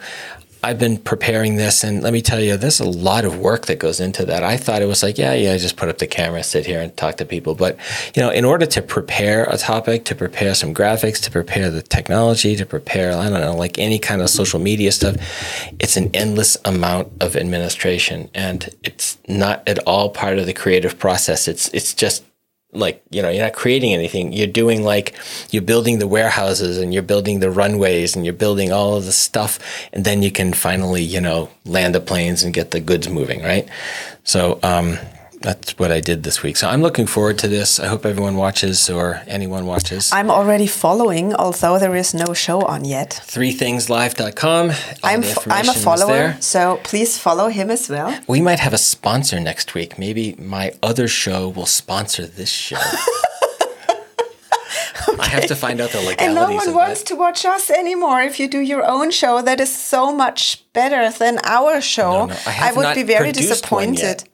I've 0.64 0.78
been 0.78 0.96
preparing 0.96 1.56
this, 1.56 1.82
and 1.82 2.02
let 2.02 2.12
me 2.12 2.22
tell 2.22 2.38
you, 2.38 2.56
there's 2.56 2.78
a 2.78 2.88
lot 2.88 3.24
of 3.24 3.38
work 3.38 3.66
that 3.66 3.80
goes 3.80 3.98
into 3.98 4.24
that. 4.26 4.44
I 4.44 4.56
thought 4.56 4.80
it 4.80 4.86
was 4.86 5.02
like, 5.02 5.18
yeah, 5.18 5.34
yeah, 5.34 5.56
just 5.56 5.76
put 5.76 5.88
up 5.88 5.98
the 5.98 6.06
camera, 6.06 6.44
sit 6.44 6.66
here, 6.66 6.80
and 6.80 6.96
talk 6.96 7.16
to 7.16 7.24
people. 7.24 7.56
But 7.56 7.76
you 8.14 8.22
know, 8.22 8.30
in 8.30 8.44
order 8.44 8.64
to 8.66 8.80
prepare 8.80 9.44
a 9.44 9.56
topic, 9.56 10.04
to 10.04 10.14
prepare 10.14 10.54
some 10.54 10.72
graphics, 10.72 11.20
to 11.22 11.30
prepare 11.32 11.68
the 11.70 11.82
technology, 11.82 12.54
to 12.54 12.64
prepare, 12.64 13.12
I 13.12 13.28
don't 13.28 13.40
know, 13.40 13.56
like 13.56 13.78
any 13.78 13.98
kind 13.98 14.22
of 14.22 14.30
social 14.30 14.60
media 14.60 14.92
stuff, 14.92 15.16
it's 15.80 15.96
an 15.96 16.10
endless 16.14 16.56
amount 16.64 17.10
of 17.20 17.34
administration, 17.34 18.30
and 18.32 18.70
it's 18.84 19.18
not 19.26 19.68
at 19.68 19.80
all 19.80 20.10
part 20.10 20.38
of 20.38 20.46
the 20.46 20.54
creative 20.54 20.96
process. 20.98 21.48
It's 21.48 21.68
it's 21.68 21.92
just 21.92 22.22
like 22.72 23.02
you 23.10 23.22
know 23.22 23.28
you're 23.28 23.44
not 23.44 23.54
creating 23.54 23.92
anything. 23.92 24.32
You're 24.32 24.46
doing 24.46 24.82
like 24.82 25.14
you're 25.50 25.62
building 25.62 25.98
the 25.98 26.08
warehouses 26.08 26.78
and 26.78 26.92
you're 26.92 27.02
building 27.02 27.40
the 27.40 27.50
runways 27.50 28.16
and 28.16 28.24
you're 28.24 28.34
building 28.34 28.72
all 28.72 28.96
of 28.96 29.04
the 29.04 29.12
stuff. 29.12 29.58
And 29.92 30.04
then 30.04 30.22
you 30.22 30.30
can 30.30 30.52
finally 30.52 31.02
you 31.02 31.20
know 31.20 31.50
land 31.64 31.94
the 31.94 32.00
planes 32.00 32.42
and 32.42 32.54
get 32.54 32.70
the 32.70 32.80
goods 32.80 33.08
moving 33.08 33.42
right? 33.42 33.68
So 34.24 34.58
um, 34.62 34.98
that's 35.42 35.78
what 35.78 35.90
I 35.90 36.00
did 36.00 36.22
this 36.22 36.42
week. 36.42 36.56
So 36.56 36.68
I'm 36.68 36.82
looking 36.82 37.06
forward 37.06 37.38
to 37.38 37.48
this. 37.48 37.80
I 37.80 37.86
hope 37.86 38.06
everyone 38.06 38.36
watches 38.36 38.88
or 38.88 39.22
anyone 39.26 39.66
watches. 39.66 40.10
I'm 40.12 40.30
already 40.30 40.66
following, 40.66 41.34
although 41.34 41.78
there 41.78 41.96
is 41.96 42.14
no 42.14 42.32
show 42.34 42.62
on 42.62 42.84
yet. 42.84 43.20
Threethingslive.com. 43.26 44.70
I'm, 45.02 45.22
f- 45.22 45.48
I'm 45.48 45.68
a 45.68 45.74
follower, 45.74 46.36
so 46.40 46.80
please 46.84 47.18
follow 47.18 47.48
him 47.48 47.70
as 47.70 47.88
well. 47.88 48.18
We 48.28 48.40
might 48.40 48.60
have 48.60 48.72
a 48.72 48.78
sponsor 48.78 49.40
next 49.40 49.74
week. 49.74 49.98
Maybe 49.98 50.34
my 50.38 50.72
other 50.82 51.08
show 51.08 51.48
will 51.48 51.66
sponsor 51.66 52.26
this 52.26 52.50
show. 52.50 52.76
okay. 55.08 55.18
I 55.18 55.28
have 55.28 55.46
to 55.46 55.56
find 55.56 55.80
out 55.80 55.90
the 55.90 55.98
legalities. 55.98 56.26
And 56.26 56.34
no 56.34 56.50
one 56.52 56.74
wants 56.74 57.02
to 57.04 57.16
watch 57.16 57.44
us 57.44 57.70
anymore. 57.70 58.22
If 58.22 58.38
you 58.40 58.48
do 58.48 58.60
your 58.60 58.84
own 58.84 59.10
show, 59.10 59.42
that 59.42 59.60
is 59.60 59.74
so 59.74 60.14
much 60.14 60.64
better 60.72 61.10
than 61.16 61.38
our 61.44 61.80
show. 61.80 62.12
No, 62.12 62.26
no, 62.26 62.36
I, 62.46 62.70
I, 62.70 62.72
would 62.72 62.94
be 62.94 63.02
very 63.02 63.32
disappointed. 63.32 64.24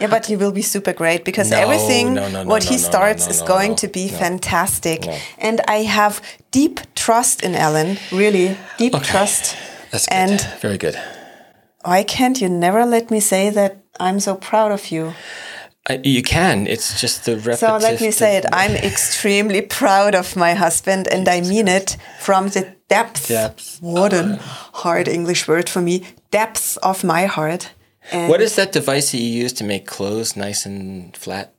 Yeah, 0.00 0.08
but 0.08 0.26
he 0.26 0.36
will 0.36 0.52
be 0.52 0.62
super 0.62 0.92
great 0.92 1.24
because 1.24 1.50
no, 1.50 1.56
everything 1.56 2.14
no, 2.14 2.28
no, 2.28 2.44
what 2.44 2.64
he 2.64 2.76
starts 2.76 3.26
is 3.28 3.40
going 3.42 3.76
to 3.76 3.88
be 3.88 4.08
fantastic. 4.08 5.06
And 5.38 5.60
I 5.66 5.84
have 5.84 6.20
deep 6.50 6.80
trust 6.94 7.42
in 7.42 7.54
Alan, 7.54 7.96
really 8.12 8.58
deep 8.76 8.94
okay. 8.94 9.04
trust. 9.04 9.56
That's 9.90 10.06
good. 10.06 10.14
And 10.14 10.40
very 10.60 10.76
good. 10.76 11.00
Why 11.82 12.02
can't 12.02 12.40
you 12.40 12.48
never 12.48 12.84
let 12.84 13.10
me 13.10 13.20
say 13.20 13.48
that 13.50 13.78
I'm 13.98 14.20
so 14.20 14.34
proud 14.34 14.72
of 14.72 14.90
you? 14.90 15.14
I, 15.88 16.00
you 16.02 16.22
can. 16.22 16.66
It's 16.66 17.00
just 17.00 17.24
the 17.24 17.36
repetitive. 17.36 17.58
So 17.58 17.76
let 17.78 18.00
me 18.00 18.10
say 18.10 18.36
it. 18.36 18.44
I'm 18.52 18.72
extremely 18.72 19.62
proud 19.62 20.14
of 20.14 20.36
my 20.36 20.54
husband, 20.54 21.06
and 21.08 21.28
I 21.28 21.40
mean 21.40 21.68
it 21.68 21.96
from 22.18 22.48
the 22.48 22.74
depth. 22.88 23.28
Depth. 23.28 23.78
What 23.80 24.12
a 24.12 24.20
uh-huh. 24.20 24.70
hard 24.82 25.08
English 25.08 25.46
word 25.46 25.68
for 25.68 25.80
me. 25.80 26.02
Depths 26.30 26.76
of 26.78 27.04
my 27.04 27.26
heart. 27.26 27.70
And 28.12 28.28
what 28.28 28.40
is 28.40 28.56
that 28.56 28.72
device 28.72 29.12
that 29.12 29.18
you 29.18 29.28
use 29.28 29.52
to 29.54 29.64
make 29.64 29.86
clothes 29.86 30.36
nice 30.36 30.64
and 30.66 31.16
flat? 31.16 31.52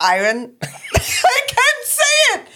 Iron. 0.00 0.52
I 0.62 1.40
can't 1.46 1.84
say 1.84 2.02
it. 2.34 2.46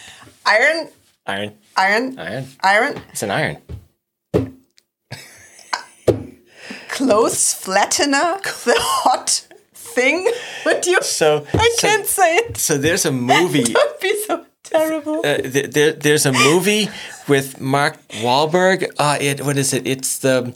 Iron. 0.46 0.88
Iron. 1.26 1.52
Iron. 1.76 2.18
Iron. 2.18 2.46
Iron. 2.62 3.02
It's 3.10 3.22
an 3.22 3.30
iron. 3.30 3.58
Clothes 6.88 7.54
flattener. 7.54 8.40
The 8.64 8.76
hot 8.78 9.46
thing. 9.74 10.30
But 10.64 10.86
you. 10.86 11.02
So 11.02 11.46
I 11.52 11.70
so, 11.76 11.86
can't 11.86 12.06
say 12.06 12.36
it. 12.36 12.56
So 12.56 12.78
there's 12.78 13.04
a 13.04 13.12
movie. 13.32 13.64
Don't 13.64 14.00
be 14.00 14.16
so 14.24 14.46
terrible. 14.62 15.18
Uh, 15.18 15.38
there, 15.44 15.92
there's 15.92 16.24
a 16.24 16.32
movie 16.32 16.88
with 17.28 17.60
Mark 17.60 17.98
Wahlberg. 18.22 18.90
Uh, 18.98 19.18
it 19.20 19.44
what 19.44 19.58
is 19.58 19.74
it? 19.74 19.86
It's 19.86 20.18
the 20.18 20.54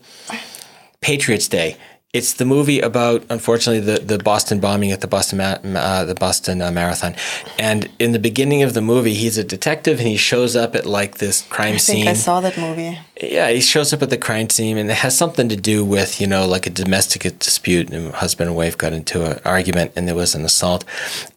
Patriots 1.00 1.48
Day 1.48 1.76
it's 2.18 2.34
the 2.34 2.44
movie 2.44 2.80
about, 2.80 3.24
unfortunately, 3.30 3.80
the, 3.80 4.00
the 4.00 4.18
Boston 4.18 4.58
bombing 4.58 4.90
at 4.90 5.00
the 5.00 5.06
Boston 5.06 5.40
uh, 5.40 6.04
the 6.04 6.14
Boston 6.14 6.60
uh, 6.60 6.70
Marathon. 6.70 7.14
And 7.58 7.88
in 7.98 8.12
the 8.12 8.18
beginning 8.18 8.62
of 8.64 8.74
the 8.74 8.82
movie, 8.82 9.14
he's 9.14 9.38
a 9.38 9.44
detective 9.44 9.98
and 10.00 10.08
he 10.08 10.16
shows 10.16 10.56
up 10.56 10.74
at 10.74 10.84
like 10.84 11.18
this 11.18 11.42
crime 11.42 11.74
I 11.74 11.76
scene. 11.78 12.02
I 12.02 12.06
think 12.06 12.08
I 12.08 12.14
saw 12.14 12.40
that 12.40 12.58
movie. 12.58 12.98
Yeah, 13.22 13.50
he 13.50 13.60
shows 13.60 13.92
up 13.92 14.02
at 14.02 14.10
the 14.10 14.18
crime 14.18 14.50
scene 14.50 14.76
and 14.78 14.90
it 14.90 14.96
has 14.96 15.16
something 15.16 15.48
to 15.48 15.56
do 15.56 15.84
with 15.84 16.20
you 16.20 16.26
know 16.26 16.46
like 16.46 16.66
a 16.66 16.70
domestic 16.70 17.22
dispute. 17.38 17.90
And 17.90 18.12
husband 18.12 18.48
and 18.48 18.56
wife 18.56 18.76
got 18.76 18.92
into 18.92 19.24
an 19.24 19.40
argument 19.44 19.92
and 19.94 20.06
there 20.08 20.14
was 20.14 20.34
an 20.34 20.44
assault, 20.44 20.84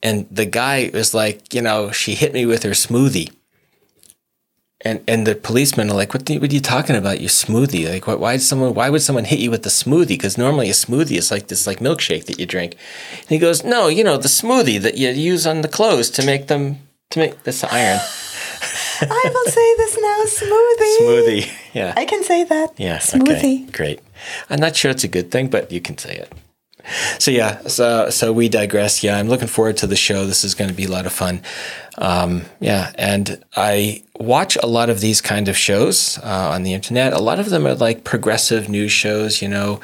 and 0.02 0.28
the 0.32 0.46
guy 0.46 0.90
was 0.94 1.14
like, 1.14 1.54
you 1.54 1.62
know, 1.62 1.92
she 1.92 2.16
hit 2.16 2.34
me 2.34 2.46
with 2.46 2.64
her 2.64 2.72
smoothie 2.72 3.32
and 4.84 5.02
and 5.08 5.28
the 5.28 5.36
policemen 5.36 5.90
are 5.90 5.96
like, 5.96 6.14
what, 6.14 6.26
the, 6.26 6.40
what 6.40 6.52
are 6.52 6.54
you 6.54 6.62
talking 6.62 6.96
about? 6.96 7.22
Your 7.22 7.30
smoothie? 7.30 7.90
Like, 7.90 8.08
why, 8.08 8.16
why 8.16 8.38
someone? 8.38 8.74
Why 8.74 8.90
would 8.90 9.02
someone 9.02 9.26
hit 9.26 9.40
you 9.40 9.52
with 9.52 9.64
the 9.64 9.70
smoothie? 9.70 10.08
Because 10.08 10.38
normally 10.38 10.70
a 10.70 10.74
smoothie 10.74 11.18
is 11.18 11.32
like 11.32 11.48
this 11.48 11.68
like 11.68 11.80
milkshake 11.80 12.26
that 12.26 12.40
you 12.40 12.46
drink. 12.46 12.76
And 13.20 13.30
he 13.30 13.38
goes, 13.38 13.64
no, 13.64 13.88
you 13.88 14.04
know 14.04 14.18
the 14.18 14.28
smoothie 14.28 14.82
that 14.82 14.98
you 14.98 15.10
use 15.10 15.46
on 15.46 15.62
the 15.62 15.68
clothes 15.68 16.10
to 16.12 16.26
make 16.26 16.48
them 16.48 16.80
to 17.12 17.20
make 17.20 17.44
this 17.44 17.64
iron. 17.64 18.00
I 19.04 19.30
will 19.34 19.52
say 19.52 19.76
this 19.78 19.98
now, 20.00 20.24
smoothie. 20.26 20.98
Smoothie, 21.02 21.74
yeah. 21.74 21.94
I 21.98 22.06
can 22.06 22.24
say 22.24 22.44
that. 22.44 22.80
Yeah, 22.80 22.98
smoothie. 22.98 23.38
Okay, 23.38 23.66
great. 23.72 24.00
I'm 24.50 24.60
not 24.60 24.76
sure 24.76 24.92
it's 24.92 25.04
a 25.04 25.08
good 25.08 25.32
thing, 25.32 25.50
but 25.50 25.72
you 25.72 25.82
can 25.82 25.98
say 25.98 26.16
it 26.16 26.32
so 27.20 27.32
yeah, 27.32 27.62
so 27.68 28.10
so 28.10 28.34
we 28.34 28.50
digress. 28.50 29.04
Yeah, 29.04 29.18
I'm 29.18 29.28
looking 29.28 29.48
forward 29.48 29.78
to 29.78 29.88
the 29.88 29.96
show. 29.96 30.26
This 30.26 30.44
is 30.44 30.56
going 30.56 30.70
to 30.70 30.76
be 30.76 30.86
a 30.86 30.92
lot 30.92 31.06
of 31.06 31.14
fun. 31.14 31.42
Um, 31.98 32.44
yeah, 32.60 32.92
and 32.96 33.44
I 33.56 34.04
watch 34.18 34.56
a 34.58 34.68
lot 34.68 34.90
of 34.90 35.02
these 35.02 35.22
kind 35.22 35.48
of 35.48 35.58
shows 35.58 36.18
uh, 36.20 36.52
on 36.52 36.64
the 36.64 36.74
internet. 36.74 37.14
A 37.14 37.20
lot 37.20 37.40
of 37.40 37.50
them 37.50 37.68
are 37.68 37.76
like 37.76 38.04
progressive 38.04 38.70
news 38.70 38.92
shows. 38.92 39.42
You 39.42 39.50
know, 39.50 39.80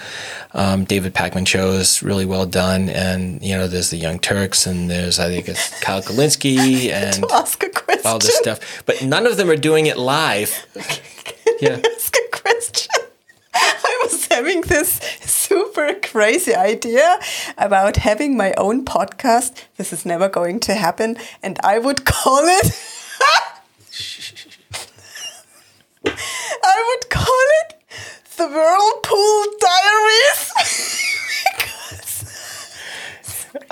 um, 0.54 0.86
David 0.86 1.14
Pakman 1.14 1.48
shows 1.48 2.02
really 2.02 2.26
well 2.26 2.46
done, 2.46 2.90
and 2.90 3.42
you 3.42 3.56
know, 3.56 3.68
there's 3.68 3.90
the 3.90 3.98
Young 3.98 4.20
Turks, 4.20 4.66
and 4.66 4.90
there's 4.90 5.20
I 5.20 5.28
think 5.28 5.48
it's 5.48 5.80
Kyle 5.82 6.02
Kulinski 6.02 6.90
and 6.92 7.24
all 8.06 8.20
this 8.20 8.38
stuff. 8.38 8.84
But 8.86 9.04
none 9.04 9.26
of 9.26 9.38
them 9.38 9.50
are 9.50 9.58
doing 9.58 9.86
it 9.88 9.98
live. 9.98 10.66
yeah. 11.62 11.80
Ask 11.96 12.16
a 12.16 12.38
question. 12.38 12.92
I 13.54 13.97
was 14.12 14.28
having 14.32 14.62
this 14.62 15.00
super 15.22 15.94
crazy 16.02 16.56
idea 16.56 17.20
about 17.58 17.98
having 17.98 18.38
my 18.38 18.54
own 18.58 18.86
podcast. 18.86 19.64
This 19.78 19.92
is 19.94 20.06
never 20.06 20.30
going 20.30 20.60
to 20.62 20.76
happen. 20.76 21.18
And 21.44 21.60
I 21.64 21.80
would 21.80 22.06
call 22.06 22.44
it. 22.44 22.84
I 26.64 26.96
would 26.96 27.10
call 27.10 27.26
it 27.62 27.74
the 28.38 28.48
Whirlpool 28.48 29.46
Diaries. 29.60 30.52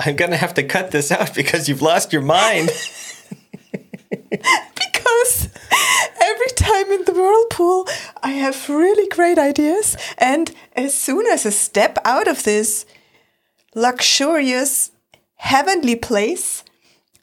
I'm 0.00 0.16
going 0.16 0.32
to 0.32 0.36
have 0.36 0.54
to 0.54 0.62
cut 0.62 0.90
this 0.90 1.10
out 1.10 1.34
because 1.34 1.68
you've 1.68 1.82
lost 1.82 2.12
your 2.12 2.22
mind. 2.22 2.70
because 4.30 5.48
every 6.26 6.48
time 6.56 6.90
in 6.92 7.04
the 7.04 7.12
whirlpool, 7.12 7.88
I 8.22 8.32
have 8.32 8.68
really 8.68 9.08
great 9.08 9.38
ideas. 9.38 9.96
And 10.18 10.52
as 10.74 10.94
soon 10.94 11.26
as 11.26 11.46
I 11.46 11.50
step 11.50 11.98
out 12.04 12.28
of 12.28 12.42
this 12.42 12.84
luxurious, 13.74 14.90
heavenly 15.36 15.96
place, 15.96 16.64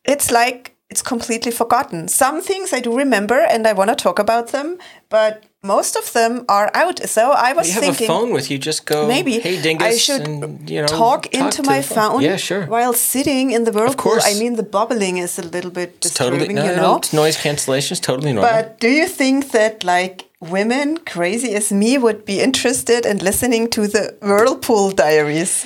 it's 0.05 0.31
like 0.31 0.75
it's 0.89 1.01
completely 1.01 1.51
forgotten. 1.51 2.07
Some 2.07 2.41
things 2.41 2.71
I 2.71 2.79
do 2.79 2.95
remember 2.95 3.39
and 3.39 3.67
I 3.67 3.73
want 3.73 3.89
to 3.89 3.95
talk 3.95 4.19
about 4.19 4.49
them, 4.49 4.77
but 5.09 5.43
most 5.63 5.95
of 5.95 6.11
them 6.13 6.45
are 6.49 6.69
out. 6.73 6.99
So 7.07 7.31
I 7.31 7.53
was 7.53 7.67
thinking. 7.67 7.83
you 7.83 7.87
have 7.87 7.97
thinking, 7.97 8.05
a 8.05 8.19
phone 8.19 8.33
with 8.33 8.51
you. 8.51 8.57
Just 8.57 8.85
go. 8.85 9.07
Maybe 9.07 9.39
hey, 9.39 9.61
dingus, 9.61 9.87
I 9.87 9.97
should 9.97 10.27
and, 10.27 10.69
you 10.69 10.81
know, 10.81 10.87
talk, 10.87 11.23
talk 11.23 11.33
into 11.33 11.63
my 11.63 11.81
phone. 11.81 12.11
phone. 12.11 12.21
Yeah, 12.21 12.35
sure. 12.35 12.65
While 12.65 12.93
sitting 12.93 13.51
in 13.51 13.63
the 13.63 13.71
whirlpool. 13.71 14.19
I 14.23 14.33
mean, 14.35 14.55
the 14.55 14.63
bubbling 14.63 15.17
is 15.17 15.39
a 15.39 15.43
little 15.43 15.71
bit 15.71 16.01
disturbing. 16.01 16.39
Totally, 16.39 16.53
no, 16.55 16.65
you 16.65 16.75
know, 16.75 16.99
no, 17.11 17.21
noise 17.21 17.37
cancellation 17.37 17.93
is 17.93 17.99
totally 17.99 18.33
normal. 18.33 18.51
But 18.51 18.79
do 18.79 18.89
you 18.89 19.07
think 19.07 19.51
that 19.51 19.83
like 19.83 20.25
women 20.41 20.97
crazy 20.97 21.55
as 21.55 21.71
me 21.71 21.97
would 21.97 22.25
be 22.25 22.41
interested 22.41 23.05
in 23.05 23.19
listening 23.19 23.69
to 23.71 23.87
the 23.87 24.15
whirlpool 24.21 24.91
diaries? 24.91 25.65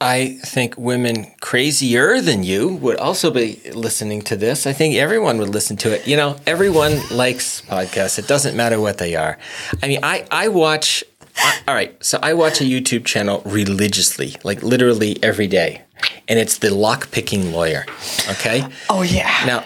I 0.00 0.38
think 0.44 0.76
women 0.76 1.26
crazier 1.40 2.20
than 2.20 2.42
you 2.42 2.74
would 2.76 2.96
also 2.96 3.30
be 3.30 3.60
listening 3.74 4.22
to 4.22 4.36
this. 4.36 4.66
I 4.66 4.72
think 4.72 4.96
everyone 4.96 5.38
would 5.38 5.50
listen 5.50 5.76
to 5.78 5.94
it. 5.94 6.06
You 6.06 6.16
know, 6.16 6.36
everyone 6.46 7.00
likes 7.10 7.62
podcasts. 7.62 8.18
It 8.18 8.26
doesn't 8.26 8.56
matter 8.56 8.80
what 8.80 8.98
they 8.98 9.14
are. 9.14 9.38
I 9.82 9.88
mean, 9.88 10.00
I, 10.02 10.26
I 10.30 10.48
watch, 10.48 11.04
I, 11.36 11.60
all 11.68 11.74
right, 11.74 12.02
so 12.04 12.18
I 12.22 12.34
watch 12.34 12.60
a 12.60 12.64
YouTube 12.64 13.04
channel 13.04 13.42
religiously, 13.46 14.36
like 14.44 14.62
literally 14.62 15.22
every 15.22 15.46
day. 15.46 15.82
And 16.28 16.38
it's 16.38 16.58
the 16.58 16.74
lock 16.74 17.10
picking 17.10 17.52
lawyer. 17.52 17.86
Okay. 18.30 18.66
Oh, 18.90 19.02
yeah. 19.02 19.44
Now, 19.46 19.64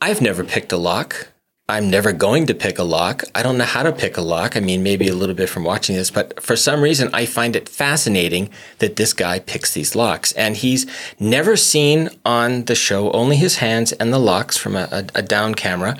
I've 0.00 0.20
never 0.20 0.44
picked 0.44 0.72
a 0.72 0.76
lock. 0.76 1.28
I'm 1.70 1.88
never 1.88 2.12
going 2.12 2.46
to 2.46 2.54
pick 2.54 2.80
a 2.80 2.82
lock. 2.82 3.22
I 3.32 3.44
don't 3.44 3.56
know 3.56 3.64
how 3.64 3.84
to 3.84 3.92
pick 3.92 4.16
a 4.16 4.20
lock. 4.20 4.56
I 4.56 4.60
mean, 4.60 4.82
maybe 4.82 5.06
a 5.06 5.14
little 5.14 5.36
bit 5.36 5.48
from 5.48 5.62
watching 5.62 5.94
this, 5.94 6.10
but 6.10 6.42
for 6.42 6.56
some 6.56 6.82
reason, 6.82 7.10
I 7.14 7.26
find 7.26 7.54
it 7.54 7.68
fascinating 7.68 8.50
that 8.78 8.96
this 8.96 9.12
guy 9.12 9.38
picks 9.38 9.72
these 9.72 9.94
locks. 9.94 10.32
And 10.32 10.56
he's 10.56 10.84
never 11.20 11.56
seen 11.56 12.08
on 12.24 12.64
the 12.64 12.74
show 12.74 13.12
only 13.12 13.36
his 13.36 13.58
hands 13.58 13.92
and 13.92 14.12
the 14.12 14.18
locks 14.18 14.56
from 14.56 14.74
a, 14.74 14.88
a, 14.90 15.06
a 15.20 15.22
down 15.22 15.54
camera. 15.54 15.96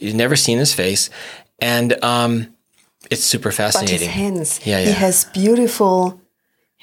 You've 0.00 0.14
never 0.14 0.34
seen 0.34 0.56
his 0.56 0.72
face. 0.72 1.10
And 1.60 2.02
um, 2.02 2.54
it's 3.10 3.22
super 3.22 3.52
fascinating. 3.52 3.98
but 4.08 4.14
his 4.14 4.14
hands. 4.14 4.60
Yeah, 4.64 4.78
yeah. 4.78 4.86
He 4.86 4.92
has 4.92 5.26
beautiful 5.26 6.21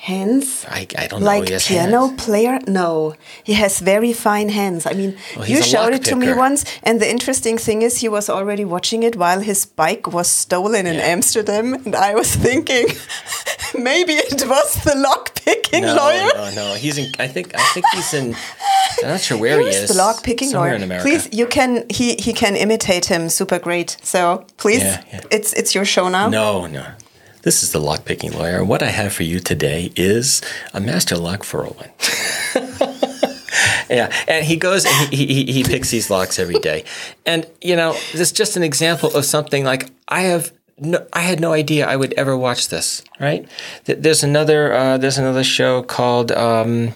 hands. 0.02 0.66
I, 0.70 0.88
I 0.98 1.08
don't 1.08 1.20
know. 1.20 1.26
Like 1.26 1.48
piano 1.62 2.08
hands. 2.08 2.24
player? 2.26 2.60
No, 2.68 3.16
he 3.44 3.54
has 3.54 3.80
very 3.80 4.14
fine 4.14 4.50
hands. 4.50 4.86
I 4.86 4.94
mean, 4.94 5.16
Well, 5.36 5.48
you 5.48 5.62
showed 5.62 5.94
it 5.94 6.04
to 6.06 6.16
me 6.16 6.34
once, 6.34 6.64
and 6.84 7.00
the 7.02 7.10
interesting 7.10 7.58
thing 7.58 7.82
is, 7.82 7.98
he 8.02 8.10
was 8.10 8.30
already 8.30 8.66
watching 8.66 9.04
it 9.04 9.16
while 9.16 9.42
his 9.42 9.66
bike 9.66 10.08
was 10.08 10.28
stolen 10.30 10.86
in 10.88 10.96
Amsterdam, 10.96 11.74
and 11.74 11.96
I 11.96 12.16
was 12.16 12.34
thinking 12.36 12.88
maybe 13.78 14.14
it 14.14 14.42
was 14.48 14.74
the 14.84 14.96
lockpicking 15.08 15.82
No, 15.82 15.96
lawyer. 15.96 16.30
no, 16.36 16.52
no. 16.56 16.76
He's 16.76 16.98
in. 16.98 17.12
I 17.20 17.28
think. 17.28 17.54
I 17.56 17.64
think 17.74 17.86
he's 17.94 18.14
in. 18.14 18.36
I'm 19.04 19.10
not 19.10 19.22
sure 19.22 19.38
where 19.38 19.60
he 19.60 19.66
Who's 19.66 19.76
is. 19.84 19.90
the 19.90 19.98
lock 19.98 20.24
picking 20.24 20.52
lawyer? 20.54 20.74
in 20.76 20.84
America. 20.84 21.04
Please, 21.08 21.28
you 21.32 21.46
can. 21.48 21.84
He 21.90 22.16
he 22.16 22.34
can 22.34 22.56
imitate 22.56 23.06
him 23.06 23.30
super 23.30 23.60
great. 23.60 23.98
So 24.02 24.46
please, 24.58 24.82
Yeah, 24.84 25.04
yeah. 25.12 25.22
it's 25.32 25.54
it's 25.54 25.76
your 25.76 25.86
show 25.86 26.10
now. 26.10 26.30
No, 26.30 26.68
no. 26.68 26.86
This 27.42 27.64
is 27.64 27.72
the 27.72 27.80
lock 27.80 28.04
picking 28.06 28.32
lawyer. 28.32 28.64
What 28.64 28.84
I 28.84 28.88
have 28.88 29.14
for 29.14 29.24
you 29.24 29.40
today 29.40 29.94
is 29.96 30.42
a 30.74 30.82
master 30.82 31.16
lock 31.16 31.44
for 31.44 31.64
a 31.64 31.70
one. 31.70 31.90
yeah, 33.90 34.12
and 34.28 34.46
he 34.46 34.58
goes 34.58 34.86
and 34.86 35.14
he, 35.14 35.26
he, 35.28 35.52
he 35.52 35.64
picks 35.64 35.90
these 35.90 36.10
locks 36.10 36.38
every 36.38 36.60
day. 36.60 36.84
And, 37.26 37.48
you 37.62 37.78
know, 37.78 37.94
this 38.12 38.20
is 38.20 38.32
just 38.34 38.58
an 38.58 38.64
example 38.64 39.16
of 39.16 39.24
something 39.24 39.64
like 39.64 39.90
I 40.08 40.22
have. 40.22 40.52
No, 40.78 41.06
I 41.12 41.22
had 41.22 41.40
no 41.40 41.52
idea 41.54 41.88
I 41.88 41.96
would 41.96 42.14
ever 42.14 42.38
watch 42.38 42.70
this. 42.70 43.04
Right? 43.20 43.48
There's 43.86 44.24
another. 44.24 44.74
Uh, 44.74 44.98
there's 44.98 45.18
another 45.18 45.44
show 45.44 45.84
called. 45.84 46.32
Um, 46.32 46.94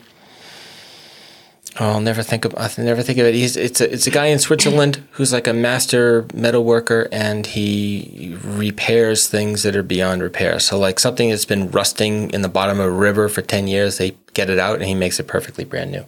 Oh, 1.79 1.93
I'll 1.93 2.01
never 2.01 2.21
think 2.21 2.45
of. 2.45 2.53
I'll 2.55 2.69
never 2.77 3.01
think 3.01 3.17
of 3.17 3.25
it. 3.25 3.33
He's 3.33 3.57
it's 3.57 3.81
a 3.81 3.91
it's 3.91 4.05
a 4.05 4.11
guy 4.11 4.27
in 4.27 4.37
Switzerland 4.37 5.03
who's 5.11 5.33
like 5.33 5.47
a 5.47 5.53
master 5.53 6.27
metal 6.33 6.63
worker, 6.63 7.07
and 7.11 7.47
he 7.47 8.37
repairs 8.43 9.27
things 9.27 9.63
that 9.63 9.75
are 9.75 9.81
beyond 9.83 10.21
repair. 10.21 10.59
So 10.59 10.77
like 10.77 10.99
something 10.99 11.29
that's 11.29 11.45
been 11.45 11.71
rusting 11.71 12.29
in 12.29 12.43
the 12.43 12.49
bottom 12.49 12.79
of 12.79 12.85
a 12.85 12.91
river 12.91 13.27
for 13.27 13.41
ten 13.41 13.67
years, 13.67 13.97
they 13.97 14.15
get 14.33 14.51
it 14.51 14.59
out, 14.59 14.75
and 14.75 14.85
he 14.85 14.93
makes 14.93 15.19
it 15.19 15.27
perfectly 15.27 15.63
brand 15.63 15.91
new. 15.91 16.05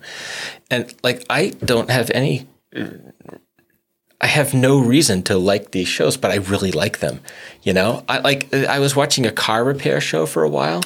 And 0.70 0.94
like 1.04 1.26
I 1.32 1.50
don't 1.64 1.90
have 1.90 2.12
any. 2.12 2.48
I 4.22 4.28
have 4.28 4.54
no 4.54 4.80
reason 4.80 5.24
to 5.24 5.38
like 5.38 5.72
these 5.72 5.88
shows, 5.90 6.18
but 6.18 6.32
I 6.32 6.36
really 6.38 6.72
like 6.72 7.00
them. 7.00 7.20
You 7.64 7.74
know, 7.74 8.04
I 8.08 8.20
like. 8.20 8.54
I 8.54 8.80
was 8.80 8.96
watching 8.96 9.26
a 9.26 9.32
car 9.32 9.64
repair 9.64 10.00
show 10.02 10.26
for 10.26 10.44
a 10.44 10.50
while. 10.50 10.82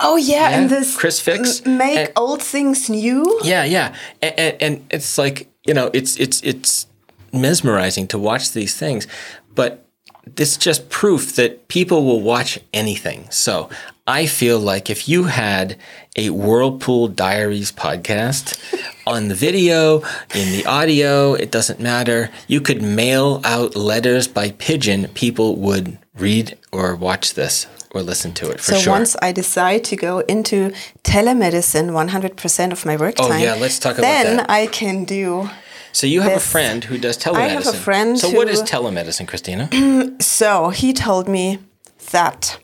Oh 0.00 0.16
yeah, 0.16 0.50
and 0.50 0.68
this 0.70 0.96
Chris 0.96 1.18
Fix. 1.20 1.64
make 1.64 1.98
And- 1.98 2.12
old 2.16 2.42
things 2.42 2.88
new. 2.90 3.40
Yeah, 3.42 3.64
yeah, 3.64 3.94
and, 4.22 4.34
and, 4.38 4.56
and 4.62 4.86
it's 4.90 5.16
like 5.18 5.48
you 5.66 5.72
know, 5.74 5.90
it's 5.94 6.18
it's 6.20 6.42
it's 6.42 6.86
mesmerizing 7.32 8.06
to 8.08 8.18
watch 8.18 8.52
these 8.52 8.76
things, 8.76 9.06
but 9.54 9.86
it's 10.36 10.56
just 10.56 10.88
proof 10.90 11.34
that 11.36 11.68
people 11.68 12.04
will 12.04 12.20
watch 12.20 12.58
anything. 12.72 13.26
So 13.30 13.68
I 14.06 14.26
feel 14.26 14.58
like 14.58 14.90
if 14.90 15.08
you 15.08 15.24
had 15.24 15.78
a 16.14 16.28
Whirlpool 16.28 17.08
Diaries 17.08 17.72
podcast 17.72 18.58
on 19.06 19.28
the 19.28 19.34
video, 19.34 20.00
in 20.34 20.52
the 20.52 20.66
audio, 20.66 21.32
it 21.32 21.50
doesn't 21.50 21.80
matter. 21.80 22.28
You 22.46 22.60
could 22.60 22.82
mail 22.82 23.40
out 23.44 23.74
letters 23.76 24.28
by 24.28 24.50
pigeon. 24.50 25.08
People 25.14 25.56
would 25.56 25.96
read 26.18 26.58
or 26.70 26.94
watch 26.94 27.32
this 27.32 27.66
or 27.92 28.02
listen 28.02 28.34
to 28.34 28.50
it 28.50 28.60
for 28.60 28.72
So 28.72 28.78
sure. 28.78 28.92
once 28.92 29.16
I 29.22 29.32
decide 29.32 29.84
to 29.84 29.96
go 29.96 30.18
into 30.20 30.72
telemedicine 31.02 31.90
100% 31.90 32.72
of 32.72 32.84
my 32.84 32.96
work 32.96 33.14
Oh, 33.18 33.28
time, 33.28 33.40
yeah, 33.42 33.54
let's 33.54 33.78
talk 33.78 33.92
about 33.96 34.02
then. 34.02 34.40
I 34.50 34.66
can 34.66 35.04
do. 35.04 35.48
So 35.92 36.06
you 36.06 36.20
have 36.20 36.32
a 36.32 36.40
friend 36.40 36.84
who 36.84 36.98
does 36.98 37.16
telemedicine. 37.16 37.36
I 37.36 37.48
have 37.48 37.66
a 37.68 37.72
friend 37.72 38.18
So 38.18 38.28
what 38.30 38.48
is 38.48 38.60
telemedicine, 38.62 39.26
Christina? 39.26 39.70
So 40.20 40.68
he 40.70 40.92
told 40.92 41.26
me 41.28 41.58
that. 42.10 42.58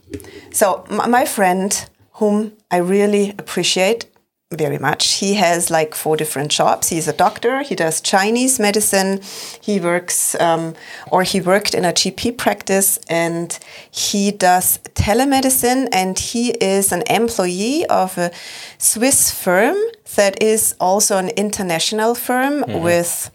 So 0.52 0.84
my 0.90 1.24
friend, 1.24 1.88
whom 2.14 2.52
I 2.70 2.78
really 2.78 3.34
appreciate 3.38 4.06
very 4.52 4.78
much, 4.78 5.20
he 5.20 5.34
has 5.34 5.70
like 5.70 5.94
four 5.94 6.16
different 6.16 6.50
jobs. 6.50 6.88
He's 6.88 7.06
a 7.06 7.12
doctor. 7.12 7.62
He 7.62 7.76
does 7.76 8.00
Chinese 8.00 8.58
medicine. 8.58 9.20
He 9.60 9.78
works, 9.78 10.34
um, 10.40 10.74
or 11.10 11.22
he 11.22 11.40
worked 11.40 11.72
in 11.72 11.84
a 11.84 11.92
GP 11.92 12.36
practice, 12.36 12.98
and 13.08 13.56
he 13.92 14.32
does 14.32 14.78
telemedicine. 14.94 15.88
And 15.92 16.18
he 16.18 16.50
is 16.50 16.90
an 16.90 17.02
employee 17.08 17.86
of 17.86 18.18
a 18.18 18.32
Swiss 18.78 19.30
firm 19.30 19.76
that 20.16 20.42
is 20.42 20.74
also 20.80 21.16
an 21.16 21.28
international 21.30 22.16
firm 22.16 22.64
with 22.82 23.30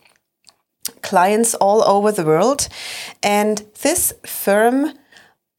clients 1.01 1.55
all 1.55 1.81
over 1.83 2.11
the 2.11 2.25
world. 2.25 2.67
And 3.23 3.63
this 3.81 4.13
firm 4.25 4.93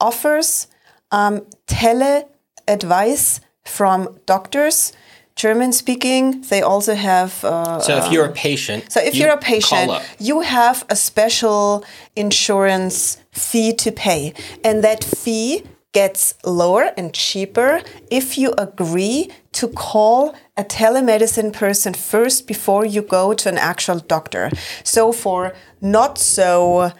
offers 0.00 0.66
um, 1.10 1.46
tele 1.66 2.24
advice 2.68 3.40
from 3.64 4.18
doctors, 4.26 4.92
German 5.34 5.72
speaking. 5.72 6.42
They 6.48 6.62
also 6.62 6.94
have. 6.94 7.44
Uh, 7.44 7.80
So 7.80 7.96
if 7.96 8.12
you're 8.12 8.26
a 8.26 8.32
patient, 8.32 8.90
so 8.92 9.00
if 9.00 9.14
you 9.14 9.24
you're 9.24 9.34
a 9.34 9.38
patient, 9.38 9.90
you 10.18 10.40
have 10.40 10.84
a 10.88 10.96
special 10.96 11.84
insurance 12.14 13.18
fee 13.32 13.72
to 13.74 13.92
pay, 13.92 14.32
and 14.64 14.82
that 14.82 15.04
fee 15.04 15.62
gets 15.92 16.34
lower 16.44 16.92
and 16.98 17.14
cheaper 17.14 17.80
if 18.10 18.36
you 18.36 18.52
agree 18.58 19.30
to 19.52 19.66
call 19.68 20.34
a 20.56 20.62
telemedicine 20.64 21.50
person 21.52 21.94
first 21.94 22.46
before 22.46 22.84
you 22.84 23.00
go 23.00 23.32
to 23.32 23.48
an 23.48 23.56
actual 23.56 23.98
doctor. 24.00 24.50
So 24.84 25.12
for 25.12 25.54
not 25.80 26.18
so 26.18 26.90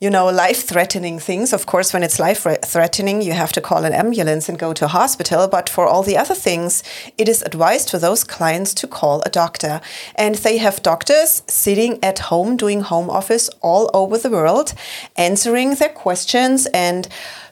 you 0.00 0.08
know, 0.08 0.30
life 0.30 0.66
threatening 0.66 1.18
things. 1.18 1.52
Of 1.52 1.66
course, 1.66 1.92
when 1.92 2.02
it's 2.02 2.18
life 2.18 2.46
threatening, 2.64 3.20
you 3.20 3.32
have 3.32 3.52
to 3.52 3.60
call 3.60 3.84
an 3.84 3.92
ambulance 3.92 4.48
and 4.48 4.58
go 4.58 4.72
to 4.72 4.88
hospital. 4.88 5.46
But 5.46 5.68
for 5.68 5.86
all 5.86 6.02
the 6.02 6.16
other 6.16 6.34
things, 6.34 6.82
it 7.18 7.28
is 7.28 7.42
advised 7.42 7.90
for 7.90 7.98
those 7.98 8.24
clients 8.24 8.72
to 8.74 8.86
call 8.86 9.20
a 9.26 9.28
doctor. 9.28 9.82
And 10.14 10.36
they 10.36 10.56
have 10.56 10.82
doctors 10.82 11.42
sitting 11.46 12.02
at 12.02 12.30
home 12.30 12.56
doing 12.56 12.80
home 12.80 13.10
office 13.10 13.50
all 13.60 13.90
over 13.92 14.16
the 14.16 14.30
world, 14.30 14.72
answering 15.16 15.74
their 15.74 15.90
questions 15.90 16.66
and 16.72 17.06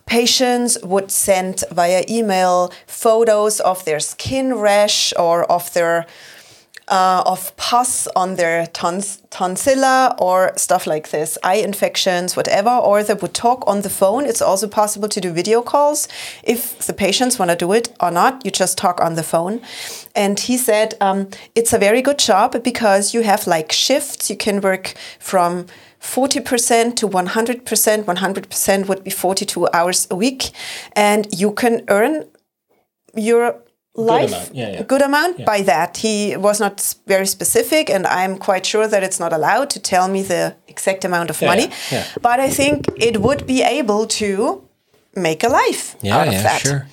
Patients 0.08 0.78
would 0.82 1.10
send 1.10 1.64
via 1.70 2.02
email 2.08 2.72
photos 2.86 3.60
of 3.60 3.84
their 3.84 4.00
skin 4.00 4.54
rash 4.54 5.12
or 5.18 5.44
of 5.52 5.70
their 5.74 6.06
uh, 6.88 7.22
of 7.26 7.56
pus 7.56 8.08
on 8.16 8.36
their 8.36 8.66
tons, 8.66 9.22
tonsilla 9.30 10.14
or 10.20 10.52
stuff 10.56 10.86
like 10.86 11.10
this, 11.10 11.38
eye 11.42 11.56
infections, 11.56 12.36
whatever, 12.36 12.70
or 12.70 13.02
they 13.02 13.14
would 13.14 13.34
talk 13.34 13.64
on 13.66 13.82
the 13.82 13.90
phone. 13.90 14.24
It's 14.24 14.42
also 14.42 14.68
possible 14.68 15.08
to 15.08 15.20
do 15.20 15.32
video 15.32 15.62
calls 15.62 16.08
if 16.42 16.78
the 16.86 16.92
patients 16.92 17.38
want 17.38 17.50
to 17.50 17.56
do 17.56 17.72
it 17.72 17.94
or 18.00 18.10
not. 18.10 18.44
You 18.44 18.50
just 18.50 18.78
talk 18.78 19.00
on 19.00 19.14
the 19.14 19.22
phone. 19.22 19.60
And 20.14 20.40
he 20.40 20.56
said 20.56 20.94
um, 21.00 21.28
it's 21.54 21.72
a 21.72 21.78
very 21.78 22.02
good 22.02 22.18
job 22.18 22.62
because 22.62 23.14
you 23.14 23.22
have 23.22 23.46
like 23.46 23.72
shifts. 23.72 24.30
You 24.30 24.36
can 24.36 24.60
work 24.60 24.94
from 25.18 25.66
40% 26.00 26.96
to 26.96 27.08
100%. 27.08 28.04
100% 28.04 28.88
would 28.88 29.04
be 29.04 29.10
42 29.10 29.68
hours 29.72 30.06
a 30.10 30.16
week. 30.16 30.50
And 30.92 31.26
you 31.36 31.52
can 31.52 31.84
earn 31.88 32.28
your 33.14 33.62
life 33.98 34.28
amount, 34.30 34.54
yeah, 34.54 34.70
yeah. 34.72 34.82
good 34.82 35.02
amount 35.02 35.44
by 35.44 35.62
that. 35.62 35.96
He 35.98 36.36
was 36.36 36.60
not 36.60 36.94
very 37.06 37.26
specific, 37.26 37.90
and 37.90 38.06
I'm 38.06 38.38
quite 38.38 38.64
sure 38.66 38.86
that 38.88 39.02
it's 39.02 39.18
not 39.20 39.32
allowed 39.32 39.70
to 39.70 39.80
tell 39.80 40.08
me 40.08 40.22
the 40.22 40.54
exact 40.68 41.04
amount 41.04 41.30
of 41.30 41.40
Yeah, 41.40 41.48
money. 41.48 41.62
yeah, 41.64 41.98
yeah. 41.98 42.04
But 42.22 42.38
I 42.40 42.48
think 42.50 42.86
it 42.96 43.16
would 43.20 43.46
be 43.46 43.62
able 43.62 44.06
to 44.06 44.62
make 45.14 45.42
a 45.44 45.48
life 45.48 45.96
Yeah, 46.02 46.16
out 46.18 46.28
of 46.28 46.34
yeah, 46.34 46.42
that. 46.42 46.60
sure. 46.60 46.86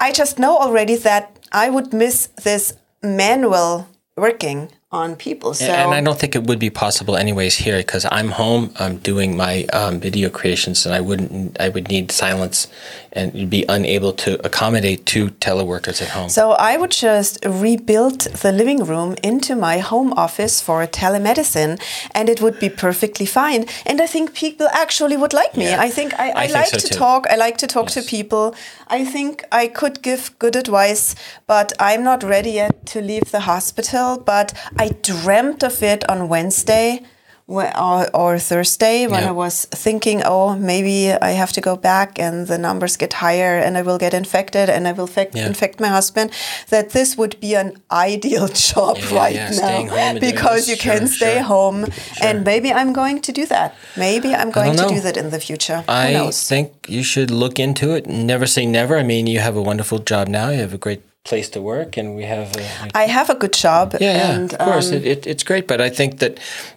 I 0.00 0.12
just 0.12 0.38
know 0.38 0.56
already 0.58 0.96
that 0.96 1.24
I 1.52 1.70
would 1.70 1.92
miss 1.92 2.28
this 2.42 2.72
manual 3.02 3.86
working 4.16 4.70
on 4.92 5.14
people. 5.14 5.54
So 5.54 5.66
and 5.66 5.94
I 5.94 6.00
don't 6.00 6.18
think 6.18 6.34
it 6.34 6.44
would 6.44 6.58
be 6.58 6.70
possible 6.70 7.16
anyways 7.16 7.56
here 7.56 7.78
because 7.78 8.04
I'm 8.10 8.30
home. 8.30 8.72
I'm 8.76 8.96
doing 8.98 9.36
my 9.36 9.64
um, 9.72 10.00
video 10.00 10.28
creations, 10.30 10.84
and 10.84 10.94
I 10.94 11.00
wouldn't. 11.00 11.60
I 11.60 11.68
would 11.68 11.88
need 11.88 12.10
silence, 12.10 12.66
and 13.12 13.32
you'd 13.32 13.50
be 13.50 13.64
unable 13.68 14.12
to 14.24 14.44
accommodate 14.44 15.06
two 15.06 15.28
teleworkers 15.46 16.02
at 16.02 16.08
home. 16.08 16.28
So 16.28 16.52
I 16.52 16.76
would 16.76 16.90
just 16.90 17.38
rebuild 17.44 18.22
the 18.42 18.50
living 18.50 18.84
room 18.84 19.14
into 19.22 19.54
my 19.54 19.78
home 19.78 20.12
office 20.14 20.60
for 20.60 20.84
telemedicine, 20.86 21.80
and 22.12 22.28
it 22.28 22.40
would 22.40 22.58
be 22.58 22.68
perfectly 22.68 23.26
fine. 23.26 23.66
And 23.86 24.00
I 24.00 24.08
think 24.08 24.34
people 24.34 24.66
actually 24.72 25.16
would 25.16 25.32
like 25.32 25.56
me. 25.56 25.66
Yeah. 25.66 25.80
I 25.80 25.88
think 25.88 26.18
I, 26.18 26.30
I, 26.30 26.32
I 26.32 26.46
think 26.46 26.54
like 26.54 26.66
so 26.66 26.78
to 26.78 26.88
too. 26.88 26.98
talk. 26.98 27.26
I 27.30 27.36
like 27.36 27.58
to 27.58 27.68
talk 27.68 27.90
to 27.90 28.02
people. 28.02 28.56
I 28.88 29.04
think 29.04 29.44
I 29.52 29.68
could 29.68 30.02
give 30.02 30.36
good 30.40 30.56
advice, 30.56 31.14
but 31.46 31.72
I'm 31.78 32.02
not 32.02 32.24
ready 32.24 32.50
yet 32.50 32.86
to 32.86 33.00
leave 33.00 33.30
the 33.30 33.40
hospital. 33.40 34.18
But 34.18 34.52
I 34.84 34.88
dreamt 35.02 35.62
of 35.62 35.82
it 35.82 36.08
on 36.08 36.28
Wednesday 36.28 37.00
or, 37.46 38.06
or 38.14 38.38
Thursday 38.38 39.06
when 39.08 39.22
Yeah. 39.22 39.30
I 39.30 39.32
was 39.32 39.66
thinking, 39.84 40.22
oh, 40.24 40.54
maybe 40.56 40.96
I 41.28 41.32
have 41.32 41.52
to 41.54 41.60
go 41.60 41.74
back 41.76 42.18
and 42.26 42.46
the 42.46 42.56
numbers 42.58 42.96
get 42.96 43.12
higher 43.14 43.58
and 43.64 43.76
I 43.76 43.82
will 43.82 43.98
get 43.98 44.14
infected 44.14 44.70
and 44.70 44.86
I 44.86 44.92
will 44.92 45.08
fec- 45.08 45.34
Yeah. 45.34 45.48
infect 45.48 45.80
my 45.80 45.88
husband, 45.88 46.30
that 46.68 46.90
this 46.90 47.16
would 47.18 47.34
be 47.40 47.56
an 47.56 47.70
ideal 47.90 48.46
job 48.70 48.96
Yeah, 48.98 49.18
right 49.22 49.34
now 49.36 49.50
staying 49.50 49.88
home 49.88 49.98
and 49.98 50.20
doing 50.20 50.32
because 50.32 50.68
you 50.70 50.76
can 50.76 51.00
Sure, 51.06 51.16
stay 51.20 51.34
sure. 51.38 51.42
home 51.54 51.86
and 52.22 52.44
maybe 52.44 52.68
I'm 52.72 52.92
going 52.92 53.20
to 53.26 53.32
do 53.32 53.44
that. 53.46 53.74
Maybe 53.96 54.28
I'm 54.40 54.50
going 54.52 54.76
to 54.76 54.86
do 54.94 55.00
that 55.00 55.16
in 55.16 55.30
the 55.30 55.40
future. 55.40 55.82
I 55.88 56.30
think 56.32 56.66
you 56.88 57.02
should 57.02 57.30
look 57.42 57.58
into 57.58 57.86
it. 57.96 58.06
Never 58.06 58.46
say 58.46 58.64
never. 58.64 58.94
I 58.96 59.02
mean, 59.02 59.26
you 59.26 59.40
have 59.40 59.56
a 59.56 59.62
wonderful 59.70 59.98
job 59.98 60.28
now. 60.28 60.50
You 60.54 60.60
have 60.60 60.74
a 60.74 60.78
great 60.86 61.02
place 61.30 61.48
to 61.48 61.60
work, 61.62 61.96
and 61.96 62.16
we 62.16 62.24
have. 62.24 62.48
A, 62.56 62.90
I 62.94 63.04
have 63.06 63.30
a 63.30 63.34
good 63.34 63.54
job. 63.54 63.96
yeah, 64.00 64.00
yeah, 64.00 64.34
and, 64.34 64.52
of 64.52 64.58
course, 64.58 64.88
um, 64.90 64.96
it, 64.96 65.04
it, 65.06 65.26
it's 65.26 65.44
great. 65.50 65.66
But 65.66 65.80
I 65.80 65.88
think 65.88 66.18
that 66.18 66.32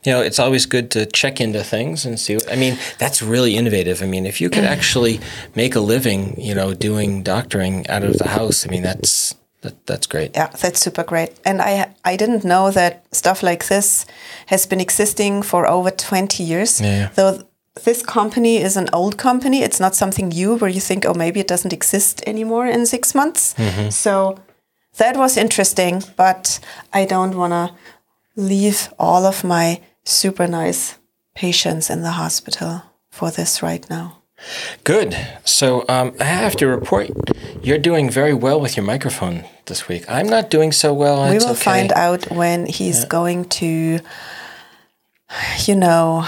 you 0.05 0.11
know 0.13 0.21
it's 0.21 0.39
always 0.39 0.65
good 0.65 0.87
to 0.91 1.05
check 1.05 1.41
into 1.41 1.63
things 1.63 2.05
and 2.05 2.19
see. 2.19 2.35
What, 2.35 2.51
I 2.53 2.55
mean, 2.55 2.77
that's 2.99 3.21
really 3.21 3.53
innovative. 3.57 4.01
I 4.01 4.05
mean, 4.05 4.25
if 4.25 4.39
you 4.39 4.49
could 4.49 4.63
actually 4.75 5.19
make 5.55 5.75
a 5.75 5.81
living, 5.81 6.39
you 6.39 6.55
know, 6.55 6.73
doing 6.73 7.23
doctoring 7.23 7.85
out 7.89 8.03
of 8.03 8.17
the 8.17 8.29
house, 8.29 8.65
I 8.65 8.69
mean, 8.69 8.83
that's 8.83 9.35
that, 9.61 9.75
that's 9.85 10.07
great. 10.07 10.31
yeah, 10.35 10.47
that's 10.61 10.79
super 10.79 11.03
great. 11.03 11.31
And 11.43 11.61
I 11.61 11.93
I 12.05 12.15
didn't 12.17 12.43
know 12.43 12.71
that 12.71 12.93
stuff 13.11 13.43
like 13.43 13.67
this 13.67 14.05
has 14.45 14.67
been 14.67 14.79
existing 14.79 15.43
for 15.43 15.67
over 15.67 15.91
20 15.91 16.43
years. 16.43 16.79
Yeah. 16.79 17.09
Though 17.15 17.41
this 17.83 18.03
company 18.03 18.57
is 18.57 18.77
an 18.77 18.89
old 18.93 19.17
company, 19.17 19.63
it's 19.63 19.79
not 19.79 19.95
something 19.95 20.29
new 20.29 20.55
where 20.55 20.69
you 20.69 20.79
think, 20.79 21.05
oh, 21.05 21.13
maybe 21.13 21.39
it 21.39 21.47
doesn't 21.47 21.73
exist 21.73 22.23
anymore 22.27 22.67
in 22.67 22.85
six 22.85 23.15
months. 23.15 23.53
Mm-hmm. 23.55 23.89
So 23.89 24.37
that 24.97 25.17
was 25.17 25.37
interesting, 25.37 26.03
but 26.15 26.59
I 26.93 27.05
don't 27.05 27.35
want 27.35 27.53
to 27.53 27.73
leave 28.35 28.93
all 28.99 29.25
of 29.25 29.43
my 29.43 29.81
super 30.03 30.47
nice 30.47 30.97
patients 31.35 31.89
in 31.89 32.03
the 32.03 32.11
hospital 32.11 32.83
for 33.09 33.31
this 33.31 33.63
right 33.63 33.89
now. 33.89 34.23
Good. 34.83 35.15
So 35.45 35.85
um, 35.89 36.13
I 36.19 36.25
have 36.25 36.55
to 36.57 36.67
report, 36.67 37.09
you're 37.63 37.77
doing 37.77 38.09
very 38.09 38.33
well 38.33 38.59
with 38.59 38.75
your 38.75 38.85
microphone 38.85 39.45
this 39.65 39.87
week. 39.87 40.03
I'm 40.09 40.27
not 40.27 40.49
doing 40.49 40.71
so 40.71 40.93
well. 40.93 41.29
we 41.29 41.37
will 41.37 41.51
okay. 41.51 41.63
find 41.63 41.91
out 41.93 42.29
when 42.29 42.65
he's 42.65 43.05
going 43.05 43.45
to 43.45 43.99
you 45.65 45.75
know 45.75 46.25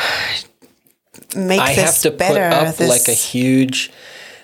make 1.36 1.60
I 1.62 1.76
this 1.76 1.86
have 1.86 2.00
to 2.04 2.12
better 2.18 2.50
put 2.50 2.68
up 2.68 2.76
this 2.76 2.90
like 2.90 3.08
a 3.08 3.18
huge 3.18 3.92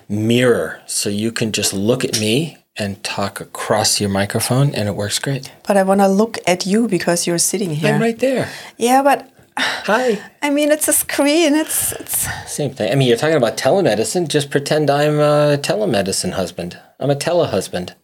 mirror 0.08 0.80
so 0.86 1.08
you 1.08 1.32
can 1.32 1.52
just 1.52 1.72
look 1.72 2.04
at 2.04 2.20
me 2.20 2.58
and 2.76 3.02
talk 3.04 3.40
across 3.40 4.00
your 4.00 4.10
microphone 4.10 4.74
and 4.74 4.88
it 4.88 4.94
works 4.96 5.18
great. 5.18 5.52
but 5.66 5.76
i 5.76 5.82
want 5.82 6.00
to 6.00 6.08
look 6.08 6.38
at 6.46 6.64
you 6.66 6.88
because 6.88 7.26
you're 7.26 7.38
sitting 7.38 7.70
here 7.70 7.94
I'm 7.94 8.00
right 8.00 8.18
there. 8.18 8.48
yeah 8.78 9.02
but 9.02 9.28
Hi. 9.56 10.18
i 10.40 10.48
mean 10.50 10.70
it's 10.72 10.88
a 10.88 10.92
screen 10.94 11.54
it's 11.54 11.92
it's 11.92 12.26
Same 12.50 12.70
thing. 12.72 12.90
I 12.90 12.94
mean, 12.94 13.08
you're 13.08 13.16
talking 13.16 13.36
about 13.36 13.56
telemedicine. 13.56 14.28
Just 14.28 14.50
pretend 14.50 14.90
I'm 14.90 15.18
a 15.18 15.56
telemedicine 15.58 16.32
husband. 16.32 16.78
I'm 17.00 17.10
a 17.10 17.14
telehusband. 17.14 17.94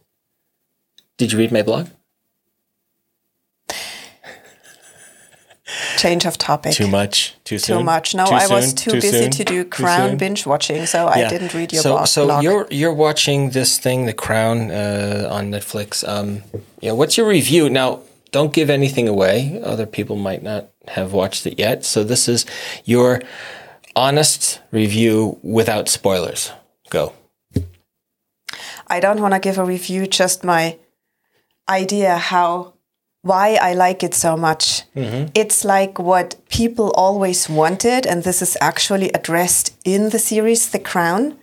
Did 1.17 1.31
you 1.31 1.37
read 1.37 1.51
my 1.51 1.61
blog? 1.61 1.89
Change 6.03 6.23
of 6.29 6.37
topic 6.37 6.73
Too 6.73 6.87
much. 6.87 7.15
Too 7.49 7.59
soon. 7.59 7.77
too 7.77 7.83
much 7.83 8.07
no 8.19 8.25
Too 8.25 8.35
i 8.43 8.47
was 8.55 8.65
soon? 8.67 8.75
too, 8.83 8.91
busy 8.91 9.21
soon? 9.23 9.31
to 9.37 9.43
do 9.53 9.57
crown 9.77 10.17
binge 10.21 10.41
watching 10.45 10.85
so 10.85 10.99
i 11.07 11.27
didn't 11.33 11.53
read 11.59 11.69
your 11.73 11.83
so, 11.83 11.89
blog, 11.93 12.07
So 12.07 12.21
you're 12.45 12.67
you're 12.79 12.93
watching 13.07 13.39
this 13.51 13.71
thing, 13.79 13.99
The 14.05 14.13
Crown, 14.25 14.57
uh, 14.71 15.27
on 15.37 15.43
Netflix. 15.55 15.89
Um, 16.07 16.29
know, 16.83 16.95
what's 16.99 17.15
your 17.17 17.27
review 17.27 17.69
now? 17.69 17.89
Don't 18.31 18.53
give 18.53 18.69
anything 18.69 19.07
away. 19.07 19.59
Other 19.63 19.85
people 19.85 20.15
might 20.15 20.43
not 20.43 20.63
have 20.87 21.13
watched 21.13 21.43
it 21.49 21.55
yet. 21.59 21.85
So 21.85 22.03
this 22.03 22.27
is 22.27 22.45
your 22.85 23.21
honest 23.95 24.61
review 24.71 25.39
without 25.41 25.89
spoilers. 25.89 26.51
Go. 26.89 27.13
I 28.87 28.99
don't 28.99 29.21
want 29.21 29.33
to 29.33 29.39
give 29.39 29.57
a 29.57 29.65
review, 29.65 30.07
just 30.07 30.43
my 30.43 30.77
idea 31.67 32.17
how 32.17 32.73
why 33.21 33.57
I 33.61 33.73
like 33.73 34.03
it 34.03 34.13
so 34.13 34.37
much. 34.37 34.83
Mm-hmm. 34.95 35.31
It's 35.35 35.65
like 35.65 35.99
what 35.99 36.35
people 36.49 36.91
always 36.91 37.49
wanted, 37.49 38.05
and 38.05 38.23
this 38.23 38.41
is 38.41 38.57
actually 38.61 39.09
addressed 39.11 39.75
in 39.83 40.09
the 40.09 40.19
series 40.19 40.69
The 40.69 40.79
Crown. 40.79 41.37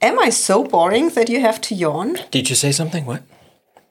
Am 0.00 0.18
I 0.18 0.30
so 0.30 0.64
boring 0.64 1.10
that 1.10 1.28
you 1.28 1.40
have 1.40 1.60
to 1.62 1.74
yawn? 1.74 2.18
Did 2.30 2.50
you 2.50 2.56
say 2.56 2.72
something? 2.72 3.04
What? 3.06 3.22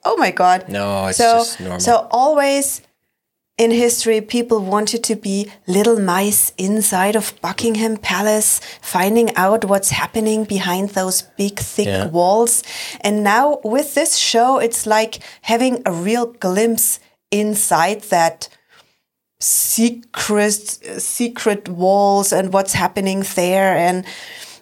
Oh 0.04 0.16
my 0.16 0.30
god. 0.30 0.68
No, 0.68 1.06
it's 1.06 1.18
so, 1.18 1.38
just 1.38 1.60
normal. 1.60 1.80
So 1.80 2.08
always 2.10 2.82
in 3.56 3.70
history, 3.70 4.20
people 4.20 4.60
wanted 4.60 5.04
to 5.04 5.14
be 5.14 5.50
little 5.66 6.00
mice 6.00 6.52
inside 6.58 7.14
of 7.14 7.40
Buckingham 7.40 7.96
Palace, 7.96 8.60
finding 8.80 9.34
out 9.36 9.64
what's 9.66 9.90
happening 9.90 10.44
behind 10.44 10.90
those 10.90 11.22
big, 11.38 11.58
thick 11.60 11.86
Yeah. 11.86 12.06
walls. 12.06 12.64
And 13.02 13.22
now 13.22 13.60
with 13.62 13.94
this 13.94 14.16
show, 14.16 14.58
it's 14.58 14.86
like 14.86 15.20
having 15.42 15.82
a 15.86 15.92
real 15.92 16.26
glimpse 16.26 16.98
inside 17.32 18.02
that 18.02 18.48
secret 19.40 20.54
secret 21.00 21.68
walls 21.68 22.32
and 22.32 22.52
what's 22.52 22.74
happening 22.74 23.24
there. 23.34 23.76
And 23.76 24.04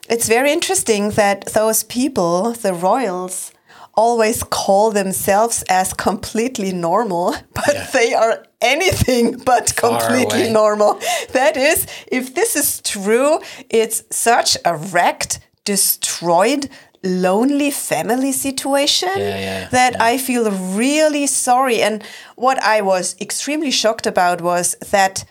it's 0.08 0.26
very 0.26 0.52
interesting 0.52 1.10
that 1.10 1.46
those 1.52 1.82
people 1.84 2.52
the 2.52 2.72
royals 2.72 3.52
always 3.94 4.42
call 4.44 4.92
themselves 4.92 5.62
as 5.68 5.92
completely 5.92 6.72
normal 6.72 7.34
but 7.54 7.90
they 7.92 8.14
are 8.14 8.46
anything 8.60 9.36
but 9.44 9.74
completely 9.76 10.44
away. 10.44 10.52
normal. 10.52 10.98
That 11.32 11.56
is 11.56 11.86
if 12.10 12.34
this 12.34 12.56
is 12.56 12.80
true 12.80 13.40
it's 13.68 14.02
such 14.10 14.56
a 14.64 14.76
wrecked 14.76 15.40
destroyed 15.64 16.70
lonely 17.02 17.70
family 17.70 18.32
situation 18.32 19.08
Yeah, 19.16 19.38
yeah, 19.38 19.68
that 19.68 20.00
I 20.00 20.18
feel 20.18 20.50
really 20.50 21.26
sorry. 21.26 21.82
And 21.82 22.02
what 22.36 22.58
I 22.62 22.80
was 22.80 23.16
extremely 23.20 23.70
shocked 23.70 24.06
about 24.06 24.40
was 24.40 24.74
that 24.90 25.24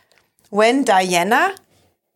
when 0.49 0.84
Diana 0.84 1.55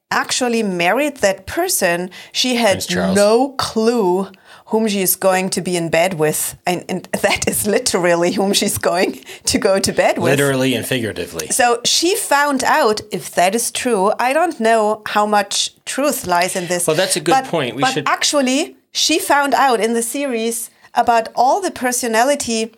actually 0.09 0.63
married 0.63 1.17
that 1.17 1.45
person, 1.45 2.09
she 2.31 2.55
had 2.55 2.85
no 2.89 3.49
clue 3.57 4.29
whom 4.67 4.87
she 4.87 5.01
is 5.01 5.15
going 5.15 5.49
to 5.51 5.61
be 5.61 5.75
in 5.75 5.89
bed 5.89 6.15
with. 6.15 6.57
And, 6.65 6.85
and 6.89 7.03
that 7.21 7.47
is 7.47 7.67
literally 7.67 8.31
whom 8.31 8.53
she's 8.53 8.77
going 8.77 9.23
to 9.45 9.57
go 9.59 9.79
to 9.79 9.91
bed 9.91 10.17
with. 10.17 10.39
Literally 10.39 10.73
and 10.75 10.85
figuratively. 10.85 11.47
So 11.49 11.81
she 11.85 12.15
found 12.15 12.63
out, 12.63 13.01
if 13.11 13.31
that 13.35 13.53
is 13.55 13.71
true, 13.71 14.11
I 14.19 14.33
don't 14.33 14.59
know 14.59 15.01
how 15.07 15.25
much 15.25 15.75
truth 15.85 16.25
lies 16.25 16.55
in 16.55 16.67
this. 16.67 16.87
Well, 16.87 16.95
that's 16.95 17.15
a 17.15 17.19
good 17.19 17.31
but, 17.31 17.45
point. 17.45 17.75
We 17.75 17.81
but 17.81 17.93
should- 17.93 18.07
actually, 18.07 18.77
she 18.93 19.19
found 19.19 19.53
out 19.53 19.79
in 19.79 19.93
the 19.93 20.03
series 20.03 20.69
about 20.93 21.29
all 21.35 21.59
the 21.59 21.71
personality 21.71 22.73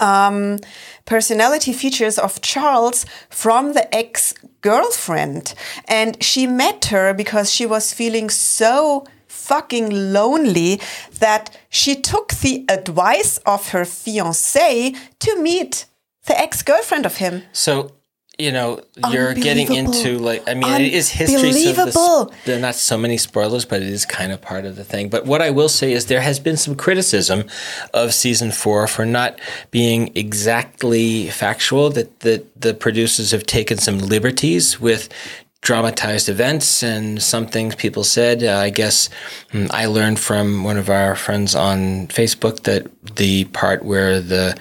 um, 0.00 0.58
personality 1.04 1.74
features 1.74 2.18
of 2.18 2.40
Charles 2.40 3.04
from 3.28 3.74
the 3.74 3.94
ex 3.94 4.34
girlfriend. 4.62 5.54
And 5.86 6.22
she 6.22 6.46
met 6.46 6.86
her 6.86 7.12
because 7.12 7.52
she 7.52 7.66
was 7.66 7.92
feeling 7.92 8.30
so 8.30 9.04
fucking 9.26 10.12
lonely 10.12 10.80
that 11.18 11.56
she 11.68 11.94
took 12.00 12.32
the 12.34 12.64
advice 12.68 13.38
of 13.44 13.70
her 13.70 13.84
fiance 13.84 14.94
to 15.18 15.42
meet 15.42 15.86
the 16.26 16.38
ex 16.38 16.62
girlfriend 16.62 17.04
of 17.04 17.16
him. 17.16 17.42
So, 17.52 17.92
you 18.40 18.52
know, 18.52 18.80
you're 19.10 19.34
getting 19.34 19.72
into 19.72 20.18
like, 20.18 20.48
I 20.48 20.54
mean, 20.54 20.80
it 20.80 20.92
is 20.92 21.08
history. 21.10 21.52
So 21.52 21.84
this, 21.84 22.44
there 22.44 22.56
are 22.56 22.60
not 22.60 22.74
so 22.74 22.96
many 22.96 23.16
spoilers, 23.16 23.64
but 23.64 23.82
it 23.82 23.88
is 23.88 24.04
kind 24.06 24.32
of 24.32 24.40
part 24.40 24.64
of 24.64 24.76
the 24.76 24.84
thing. 24.84 25.08
But 25.08 25.26
what 25.26 25.42
I 25.42 25.50
will 25.50 25.68
say 25.68 25.92
is 25.92 26.06
there 26.06 26.20
has 26.20 26.40
been 26.40 26.56
some 26.56 26.74
criticism 26.74 27.44
of 27.92 28.14
season 28.14 28.50
four 28.50 28.86
for 28.86 29.04
not 29.04 29.38
being 29.70 30.10
exactly 30.16 31.28
factual, 31.28 31.90
that, 31.90 32.20
that 32.20 32.60
the 32.60 32.74
producers 32.74 33.30
have 33.30 33.44
taken 33.44 33.78
some 33.78 33.98
liberties 33.98 34.80
with 34.80 35.08
dramatized 35.62 36.28
events 36.30 36.82
and 36.82 37.22
some 37.22 37.46
things 37.46 37.74
people 37.74 38.02
said. 38.02 38.42
Uh, 38.42 38.56
I 38.56 38.70
guess 38.70 39.10
mm, 39.52 39.70
I 39.70 39.86
learned 39.86 40.18
from 40.18 40.64
one 40.64 40.78
of 40.78 40.88
our 40.88 41.14
friends 41.14 41.54
on 41.54 42.06
Facebook 42.08 42.60
that 42.62 42.86
the 43.16 43.44
part 43.44 43.84
where 43.84 44.20
the, 44.20 44.56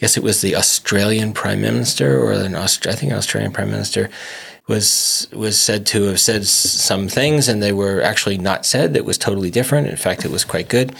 guess 0.00 0.16
it 0.16 0.22
was 0.22 0.40
the 0.40 0.56
Australian 0.56 1.32
Prime 1.32 1.60
Minister 1.60 2.18
or 2.20 2.32
an 2.32 2.54
Aust- 2.54 2.86
I 2.86 2.94
think 2.94 3.12
an 3.12 3.18
Australian 3.18 3.52
Prime 3.52 3.70
Minister 3.70 4.10
was 4.66 5.28
was 5.32 5.60
said 5.60 5.84
to 5.86 6.04
have 6.04 6.20
said 6.20 6.46
some 6.46 7.08
things 7.08 7.48
and 7.48 7.62
they 7.62 7.72
were 7.72 8.00
actually 8.00 8.38
not 8.38 8.64
said. 8.64 8.94
That 8.94 9.04
was 9.04 9.18
totally 9.18 9.50
different. 9.50 9.88
In 9.88 9.96
fact, 9.96 10.24
it 10.24 10.30
was 10.30 10.44
quite 10.44 10.68
good. 10.68 10.94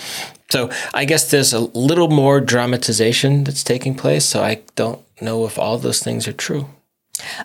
So 0.50 0.70
I 0.92 1.04
guess 1.04 1.30
there's 1.30 1.52
a 1.52 1.60
little 1.60 2.08
more 2.08 2.40
dramatization 2.40 3.44
that's 3.44 3.62
taking 3.62 3.94
place. 3.94 4.24
So 4.24 4.42
I 4.42 4.62
don't 4.74 5.00
know 5.20 5.46
if 5.46 5.58
all 5.58 5.78
those 5.78 6.02
things 6.02 6.26
are 6.26 6.32
true. 6.32 6.66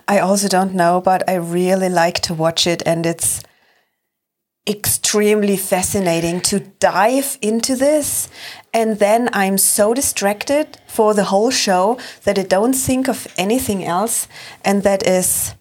I 0.08 0.18
also 0.18 0.48
don't 0.48 0.74
know, 0.74 1.00
but 1.00 1.28
I 1.28 1.34
really 1.34 1.88
like 1.88 2.20
to 2.20 2.34
watch 2.34 2.66
it, 2.66 2.82
and 2.86 3.04
it's 3.06 3.42
extremely 4.68 5.56
fascinating 5.56 6.40
to 6.40 6.60
dive 6.60 7.38
into 7.40 7.76
this. 7.76 8.28
And 8.76 8.98
then 8.98 9.30
I'm 9.32 9.56
so 9.58 9.94
distracted 9.94 10.66
for 10.86 11.14
the 11.14 11.24
whole 11.24 11.50
show 11.50 11.98
that 12.24 12.38
I 12.38 12.42
don't 12.42 12.74
think 12.74 13.08
of 13.08 13.26
anything 13.38 13.82
else, 13.84 14.28
and 14.64 14.82
that 14.82 15.02
is 15.06 15.54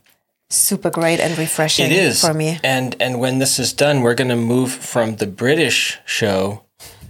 super 0.49 0.89
great 0.89 1.19
and 1.19 1.37
refreshing 1.37 1.85
It 1.85 1.91
is 1.91 2.19
for 2.21 2.33
me. 2.33 2.59
And 2.63 2.95
and 2.99 3.19
when 3.19 3.39
this 3.39 3.57
is 3.59 3.73
done, 3.73 4.01
we're 4.01 4.15
going 4.15 4.29
to 4.37 4.47
move 4.55 4.71
from 4.71 5.15
the 5.15 5.27
British 5.27 5.99
show 6.05 6.61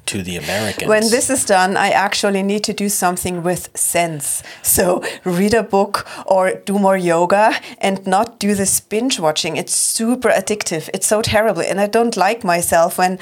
to 0.05 0.21
the 0.21 0.37
Americans. 0.37 0.87
When 0.89 1.09
this 1.09 1.29
is 1.29 1.45
done, 1.45 1.75
I 1.77 1.89
actually 1.89 2.43
need 2.43 2.63
to 2.65 2.73
do 2.73 2.89
something 2.89 3.43
with 3.43 3.69
sense. 3.75 4.43
So 4.61 5.01
read 5.23 5.53
a 5.55 5.63
book 5.63 6.05
or 6.25 6.53
do 6.65 6.77
more 6.77 6.97
yoga 6.97 7.53
and 7.81 8.05
not 8.05 8.39
do 8.39 8.53
this 8.55 8.79
binge 8.79 9.19
watching. 9.19 9.57
It's 9.57 9.73
super 9.73 10.29
addictive. 10.29 10.89
It's 10.93 11.07
so 11.07 11.21
terrible. 11.21 11.63
And 11.63 11.81
I 11.81 11.87
don't 11.87 12.15
like 12.15 12.43
myself 12.43 12.97
when 12.97 13.17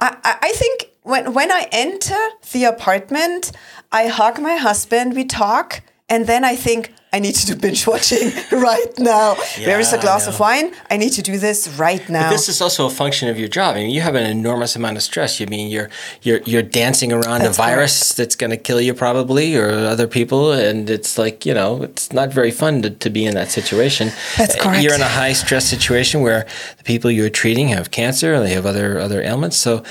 I, 0.00 0.16
I 0.24 0.36
I 0.48 0.52
think 0.52 0.95
when 1.06 1.32
when 1.34 1.52
I 1.52 1.68
enter 1.70 2.18
the 2.52 2.64
apartment, 2.64 3.52
I 3.92 4.08
hug 4.08 4.40
my 4.40 4.56
husband, 4.56 5.14
we 5.14 5.24
talk, 5.24 5.82
and 6.08 6.26
then 6.26 6.44
I 6.44 6.56
think 6.56 6.92
I 7.12 7.18
need 7.20 7.34
to 7.36 7.46
do 7.46 7.56
binge 7.56 7.86
watching 7.86 8.30
right 8.52 8.92
now. 8.98 9.36
There 9.58 9.80
is 9.80 9.92
a 9.92 9.98
glass 9.98 10.26
of 10.26 10.38
wine. 10.38 10.74
I 10.90 10.96
need 10.98 11.12
to 11.12 11.22
do 11.22 11.38
this 11.38 11.68
right 11.78 12.06
now. 12.10 12.28
This 12.30 12.48
is 12.48 12.60
also 12.60 12.86
a 12.86 12.90
function 12.90 13.28
of 13.28 13.38
your 13.38 13.48
job. 13.48 13.76
I 13.76 13.78
mean, 13.78 13.90
you 13.90 14.02
have 14.02 14.14
an 14.16 14.26
enormous 14.26 14.76
amount 14.76 14.96
of 14.96 15.02
stress. 15.02 15.40
You 15.40 15.46
mean 15.46 15.70
you're 15.70 15.88
you're 16.22 16.40
you're 16.44 16.62
dancing 16.62 17.12
around 17.12 17.40
That's 17.40 17.56
a 17.58 17.62
virus 17.62 18.12
that's 18.14 18.36
going 18.36 18.50
to 18.50 18.56
kill 18.58 18.80
you 18.80 18.92
probably 18.92 19.56
or 19.56 19.70
other 19.70 20.06
people, 20.06 20.52
and 20.52 20.90
it's 20.90 21.16
like 21.16 21.46
you 21.46 21.54
know 21.54 21.82
it's 21.84 22.12
not 22.12 22.32
very 22.34 22.50
fun 22.50 22.82
to, 22.82 22.90
to 22.90 23.08
be 23.08 23.24
in 23.24 23.34
that 23.34 23.50
situation. 23.50 24.10
That's 24.36 24.56
Uh, 24.56 24.62
correct. 24.62 24.82
You're 24.82 24.94
in 24.94 25.00
a 25.00 25.08
high 25.08 25.32
stress 25.32 25.64
situation 25.64 26.20
where 26.20 26.44
the 26.76 26.84
people 26.84 27.10
you're 27.10 27.30
treating 27.30 27.68
have 27.68 27.90
cancer, 27.90 28.34
or 28.34 28.40
they 28.40 28.52
have 28.54 28.66
other 28.66 28.98
other 29.00 29.22
ailments. 29.22 29.56
So 29.56 29.82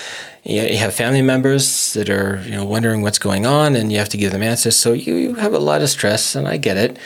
you 0.44 0.62
you 0.62 0.78
have 0.78 0.94
family 0.94 1.22
members 1.24 1.94
that 1.94 2.10
are 2.10 2.40
you 2.46 2.52
know 2.52 2.66
wondering 2.66 3.02
what's 3.02 3.20
going 3.20 3.46
on, 3.48 3.76
and 3.76 3.92
you 3.92 3.98
have 3.98 4.10
to 4.10 4.18
give 4.18 4.32
them 4.32 4.44
answers. 4.44 4.76
So 4.78 4.94
you, 4.94 5.16
you 5.16 5.34
have 5.36 5.54
a 5.56 5.60
lot 5.60 5.82
of 5.82 5.90
stress, 5.90 6.36
and 6.36 6.48
I 6.48 6.58
get 6.58 6.78
it. 6.78 6.98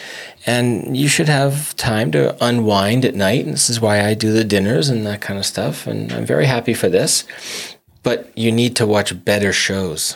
And 0.46 0.96
you 0.96 1.08
should 1.08 1.28
have 1.30 1.76
time 1.76 2.12
to 2.12 2.36
unwind 2.44 3.06
at 3.06 3.14
night. 3.16 3.46
And 3.46 3.54
this 3.54 3.70
is 3.70 3.82
why 3.82 4.06
I 4.06 4.14
do 4.14 4.32
the 4.32 4.44
dinners 4.44 4.90
and 4.90 5.06
that 5.06 5.22
kind 5.22 5.38
of 5.40 5.46
stuff. 5.46 5.86
And 5.88 6.12
I'm 6.14 6.26
very 6.26 6.46
happy 6.46 6.74
for 6.74 6.90
this. 6.90 7.24
But 8.04 8.32
you 8.38 8.52
need 8.52 8.76
to 8.78 8.88
watch 8.88 9.26
better 9.26 9.52
shows. 9.52 10.16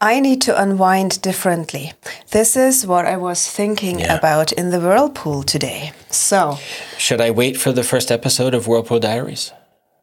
I 0.00 0.20
need 0.20 0.40
to 0.42 0.60
unwind 0.62 1.20
differently. 1.22 1.92
This 2.30 2.56
is 2.56 2.86
what 2.86 3.04
I 3.04 3.16
was 3.16 3.48
thinking 3.50 3.98
Yeah. 3.98 4.16
about 4.16 4.52
in 4.52 4.70
the 4.70 4.78
whirlpool 4.78 5.42
today. 5.42 5.90
So, 6.10 6.58
Should 6.96 7.20
I 7.20 7.30
wait 7.32 7.56
for 7.56 7.72
the 7.72 7.82
first 7.82 8.12
episode 8.12 8.54
of 8.54 8.68
Whirlpool 8.68 9.00
Diaries? 9.00 9.52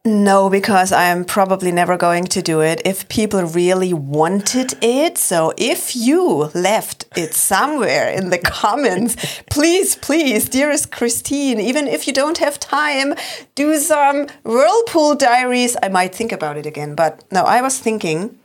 No, 0.06 0.48
because 0.48 0.92
I 0.92 1.04
am 1.04 1.24
probably 1.24 1.72
never 1.72 1.96
going 1.96 2.24
to 2.24 2.40
do 2.40 2.60
it 2.60 2.80
if 2.84 3.08
people 3.08 3.42
really 3.42 3.92
wanted 3.92 4.74
it. 4.82 5.18
So, 5.18 5.52
if 5.58 5.96
you 5.96 6.50
left 6.54 7.04
it 7.16 7.34
somewhere 7.34 8.08
in 8.08 8.30
the 8.30 8.38
comments, 8.38 9.16
please, 9.50 9.96
please, 9.96 10.48
dearest 10.48 10.92
Christine, 10.92 11.60
even 11.60 11.86
if 11.88 12.06
you 12.06 12.12
don't 12.12 12.38
have 12.38 12.60
time, 12.60 13.14
do 13.54 13.76
some 13.78 14.28
whirlpool 14.44 15.16
diaries. 15.16 15.76
I 15.82 15.88
might 15.88 16.14
think 16.14 16.32
about 16.32 16.56
it 16.56 16.66
again. 16.66 16.94
But 16.94 17.24
no, 17.32 17.42
I 17.42 17.60
was 17.60 17.78
thinking 17.78 18.38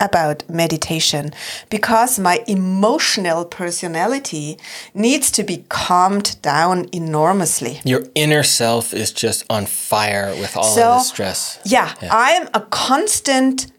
about 0.00 0.48
meditation 0.48 1.32
because 1.70 2.18
my 2.18 2.44
emotional 2.46 3.44
personality 3.44 4.58
needs 4.94 5.30
to 5.32 5.42
be 5.42 5.64
calmed 5.68 6.40
down 6.42 6.88
enormously. 6.92 7.80
Your 7.84 8.04
inner 8.14 8.42
self 8.42 8.94
is 8.94 9.12
just 9.12 9.44
on 9.48 9.66
fire 9.66 10.34
with 10.40 10.56
all 10.56 10.64
So, 10.64 10.92
of 10.92 10.98
the 10.98 11.04
stress. 11.04 11.58
Yeah, 11.64 11.94
I'm 12.10 12.48
a 12.54 12.60
constant 12.60 13.72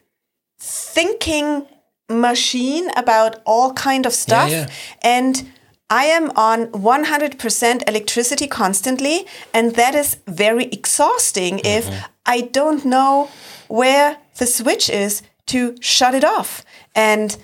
thinking 0.60 1.66
machine 2.10 2.89
about 2.95 3.41
all 3.45 3.74
kind 3.74 4.06
of 4.06 4.14
stuff 4.14 4.49
yeah. 4.49 4.70
and 5.01 5.51
I 5.89 6.06
am 6.06 6.32
on 6.36 6.68
100% 6.68 7.89
electricity 7.89 8.47
constantly 8.47 9.26
and 9.54 9.76
that 9.76 9.95
is 9.95 10.18
very 10.28 10.66
exhausting 10.66 11.60
if 11.60 11.86
mm-hmm. 11.86 12.06
I 12.26 12.41
don't 12.41 12.86
know 12.86 13.30
where 13.68 14.18
the 14.38 14.45
switch 14.45 14.89
is 14.89 15.22
to 15.48 15.76
shut 15.82 16.14
it 16.14 16.24
off. 16.24 16.64
And 16.96 17.38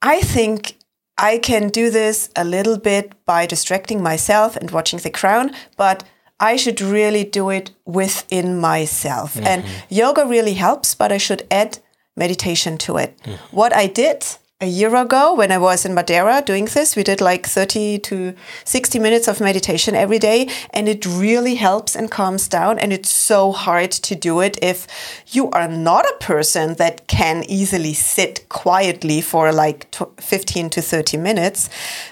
I 0.00 0.20
think 0.20 0.76
I 1.18 1.38
can 1.38 1.68
do 1.68 1.90
this 1.90 2.30
a 2.34 2.44
little 2.44 2.78
bit 2.78 3.12
by 3.24 3.46
distracting 3.46 4.02
myself 4.02 4.56
and 4.56 4.70
watching 4.70 4.98
The 4.98 5.10
Crown, 5.10 5.52
but 5.76 6.04
I 6.40 6.56
should 6.56 6.80
really 6.80 7.24
do 7.24 7.50
it 7.50 7.70
within 7.84 8.58
myself. 8.58 9.36
And 9.36 9.62
mm-hmm. 9.62 9.94
yoga 9.94 10.26
really 10.26 10.54
helps, 10.54 10.94
but 10.94 11.12
I 11.12 11.18
should 11.18 11.46
add 11.50 11.78
meditation 12.16 12.78
to 12.78 12.96
it. 12.96 13.16
Mm-hmm. 13.18 13.56
What 13.56 13.74
I 13.74 13.86
did 13.86 14.24
a 14.62 14.66
year 14.66 14.94
ago 14.94 15.34
when 15.34 15.50
I 15.50 15.58
was 15.58 15.84
in 15.84 15.92
Madeira 15.92 16.40
doing 16.40 16.66
this, 16.66 16.94
we 16.94 17.02
did 17.02 17.20
like 17.20 17.46
30 17.46 17.98
to 17.98 18.34
60 18.64 18.98
minutes 19.00 19.26
of 19.26 19.40
meditation 19.40 19.96
every 19.96 20.20
day, 20.20 20.48
and 20.70 20.88
it 20.88 21.04
really 21.04 21.56
helps 21.56 21.96
and 21.96 22.08
calms 22.10 22.46
down. 22.46 22.78
And 22.78 22.92
it's 22.92 23.10
so 23.10 23.50
hard 23.50 23.90
to 23.90 24.14
do 24.14 24.40
it 24.40 24.56
if 24.62 24.86
you 25.32 25.50
are 25.50 25.66
not 25.66 26.04
a 26.06 26.16
person 26.20 26.74
that 26.74 27.08
can 27.08 27.42
easily 27.48 27.92
sit 27.92 28.48
quietly 28.48 29.20
for 29.20 29.52
like 29.52 29.92
15 30.20 30.70
to 30.70 30.80
30 30.80 31.16
minutes. 31.16 31.68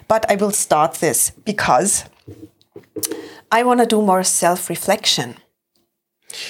But 0.08 0.28
I 0.28 0.34
will 0.34 0.50
start 0.50 0.94
this 0.94 1.30
because 1.30 2.04
I 3.52 3.62
want 3.62 3.78
to 3.78 3.86
do 3.86 4.02
more 4.02 4.24
self 4.24 4.68
reflection. 4.68 5.36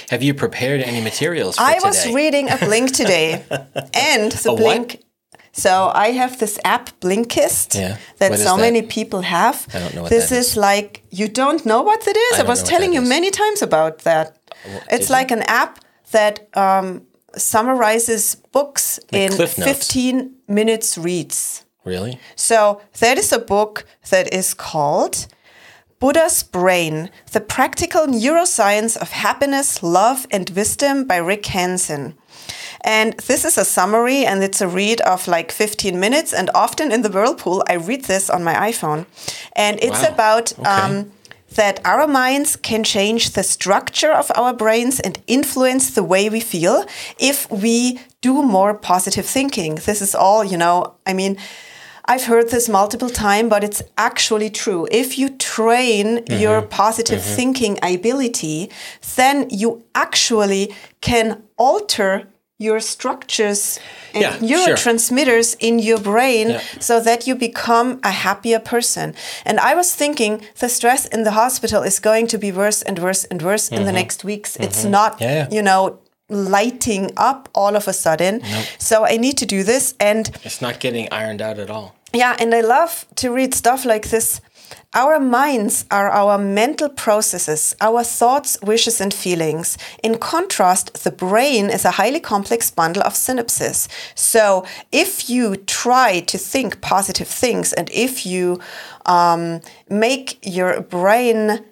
Have 0.09 0.23
you 0.23 0.35
prepared 0.35 0.81
any 0.81 1.01
materials 1.03 1.57
for 1.57 1.63
I 1.63 1.75
today? 1.75 1.87
was 1.87 2.15
reading 2.15 2.51
a 2.51 2.57
Blink 2.59 2.93
today, 2.93 3.45
and 3.95 4.33
the 4.33 4.51
A 4.51 4.55
what? 4.55 5.10
So 5.53 5.91
I 5.95 6.13
have 6.13 6.39
this 6.39 6.59
app 6.65 6.91
Blinkist 7.01 7.75
Yeah. 7.75 7.97
that 8.19 8.39
so 8.39 8.57
that? 8.57 8.61
many 8.61 8.83
people 8.83 9.23
have. 9.23 9.67
I 9.75 9.79
don't 9.79 9.95
know 9.95 10.03
what 10.03 10.11
this 10.11 10.31
that 10.31 10.39
is 10.39 10.57
like 10.57 11.03
you 11.11 11.29
don't 11.29 11.65
know 11.65 11.83
what 11.83 12.07
it 12.07 12.17
is. 12.17 12.35
I, 12.35 12.43
don't 12.43 12.49
was 12.49 12.63
telling 12.63 12.93
you 12.95 13.03
is. 13.03 13.09
many 13.09 13.31
times 13.31 13.63
about 13.63 13.99
that. 13.99 14.37
it's 14.65 14.89
did 14.91 15.09
you? 15.09 15.15
like 15.15 15.31
an 15.31 15.43
app 15.43 15.79
that 16.13 16.49
um, 16.57 17.03
summarizes 17.37 18.37
books 18.53 19.01
in 19.13 19.33
15 19.33 20.31
minutes 20.49 20.99
reads. 20.99 21.65
Really? 21.85 22.19
So 22.37 22.81
that 22.99 23.19
is 23.19 23.33
a 23.33 23.39
book 23.39 23.85
that 24.11 24.33
is 24.33 24.55
called 24.55 25.27
Buddha's 25.99 26.43
Brain 26.43 27.11
The 27.33 27.41
Practical 27.41 28.07
Neuroscience 28.07 28.97
of 28.97 29.11
Happiness, 29.11 29.83
Love, 29.83 30.27
and 30.31 30.49
Wisdom 30.51 31.05
by 31.07 31.17
Rick 31.17 31.47
Hanson. 31.47 32.15
And 32.85 33.15
this 33.27 33.45
is 33.45 33.59
a 33.59 33.65
summary 33.65 34.25
and 34.27 34.43
it's 34.43 34.61
a 34.61 34.69
read 34.69 35.01
of 35.03 35.29
like 35.29 35.53
15 35.53 35.99
minutes. 36.01 36.33
And 36.33 36.51
often 36.55 36.93
in 36.93 37.03
the 37.03 37.11
whirlpool, 37.11 37.63
I 37.69 37.75
read 37.75 38.05
this 38.05 38.31
on 38.31 38.43
my 38.45 38.55
iPhone. 38.55 39.05
And 39.57 39.79
it's 39.83 40.03
Wow. 40.03 40.09
about 40.15 40.53
Okay. 40.59 40.71
um, 40.71 41.13
that 41.57 41.81
our 41.85 42.07
minds 42.07 42.57
can 42.57 42.85
change 42.85 43.31
the 43.31 43.43
structure 43.43 44.13
of 44.13 44.31
our 44.37 44.55
brains 44.55 45.01
and 45.01 45.19
influence 45.27 45.91
the 45.91 46.03
way 46.05 46.31
we 46.31 46.41
feel 46.41 46.85
if 47.19 47.51
we 47.51 47.99
do 48.21 48.43
more 48.43 48.73
positive 48.75 49.27
thinking. 49.27 49.75
This 49.75 50.01
is 50.01 50.15
all, 50.15 50.45
you 50.45 50.57
know, 50.57 50.95
I 51.07 51.13
mean, 51.13 51.37
I've 52.11 52.25
heard 52.25 52.51
this 52.51 52.69
multiple 52.69 53.09
times, 53.09 53.49
but 53.51 53.63
it's 53.63 53.83
actually 53.97 54.51
true. 54.51 54.89
If 54.91 55.17
you 55.17 55.29
train 55.55 56.07
mm-hmm. 56.07 56.41
your 56.43 56.61
positive 56.61 57.21
mm-hmm. 57.21 57.37
thinking 57.37 57.79
ability, 57.83 58.71
then 59.15 59.49
you 59.49 59.85
actually 59.95 60.75
can 61.01 61.27
alter 61.57 62.27
your 62.59 62.81
structures 62.81 63.79
and 64.13 64.23
Yeah, 64.23 64.39
sure. 64.39 64.49
neurotransmitters 64.49 65.57
in 65.61 65.79
your 65.79 66.01
brain 66.01 66.51
Yeah. 66.51 66.61
so 66.81 67.01
that 67.01 67.27
you 67.27 67.35
become 67.37 68.01
a 68.03 68.11
happier 68.11 68.59
person. 68.59 69.15
And 69.47 69.57
I 69.71 69.73
was 69.75 69.95
thinking 69.95 70.43
the 70.59 70.69
stress 70.69 71.07
in 71.07 71.23
the 71.23 71.35
hospital 71.43 71.83
is 71.91 72.01
going 72.01 72.27
to 72.33 72.39
be 72.39 72.51
worse 72.53 72.83
and 72.83 72.99
worse 72.99 73.25
and 73.31 73.41
worse 73.41 73.69
in 73.69 73.77
the 73.77 73.85
mm-hmm. 73.85 73.95
next 74.03 74.25
weeks. 74.25 74.57
It's 74.57 74.85
not, 74.85 75.13
Mm-hmm. 75.13 75.23
Yeah, 75.23 75.49
you 75.57 75.63
know, 75.63 76.01
lighting 76.31 77.11
up 77.17 77.49
all 77.55 77.77
of 77.77 77.89
a 77.89 77.93
sudden. 77.93 78.43
So 78.79 79.05
I 79.05 79.17
need 79.17 79.37
to 79.39 79.47
do 79.47 79.63
this. 79.63 79.95
And 79.99 80.31
It's 80.45 80.61
not 80.61 80.81
getting 80.81 81.09
ironed 81.13 81.43
out 81.43 81.59
at 81.59 81.71
all. 81.71 81.95
Yeah, 82.13 82.37
and 82.39 82.55
I 82.55 82.61
love 82.61 83.07
to 83.17 83.33
read 83.33 83.55
stuff 83.55 83.85
like 83.85 84.11
this. 84.11 84.41
Our 84.93 85.21
minds 85.21 85.85
are 85.91 86.11
our 86.11 86.37
mental 86.37 86.89
processes, 86.89 87.77
our 87.81 88.03
thoughts, 88.03 88.59
wishes, 88.61 89.01
and 89.01 89.15
feelings. 89.15 89.79
In 90.03 90.19
contrast, 90.19 91.05
the 91.05 91.13
brain 91.13 91.71
is 91.71 91.85
a 91.85 91.93
highly 91.93 92.19
complex 92.19 92.73
bundle 92.73 93.03
of 93.05 93.15
synapses. 93.15 93.89
So, 94.17 94.65
if 94.91 95.31
you 95.31 95.57
try 95.57 96.21
to 96.21 96.39
think 96.39 96.81
positive 96.81 97.29
things 97.29 97.73
and 97.73 97.89
if 97.93 98.27
you 98.27 98.59
um, 99.07 99.61
make 99.89 100.39
your 100.43 100.81
brain 100.81 101.65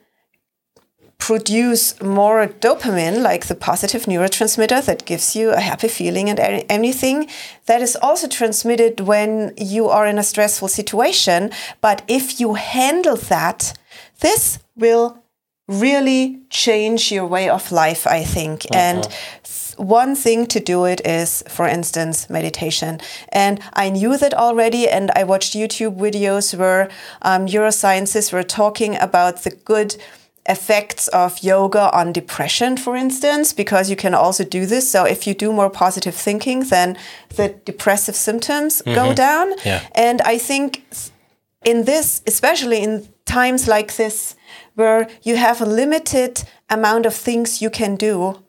produce 1.18 2.00
more 2.00 2.46
dopamine, 2.46 3.22
like 3.22 3.46
the 3.46 3.54
positive 3.54 4.04
neurotransmitter 4.04 4.84
that 4.86 5.04
gives 5.04 5.36
you 5.36 5.50
a 5.50 5.60
happy 5.60 5.88
feeling 5.88 6.30
and 6.30 6.64
anything 6.68 7.28
that 7.66 7.82
is 7.82 7.96
also 7.96 8.28
transmitted 8.28 9.00
when 9.00 9.52
you 9.56 9.88
are 9.88 10.06
in 10.06 10.18
a 10.18 10.22
stressful 10.22 10.68
situation. 10.68 11.50
But 11.80 12.02
if 12.08 12.40
you 12.40 12.54
handle 12.54 13.16
that, 13.16 13.76
this 14.20 14.58
will 14.76 15.22
really 15.66 16.40
change 16.48 17.12
your 17.12 17.26
way 17.26 17.48
of 17.48 17.70
life, 17.70 18.06
I 18.06 18.24
think. 18.24 18.64
And 18.74 19.06
one 19.76 20.16
thing 20.16 20.46
to 20.46 20.60
do 20.60 20.84
it 20.86 21.06
is, 21.06 21.44
for 21.46 21.66
instance, 21.66 22.28
meditation. 22.30 23.00
And 23.28 23.60
I 23.74 23.90
knew 23.90 24.16
that 24.16 24.34
already, 24.34 24.88
and 24.88 25.10
I 25.14 25.24
watched 25.24 25.54
YouTube 25.54 25.98
videos 25.98 26.58
where 26.58 26.88
um, 27.22 27.46
neuroscientists 27.46 28.32
were 28.32 28.42
talking 28.42 28.96
about 28.96 29.44
the 29.44 29.50
good 29.50 29.96
effects 30.48 31.08
of 31.08 31.42
yoga 31.42 31.90
on 31.92 32.12
depression, 32.12 32.76
for 32.76 32.96
instance, 32.96 33.52
because 33.52 33.90
you 33.90 33.96
can 33.96 34.14
also 34.14 34.44
do 34.44 34.66
this. 34.66 34.90
So 34.90 35.04
if 35.04 35.26
you 35.26 35.34
do 35.34 35.52
more 35.52 35.70
positive 35.70 36.14
thinking, 36.14 36.64
then 36.64 36.96
the 37.36 37.50
depressive 37.64 38.16
symptoms 38.16 38.82
go 38.82 38.92
mm-hmm. 38.92 39.14
down. 39.14 39.52
Yeah. 39.64 39.86
And 39.94 40.20
I 40.22 40.38
think 40.38 40.82
in 41.64 41.84
this, 41.84 42.22
especially 42.26 42.82
in 42.82 43.08
times 43.26 43.68
like 43.68 43.96
this, 43.96 44.34
where 44.74 45.08
you 45.22 45.36
have 45.36 45.60
a 45.60 45.66
limited 45.66 46.44
amount 46.70 47.04
of 47.04 47.14
things 47.14 47.60
you 47.60 47.70
can 47.70 47.96
do, 47.96 48.42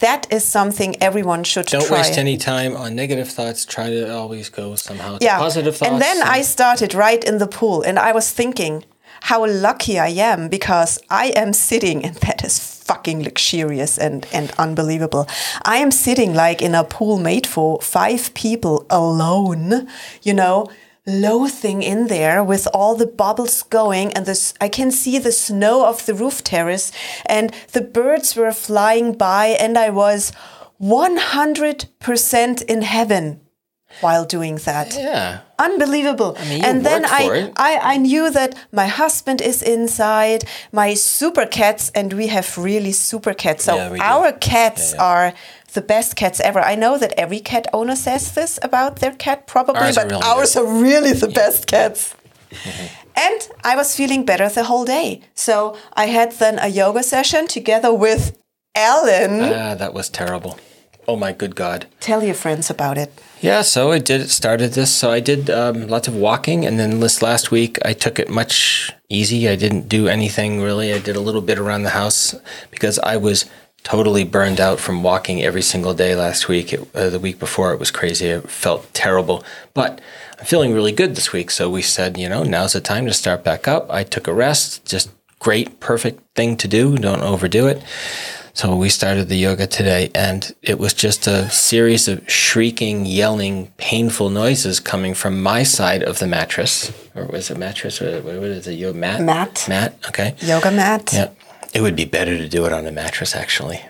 that 0.00 0.26
is 0.30 0.44
something 0.44 0.96
everyone 1.02 1.44
should 1.44 1.66
try. 1.66 1.78
Don't 1.78 1.88
try. 1.88 1.98
waste 1.98 2.18
any 2.18 2.36
time 2.36 2.76
on 2.76 2.94
negative 2.94 3.28
thoughts. 3.28 3.64
Try 3.64 3.90
to 3.90 4.14
always 4.14 4.48
go 4.48 4.74
somehow 4.74 5.18
to 5.18 5.24
yeah. 5.24 5.38
positive 5.38 5.76
thoughts. 5.76 5.92
And 5.92 6.02
then 6.02 6.22
I 6.22 6.42
started 6.42 6.94
right 6.94 7.22
in 7.22 7.38
the 7.38 7.46
pool 7.46 7.82
and 7.82 7.98
I 7.98 8.12
was 8.12 8.30
thinking 8.30 8.84
how 9.22 9.46
lucky 9.46 9.98
I 9.98 10.08
am 10.08 10.48
because 10.48 10.98
I 11.08 11.26
am 11.36 11.52
sitting 11.52 12.04
and 12.04 12.14
that 12.26 12.44
is 12.44 12.58
fucking 12.58 13.22
luxurious 13.22 13.98
and, 13.98 14.26
and 14.32 14.50
unbelievable. 14.58 15.28
I 15.64 15.76
am 15.76 15.90
sitting 15.90 16.34
like 16.34 16.60
in 16.60 16.74
a 16.74 16.84
pool 16.84 17.18
made 17.18 17.46
for 17.46 17.80
five 17.80 18.34
people 18.34 18.86
alone, 18.90 19.86
you 20.22 20.34
know, 20.34 20.66
loathing 21.06 21.82
in 21.82 22.08
there 22.08 22.42
with 22.44 22.68
all 22.74 22.94
the 22.94 23.06
bubbles 23.06 23.62
going 23.62 24.12
and 24.12 24.26
this 24.26 24.54
I 24.60 24.68
can 24.68 24.90
see 24.90 25.18
the 25.18 25.32
snow 25.32 25.86
of 25.86 26.04
the 26.06 26.14
roof 26.14 26.44
terrace 26.44 26.92
and 27.26 27.52
the 27.72 27.80
birds 27.80 28.36
were 28.36 28.52
flying 28.52 29.14
by 29.14 29.46
and 29.46 29.78
I 29.78 29.90
was 29.90 30.32
100% 30.80 32.62
in 32.62 32.82
heaven 32.82 33.40
while 34.00 34.24
doing 34.24 34.56
that 34.64 34.94
yeah. 34.94 35.40
unbelievable 35.58 36.36
mean, 36.48 36.60
you 36.62 36.64
and 36.68 36.86
then 36.86 37.04
I. 37.04 37.52
I 37.56 37.72
i 37.94 37.96
knew 37.96 38.30
that 38.30 38.54
my 38.72 38.86
husband 38.86 39.40
is 39.40 39.62
inside 39.62 40.44
my 40.72 40.94
super 40.94 41.46
cats 41.46 41.90
and 41.94 42.12
we 42.12 42.28
have 42.28 42.56
really 42.56 42.92
super 42.92 43.34
cats 43.34 43.64
so 43.64 43.74
Yeah, 43.76 43.90
we 43.92 43.98
do. 43.98 44.04
our 44.04 44.32
cats 44.32 44.92
Yeah, 44.92 44.96
yeah. 44.96 45.08
are 45.10 45.32
the 45.74 45.82
best 45.82 46.16
cats 46.16 46.40
ever 46.40 46.60
i 46.60 46.74
know 46.76 46.98
that 46.98 47.12
every 47.16 47.40
cat 47.40 47.66
owner 47.72 47.96
says 47.96 48.32
this 48.34 48.58
about 48.62 48.92
their 49.00 49.12
cat 49.26 49.46
probably 49.46 49.82
Ours 49.82 49.98
are 49.98 50.04
but 50.08 50.12
really 50.12 50.26
ours 50.30 50.54
good. 50.54 50.60
are 50.66 50.82
really 50.88 51.12
the 51.12 51.28
best 51.28 51.66
cats 51.66 52.14
and 53.26 53.40
i 53.64 53.76
was 53.76 53.94
feeling 53.96 54.24
better 54.24 54.48
the 54.48 54.64
whole 54.64 54.84
day 54.84 55.20
so 55.34 55.76
i 55.94 56.06
had 56.06 56.32
then 56.32 56.58
a 56.58 56.68
yoga 56.68 57.02
session 57.02 57.46
together 57.46 57.92
with 57.94 58.36
ellen 58.74 59.40
Ah, 59.42 59.74
that 59.74 59.92
was 59.94 60.08
terrible. 60.08 60.58
Oh 61.08 61.16
my 61.16 61.32
good 61.32 61.54
God. 61.56 61.86
tell 61.98 62.22
your 62.22 62.34
friends 62.44 62.70
about 62.70 62.96
it 62.98 63.10
Yeah, 63.40 63.62
so 63.62 63.90
I 63.90 63.98
did 63.98 64.28
started 64.28 64.72
this. 64.72 64.94
So 64.94 65.10
I 65.10 65.20
did 65.20 65.48
um, 65.48 65.88
lots 65.88 66.08
of 66.08 66.14
walking, 66.14 66.66
and 66.66 66.78
then 66.78 67.00
this 67.00 67.22
last 67.22 67.50
week 67.50 67.78
I 67.82 67.94
took 67.94 68.18
it 68.18 68.28
much 68.28 68.92
easy. 69.08 69.48
I 69.48 69.56
didn't 69.56 69.88
do 69.88 70.08
anything 70.08 70.60
really. 70.60 70.92
I 70.92 70.98
did 70.98 71.16
a 71.16 71.20
little 71.20 71.40
bit 71.40 71.58
around 71.58 71.84
the 71.84 71.90
house 71.90 72.34
because 72.70 72.98
I 72.98 73.16
was 73.16 73.46
totally 73.82 74.24
burned 74.24 74.60
out 74.60 74.78
from 74.78 75.02
walking 75.02 75.42
every 75.42 75.62
single 75.62 75.94
day 75.94 76.14
last 76.14 76.48
week. 76.48 76.74
It, 76.74 76.94
uh, 76.94 77.08
the 77.08 77.18
week 77.18 77.38
before 77.38 77.72
it 77.72 77.80
was 77.80 77.90
crazy. 77.90 78.26
It 78.26 78.50
felt 78.50 78.92
terrible, 78.92 79.42
but 79.72 80.02
I'm 80.38 80.44
feeling 80.44 80.74
really 80.74 80.92
good 80.92 81.14
this 81.14 81.32
week. 81.32 81.50
So 81.50 81.70
we 81.70 81.80
said, 81.80 82.18
you 82.18 82.28
know, 82.28 82.42
now's 82.42 82.74
the 82.74 82.80
time 82.82 83.06
to 83.06 83.14
start 83.14 83.42
back 83.42 83.66
up. 83.66 83.90
I 83.90 84.04
took 84.04 84.28
a 84.28 84.34
rest. 84.34 84.84
Just 84.84 85.10
great, 85.38 85.80
perfect 85.80 86.22
thing 86.34 86.58
to 86.58 86.68
do. 86.68 86.98
Don't 86.98 87.22
overdo 87.22 87.68
it. 87.68 87.82
So 88.60 88.76
we 88.76 88.90
started 88.90 89.30
the 89.30 89.38
yoga 89.38 89.66
today, 89.66 90.10
and 90.14 90.54
it 90.60 90.78
was 90.78 90.92
just 90.92 91.26
a 91.26 91.48
series 91.48 92.08
of 92.08 92.30
shrieking, 92.30 93.06
yelling, 93.06 93.72
painful 93.78 94.28
noises 94.28 94.80
coming 94.80 95.14
from 95.14 95.42
my 95.42 95.62
side 95.62 96.02
of 96.02 96.18
the 96.18 96.26
mattress. 96.26 96.92
Or 97.14 97.24
was 97.24 97.50
it 97.50 97.56
mattress? 97.56 98.02
Or 98.02 98.20
what 98.20 98.34
is 98.34 98.66
it? 98.66 98.74
Your 98.74 98.92
mat? 98.92 99.22
Mat. 99.22 99.64
Mat. 99.66 99.96
Okay. 100.08 100.34
yoga 100.42 100.70
mat 100.70 101.10
Yeah. 101.10 101.30
It 101.72 101.80
would 101.80 101.96
be 101.96 102.04
better 102.04 102.36
to 102.36 102.46
do 102.50 102.66
it 102.66 102.72
on 102.74 102.86
a 102.86 102.92
mattress, 102.92 103.34
actually. 103.34 103.80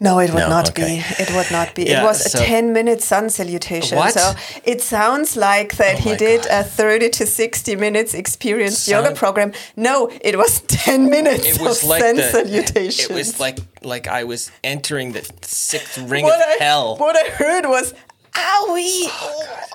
No, 0.00 0.20
it 0.20 0.30
would 0.32 0.38
No, 0.40 0.48
not 0.48 0.68
okay. 0.70 1.02
be. 1.18 1.22
It 1.22 1.30
would 1.34 1.50
not 1.50 1.74
be. 1.74 1.82
Yeah, 1.84 2.02
it 2.02 2.04
was 2.04 2.32
a 2.32 2.38
10 2.38 2.72
minute 2.72 3.02
sun 3.02 3.30
salutation. 3.30 3.98
What? 3.98 4.12
So 4.14 4.32
it 4.64 4.80
sounds 4.80 5.36
like 5.36 5.76
that 5.76 5.96
Oh 5.96 6.10
he 6.10 6.16
did 6.16 6.42
God. 6.42 6.60
a 6.60 6.62
30 6.64 7.08
to 7.10 7.26
60 7.26 7.74
minutes 7.76 8.14
experience 8.14 8.78
Sound- 8.78 9.06
yoga 9.06 9.16
program. 9.16 9.52
No, 9.74 10.08
it 10.20 10.36
was 10.38 10.60
10 10.68 11.10
minutes 11.10 11.46
It 11.46 11.60
was 11.60 11.82
of 11.82 11.88
like 11.88 12.02
sun 12.02 12.16
the, 12.16 12.22
salutations. 12.22 13.10
It 13.10 13.14
was 13.14 13.40
like 13.40 13.58
like 13.82 14.06
I 14.06 14.22
was 14.24 14.52
entering 14.62 15.12
the 15.12 15.28
sixth 15.42 15.98
ring 15.98 16.24
what 16.24 16.38
of 16.40 16.46
I, 16.60 16.64
hell. 16.64 16.96
What 16.96 17.16
I 17.16 17.30
heard 17.30 17.66
was, 17.66 17.92
owie, 18.34 19.08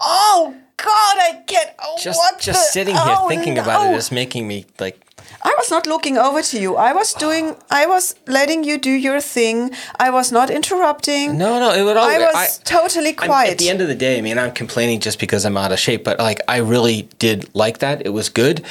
oh, 0.01 0.55
God, 0.77 1.17
I 1.19 1.43
can't. 1.47 1.69
Oh, 1.83 1.97
just 2.01 2.19
just 2.39 2.71
sitting 2.73 2.95
here 2.95 3.03
oh, 3.19 3.27
thinking 3.27 3.57
about 3.57 3.83
no. 3.85 3.93
it 3.93 3.97
is 3.97 4.11
making 4.11 4.47
me 4.47 4.65
like 4.79 4.99
I 5.45 5.53
was 5.57 5.69
not 5.69 5.85
looking 5.85 6.17
over 6.17 6.41
to 6.41 6.59
you. 6.59 6.75
I 6.77 6.93
was 6.93 7.13
doing, 7.13 7.55
I 7.69 7.85
was 7.85 8.15
letting 8.27 8.63
you 8.63 8.77
do 8.77 8.91
your 8.91 9.19
thing. 9.21 9.71
I 9.99 10.09
was 10.09 10.31
not 10.31 10.49
interrupting. 10.49 11.37
no 11.37 11.59
no 11.59 11.73
it 11.73 11.83
would 11.83 11.97
all 11.97 12.07
I 12.09 12.17
was 12.19 12.59
totally 12.63 13.13
I'm- 13.17 13.27
quiet. 13.29 13.51
at 13.51 13.57
the 13.57 13.69
end 13.69 13.81
of 13.81 13.87
the 13.87 13.95
day, 13.95 14.17
I 14.17 14.21
mean, 14.21 14.37
I'm 14.39 14.53
complaining 14.53 14.99
just 15.01 15.19
because 15.19 15.45
I'm 15.45 15.57
out 15.57 15.71
of 15.71 15.79
shape, 15.79 16.03
but 16.03 16.17
like 16.19 16.39
I 16.47 16.57
really 16.57 17.09
did 17.19 17.49
like 17.53 17.79
that. 17.79 18.05
It 18.05 18.09
was 18.19 18.29
good. 18.29 18.63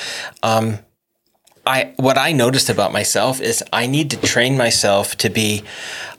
Um, 0.43 0.79
I 1.67 1.93
what 1.97 2.19
I 2.19 2.33
noticed 2.33 2.69
about 2.71 2.93
myself 2.93 3.41
is 3.41 3.63
I 3.73 3.87
need 3.87 4.11
to 4.11 4.17
train 4.17 4.57
myself 4.57 5.17
to 5.19 5.29
be 5.31 5.63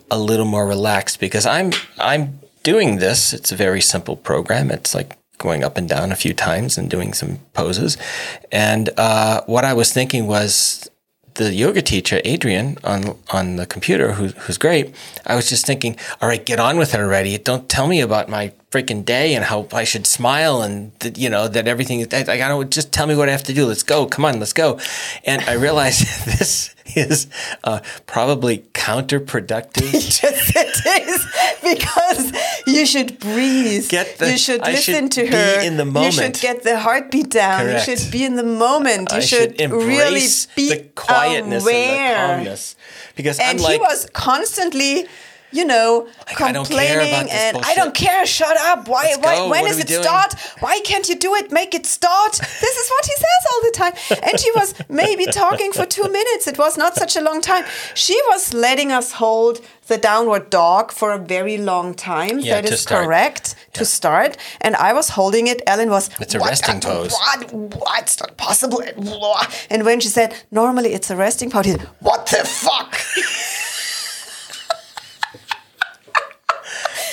a 0.09 0.17
little 0.17 0.45
more 0.45 0.65
relaxed 0.67 1.19
because 1.19 1.45
I'm 1.45 1.71
I'm 1.97 2.39
doing 2.63 2.99
this. 2.99 3.33
It's 3.33 3.51
a 3.51 3.55
very 3.55 3.81
simple 3.81 4.15
program. 4.15 4.71
It's 4.71 4.93
like 4.95 5.17
going 5.37 5.63
up 5.63 5.77
and 5.77 5.89
down 5.89 6.11
a 6.11 6.15
few 6.15 6.33
times 6.33 6.77
and 6.77 6.89
doing 6.89 7.13
some 7.13 7.39
poses. 7.53 7.97
And 8.51 8.89
uh, 8.97 9.41
what 9.45 9.65
I 9.65 9.73
was 9.73 9.91
thinking 9.91 10.27
was 10.27 10.89
the 11.35 11.53
yoga 11.53 11.81
teacher 11.81 12.21
Adriene 12.23 12.77
on 12.83 13.17
on 13.31 13.55
the 13.55 13.65
computer, 13.65 14.13
who, 14.13 14.27
who's 14.27 14.57
great. 14.57 14.93
I 15.25 15.35
was 15.35 15.49
just 15.49 15.65
thinking, 15.65 15.97
all 16.21 16.29
right, 16.29 16.43
get 16.45 16.59
on 16.59 16.77
with 16.77 16.93
it 16.93 16.99
already. 16.99 17.37
Don't 17.37 17.67
tell 17.69 17.87
me 17.87 18.01
about 18.01 18.29
my 18.29 18.53
freaking 18.71 19.05
day 19.05 19.35
and 19.35 19.45
how 19.45 19.67
I 19.71 19.83
should 19.83 20.07
smile 20.07 20.61
and 20.61 20.91
you 21.15 21.29
know 21.29 21.47
that 21.47 21.67
everything. 21.67 22.05
I, 22.13 22.19
I 22.19 22.37
don't 22.37 22.71
just 22.71 22.91
tell 22.91 23.07
me 23.07 23.15
what 23.15 23.29
I 23.29 23.31
have 23.31 23.43
to 23.43 23.53
do. 23.53 23.65
Let's 23.65 23.83
go. 23.83 24.05
Come 24.05 24.25
on, 24.25 24.39
let's 24.39 24.53
go. 24.53 24.79
And 25.25 25.41
I 25.43 25.53
realized 25.53 26.01
this 26.25 26.75
is 26.95 27.27
uh, 27.63 27.79
probably 28.05 28.59
counterproductive. 28.73 29.93
yes, 29.93 30.51
it 30.55 31.07
is 31.07 31.25
because 31.61 32.31
you 32.65 32.85
should 32.85 33.19
breathe. 33.19 33.89
Get 33.89 34.17
the- 34.17 34.31
you 34.31 34.37
should 34.37 34.61
I 34.61 34.71
listen 34.71 34.93
should 35.05 35.11
to 35.11 35.21
be 35.23 35.27
her. 35.27 35.59
in 35.61 35.77
the 35.77 35.85
You 35.85 36.11
should 36.11 36.39
get 36.39 36.63
the 36.63 36.79
heartbeat 36.79 37.29
down. 37.29 37.65
Correct. 37.65 37.87
You 37.87 37.97
should 37.97 38.11
be 38.11 38.23
in 38.23 38.35
the 38.35 38.43
moment. 38.43 39.11
You 39.11 39.17
I 39.17 39.21
should, 39.21 39.59
should 39.59 39.71
really 39.71 40.27
be 40.55 40.69
the 40.69 40.83
quietness 40.95 41.65
and 41.65 41.73
the 41.73 41.89
aware. 41.93 42.15
calmness 42.27 42.75
because 43.15 43.39
And 43.39 43.57
I'm 43.59 43.63
like, 43.63 43.73
he 43.73 43.79
was 43.79 44.07
constantly. 44.13 45.07
You 45.53 45.65
know, 45.65 46.07
I 46.27 46.33
complaining 46.33 47.27
this 47.27 47.31
and 47.31 47.57
I 47.57 47.75
don't 47.75 47.93
care. 47.93 48.25
Shut 48.25 48.57
up! 48.57 48.87
Why? 48.87 49.03
Let's 49.03 49.17
why? 49.19 49.35
go. 49.37 49.49
When 49.49 49.67
is 49.67 49.79
it 49.79 49.87
doing? 49.87 50.03
start? 50.03 50.33
Why 50.59 50.79
can't 50.79 51.07
you 51.07 51.15
do 51.15 51.35
it? 51.35 51.51
Make 51.51 51.73
it 51.75 51.85
start. 51.85 52.33
This 52.33 52.75
is 52.81 52.89
what 52.89 53.05
he 53.05 53.15
says 53.15 53.43
all 53.51 53.61
the 53.67 53.73
time. 53.81 53.93
And 54.27 54.39
she 54.39 54.51
was 54.51 54.73
maybe 54.89 55.25
talking 55.27 55.71
for 55.71 55.85
two 55.85 56.09
minutes. 56.19 56.47
It 56.47 56.57
was 56.57 56.77
not 56.77 56.95
such 56.95 57.15
a 57.15 57.21
long 57.21 57.39
time. 57.41 57.65
She 57.93 58.19
was 58.31 58.53
letting 58.53 58.91
us 58.91 59.13
hold 59.13 59.61
the 59.87 59.97
downward 59.97 60.49
dog 60.49 60.91
for 60.91 61.11
a 61.11 61.17
very 61.17 61.57
long 61.57 61.93
time. 61.93 62.39
Yeah, 62.39 62.61
that 62.61 62.71
is 62.71 62.81
start. 62.81 63.05
correct 63.05 63.55
to 63.73 63.85
start. 63.85 64.37
And 64.61 64.75
I 64.75 64.93
was 64.93 65.09
holding 65.09 65.47
it. 65.47 65.61
Ellen 65.67 65.89
was. 65.89 66.09
It's 66.19 66.35
a 66.35 66.39
"What? 66.39 66.49
resting 66.49 66.79
pose." 66.79 67.11
What? 67.11 67.53
What? 67.53 68.01
It's 68.03 68.19
not 68.19 68.37
possible. 68.37 68.81
And 69.69 69.85
when 69.85 69.99
she 69.99 70.07
said, 70.07 70.33
normally 70.51 70.93
it's 70.93 71.09
a 71.09 71.15
resting 71.15 71.49
pose, 71.49 71.65
he 71.65 71.71
said, 71.71 71.87
what 71.99 72.25
the 72.27 72.43
fuck? 72.45 72.95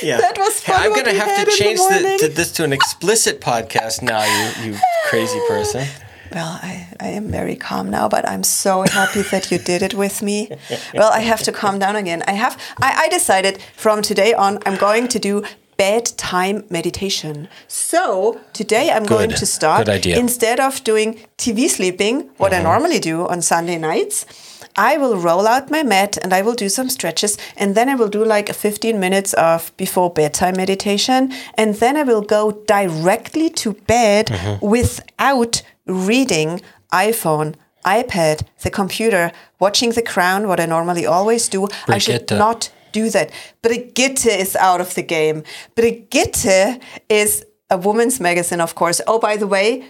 Yeah. 0.03 0.20
that 0.20 0.38
was 0.38 0.61
fun. 0.61 0.76
Hey, 0.76 0.86
I'm 0.86 0.94
gonna 0.94 1.14
have 1.14 1.34
to 1.36 1.40
in 1.42 1.46
the 1.46 1.53
change 1.53 1.78
the, 1.78 2.26
to 2.26 2.28
this 2.28 2.53
to 2.53 2.64
an 2.64 2.72
explicit 2.72 3.40
podcast 3.40 4.03
now. 4.03 4.24
You 4.24 4.72
you 4.72 4.78
crazy 5.09 5.40
person. 5.48 5.86
Well, 6.32 6.61
I, 6.62 6.86
I 7.01 7.09
am 7.09 7.28
very 7.28 7.57
calm 7.57 7.90
now, 7.90 8.09
but 8.09 8.28
I'm 8.28 8.44
so 8.44 8.82
happy 8.82 9.22
that 9.22 9.51
you 9.51 9.59
did 9.59 9.82
it 9.82 9.94
with 9.94 10.22
me. 10.22 10.48
Well, 10.94 11.11
I 11.11 11.22
have 11.22 11.42
to 11.42 11.51
calm 11.51 11.80
down 11.80 11.96
again. 11.96 12.22
I 12.28 12.34
have 12.34 12.57
I, 12.80 13.07
I 13.07 13.09
decided 13.09 13.61
from 13.74 14.01
today 14.01 14.32
on 14.32 14.61
I'm 14.64 14.76
going 14.76 15.09
to 15.09 15.18
do 15.18 15.42
bedtime 15.81 16.62
meditation. 16.68 17.48
So 17.66 18.39
today 18.52 18.90
I'm 18.90 19.06
going 19.06 19.31
to 19.31 19.47
start 19.47 19.86
Good 19.86 19.94
idea. 19.94 20.18
instead 20.18 20.60
of 20.60 20.85
doing 20.85 21.18
TV 21.39 21.70
sleeping, 21.70 22.28
what 22.36 22.52
I 22.52 22.56
mm-hmm. 22.56 22.64
normally 22.64 23.01
do 23.01 23.27
on 23.27 23.40
Sunday 23.40 23.78
nights. 23.78 24.27
I 24.76 24.97
will 24.97 25.16
roll 25.16 25.47
out 25.47 25.70
my 25.70 25.82
mat 25.82 26.18
and 26.22 26.32
I 26.32 26.42
will 26.42 26.55
do 26.55 26.68
some 26.68 26.88
stretches 26.88 27.36
and 27.56 27.74
then 27.74 27.88
I 27.88 27.94
will 27.94 28.09
do 28.09 28.24
like 28.24 28.48
a 28.48 28.55
15 28.55 28.98
minutes 28.98 29.32
of 29.34 29.76
before 29.76 30.10
bedtime 30.10 30.56
meditation 30.56 31.32
and 31.55 31.74
then 31.76 31.97
I 31.97 32.02
will 32.02 32.22
go 32.22 32.52
directly 32.66 33.51
to 33.51 33.74
bed 33.74 34.26
mm-hmm. 34.26 34.66
without 34.66 35.62
reading 35.86 36.60
iPhone, 36.92 37.55
iPad, 37.84 38.42
the 38.62 38.70
computer, 38.70 39.32
watching 39.59 39.90
The 39.90 40.02
Crown, 40.02 40.48
what 40.48 40.60
I 40.60 40.66
normally 40.66 41.06
always 41.06 41.48
do. 41.48 41.68
I 41.88 41.98
should 41.98 42.26
Brigitte. 42.26 42.38
not 42.38 42.72
do 42.92 43.10
that. 43.10 43.30
Brigitte 43.62 44.26
is 44.26 44.56
out 44.56 44.80
of 44.80 44.94
the 44.94 45.02
game. 45.02 45.44
Brigitte 45.74 46.80
is 47.09 47.44
a 47.70 47.78
woman's 47.78 48.20
magazine, 48.20 48.60
of 48.60 48.74
course. 48.74 49.01
Oh, 49.06 49.18
by 49.18 49.36
the 49.36 49.47
way, 49.47 49.84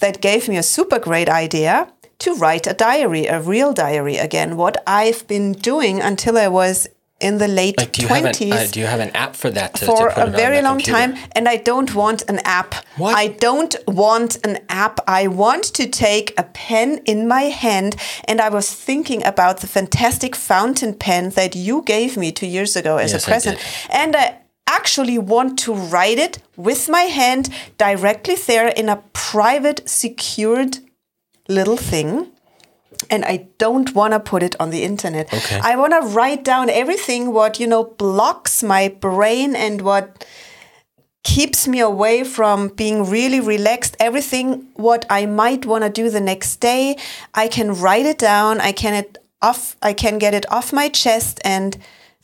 that 0.00 0.20
gave 0.20 0.48
me 0.48 0.56
a 0.56 0.62
super 0.62 0.98
great 0.98 1.28
idea 1.28 1.92
to 2.18 2.34
write 2.34 2.66
a 2.66 2.72
diary, 2.74 3.26
a 3.26 3.40
real 3.40 3.72
diary 3.72 4.16
again. 4.16 4.56
What 4.56 4.82
I've 4.86 5.26
been 5.26 5.52
doing 5.52 6.00
until 6.00 6.36
I 6.38 6.48
was 6.48 6.86
in 7.18 7.38
the 7.38 7.48
late 7.48 7.78
Like, 7.78 7.92
do 7.92 8.02
you 8.02 8.08
have 8.08 8.16
an, 8.18 8.22
twenties 8.24 8.52
uh, 8.52 8.66
do 8.70 8.78
you 8.80 8.86
have 8.86 9.00
an 9.00 9.08
app 9.16 9.34
for 9.36 9.48
that? 9.50 9.72
To, 9.76 9.86
for 9.86 10.10
to 10.10 10.24
a 10.26 10.30
very 10.30 10.60
long 10.60 10.76
computer? 10.80 11.14
time 11.14 11.30
and 11.32 11.48
i 11.48 11.56
don't 11.56 11.94
want 11.94 12.20
an 12.28 12.40
app 12.44 12.74
What? 12.98 13.16
i 13.16 13.28
don't 13.28 13.74
want 13.88 14.36
an 14.44 14.58
app 14.68 15.00
i 15.08 15.26
want 15.26 15.64
to 15.78 15.88
take 15.88 16.34
a 16.36 16.42
pen 16.42 17.00
in 17.06 17.26
my 17.26 17.44
hand 17.44 17.96
and 18.28 18.38
i 18.38 18.50
was 18.50 18.70
thinking 18.70 19.24
about 19.24 19.60
the 19.62 19.66
fantastic 19.66 20.36
fountain 20.36 20.92
pen 20.92 21.30
that 21.30 21.56
you 21.56 21.80
gave 21.86 22.18
me 22.18 22.32
two 22.32 22.46
years 22.46 22.76
ago 22.76 22.98
as 22.98 23.12
Yes, 23.12 23.24
a 23.26 23.30
I 23.30 23.32
present 23.32 23.58
did. 23.60 23.66
and 24.02 24.14
i 24.14 24.36
actually 24.66 25.16
want 25.16 25.58
to 25.60 25.72
write 25.72 26.18
it 26.18 26.36
with 26.58 26.86
my 26.86 27.04
hand 27.20 27.48
directly 27.78 28.34
there 28.34 28.68
in 28.68 28.90
a 28.90 29.02
private 29.14 29.88
secured 29.88 30.80
little 31.48 31.76
thing 31.76 32.32
and 33.10 33.24
I 33.24 33.48
don't 33.58 33.94
want 33.94 34.12
to 34.14 34.20
put 34.20 34.42
it 34.42 34.56
on 34.58 34.70
the 34.70 34.82
internet. 34.82 35.32
Okay. 35.32 35.60
I 35.62 35.76
want 35.76 35.92
to 35.92 36.08
write 36.08 36.44
down 36.44 36.70
everything 36.70 37.32
what 37.32 37.60
you 37.60 37.66
know 37.66 37.84
blocks 37.84 38.62
my 38.62 38.88
brain 38.88 39.54
and 39.54 39.82
what 39.82 40.24
keeps 41.24 41.66
me 41.66 41.80
away 41.80 42.24
from 42.24 42.68
being 42.68 43.08
really 43.08 43.40
relaxed. 43.40 43.96
Everything 43.98 44.68
what 44.74 45.04
I 45.10 45.26
might 45.26 45.66
want 45.66 45.84
to 45.84 45.90
do 45.90 46.08
the 46.10 46.20
next 46.20 46.56
day, 46.56 46.96
I 47.34 47.48
can 47.48 47.74
write 47.74 48.06
it 48.06 48.18
down. 48.18 48.60
I 48.60 48.72
can 48.72 48.94
it 48.94 49.18
off. 49.42 49.76
I 49.82 49.92
can 49.92 50.18
get 50.18 50.34
it 50.34 50.50
off 50.50 50.72
my 50.72 50.88
chest, 50.88 51.40
and 51.44 51.76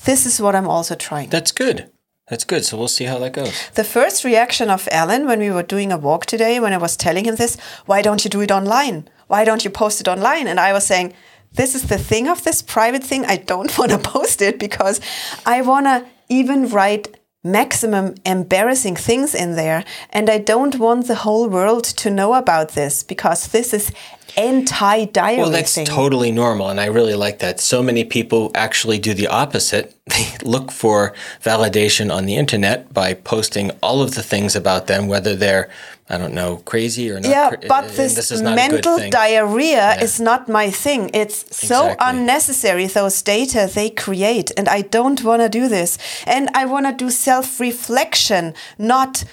this 0.04 0.26
is 0.26 0.40
what 0.40 0.54
I'm 0.54 0.68
also 0.68 0.94
trying. 0.94 1.30
That's 1.30 1.52
good. 1.52 1.90
That's 2.28 2.44
good. 2.44 2.64
So 2.64 2.76
we'll 2.78 2.88
see 2.88 3.04
how 3.04 3.18
that 3.18 3.32
goes. 3.32 3.68
The 3.74 3.84
first 3.84 4.24
reaction 4.24 4.70
of 4.70 4.88
Alan 4.90 5.26
when 5.26 5.40
we 5.40 5.50
were 5.50 5.62
doing 5.62 5.90
a 5.92 5.98
walk 5.98 6.26
today, 6.26 6.60
when 6.60 6.72
I 6.72 6.78
was 6.78 6.96
telling 6.96 7.24
him 7.24 7.36
this, 7.36 7.56
why 7.86 8.00
don't 8.00 8.24
you 8.24 8.30
do 8.30 8.40
it 8.40 8.50
online? 8.50 9.08
Why 9.26 9.44
don't 9.44 9.64
you 9.64 9.70
post 9.70 10.00
it 10.00 10.08
online? 10.08 10.46
And 10.46 10.60
I 10.60 10.72
was 10.72 10.86
saying, 10.86 11.14
this 11.54 11.74
is 11.74 11.88
the 11.88 11.98
thing 11.98 12.28
of 12.28 12.44
this 12.44 12.62
private 12.62 13.04
thing. 13.04 13.24
I 13.26 13.36
don't 13.36 13.76
want 13.78 13.90
to 13.90 13.98
post 13.98 14.40
it 14.40 14.58
because 14.58 15.00
I 15.44 15.62
want 15.62 15.86
to 15.86 16.06
even 16.28 16.68
write 16.68 17.18
maximum 17.44 18.14
embarrassing 18.24 18.94
things 18.96 19.34
in 19.34 19.56
there. 19.56 19.84
And 20.10 20.30
I 20.30 20.38
don't 20.38 20.78
want 20.78 21.08
the 21.08 21.16
whole 21.16 21.48
world 21.48 21.84
to 21.84 22.10
know 22.10 22.34
about 22.34 22.70
this 22.70 23.02
because 23.02 23.48
this 23.48 23.74
is 23.74 23.90
anti 24.36 25.04
diary 25.06 25.38
Well, 25.38 25.50
that's 25.50 25.74
thing. 25.74 25.86
totally 25.86 26.32
normal, 26.32 26.68
and 26.68 26.80
I 26.80 26.86
really 26.86 27.14
like 27.14 27.38
that. 27.40 27.60
So 27.60 27.82
many 27.82 28.04
people 28.04 28.50
actually 28.54 28.98
do 28.98 29.14
the 29.14 29.26
opposite. 29.28 29.94
They 30.12 30.26
look 30.44 30.72
for 30.72 31.14
validation 31.42 32.12
on 32.12 32.26
the 32.26 32.34
internet 32.36 32.92
by 32.92 33.14
posting 33.14 33.70
all 33.82 34.02
of 34.02 34.10
the 34.14 34.22
things 34.22 34.56
about 34.56 34.86
them, 34.86 35.06
whether 35.09 35.36
they're, 35.36 35.70
I 36.10 36.18
don't 36.18 36.34
know, 36.34 36.56
crazy 36.64 37.09
or 37.10 37.20
not. 37.20 37.30
yeah, 37.30 37.48
cra- 37.50 37.68
but 37.68 37.88
this, 37.96 38.30
is 38.30 38.42
not 38.42 38.56
mental 38.56 38.98
diarrhea 39.10 39.96
is 40.02 40.20
not 40.20 40.48
my 40.48 40.70
thing. 40.70 41.10
It's 41.14 41.38
so 41.56 41.86
Exactly. 41.86 42.06
unnecessary, 42.10 42.86
those 42.88 43.22
data 43.22 43.70
they 43.72 43.90
create. 43.90 44.50
And 44.59 44.68
I 44.68 44.82
don't 44.82 45.22
want 45.22 45.40
to 45.42 45.48
do 45.48 45.68
this. 45.68 45.98
And 46.26 46.50
I 46.54 46.64
want 46.66 46.84
to 46.86 46.92
do 47.04 47.09
self 47.10 47.60
reflection, 47.60 48.54
not, 48.78 49.24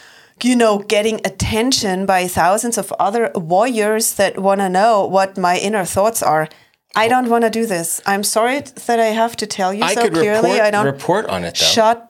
you 0.44 0.56
know, 0.56 0.80
getting 0.80 1.22
attention 1.26 2.06
by 2.06 2.28
thousands 2.28 2.78
of 2.78 2.92
other 3.00 3.32
warriors 3.36 4.14
that 4.16 4.40
want 4.40 4.62
to 4.62 4.70
know 4.70 5.06
what 5.06 5.38
my 5.38 5.58
inner 5.58 5.86
thoughts 5.86 6.22
are. 6.24 6.48
I 6.96 7.08
don't 7.08 7.30
want 7.30 7.44
to 7.44 7.50
do 7.50 7.66
this. 7.66 8.02
I'm 8.06 8.24
sorry 8.24 8.62
that 8.62 9.00
I 9.00 9.08
have 9.08 9.36
to 9.38 9.46
tell 9.48 9.74
you 9.74 9.84
I 9.84 9.94
so 9.94 10.02
could 10.04 10.14
clearly. 10.14 10.52
report, 10.52 10.62
I 10.62 10.72
don't 10.72 10.86
report 10.86 11.26
on 11.28 11.44
it, 11.44 11.56
though. 11.56 11.66
shut 11.66 12.06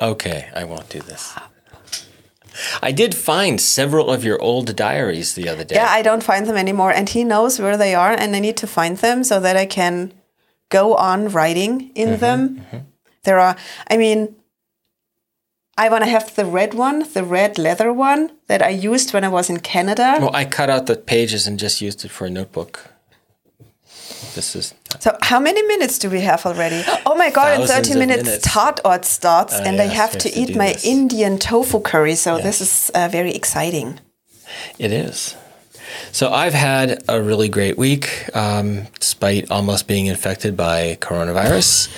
Okay, 0.00 0.48
I 0.54 0.64
won't 0.64 0.88
do 0.88 1.00
this. 1.00 1.34
I 2.82 2.92
did 2.92 3.14
find 3.14 3.60
several 3.60 4.10
of 4.10 4.24
your 4.24 4.40
old 4.40 4.74
diaries 4.76 5.34
the 5.34 5.48
other 5.48 5.64
day. 5.64 5.74
Yeah, 5.74 5.88
I 5.88 6.02
don't 6.02 6.22
find 6.22 6.46
them 6.46 6.56
anymore. 6.56 6.92
And 6.92 7.08
he 7.08 7.24
knows 7.24 7.58
where 7.58 7.76
they 7.76 7.94
are, 7.94 8.12
and 8.12 8.34
I 8.34 8.38
need 8.40 8.56
to 8.58 8.66
find 8.66 8.96
them 8.98 9.24
so 9.24 9.40
that 9.40 9.56
I 9.56 9.66
can 9.66 10.12
go 10.68 10.94
on 10.94 11.28
writing 11.28 11.90
in 11.94 12.10
Mm-hmm, 12.10 12.20
them. 12.20 12.66
There 13.24 13.38
are, 13.38 13.56
I 13.90 13.96
mean, 13.96 14.36
I 15.76 15.88
want 15.88 16.04
to 16.04 16.10
have 16.10 16.34
the 16.36 16.44
red 16.44 16.74
one, 16.74 17.04
the 17.14 17.24
red 17.24 17.58
leather 17.58 17.92
one 17.92 18.30
that 18.46 18.62
I 18.62 18.68
used 18.68 19.12
when 19.12 19.24
I 19.24 19.28
was 19.28 19.50
in 19.50 19.58
Canada. 19.60 20.16
well, 20.20 20.34
I 20.34 20.44
cut 20.44 20.70
out 20.70 20.86
the 20.86 20.96
pages 20.96 21.46
and 21.46 21.58
just 21.58 21.80
used 21.80 22.04
it 22.04 22.10
for 22.10 22.26
a 22.26 22.30
notebook. 22.30 22.90
This 24.34 24.54
is 24.56 24.74
So, 25.00 25.16
how 25.22 25.40
many 25.40 25.62
minutes 25.62 25.98
do 25.98 26.08
we 26.10 26.20
have 26.20 26.46
already? 26.46 26.82
Oh 27.06 27.14
my 27.16 27.30
God, 27.30 27.60
in 27.60 27.66
30 27.66 27.92
of 27.92 27.98
minutes, 27.98 28.24
minutes. 28.24 28.46
Tatort 28.48 29.04
starts, 29.04 29.54
Oh, 29.58 29.62
and 29.64 29.80
I 29.80 29.86
have 29.86 30.12
to 30.12 30.18
to 30.18 30.28
eat 30.40 30.48
do 30.48 30.54
my 30.58 30.72
this. 30.72 30.84
Indian 30.84 31.38
tofu 31.38 31.80
curry. 31.80 32.14
So, 32.14 32.38
this 32.38 32.60
is 32.60 32.90
uh, 32.94 33.08
very 33.10 33.32
exciting. 33.32 33.98
It 34.78 34.92
is. 34.92 35.36
So 36.12 36.32
I've 36.32 36.54
had 36.54 37.02
a 37.08 37.20
really 37.22 37.48
great 37.48 37.76
week, 37.78 38.28
um, 38.34 38.86
despite 39.00 39.50
almost 39.50 39.86
being 39.86 40.06
infected 40.06 40.56
by 40.56 40.96
coronavirus. 41.00 41.88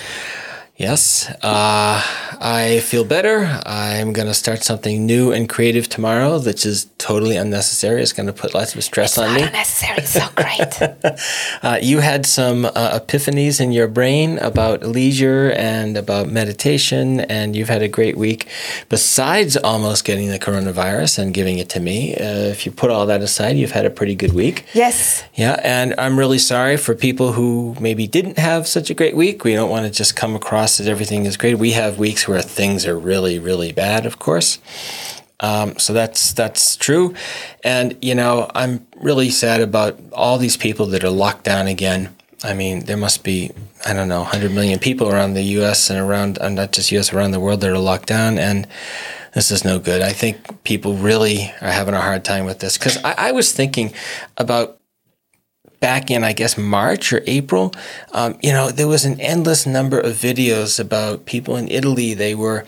Yes, 0.77 1.27
uh, 1.41 2.03
I 2.39 2.81
feel 2.83 3.03
better. 3.03 3.59
I'm 3.65 4.13
going 4.13 4.27
to 4.27 4.33
start 4.35 4.63
something 4.63 5.07
new 5.07 5.31
and 5.31 5.49
creative 5.49 5.89
tomorrow, 5.89 6.39
which 6.39 6.67
is 6.67 6.85
totally 6.99 7.35
unnecessary. 7.35 8.03
It's 8.03 8.13
going 8.13 8.27
to 8.27 8.33
put 8.33 8.53
lots 8.53 8.75
of 8.75 8.83
stress 8.83 9.17
on 9.17 9.33
me. 9.33 9.41
Unnecessary, 9.41 10.05
so 10.05 10.27
great. 10.35 11.17
Uh, 11.63 11.79
you 11.81 11.99
had 11.99 12.25
some 12.25 12.65
uh, 12.65 12.99
epiphanies 12.99 13.59
in 13.59 13.71
your 13.71 13.87
brain 13.87 14.37
about 14.37 14.83
leisure 14.83 15.51
and 15.57 15.97
about 15.97 16.27
meditation, 16.27 17.21
and 17.21 17.55
you've 17.55 17.69
had 17.69 17.81
a 17.81 17.87
great 17.87 18.15
week. 18.15 18.47
Besides 18.89 19.57
almost 19.57 20.05
getting 20.05 20.29
the 20.29 20.37
coronavirus 20.37 21.17
and 21.17 21.33
giving 21.33 21.57
it 21.57 21.69
to 21.69 21.79
me, 21.79 22.15
uh, 22.15 22.51
if 22.53 22.65
you 22.65 22.71
put 22.71 22.91
all 22.91 23.07
that 23.07 23.21
aside, 23.21 23.57
you've 23.57 23.71
had 23.71 23.85
a 23.85 23.89
pretty 23.89 24.13
good 24.13 24.33
week. 24.33 24.65
yes. 24.73 25.23
Yeah, 25.33 25.59
and 25.63 25.95
I'm 25.97 26.19
really 26.19 26.37
sorry 26.37 26.77
for 26.77 26.93
people 26.93 27.33
who 27.33 27.75
maybe 27.79 28.05
didn't 28.07 28.37
have 28.37 28.67
such 28.67 28.89
a 28.91 28.93
great 28.93 29.15
week. 29.15 29.43
We 29.43 29.55
don't 29.55 29.71
want 29.71 29.85
to 29.85 29.91
just 29.91 30.15
come 30.15 30.35
across 30.35 30.66
as 30.79 30.87
everything 30.87 31.25
is 31.25 31.37
great. 31.37 31.55
We 31.55 31.71
have 31.71 31.97
weeks 31.97 32.27
where 32.27 32.41
things 32.41 32.85
are 32.85 32.97
really, 32.97 33.39
really 33.39 33.71
bad, 33.71 34.05
of 34.05 34.19
course. 34.19 34.59
Um, 35.39 35.77
so 35.77 35.93
that's 35.93 36.33
that's 36.33 36.75
true, 36.75 37.13
and 37.63 37.95
you 38.01 38.15
know 38.15 38.49
I'm 38.55 38.87
really 38.95 39.29
sad 39.29 39.61
about 39.61 39.99
all 40.11 40.39
these 40.39 40.57
people 40.57 40.87
that 40.87 41.03
are 41.03 41.11
locked 41.11 41.43
down 41.43 41.67
again. 41.67 42.15
I 42.43 42.53
mean, 42.53 42.85
there 42.85 42.97
must 42.97 43.23
be 43.23 43.51
I 43.85 43.93
don't 43.93 44.07
know 44.07 44.21
100 44.21 44.51
million 44.51 44.79
people 44.79 45.09
around 45.09 45.33
the 45.33 45.43
U.S. 45.43 45.91
and 45.91 45.99
around 45.99 46.39
not 46.41 46.71
just 46.71 46.91
U.S. 46.91 47.13
around 47.13 47.31
the 47.31 47.39
world 47.39 47.61
that 47.61 47.69
are 47.69 47.77
locked 47.77 48.07
down, 48.07 48.39
and 48.39 48.67
this 49.35 49.51
is 49.51 49.63
no 49.63 49.77
good. 49.77 50.01
I 50.01 50.11
think 50.11 50.63
people 50.63 50.95
really 50.95 51.53
are 51.61 51.71
having 51.71 51.93
a 51.93 52.01
hard 52.01 52.25
time 52.25 52.45
with 52.45 52.57
this 52.57 52.75
because 52.75 52.97
I, 53.03 53.29
I 53.29 53.31
was 53.31 53.51
thinking 53.51 53.93
about 54.37 54.79
back 55.79 56.09
in, 56.09 56.23
I 56.23 56.33
guess, 56.33 56.57
March 56.57 57.13
or 57.13 57.21
April, 57.27 57.73
um, 58.11 58.37
you 58.41 58.51
know, 58.51 58.71
there 58.71 58.87
was 58.87 59.05
an 59.05 59.19
endless 59.21 59.65
number 59.65 59.99
of 59.99 60.13
videos 60.13 60.79
about 60.79 61.25
people 61.25 61.55
in 61.55 61.67
Italy. 61.67 62.13
They 62.13 62.35
were, 62.35 62.65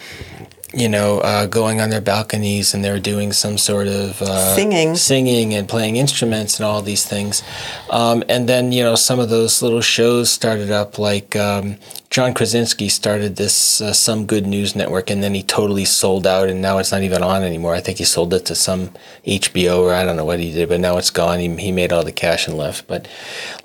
you 0.73 0.87
know, 0.87 1.19
uh, 1.19 1.47
going 1.47 1.81
on 1.81 1.89
their 1.89 2.01
balconies 2.01 2.73
and 2.73 2.83
they 2.83 2.91
were 2.91 2.99
doing 2.99 3.33
some 3.33 3.57
sort 3.57 3.87
of 3.87 4.21
uh, 4.21 4.55
Singing. 4.55 4.95
singing 4.95 5.53
and 5.53 5.67
playing 5.67 5.95
instruments 5.95 6.59
and 6.59 6.65
all 6.65 6.81
these 6.81 7.05
things. 7.05 7.41
Um, 7.89 8.23
and 8.29 8.47
then, 8.47 8.71
you 8.71 8.83
know, 8.83 8.95
some 8.95 9.19
of 9.19 9.29
those 9.29 9.61
little 9.61 9.81
shows 9.81 10.29
started 10.29 10.69
up, 10.69 10.99
like 10.99 11.35
um, 11.35 11.77
John 12.11 12.33
Krasinski 12.35 12.87
started 12.89 13.35
this 13.35 13.81
uh, 13.81 13.93
Some 13.93 14.25
Good 14.25 14.45
News 14.45 14.75
Network, 14.75 15.09
and 15.09 15.23
then 15.23 15.33
he 15.33 15.43
totally 15.43 15.85
sold 15.85 16.27
out, 16.27 16.49
and 16.49 16.61
now 16.61 16.77
it's 16.77 16.91
not 16.91 17.01
even 17.01 17.23
on 17.23 17.43
anymore. 17.43 17.73
I 17.73 17.81
think 17.81 17.97
he 17.97 18.03
sold 18.03 18.33
it 18.33 18.45
to 18.45 18.55
some 18.55 18.91
HBO 19.25 19.79
or 19.79 19.93
I 19.93 20.03
don't 20.03 20.17
know 20.17 20.25
what 20.25 20.39
he 20.39 20.51
did, 20.51 20.69
but 20.69 20.79
now 20.79 20.97
it's 20.97 21.11
gone. 21.11 21.39
He, 21.39 21.55
he 21.55 21.71
made 21.71 21.91
all 21.91 22.03
the 22.03 22.11
cash 22.11 22.47
and 22.47 22.57
left. 22.57 22.87
But 22.87 23.07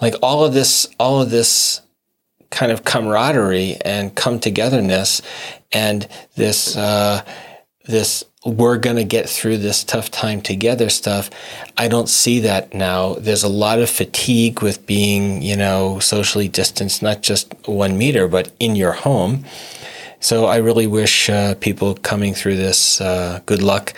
like 0.01 0.14
all 0.22 0.44
of 0.44 0.55
this, 0.55 0.86
all 0.98 1.20
of 1.20 1.31
this 1.31 1.81
kind 2.55 2.72
of 2.72 2.85
camaraderie 2.85 3.76
and 3.85 4.14
come 4.14 4.39
togetherness 4.39 5.20
and 5.72 6.09
this 6.36 6.76
uh, 6.76 7.22
this 7.86 8.24
we're 8.47 8.78
going 8.78 8.97
to 8.97 9.05
get 9.05 9.28
through 9.28 9.56
this 9.56 9.82
tough 9.85 10.10
time 10.10 10.40
together 10.40 10.89
stuff 10.89 11.31
i 11.76 11.89
don't 11.89 12.09
see 12.09 12.40
that 12.40 12.72
now. 12.74 13.14
There's 13.14 13.43
a 13.43 13.48
lot 13.48 13.78
of 13.78 13.90
fatigue 13.90 14.62
with 14.62 14.86
being 14.86 15.43
you 15.43 15.56
know 15.56 15.98
socially 15.98 16.48
distanced 16.48 17.02
not 17.02 17.22
just 17.22 17.52
one 17.66 17.98
meter 17.98 18.28
but 18.28 18.52
in 18.59 18.76
your 18.76 18.93
home. 18.93 19.44
So 20.20 20.47
i 20.47 20.56
really 20.56 20.86
wish 20.86 21.28
uh, 21.28 21.55
people 21.56 21.94
coming 21.97 22.35
through 22.35 22.56
this 22.56 23.01
uh, 23.01 23.40
good 23.47 23.62
luck. 23.62 23.93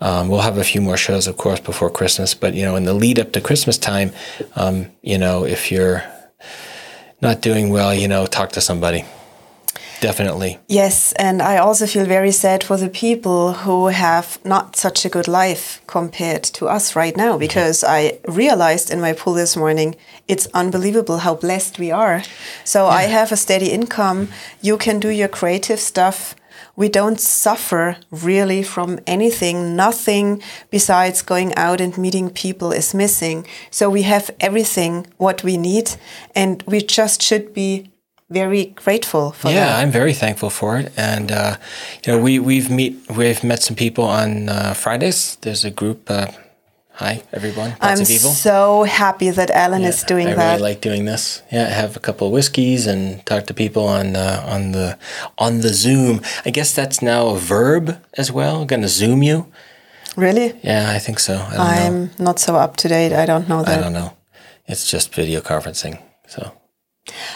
Um, 0.00 0.28
we'll 0.28 0.42
have 0.42 0.58
a 0.58 0.64
few 0.64 0.80
more 0.80 0.96
shows 0.96 1.26
of 1.26 1.36
course 1.36 1.58
before 1.58 1.90
christmas 1.90 2.32
but 2.32 2.54
you 2.54 2.64
know 2.64 2.76
in 2.76 2.84
the 2.84 2.94
lead 2.94 3.18
up 3.18 3.32
to 3.32 3.40
christmas 3.40 3.76
time 3.76 4.12
um, 4.54 4.86
you 5.02 5.18
know 5.18 5.44
if 5.44 5.72
you're 5.72 6.04
not 7.20 7.40
doing 7.40 7.70
well, 7.70 7.94
you 7.94 8.08
know, 8.08 8.26
talk 8.26 8.52
to 8.52 8.60
somebody. 8.60 9.04
Definitely. 10.00 10.58
Yes, 10.68 11.12
and 11.12 11.42
I 11.42 11.56
also 11.56 11.86
feel 11.86 12.06
very 12.06 12.30
sad 12.30 12.62
for 12.62 12.76
the 12.76 12.88
people 12.88 13.52
who 13.52 13.88
have 13.88 14.38
not 14.44 14.76
such 14.76 15.04
a 15.04 15.08
good 15.08 15.26
life 15.26 15.82
compared 15.88 16.44
to 16.44 16.68
us 16.68 16.94
right 16.94 17.16
now 17.16 17.30
mm-hmm. 17.30 17.40
because 17.40 17.82
I 17.82 18.18
realized 18.28 18.90
in 18.92 19.00
my 19.00 19.12
pool 19.12 19.34
this 19.34 19.56
morning 19.56 19.96
it's 20.28 20.46
unbelievable 20.54 21.18
how 21.18 21.34
blessed 21.34 21.80
we 21.80 21.90
are. 21.90 22.22
So 22.64 22.86
I 22.86 23.04
have 23.04 23.32
a 23.32 23.36
steady 23.36 23.72
income, 23.72 24.28
you 24.62 24.78
can 24.78 25.00
do 25.00 25.08
your 25.08 25.28
creative 25.28 25.80
stuff. 25.80 26.36
We 26.78 26.88
don't 26.88 27.20
suffer 27.20 27.96
really 28.12 28.62
from 28.62 29.00
anything. 29.04 29.74
Nothing 29.74 30.40
besides 30.70 31.22
going 31.22 31.52
out 31.56 31.80
and 31.80 31.98
meeting 31.98 32.30
people 32.30 32.70
is 32.70 32.94
missing. 32.94 33.44
So 33.70 33.90
we 33.90 34.02
have 34.02 34.30
everything 34.38 35.08
what 35.16 35.42
we 35.42 35.56
need, 35.56 35.96
and 36.36 36.62
we 36.66 36.80
just 36.80 37.20
should 37.20 37.52
be 37.52 37.90
very 38.30 38.66
grateful 38.84 39.32
for 39.32 39.48
yeah, 39.48 39.66
that. 39.66 39.80
I'm 39.80 39.90
very 39.90 40.14
thankful 40.14 40.50
for 40.50 40.78
it, 40.78 40.92
and 40.96 41.32
uh, 41.32 41.56
you 42.06 42.12
know, 42.12 42.22
we 42.22 42.38
we've 42.38 42.70
meet 42.70 42.94
we've 43.10 43.42
met 43.42 43.60
some 43.60 43.76
people 43.76 44.04
on 44.04 44.48
uh, 44.48 44.72
Fridays. 44.74 45.36
There's 45.40 45.64
a 45.64 45.70
group. 45.70 46.08
Uh, 46.08 46.28
hi, 46.98 47.22
everyone. 47.32 47.70
Lots 47.70 48.00
I'm 48.00 48.04
so 48.04 48.84
happy 48.84 49.30
that 49.30 49.50
Alan 49.50 49.84
is 49.84 50.02
doing 50.02 50.28
I 50.28 50.34
that. 50.34 50.40
I 50.40 50.50
really 50.52 50.62
like 50.62 50.80
doing 50.80 51.04
this. 51.04 51.42
Yeah, 51.50 51.66
have 51.68 51.96
a 51.96 52.00
couple 52.00 52.26
of 52.26 52.32
whiskeys 52.32 52.86
and 52.86 53.24
talk 53.24 53.46
to 53.46 53.54
people 53.54 53.84
on 53.86 54.16
uh, 54.16 54.44
on 54.46 54.72
the 54.72 54.98
on 55.36 55.60
the 55.60 55.72
Zoom. 55.72 56.20
I 56.44 56.50
guess 56.50 56.74
that's 56.74 57.00
now 57.02 57.28
a 57.28 57.38
verb 57.38 57.96
as 58.14 58.30
well. 58.32 58.64
Going 58.64 58.82
to 58.82 58.88
Zoom 58.88 59.22
you. 59.22 59.46
really? 60.16 60.52
Yeah, 60.62 60.96
I 60.96 60.98
think 60.98 61.18
so. 61.20 61.34
I 61.34 61.56
don't 61.56 61.60
I'm 61.60 62.10
not 62.18 62.38
so 62.38 62.56
up 62.56 62.76
to 62.78 62.88
date. 62.88 63.12
I 63.12 63.26
don't 63.26 63.48
know 63.48 63.62
that. 63.62 63.78
I 63.78 63.82
don't 63.82 63.92
know. 63.92 64.10
It's 64.66 64.90
just 64.90 65.14
video 65.14 65.40
conferencing. 65.40 66.02
So 66.26 66.52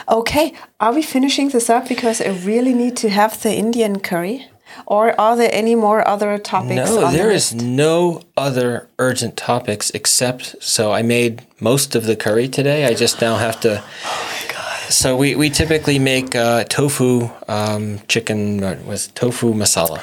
Okay, 0.08 0.52
are 0.80 0.92
we 0.92 1.02
finishing 1.02 1.48
this 1.50 1.70
up 1.70 1.88
because 1.88 2.20
I 2.20 2.30
really 2.44 2.74
need 2.74 2.96
to 2.98 3.08
have 3.08 3.40
the 3.42 3.54
Indian 3.54 4.00
curry? 4.00 4.48
Or 4.86 5.18
are 5.20 5.36
there 5.36 5.50
any 5.52 5.74
more 5.74 6.06
other 6.06 6.38
topics? 6.38 6.90
no, 6.90 7.10
there 7.10 7.28
the 7.28 7.34
is 7.34 7.54
no 7.54 8.22
other 8.36 8.88
urgent 8.98 9.36
topics 9.36 9.90
except. 9.90 10.56
So 10.62 10.92
I 10.92 11.02
made 11.02 11.46
most 11.60 11.94
of 11.94 12.04
the 12.04 12.16
curry 12.16 12.48
today. 12.48 12.84
I 12.86 12.94
just 12.94 13.20
now 13.20 13.36
have 13.36 13.60
to. 13.60 13.82
Oh 14.04 14.42
my 14.42 14.52
god! 14.52 14.92
So 14.92 15.16
we, 15.16 15.34
we 15.34 15.50
typically 15.50 15.98
make 15.98 16.34
uh, 16.34 16.64
tofu 16.64 17.30
um, 17.48 18.00
chicken 18.08 18.60
was 18.86 19.08
tofu 19.08 19.54
masala, 19.54 20.02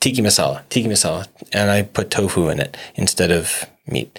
tiki 0.00 0.22
masala, 0.22 0.62
tiki 0.68 0.88
masala, 0.88 1.28
and 1.52 1.70
I 1.70 1.82
put 1.82 2.10
tofu 2.10 2.48
in 2.48 2.60
it 2.60 2.76
instead 2.94 3.30
of 3.30 3.66
meat. 3.86 4.18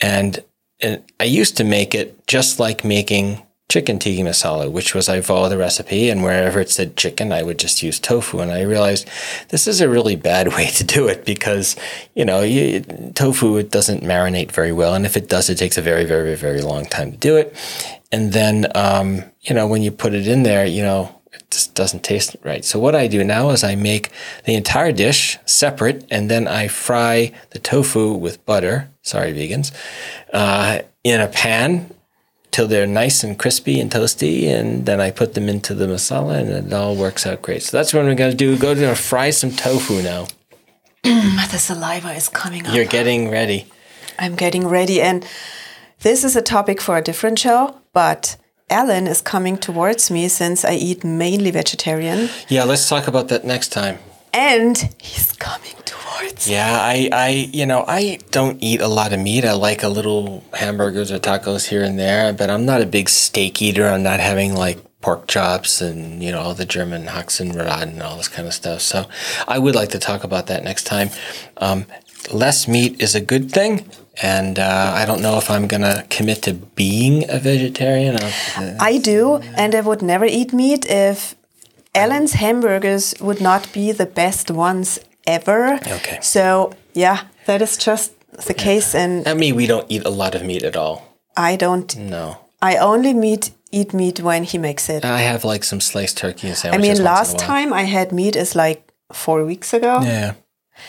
And, 0.00 0.42
and 0.80 1.02
I 1.18 1.24
used 1.24 1.56
to 1.56 1.64
make 1.64 1.94
it 1.94 2.26
just 2.26 2.60
like 2.60 2.84
making 2.84 3.45
chicken 3.68 3.98
tiki 3.98 4.22
masala, 4.22 4.70
which 4.70 4.94
was 4.94 5.08
I 5.08 5.20
followed 5.20 5.48
the 5.48 5.58
recipe, 5.58 6.08
and 6.08 6.22
wherever 6.22 6.60
it 6.60 6.70
said 6.70 6.96
chicken, 6.96 7.32
I 7.32 7.42
would 7.42 7.58
just 7.58 7.82
use 7.82 7.98
tofu. 7.98 8.38
And 8.38 8.52
I 8.52 8.62
realized 8.62 9.08
this 9.48 9.66
is 9.66 9.80
a 9.80 9.88
really 9.88 10.16
bad 10.16 10.48
way 10.56 10.66
to 10.70 10.84
do 10.84 11.08
it 11.08 11.24
because 11.24 11.76
you 12.14 12.24
know 12.24 12.42
you, 12.42 12.80
tofu 13.14 13.56
it 13.56 13.70
doesn't 13.70 14.02
marinate 14.02 14.52
very 14.52 14.72
well, 14.72 14.94
and 14.94 15.04
if 15.04 15.16
it 15.16 15.28
does, 15.28 15.50
it 15.50 15.58
takes 15.58 15.76
a 15.76 15.82
very 15.82 16.04
very 16.04 16.36
very 16.36 16.62
long 16.62 16.86
time 16.86 17.12
to 17.12 17.18
do 17.18 17.36
it. 17.36 17.54
And 18.12 18.32
then 18.32 18.66
um, 18.74 19.24
you 19.42 19.54
know 19.54 19.66
when 19.66 19.82
you 19.82 19.90
put 19.90 20.14
it 20.14 20.28
in 20.28 20.44
there, 20.44 20.64
you 20.64 20.82
know 20.82 21.20
it 21.32 21.50
just 21.50 21.74
doesn't 21.74 22.04
taste 22.04 22.36
right. 22.44 22.64
So 22.64 22.78
what 22.78 22.94
I 22.94 23.08
do 23.08 23.24
now 23.24 23.50
is 23.50 23.64
I 23.64 23.74
make 23.74 24.10
the 24.44 24.54
entire 24.54 24.92
dish 24.92 25.38
separate, 25.44 26.06
and 26.08 26.30
then 26.30 26.46
I 26.46 26.68
fry 26.68 27.32
the 27.50 27.58
tofu 27.58 28.12
with 28.12 28.44
butter. 28.46 28.90
Sorry, 29.02 29.32
vegans, 29.32 29.72
uh, 30.32 30.80
in 31.04 31.20
a 31.20 31.28
pan 31.28 31.90
till 32.56 32.66
they're 32.66 32.86
nice 32.86 33.22
and 33.22 33.38
crispy 33.38 33.78
and 33.78 33.90
toasty, 33.90 34.48
and 34.48 34.86
then 34.86 34.98
I 34.98 35.10
put 35.10 35.34
them 35.34 35.46
into 35.46 35.74
the 35.74 35.86
masala, 35.86 36.40
and 36.40 36.48
it 36.48 36.72
all 36.72 36.96
works 36.96 37.26
out 37.26 37.42
great. 37.42 37.62
So 37.62 37.76
that's 37.76 37.92
what 37.92 38.04
going 38.16 38.30
to 38.30 38.34
do. 38.34 38.56
Go 38.56 38.74
to 38.74 38.94
fry 38.94 39.28
some 39.28 39.50
tofu 39.50 40.00
now. 40.02 40.26
Mm, 41.04 41.50
the 41.52 41.58
saliva 41.58 42.12
is 42.12 42.30
coming 42.30 42.66
up. 42.66 42.74
You're 42.74 42.86
getting 42.86 43.28
ready. 43.30 43.66
I'm 44.18 44.36
getting 44.36 44.66
ready. 44.66 45.02
And 45.02 45.26
this 46.00 46.24
is 46.24 46.34
a 46.34 46.40
topic 46.40 46.80
for 46.80 46.96
a 46.96 47.02
different 47.02 47.38
show, 47.38 47.78
but 47.92 48.38
Alan 48.70 49.06
is 49.06 49.20
coming 49.20 49.58
towards 49.58 50.10
me 50.10 50.26
since 50.26 50.64
I 50.64 50.76
eat 50.76 51.04
mainly 51.04 51.50
vegetarian. 51.50 52.30
Yeah, 52.48 52.64
let's 52.64 52.88
talk 52.88 53.06
about 53.06 53.28
that 53.28 53.44
next 53.44 53.68
time. 53.68 53.98
And 54.32 54.78
he's 54.98 55.32
coming 55.32 55.75
Yeah, 56.46 56.78
I, 56.80 57.08
I, 57.12 57.28
you 57.52 57.66
know, 57.66 57.84
I 57.86 58.18
don't 58.30 58.62
eat 58.62 58.80
a 58.80 58.88
lot 58.88 59.12
of 59.12 59.20
meat. 59.20 59.44
I 59.44 59.52
like 59.52 59.82
a 59.82 59.88
little 59.88 60.44
hamburgers 60.54 61.10
or 61.10 61.18
tacos 61.18 61.68
here 61.68 61.82
and 61.82 61.98
there, 61.98 62.32
but 62.32 62.50
I'm 62.50 62.64
not 62.64 62.80
a 62.80 62.86
big 62.86 63.08
steak 63.08 63.60
eater. 63.60 63.86
I'm 63.86 64.02
not 64.02 64.20
having 64.20 64.54
like 64.54 64.78
pork 65.00 65.28
chops 65.28 65.80
and 65.80 66.20
you 66.20 66.32
know 66.32 66.40
all 66.40 66.54
the 66.54 66.64
German 66.64 67.04
Haxenrad 67.06 67.82
and 67.82 68.02
all 68.02 68.16
this 68.16 68.28
kind 68.28 68.48
of 68.48 68.54
stuff. 68.54 68.80
So 68.80 69.06
I 69.46 69.58
would 69.58 69.74
like 69.74 69.90
to 69.90 69.98
talk 69.98 70.24
about 70.24 70.46
that 70.48 70.64
next 70.64 70.84
time. 70.84 71.10
Um, 71.58 71.86
less 72.32 72.66
meat 72.66 73.00
is 73.00 73.14
a 73.14 73.20
good 73.20 73.52
thing, 73.52 73.88
and 74.22 74.58
uh, 74.58 74.92
I 74.94 75.04
don't 75.04 75.22
know 75.22 75.38
if 75.38 75.50
I'm 75.50 75.68
gonna 75.68 76.06
commit 76.10 76.42
to 76.42 76.54
being 76.54 77.24
a 77.30 77.38
vegetarian. 77.38 78.18
I 78.80 78.98
do, 78.98 79.36
and 79.56 79.74
I 79.74 79.80
would 79.80 80.02
never 80.02 80.24
eat 80.24 80.52
meat 80.52 80.86
if 80.88 81.36
Alan's 81.94 82.34
hamburgers 82.34 83.14
would 83.20 83.40
not 83.40 83.72
be 83.72 83.92
the 83.92 84.06
best 84.06 84.50
ones 84.50 84.98
ever. 85.26 85.74
Okay. 85.74 86.18
So, 86.22 86.72
yeah, 86.94 87.18
that 87.46 87.60
is 87.62 87.76
just 87.76 88.12
the 88.46 88.54
case. 88.54 88.94
And 88.94 89.26
I 89.26 89.34
mean, 89.34 89.56
we 89.56 89.66
don't 89.66 89.86
eat 89.88 90.04
a 90.04 90.10
lot 90.10 90.34
of 90.34 90.42
meat 90.42 90.62
at 90.62 90.76
all. 90.76 91.02
I 91.36 91.56
don't, 91.56 91.96
No. 91.96 92.38
I 92.62 92.76
only 92.78 93.12
meat, 93.12 93.50
eat 93.70 93.92
meat 93.92 94.20
when 94.20 94.44
he 94.44 94.58
makes 94.58 94.88
it. 94.88 95.04
I 95.04 95.20
have 95.20 95.44
like 95.44 95.64
some 95.64 95.80
sliced 95.80 96.16
turkey 96.16 96.48
and 96.48 96.56
sandwiches. 96.56 96.78
I 96.78 96.82
mean, 96.82 96.88
once 96.90 96.98
in 97.00 97.06
a 97.06 97.08
last 97.10 97.38
time 97.38 97.72
I 97.72 97.82
had 97.82 98.12
meat 98.12 98.34
is 98.36 98.54
like 98.56 98.90
four 99.12 99.44
weeks 99.44 99.72
ago, 99.74 100.00
Yeah. 100.02 100.32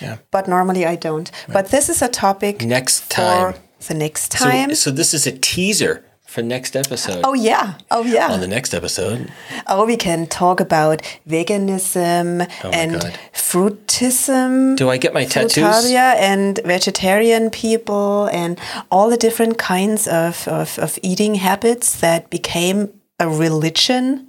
Yeah. 0.01 0.17
But 0.31 0.47
normally 0.47 0.85
I 0.85 0.95
don't. 0.97 1.31
But 1.53 1.69
this 1.69 1.89
is 1.89 2.01
a 2.01 2.07
topic 2.09 2.61
Next 2.61 3.09
time. 3.09 3.53
for 3.53 3.87
the 3.87 3.93
next 3.93 4.33
So, 4.33 4.45
time. 4.45 4.75
so 4.75 4.91
this 4.91 5.13
is 5.13 5.25
a 5.27 5.31
teaser 5.31 6.03
for 6.27 6.41
next 6.43 6.75
episode. 6.75 7.21
oh, 7.23 7.33
yeah. 7.33 7.75
Oh, 7.89 8.03
yeah. 8.03 8.31
On 8.33 8.39
the 8.41 8.47
next 8.47 8.73
episode, 8.73 9.31
Oh, 9.65 9.85
we 9.85 9.97
can 9.97 10.27
talk 10.27 10.59
about 10.59 11.01
veganism 11.27 12.47
Oh 12.63 12.69
and 12.71 13.01
God. 13.01 13.17
fruitism. 13.33 14.75
do 14.77 14.89
I 14.89 14.97
get 14.97 15.13
my 15.13 15.25
tattoos? 15.25 15.85
And 15.93 16.59
vegetarian 16.65 17.49
people 17.49 18.27
and 18.31 18.59
all 18.91 19.09
the 19.09 19.17
different 19.17 19.57
kinds 19.57 20.07
of, 20.07 20.47
of, 20.47 20.77
of 20.79 20.99
eating 21.01 21.35
habits 21.35 21.99
that 22.01 22.29
became 22.29 22.89
a 23.19 23.27
religion 23.27 24.27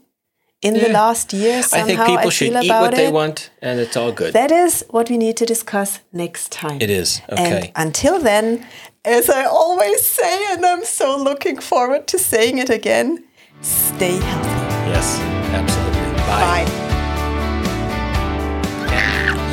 in 0.61 0.75
the 0.75 0.89
last 0.89 1.33
year. 1.33 1.63
Somehow 1.63 1.85
I 1.85 1.87
think 1.87 2.01
people 2.19 2.31
should 2.31 2.53
eat 2.65 2.69
what 2.71 2.95
they 2.95 3.13
want, 3.13 3.51
and 3.63 3.79
it's 3.79 3.97
all 3.97 4.11
good. 4.11 4.33
That 4.35 4.51
is 4.51 4.85
what 4.91 5.09
we 5.09 5.17
need 5.17 5.37
to 5.37 5.47
discuss 5.47 6.01
next 6.13 6.51
time. 6.51 6.81
it 6.81 6.91
is 6.91 7.21
And 7.29 7.39
okay. 7.39 7.73
until 7.77 8.19
then, 8.19 8.67
as 9.05 9.31
I 9.31 9.45
always 9.45 10.05
say, 10.05 10.53
and 10.53 10.65
I'm 10.65 10.85
so 10.85 11.17
looking 11.17 11.59
forward 11.59 12.07
to 12.09 12.19
saying 12.19 12.59
it 12.59 12.71
again, 12.71 13.25
stay 13.61 14.17
healthy. 14.17 14.49
yes, 14.91 15.21
absolutely. 15.53 16.13
Bye. 16.27 16.65
Bye. 16.65 16.89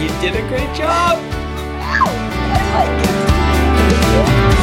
You 0.02 0.10
did 0.22 0.36
a 0.36 0.48
great 0.48 0.74
job. 0.76 1.20
I 1.80 2.60
like 2.74 4.52
it. 4.52 4.55